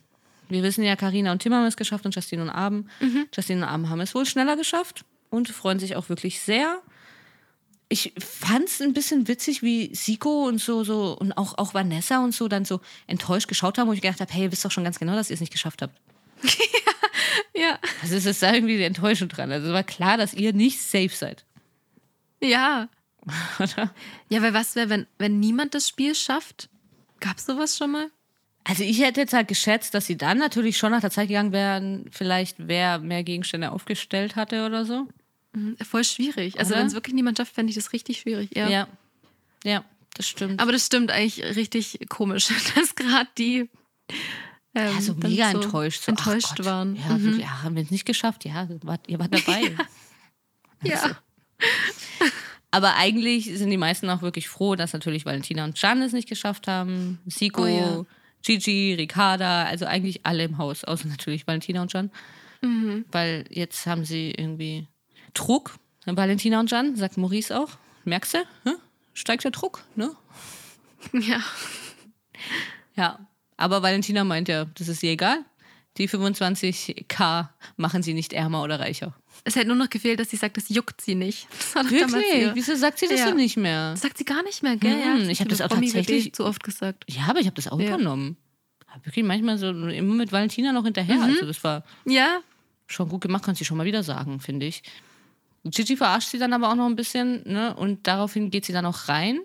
Wir 0.49 0.63
wissen 0.63 0.83
ja, 0.83 0.95
Karina 0.95 1.31
und 1.31 1.41
Tim 1.41 1.53
haben 1.53 1.65
es 1.65 1.77
geschafft 1.77 2.05
und 2.05 2.15
Justine 2.15 2.41
und 2.43 2.49
Abend. 2.49 2.89
Justine 3.35 3.61
und 3.63 3.67
Abend 3.69 3.89
haben 3.89 4.01
es 4.01 4.13
wohl 4.15 4.25
schneller 4.25 4.55
geschafft 4.57 5.05
und 5.29 5.49
freuen 5.49 5.79
sich 5.79 5.95
auch 5.95 6.09
wirklich 6.09 6.41
sehr. 6.41 6.81
Ich 7.89 8.13
fand 8.19 8.67
es 8.67 8.81
ein 8.81 8.93
bisschen 8.93 9.27
witzig, 9.27 9.63
wie 9.63 9.95
Siko 9.95 10.45
und 10.45 10.59
so, 10.59 10.83
so 10.83 11.17
und 11.17 11.33
auch, 11.33 11.57
auch 11.57 11.73
Vanessa 11.73 12.23
und 12.23 12.33
so 12.33 12.47
dann 12.47 12.65
so 12.65 12.81
enttäuscht 13.07 13.47
geschaut 13.47 13.77
haben, 13.77 13.87
wo 13.87 13.93
ich 13.93 14.01
gedacht 14.01 14.19
habe, 14.19 14.33
hey, 14.33 14.43
ihr 14.43 14.51
wisst 14.51 14.65
doch 14.65 14.71
schon 14.71 14.83
ganz 14.83 14.99
genau, 14.99 15.15
dass 15.15 15.29
ihr 15.29 15.35
es 15.35 15.39
nicht 15.41 15.53
geschafft 15.53 15.81
habt. 15.81 15.99
Ja. 17.57 17.79
Also 18.01 18.15
es 18.15 18.25
ist 18.25 18.43
da 18.43 18.53
irgendwie 18.53 18.77
die 18.77 18.83
Enttäuschung 18.83 19.29
dran. 19.29 19.51
Also 19.51 19.67
es 19.67 19.73
war 19.73 19.83
klar, 19.83 20.17
dass 20.17 20.33
ihr 20.33 20.53
nicht 20.53 20.79
safe 20.79 21.09
seid. 21.09 21.43
Ja. 22.41 22.87
Oder? 23.59 23.93
Ja, 24.29 24.41
weil 24.41 24.53
was 24.53 24.75
wäre, 24.75 24.89
wenn, 24.89 25.07
wenn 25.17 25.39
niemand 25.39 25.73
das 25.73 25.87
Spiel 25.87 26.15
schafft? 26.15 26.69
Gab 27.19 27.37
es 27.37 27.45
sowas 27.45 27.77
schon 27.77 27.91
mal? 27.91 28.11
Also 28.63 28.83
ich 28.83 29.01
hätte 29.01 29.21
jetzt 29.21 29.33
halt 29.33 29.47
geschätzt, 29.47 29.93
dass 29.93 30.05
sie 30.05 30.17
dann 30.17 30.37
natürlich 30.37 30.77
schon 30.77 30.91
nach 30.91 31.01
der 31.01 31.09
Zeit 31.09 31.29
gegangen 31.29 31.53
wären, 31.53 32.05
vielleicht 32.11 32.57
wer 32.59 32.99
mehr 32.99 33.23
Gegenstände 33.23 33.71
aufgestellt 33.71 34.35
hatte 34.35 34.65
oder 34.65 34.85
so. 34.85 35.07
Mhm, 35.57 35.77
Voll 35.85 36.03
schwierig. 36.03 36.59
Also 36.59 36.73
wenn 36.75 36.85
es 36.87 36.93
wirklich 36.93 37.13
niemand 37.15 37.37
schafft, 37.37 37.53
fände 37.53 37.69
ich 37.71 37.75
das 37.75 37.93
richtig 37.93 38.19
schwierig. 38.19 38.49
Ja. 38.55 38.67
Ja. 38.69 38.87
Ja, 39.63 39.83
das 40.13 40.27
stimmt. 40.27 40.59
Aber 40.61 40.71
das 40.71 40.85
stimmt 40.85 41.11
eigentlich 41.11 41.43
richtig 41.43 41.99
komisch, 42.09 42.47
dass 42.75 42.95
gerade 42.95 43.29
die 43.37 43.69
ähm, 44.75 44.95
also 44.95 45.13
dann 45.13 45.31
mega 45.31 45.51
so 45.51 45.61
enttäuscht. 45.61 46.03
So, 46.03 46.11
enttäuscht 46.11 46.57
Gott. 46.57 46.65
waren. 46.65 46.95
Ja, 46.95 47.17
Mhm. 47.17 47.23
wirklich, 47.23 47.41
ja, 47.43 47.63
haben 47.63 47.75
wir 47.75 47.83
es 47.83 47.91
nicht 47.91 48.05
geschafft. 48.05 48.45
Ja, 48.45 48.67
wart, 48.83 49.01
ihr 49.07 49.19
wart 49.19 49.33
dabei. 49.33 49.75
Ja. 50.83 51.17
Aber 52.69 52.95
eigentlich 52.97 53.45
sind 53.45 53.71
die 53.71 53.77
meisten 53.77 54.07
auch 54.11 54.21
wirklich 54.21 54.47
froh, 54.47 54.75
dass 54.75 54.93
natürlich 54.93 55.25
Valentina 55.25 55.63
und 55.63 55.75
Can 55.79 56.01
es 56.03 56.13
nicht 56.13 56.29
geschafft 56.29 56.67
haben. 56.67 57.17
Siko, 57.25 57.63
Oh 57.63 57.65
ja. 57.65 58.05
Gigi, 58.43 58.93
Ricarda, 58.93 59.63
also 59.65 59.85
eigentlich 59.85 60.23
alle 60.25 60.43
im 60.43 60.59
Haus, 60.59 60.83
außer 60.83 61.07
natürlich 61.07 61.47
Valentina 61.47 61.81
und 61.81 61.91
Can. 61.91 62.11
Mhm. 62.61 63.05
Weil 63.11 63.45
jetzt 63.49 63.87
haben 63.87 64.05
sie 64.05 64.31
irgendwie 64.37 64.87
Druck. 65.33 65.75
Valentina 66.05 66.59
und 66.59 66.69
Can, 66.69 66.95
sagt 66.95 67.17
Maurice 67.17 67.51
auch. 67.59 67.69
Merkst 68.05 68.33
du? 68.35 68.37
Hm? 68.63 68.75
Steigt 69.13 69.43
der 69.43 69.51
Druck, 69.51 69.83
ne? 69.95 70.11
ja. 71.13 71.41
Ja. 72.95 73.19
Aber 73.57 73.81
Valentina 73.81 74.23
meint 74.23 74.47
ja, 74.47 74.65
das 74.65 74.87
ist 74.87 75.01
ihr 75.03 75.11
egal. 75.11 75.43
Die 75.97 76.07
25k 76.07 77.49
machen 77.75 78.03
sie 78.03 78.13
nicht 78.13 78.31
ärmer 78.33 78.61
oder 78.61 78.79
reicher. 78.79 79.15
Es 79.43 79.55
hätte 79.55 79.67
nur 79.67 79.75
noch 79.75 79.89
gefehlt, 79.89 80.19
dass 80.19 80.29
sie 80.29 80.35
sagt, 80.37 80.57
das 80.57 80.69
juckt 80.69 81.01
sie 81.01 81.15
nicht. 81.15 81.47
Wirklich? 81.89 82.51
Wieso 82.53 82.75
sagt 82.75 82.99
sie 82.99 83.07
das 83.07 83.19
Ja. 83.19 83.25
denn 83.27 83.37
nicht 83.37 83.57
mehr? 83.57 83.91
Das 83.91 84.01
sagt 84.01 84.17
sie 84.19 84.25
gar 84.25 84.43
nicht 84.43 84.61
mehr, 84.61 84.77
gell? 84.77 84.95
Mhm, 84.95 85.23
Ja, 85.23 85.29
ich 85.29 85.41
hab 85.41 85.49
das 85.49 85.61
auch 85.61 85.69
Promi-WB 85.69 85.93
tatsächlich- 85.97 86.33
zu 86.33 86.45
oft 86.45 86.63
gesagt. 86.63 87.03
Ja, 87.09 87.23
aber 87.29 87.39
ich 87.39 87.47
habe 87.47 87.55
das 87.55 87.67
auch 87.67 87.79
Ja. 87.79 87.87
übernommen. 87.87 88.37
Hab 88.87 89.05
wirklich 89.05 89.25
manchmal 89.25 89.57
so 89.57 89.69
immer 89.69 90.13
mit 90.13 90.31
Valentina 90.31 90.71
noch 90.71 90.83
hinterher. 90.83 91.21
Also 91.21 91.45
das 91.45 91.63
war 91.63 91.83
Ja, 92.05 92.39
schon 92.85 93.09
gut 93.09 93.21
gemacht, 93.21 93.43
kannst 93.43 93.59
du 93.61 93.65
schon 93.65 93.77
mal 93.77 93.85
wieder 93.85 94.03
sagen, 94.03 94.39
finde 94.39 94.67
ich. 94.67 94.83
Gigi 95.71 95.97
verarscht 95.97 96.29
sie 96.29 96.39
dann 96.39 96.53
aber 96.53 96.69
auch 96.71 96.75
noch 96.75 96.85
ein 96.87 96.95
bisschen, 96.95 97.43
ne? 97.45 97.75
Und 97.75 98.07
daraufhin 98.07 98.49
geht 98.51 98.65
sie 98.65 98.73
dann 98.73 98.85
auch 98.85 99.07
rein. 99.07 99.39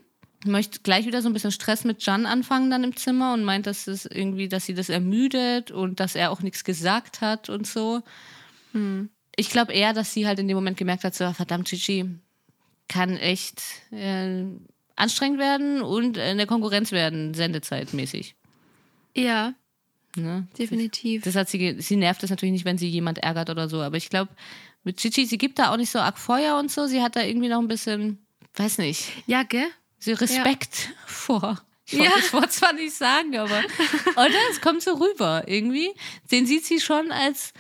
Möchte 0.45 0.81
gleich 0.81 1.07
wieder 1.07 1.23
so 1.23 1.29
ein 1.29 1.33
bisschen 1.33 1.53
Stress 1.53 1.85
mit 1.85 2.05
Jan 2.05 2.27
anfangen 2.27 2.71
dann 2.71 2.83
im 2.83 2.97
Zimmer 2.97 3.33
und 3.33 3.45
meint, 3.45 3.67
dass 3.67 3.87
es 3.87 4.07
irgendwie, 4.07 4.49
dass 4.49 4.67
sie 4.67 4.75
das 4.75 4.89
ermüdet 4.89 5.71
und 5.71 6.01
dass 6.01 6.17
er 6.17 6.33
auch 6.33 6.41
nichts 6.43 6.65
gesagt 6.65 7.21
hat 7.21 7.49
und 7.49 7.67
so. 7.67 8.03
Ich 9.37 9.51
glaube 9.51 9.73
eher, 9.73 9.93
dass 9.93 10.13
sie 10.13 10.27
halt 10.27 10.41
in 10.41 10.49
dem 10.49 10.57
Moment 10.57 10.77
gemerkt 10.77 11.05
hat, 11.05 11.15
so 11.15 11.33
verdammt, 11.33 11.69
Gigi 11.69 12.07
kann 12.89 13.17
echt 13.17 13.63
äh, 13.93 14.45
anstrengend 14.97 15.39
werden 15.39 15.81
und 15.83 16.17
in 16.17 16.39
der 16.39 16.47
Konkurrenz 16.47 16.91
werden, 16.91 17.35
sendezeitmäßig. 17.35 18.35
ja, 19.15 19.55
Ne? 20.15 20.47
definitiv. 20.59 21.23
Das 21.23 21.37
hat 21.37 21.49
sie, 21.49 21.81
sie 21.81 21.97
nervt 21.97 22.23
es 22.23 22.29
natürlich 22.29 22.53
nicht, 22.53 22.65
wenn 22.67 22.77
sie 22.77 22.89
jemand 22.89 23.17
ärgert 23.19 23.49
oder 23.49 23.71
so. 23.71 23.81
Aber 23.81 23.97
ich 23.97 24.11
glaube, 24.11 24.31
mit 24.85 24.97
Gigi, 24.99 25.27
sie 25.27 25.39
gibt 25.39 25.59
da 25.59 25.73
auch 25.73 25.77
nicht 25.77 25.91
so 25.91 25.99
arg 25.99 26.19
Feuer 26.19 26.59
und 26.59 26.71
so. 26.71 26.87
Sie 26.87 27.03
hat 27.03 27.17
da 27.17 27.23
irgendwie 27.23 27.49
noch 27.49 27.61
ein 27.61 27.69
bisschen, 27.69 28.25
weiß 28.55 28.79
nicht, 28.79 29.11
Ja, 29.27 29.43
gell? 29.43 29.67
so 29.99 30.13
Respekt 30.13 30.91
vor 31.07 31.63
Ich 31.87 31.93
wollte 31.99 32.11
ja. 32.11 32.17
das 32.17 32.33
Wort 32.33 32.53
zwar 32.53 32.73
nicht 32.73 32.95
sagen, 32.95 33.37
aber 33.37 33.63
oder 34.13 34.35
es 34.51 34.61
kommt 34.61 34.83
so 34.83 34.95
rüber 34.95 35.45
irgendwie. 35.47 35.93
Den 36.31 36.47
sieht 36.47 36.65
sie 36.65 36.81
schon 36.81 37.13
als 37.13 37.53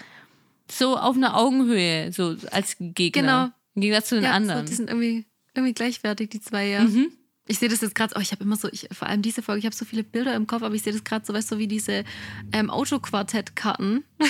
so 0.70 0.96
auf 0.96 1.16
einer 1.16 1.36
Augenhöhe, 1.36 2.12
so 2.12 2.36
als 2.50 2.76
Gegner. 2.78 3.22
Genau. 3.22 3.44
Im 3.74 3.82
Gegensatz 3.82 4.08
zu 4.08 4.14
den 4.16 4.24
ja, 4.24 4.32
anderen. 4.32 4.66
So, 4.66 4.70
die 4.70 4.76
sind 4.76 4.90
irgendwie, 4.90 5.26
irgendwie 5.54 5.74
gleichwertig, 5.74 6.30
die 6.30 6.40
zwei, 6.40 6.66
ja. 6.68 6.82
Mhm. 6.82 7.12
Ich 7.48 7.58
sehe 7.58 7.68
das 7.68 7.80
jetzt 7.80 7.94
gerade, 7.94 8.14
oh, 8.16 8.20
ich 8.20 8.30
habe 8.30 8.44
immer 8.44 8.56
so, 8.56 8.68
ich, 8.70 8.88
vor 8.92 9.08
allem 9.08 9.20
diese 9.20 9.42
Folge, 9.42 9.58
ich 9.58 9.66
habe 9.66 9.74
so 9.74 9.84
viele 9.84 10.04
Bilder 10.04 10.34
im 10.34 10.46
Kopf, 10.46 10.62
aber 10.62 10.74
ich 10.74 10.82
sehe 10.82 10.92
das 10.92 11.02
gerade 11.02 11.26
so, 11.26 11.34
weißt 11.34 11.50
du, 11.50 11.56
so 11.56 11.58
wie 11.58 11.66
diese 11.66 12.04
ähm, 12.52 12.70
Autoquartett-Karten. 12.70 14.04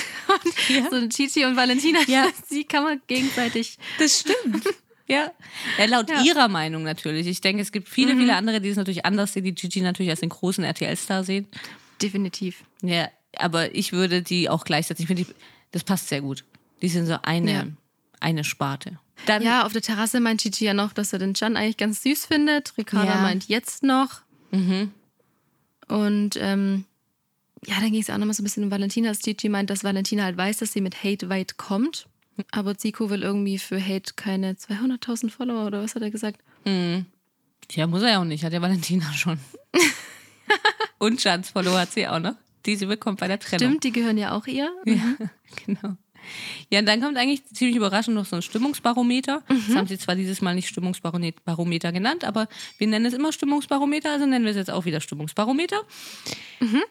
Ja. 0.69 0.89
so 0.89 1.07
Chichi 1.07 1.45
und 1.45 1.55
Valentina, 1.55 1.99
ja. 2.07 2.27
die 2.51 2.63
kann 2.63 2.83
man 2.83 3.01
gegenseitig. 3.07 3.77
Das 3.99 4.19
stimmt. 4.19 4.63
Ja. 5.07 5.31
ja 5.77 5.85
laut 5.85 6.09
ja. 6.09 6.21
ihrer 6.23 6.47
Meinung 6.47 6.83
natürlich. 6.83 7.27
Ich 7.27 7.41
denke, 7.41 7.61
es 7.61 7.71
gibt 7.71 7.89
viele, 7.89 8.15
mhm. 8.15 8.19
viele 8.19 8.35
andere, 8.35 8.61
die 8.61 8.69
es 8.69 8.77
natürlich 8.77 9.05
anders 9.05 9.33
sehen, 9.33 9.43
die 9.43 9.53
Gigi 9.53 9.81
natürlich 9.81 10.09
als 10.09 10.21
den 10.21 10.29
großen 10.29 10.63
RTL-Star 10.63 11.23
sehen. 11.23 11.47
Definitiv. 12.01 12.63
Ja, 12.81 13.09
aber 13.37 13.75
ich 13.75 13.91
würde 13.91 14.21
die 14.21 14.49
auch 14.49 14.63
gleichsetzen. 14.65 15.03
Ich 15.03 15.07
finde, 15.07 15.25
das 15.71 15.83
passt 15.83 16.07
sehr 16.07 16.21
gut. 16.21 16.43
Die 16.81 16.89
sind 16.89 17.05
so 17.05 17.17
eine, 17.21 17.75
eine 18.19 18.43
Sparte. 18.43 18.99
Dann, 19.25 19.41
ja, 19.41 19.65
auf 19.65 19.73
der 19.73 19.81
Terrasse 19.81 20.19
meint 20.19 20.41
Gigi 20.41 20.65
ja 20.65 20.73
noch, 20.73 20.93
dass 20.93 21.13
er 21.13 21.19
den 21.19 21.33
Can 21.33 21.55
eigentlich 21.55 21.77
ganz 21.77 22.03
süß 22.03 22.25
findet. 22.25 22.77
Ricarda 22.77 23.21
meint 23.21 23.47
jetzt 23.47 23.83
noch. 23.83 24.21
Mhm. 24.51 24.91
Und 25.87 26.37
ähm, 26.39 26.85
ja, 27.65 27.75
dann 27.79 27.91
ging 27.91 28.01
es 28.01 28.09
auch 28.09 28.17
nochmal 28.17 28.33
so 28.33 28.41
ein 28.41 28.45
bisschen 28.45 28.63
um 28.63 28.71
Valentina. 28.71 29.09
Dass 29.09 29.19
Gigi 29.19 29.49
meint, 29.49 29.69
dass 29.69 29.83
Valentina 29.83 30.23
halt 30.23 30.37
weiß, 30.37 30.57
dass 30.57 30.73
sie 30.73 30.81
mit 30.81 31.03
Hate 31.03 31.29
weit 31.29 31.57
kommt. 31.57 32.07
Aber 32.51 32.77
Zico 32.77 33.09
will 33.09 33.21
irgendwie 33.21 33.59
für 33.59 33.79
Hate 33.81 34.13
keine 34.15 34.53
200.000 34.53 35.29
Follower 35.29 35.67
oder 35.67 35.83
was 35.83 35.95
hat 35.95 36.01
er 36.01 36.11
gesagt? 36.11 36.41
Mhm. 36.65 37.05
Tja, 37.67 37.87
muss 37.87 38.01
er 38.01 38.11
ja 38.11 38.19
auch 38.19 38.25
nicht, 38.25 38.43
hat 38.43 38.53
ja 38.53 38.61
Valentina 38.61 39.11
schon. 39.13 39.39
Und 40.97 41.19
Chance 41.19 41.51
Follower 41.51 41.79
hat 41.79 41.91
sie 41.91 42.07
auch 42.07 42.19
noch, 42.19 42.35
die 42.65 42.75
sie 42.75 42.85
bekommt 42.85 43.19
bei 43.19 43.27
der 43.27 43.39
Trennung. 43.39 43.69
Stimmt, 43.69 43.83
die 43.83 43.91
gehören 43.91 44.17
ja 44.17 44.31
auch 44.35 44.47
ihr. 44.47 44.71
Ja, 44.85 44.93
mhm. 44.95 45.29
genau. 45.65 45.97
Ja, 46.69 46.79
und 46.79 46.85
dann 46.85 47.01
kommt 47.01 47.17
eigentlich 47.17 47.45
ziemlich 47.45 47.75
überraschend 47.75 48.15
noch 48.15 48.25
so 48.25 48.35
ein 48.35 48.41
Stimmungsbarometer. 48.41 49.43
Mhm. 49.49 49.63
Das 49.67 49.75
haben 49.75 49.87
sie 49.87 49.97
zwar 49.97 50.15
dieses 50.15 50.41
Mal 50.41 50.55
nicht 50.55 50.67
Stimmungsbarometer 50.67 51.91
genannt, 51.91 52.23
aber 52.23 52.47
wir 52.77 52.87
nennen 52.87 53.05
es 53.05 53.13
immer 53.13 53.31
Stimmungsbarometer, 53.31 54.11
also 54.11 54.25
nennen 54.25 54.45
wir 54.45 54.51
es 54.51 54.57
jetzt 54.57 54.71
auch 54.71 54.85
wieder 54.85 55.01
Stimmungsbarometer. 55.01 55.81
Mhm. 56.59 56.83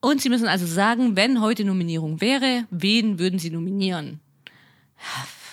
Und 0.00 0.20
sie 0.20 0.28
müssen 0.28 0.48
also 0.48 0.66
sagen, 0.66 1.16
wenn 1.16 1.40
heute 1.40 1.64
Nominierung 1.64 2.20
wäre, 2.20 2.66
wen 2.70 3.18
würden 3.18 3.38
sie 3.38 3.50
nominieren? 3.50 4.20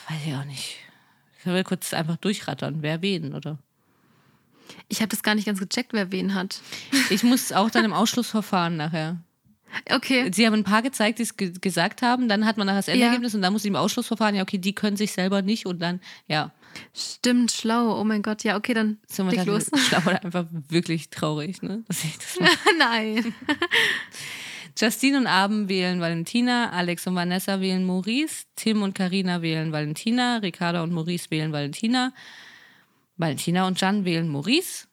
Weiß 0.09 0.19
ich 0.25 0.33
auch 0.33 0.45
nicht. 0.45 0.75
Können 1.41 1.55
wir 1.55 1.63
kurz 1.63 1.93
einfach 1.93 2.17
durchrattern, 2.17 2.81
wer 2.81 3.01
wen, 3.01 3.33
oder? 3.33 3.57
Ich 4.89 4.99
habe 4.99 5.09
das 5.09 5.23
gar 5.23 5.35
nicht 5.35 5.45
ganz 5.45 5.59
gecheckt, 5.59 5.93
wer 5.93 6.11
wen 6.11 6.33
hat. 6.33 6.61
Ich 7.09 7.23
muss 7.23 7.51
auch 7.51 7.69
dann 7.69 7.85
im 7.85 7.93
Ausschlussverfahren 7.93 8.77
nachher. 8.77 9.23
Okay. 9.89 10.29
Sie 10.33 10.45
haben 10.45 10.53
ein 10.53 10.63
paar 10.63 10.81
gezeigt, 10.81 11.19
die 11.19 11.23
es 11.23 11.37
ge 11.37 11.53
gesagt 11.59 12.01
haben. 12.01 12.27
Dann 12.27 12.45
hat 12.45 12.57
man 12.57 12.67
nachher 12.67 12.79
das 12.79 12.87
Endergebnis 12.87 13.33
ja. 13.33 13.37
und 13.37 13.41
dann 13.41 13.53
muss 13.53 13.63
ich 13.63 13.69
im 13.69 13.75
Ausschlussverfahren, 13.75 14.35
ja, 14.35 14.43
okay, 14.43 14.57
die 14.57 14.73
können 14.73 14.97
sich 14.97 15.11
selber 15.11 15.41
nicht 15.41 15.65
und 15.65 15.81
dann, 15.81 15.99
ja. 16.27 16.51
Stimmt, 16.93 17.51
schlau. 17.51 17.99
Oh 17.99 18.03
mein 18.05 18.21
Gott, 18.21 18.43
ja, 18.43 18.55
okay, 18.55 18.73
dann 18.73 18.97
so, 19.07 19.27
leg 19.27 19.45
los. 19.45 19.69
Schlau 19.87 19.99
oder 20.05 20.23
einfach 20.23 20.45
wirklich 20.51 21.09
traurig, 21.09 21.61
ne? 21.61 21.83
Nein. 22.79 23.33
Justine 24.77 25.17
und 25.17 25.27
Abend 25.27 25.67
wählen 25.67 25.99
Valentina, 25.99 26.71
Alex 26.71 27.05
und 27.07 27.15
Vanessa 27.15 27.59
wählen 27.59 27.85
Maurice, 27.85 28.45
Tim 28.55 28.83
und 28.83 28.95
Karina 28.95 29.41
wählen 29.41 29.71
Valentina, 29.73 30.37
Ricarda 30.37 30.81
und 30.81 30.93
Maurice 30.93 31.29
wählen 31.29 31.51
Valentina, 31.51 32.13
Valentina 33.17 33.67
und 33.67 33.79
Jan 33.81 34.05
wählen 34.05 34.29
Maurice. 34.29 34.87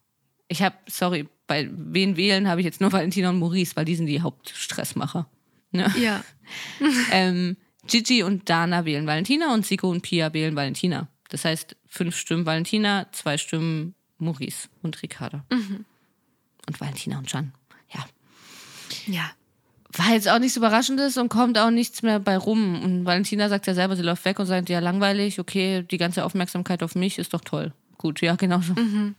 Ich 0.48 0.62
habe, 0.62 0.76
sorry, 0.88 1.28
bei 1.48 1.68
wen 1.72 2.16
wählen 2.16 2.48
habe 2.48 2.60
ich 2.60 2.64
jetzt 2.64 2.80
nur 2.80 2.92
Valentina 2.92 3.30
und 3.30 3.40
Maurice, 3.40 3.74
weil 3.74 3.84
die 3.84 3.96
sind 3.96 4.06
die 4.06 4.22
Hauptstressmacher. 4.22 5.28
Ja. 5.72 5.88
ja. 6.00 6.24
ähm, 7.12 7.56
Gigi 7.88 8.22
und 8.22 8.48
Dana 8.48 8.84
wählen 8.84 9.06
Valentina 9.06 9.52
und 9.52 9.66
Siko 9.66 9.90
und 9.90 10.02
Pia 10.02 10.32
wählen 10.32 10.54
Valentina. 10.54 11.08
Das 11.30 11.44
heißt, 11.44 11.76
fünf 11.86 12.16
Stimmen 12.16 12.46
Valentina, 12.46 13.08
zwei 13.12 13.36
Stimmen 13.36 13.94
Maurice 14.18 14.68
und 14.82 15.02
Ricarda. 15.02 15.44
Mhm. 15.50 15.84
Und 16.66 16.80
Valentina 16.80 17.18
und 17.18 17.32
Jan. 17.32 17.52
Ja. 17.92 18.06
Ja 19.06 19.30
war 19.98 20.12
jetzt 20.12 20.28
auch 20.28 20.38
nichts 20.38 20.56
Überraschendes 20.56 21.16
und 21.16 21.28
kommt 21.28 21.58
auch 21.58 21.70
nichts 21.70 22.02
mehr 22.02 22.20
bei 22.20 22.36
rum. 22.36 22.82
Und 22.82 23.04
Valentina 23.04 23.48
sagt 23.48 23.66
ja 23.66 23.74
selber, 23.74 23.96
sie 23.96 24.02
läuft 24.02 24.24
weg 24.24 24.38
und 24.38 24.46
sagt, 24.46 24.68
ja, 24.68 24.80
langweilig, 24.80 25.40
okay, 25.40 25.82
die 25.82 25.96
ganze 25.96 26.24
Aufmerksamkeit 26.24 26.82
auf 26.82 26.94
mich 26.94 27.18
ist 27.18 27.32
doch 27.32 27.40
toll. 27.40 27.72
Gut, 27.96 28.20
ja, 28.20 28.36
genau 28.36 28.60
so. 28.60 28.74
Mhm. 28.74 29.14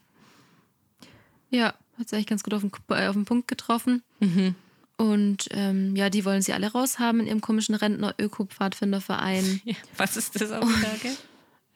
Ja, 1.49 1.73
hat 1.99 2.09
sie 2.09 2.15
eigentlich 2.15 2.27
ganz 2.27 2.43
gut 2.43 2.53
auf 2.53 2.61
den, 2.61 2.71
äh, 2.89 3.07
auf 3.07 3.15
den 3.15 3.25
Punkt 3.25 3.47
getroffen. 3.47 4.01
Mhm. 4.19 4.55
Und 4.97 5.47
ähm, 5.51 5.95
ja, 5.95 6.09
die 6.09 6.25
wollen 6.25 6.41
sie 6.41 6.53
alle 6.53 6.71
raushaben 6.71 7.21
in 7.21 7.27
ihrem 7.27 7.41
komischen 7.41 7.75
Rentner-Öko-Pfadfinderverein. 7.75 9.61
Ja, 9.65 9.75
was 9.97 10.17
ist 10.17 10.39
das 10.39 10.49
der 10.49 10.61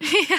ja. 0.30 0.38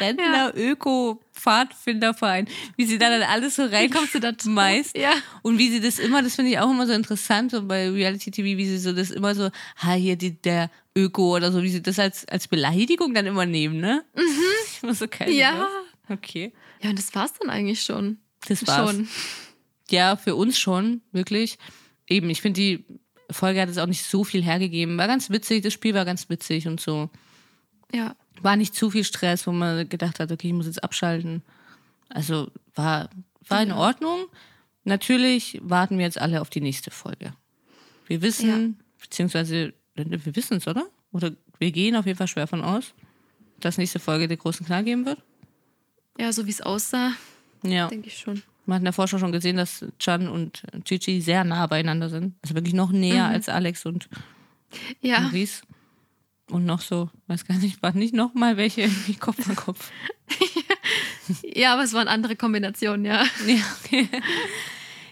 Rentner, 0.00 0.52
ja. 0.52 0.54
Öko, 0.54 1.20
Pfadfinderverein. 1.32 2.48
Wie 2.76 2.86
sie 2.86 2.98
da 2.98 3.08
dann 3.08 3.22
alles 3.22 3.56
so 3.56 3.64
rein 3.64 3.90
kommst 3.90 4.14
du 4.14 4.20
dazu? 4.20 4.48
meist. 4.48 4.96
Ja. 4.96 5.12
Und 5.42 5.58
wie 5.58 5.70
sie 5.70 5.80
das 5.80 5.98
immer, 5.98 6.22
das 6.22 6.34
finde 6.34 6.50
ich 6.50 6.58
auch 6.58 6.70
immer 6.70 6.86
so 6.86 6.92
interessant, 6.92 7.52
so 7.52 7.62
bei 7.62 7.88
Reality 7.90 8.30
TV, 8.30 8.58
wie 8.58 8.66
sie 8.66 8.78
so 8.78 8.92
das 8.92 9.10
immer 9.10 9.34
so, 9.34 9.50
ha, 9.76 9.92
hier 9.92 10.16
die, 10.16 10.40
der 10.40 10.70
Öko 10.96 11.36
oder 11.36 11.52
so, 11.52 11.62
wie 11.62 11.68
sie 11.68 11.82
das 11.82 11.98
als, 11.98 12.26
als 12.26 12.48
Beleidigung 12.48 13.14
dann 13.14 13.26
immer 13.26 13.46
nehmen, 13.46 13.80
ne? 13.80 14.04
Mhm. 14.14 14.22
Ich 14.76 14.82
muss 14.82 14.98
so 14.98 15.08
keine 15.08 15.30
Ja. 15.32 15.68
Was. 16.08 16.18
Okay. 16.18 16.52
Ja, 16.82 16.90
und 16.90 16.98
das 16.98 17.14
war's 17.14 17.32
dann 17.40 17.50
eigentlich 17.50 17.82
schon. 17.82 18.18
Das 18.48 18.66
war's. 18.66 18.90
Schon. 18.90 19.08
Ja, 19.90 20.16
für 20.16 20.34
uns 20.34 20.58
schon, 20.58 21.02
wirklich. 21.12 21.58
Eben, 22.08 22.30
ich 22.30 22.40
finde, 22.40 22.60
die 22.60 22.84
Folge 23.30 23.60
hat 23.60 23.68
es 23.68 23.78
auch 23.78 23.86
nicht 23.86 24.04
so 24.04 24.24
viel 24.24 24.42
hergegeben. 24.42 24.98
War 24.98 25.06
ganz 25.06 25.30
witzig, 25.30 25.62
das 25.62 25.72
Spiel 25.72 25.94
war 25.94 26.04
ganz 26.04 26.28
witzig 26.28 26.66
und 26.68 26.80
so. 26.80 27.10
Ja 27.92 28.14
war 28.42 28.56
nicht 28.56 28.74
zu 28.74 28.90
viel 28.90 29.04
Stress, 29.04 29.46
wo 29.46 29.52
man 29.52 29.88
gedacht 29.88 30.20
hat, 30.20 30.30
okay, 30.30 30.48
ich 30.48 30.54
muss 30.54 30.66
jetzt 30.66 30.82
abschalten. 30.82 31.42
Also 32.08 32.50
war, 32.74 33.10
war 33.48 33.62
in 33.62 33.72
Ordnung. 33.72 34.26
Natürlich 34.84 35.60
warten 35.62 35.98
wir 35.98 36.04
jetzt 36.04 36.18
alle 36.18 36.40
auf 36.40 36.50
die 36.50 36.60
nächste 36.60 36.90
Folge. 36.90 37.32
Wir 38.06 38.22
wissen, 38.22 38.48
ja. 38.48 38.84
beziehungsweise 39.00 39.74
wir 39.94 40.36
wissen 40.36 40.58
es, 40.58 40.68
oder? 40.68 40.86
Oder 41.12 41.32
wir 41.58 41.72
gehen 41.72 41.96
auf 41.96 42.06
jeden 42.06 42.18
Fall 42.18 42.28
schwer 42.28 42.46
von 42.46 42.62
aus, 42.62 42.94
dass 43.60 43.78
nächste 43.78 43.98
Folge 43.98 44.28
den 44.28 44.38
großen 44.38 44.66
Knall 44.66 44.84
geben 44.84 45.06
wird. 45.06 45.22
Ja, 46.18 46.32
so 46.32 46.46
wie 46.46 46.50
es 46.50 46.60
aussah, 46.60 47.12
ja. 47.70 47.88
denke 47.88 48.08
ich 48.08 48.18
schon. 48.18 48.42
Man 48.66 48.76
hat 48.76 48.80
in 48.80 48.84
der 48.84 48.92
Vorschau 48.92 49.18
schon 49.18 49.32
gesehen, 49.32 49.56
dass 49.56 49.84
Chan 49.98 50.28
und 50.28 50.62
Gigi 50.84 51.20
sehr 51.20 51.44
nah 51.44 51.66
beieinander 51.66 52.08
sind. 52.08 52.34
Also 52.42 52.54
wirklich 52.54 52.74
noch 52.74 52.90
näher 52.90 53.28
mhm. 53.28 53.34
als 53.34 53.48
Alex 53.48 53.86
und 53.86 54.08
ja. 55.00 55.20
Maurice. 55.20 55.62
Und 56.50 56.64
noch 56.64 56.80
so, 56.80 57.10
weiß 57.26 57.44
gar 57.44 57.58
nicht, 57.58 57.82
war 57.82 57.92
nicht 57.92 58.14
noch 58.14 58.34
mal 58.34 58.56
welche 58.56 58.82
irgendwie 58.82 59.14
Kopf 59.14 59.48
an 59.48 59.56
Kopf. 59.56 59.90
ja, 61.42 61.72
aber 61.72 61.82
es 61.82 61.92
waren 61.92 62.08
andere 62.08 62.36
Kombinationen, 62.36 63.04
ja. 63.04 63.24
Ja, 63.46 63.62
okay. 63.84 64.08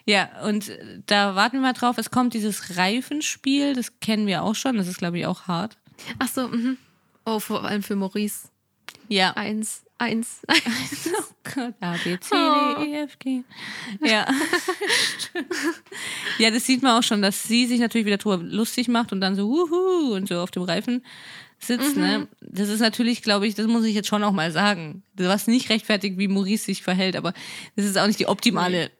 Ja, 0.07 0.29
und 0.45 0.71
da 1.07 1.35
warten 1.35 1.57
wir 1.57 1.63
mal 1.63 1.73
drauf. 1.73 1.97
Es 1.97 2.11
kommt 2.11 2.35
dieses 2.35 2.77
Reifenspiel, 2.77 3.75
das 3.75 4.01
kennen 4.01 4.27
wir 4.27 4.43
auch 4.43 4.55
schon. 4.55 4.77
Das 4.77 4.87
ist, 4.87 4.99
glaube 4.99 5.19
ich, 5.19 5.27
auch 5.27 5.47
hart. 5.47 5.79
Ach 6.19 6.29
so, 6.29 6.49
mhm. 6.49 6.77
Oh, 7.25 7.41
vor 7.41 7.65
allem 7.65 7.83
für 7.83 7.97
Maurice. 7.97 8.49
Ja. 9.09 9.33
Eins, 9.33 9.84
eins, 9.99 10.42
eins. 10.49 11.11
Oh 11.16 11.51
Gott, 11.55 11.74
A, 11.80 11.97
B, 12.03 12.18
C, 12.18 12.34
D, 12.34 12.84
E, 12.84 13.03
F, 13.03 13.18
G. 13.18 13.42
Ja. 14.01 14.26
ja, 16.38 16.51
das 16.51 16.66
sieht 16.66 16.82
man 16.82 16.99
auch 16.99 17.03
schon, 17.03 17.22
dass 17.22 17.42
sie 17.42 17.66
sich 17.66 17.80
natürlich 17.80 18.07
wieder 18.07 18.18
drüber 18.18 18.38
lustig 18.38 18.88
macht 18.88 19.12
und 19.12 19.20
dann 19.20 19.36
so 19.36 19.49
wuhu 19.49 20.14
und 20.14 20.28
so 20.28 20.40
auf 20.40 20.51
dem 20.51 20.62
Reifen 20.62 21.05
sitzt. 21.59 21.97
Ne? 21.97 22.18
Mhm. 22.18 22.22
Ne? 22.24 22.28
Das 22.40 22.68
ist 22.68 22.80
natürlich, 22.80 23.22
glaube 23.22 23.47
ich, 23.47 23.55
das 23.55 23.66
muss 23.66 23.84
ich 23.84 23.95
jetzt 23.95 24.08
schon 24.08 24.25
auch 24.25 24.33
mal 24.33 24.53
sagen. 24.53 25.03
Was 25.14 25.46
nicht 25.46 25.71
rechtfertigt, 25.71 26.18
wie 26.18 26.29
Maurice 26.29 26.64
sich 26.64 26.83
verhält, 26.83 27.16
aber 27.16 27.33
das 27.76 27.87
ist 27.87 27.99
auch 27.99 28.07
nicht 28.07 28.18
die 28.18 28.26
optimale. 28.26 28.91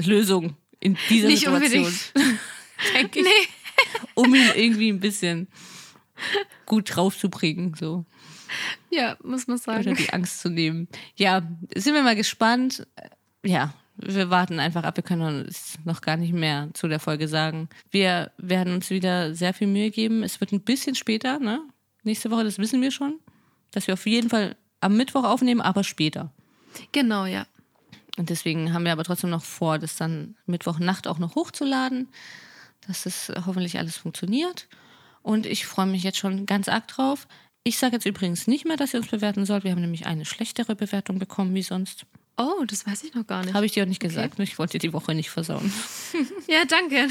Lösung 0.00 0.56
in 0.80 0.96
dieser 1.08 1.28
nicht 1.28 1.44
Situation. 1.44 1.92
Denke 2.94 3.20
ich. 3.20 3.24
Nee. 3.24 3.48
Um 4.14 4.34
ihn 4.34 4.50
irgendwie 4.54 4.90
ein 4.90 5.00
bisschen 5.00 5.48
gut 6.66 6.94
draufzubringen. 6.94 7.74
So. 7.78 8.04
Ja, 8.90 9.16
muss 9.22 9.46
man 9.46 9.56
sagen. 9.56 9.88
Oder 9.88 9.94
die 9.94 10.12
Angst 10.12 10.40
zu 10.40 10.50
nehmen. 10.50 10.86
Ja, 11.16 11.42
sind 11.74 11.94
wir 11.94 12.02
mal 12.02 12.16
gespannt. 12.16 12.86
Ja, 13.42 13.72
wir 13.96 14.30
warten 14.30 14.60
einfach 14.60 14.84
ab. 14.84 14.96
Wir 14.96 15.02
können 15.04 15.44
uns 15.44 15.78
noch 15.84 16.00
gar 16.00 16.16
nicht 16.16 16.32
mehr 16.32 16.68
zu 16.74 16.88
der 16.88 17.00
Folge 17.00 17.28
sagen. 17.28 17.68
Wir 17.90 18.32
werden 18.36 18.74
uns 18.74 18.90
wieder 18.90 19.34
sehr 19.34 19.54
viel 19.54 19.66
Mühe 19.66 19.90
geben. 19.90 20.22
Es 20.22 20.40
wird 20.40 20.52
ein 20.52 20.60
bisschen 20.60 20.94
später, 20.94 21.38
ne? 21.38 21.62
Nächste 22.02 22.30
Woche, 22.30 22.44
das 22.44 22.58
wissen 22.58 22.80
wir 22.82 22.90
schon. 22.90 23.18
Dass 23.70 23.86
wir 23.86 23.94
auf 23.94 24.06
jeden 24.06 24.28
Fall 24.28 24.56
am 24.80 24.96
Mittwoch 24.96 25.24
aufnehmen, 25.24 25.60
aber 25.60 25.84
später. 25.84 26.30
Genau, 26.92 27.26
ja. 27.26 27.46
Und 28.18 28.30
deswegen 28.30 28.72
haben 28.72 28.84
wir 28.84 28.92
aber 28.92 29.04
trotzdem 29.04 29.30
noch 29.30 29.44
vor, 29.44 29.78
das 29.78 29.96
dann 29.96 30.36
Mittwochnacht 30.46 31.06
auch 31.06 31.18
noch 31.18 31.34
hochzuladen, 31.34 32.08
dass 32.86 33.04
das 33.04 33.32
hoffentlich 33.46 33.78
alles 33.78 33.96
funktioniert. 33.96 34.68
Und 35.22 35.46
ich 35.46 35.66
freue 35.66 35.86
mich 35.86 36.02
jetzt 36.02 36.18
schon 36.18 36.46
ganz 36.46 36.68
arg 36.68 36.88
drauf. 36.88 37.26
Ich 37.64 37.78
sage 37.78 37.94
jetzt 37.94 38.06
übrigens 38.06 38.46
nicht 38.46 38.64
mehr, 38.64 38.76
dass 38.76 38.92
ihr 38.92 39.00
uns 39.00 39.08
bewerten 39.08 39.46
sollt. 39.46 39.64
Wir 39.64 39.70
haben 39.70 39.80
nämlich 39.80 40.06
eine 40.06 40.24
schlechtere 40.24 40.74
Bewertung 40.74 41.18
bekommen 41.18 41.54
wie 41.54 41.62
sonst. 41.62 42.06
Oh, 42.36 42.64
das 42.66 42.86
weiß 42.86 43.04
ich 43.04 43.14
noch 43.14 43.26
gar 43.26 43.44
nicht. 43.44 43.54
Habe 43.54 43.66
ich 43.66 43.72
dir 43.72 43.84
auch 43.84 43.88
nicht 43.88 44.00
gesagt. 44.00 44.34
Okay. 44.34 44.42
Ich 44.42 44.58
wollte 44.58 44.78
dir 44.78 44.88
die 44.88 44.92
Woche 44.92 45.14
nicht 45.14 45.30
versauen. 45.30 45.72
ja, 46.48 46.64
danke. 46.64 46.96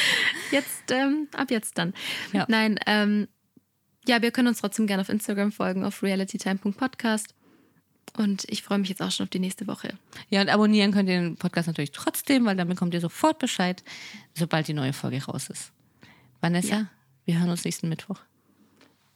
jetzt, 0.50 0.90
ähm, 0.90 1.28
ab 1.34 1.50
jetzt 1.50 1.78
dann. 1.78 1.94
Ja. 2.32 2.44
Nein, 2.48 2.78
ähm, 2.86 3.28
ja, 4.06 4.22
wir 4.22 4.30
können 4.30 4.48
uns 4.48 4.60
trotzdem 4.60 4.86
gerne 4.86 5.00
auf 5.00 5.08
Instagram 5.08 5.52
folgen, 5.52 5.84
auf 5.84 6.02
realitytime.podcast. 6.02 7.34
Und 8.16 8.44
ich 8.48 8.62
freue 8.62 8.78
mich 8.78 8.88
jetzt 8.88 9.02
auch 9.02 9.10
schon 9.10 9.24
auf 9.24 9.30
die 9.30 9.38
nächste 9.38 9.66
Woche. 9.66 9.94
Ja, 10.30 10.40
und 10.40 10.48
abonnieren 10.48 10.92
könnt 10.92 11.08
ihr 11.08 11.20
den 11.20 11.36
Podcast 11.36 11.66
natürlich 11.66 11.92
trotzdem, 11.92 12.44
weil 12.44 12.56
dann 12.56 12.68
bekommt 12.68 12.94
ihr 12.94 13.00
sofort 13.00 13.38
Bescheid, 13.38 13.82
sobald 14.34 14.68
die 14.68 14.74
neue 14.74 14.92
Folge 14.92 15.22
raus 15.24 15.50
ist. 15.50 15.72
Vanessa, 16.40 16.76
ja. 16.76 16.86
wir 17.24 17.38
hören 17.38 17.50
uns 17.50 17.64
nächsten 17.64 17.88
Mittwoch. 17.88 18.20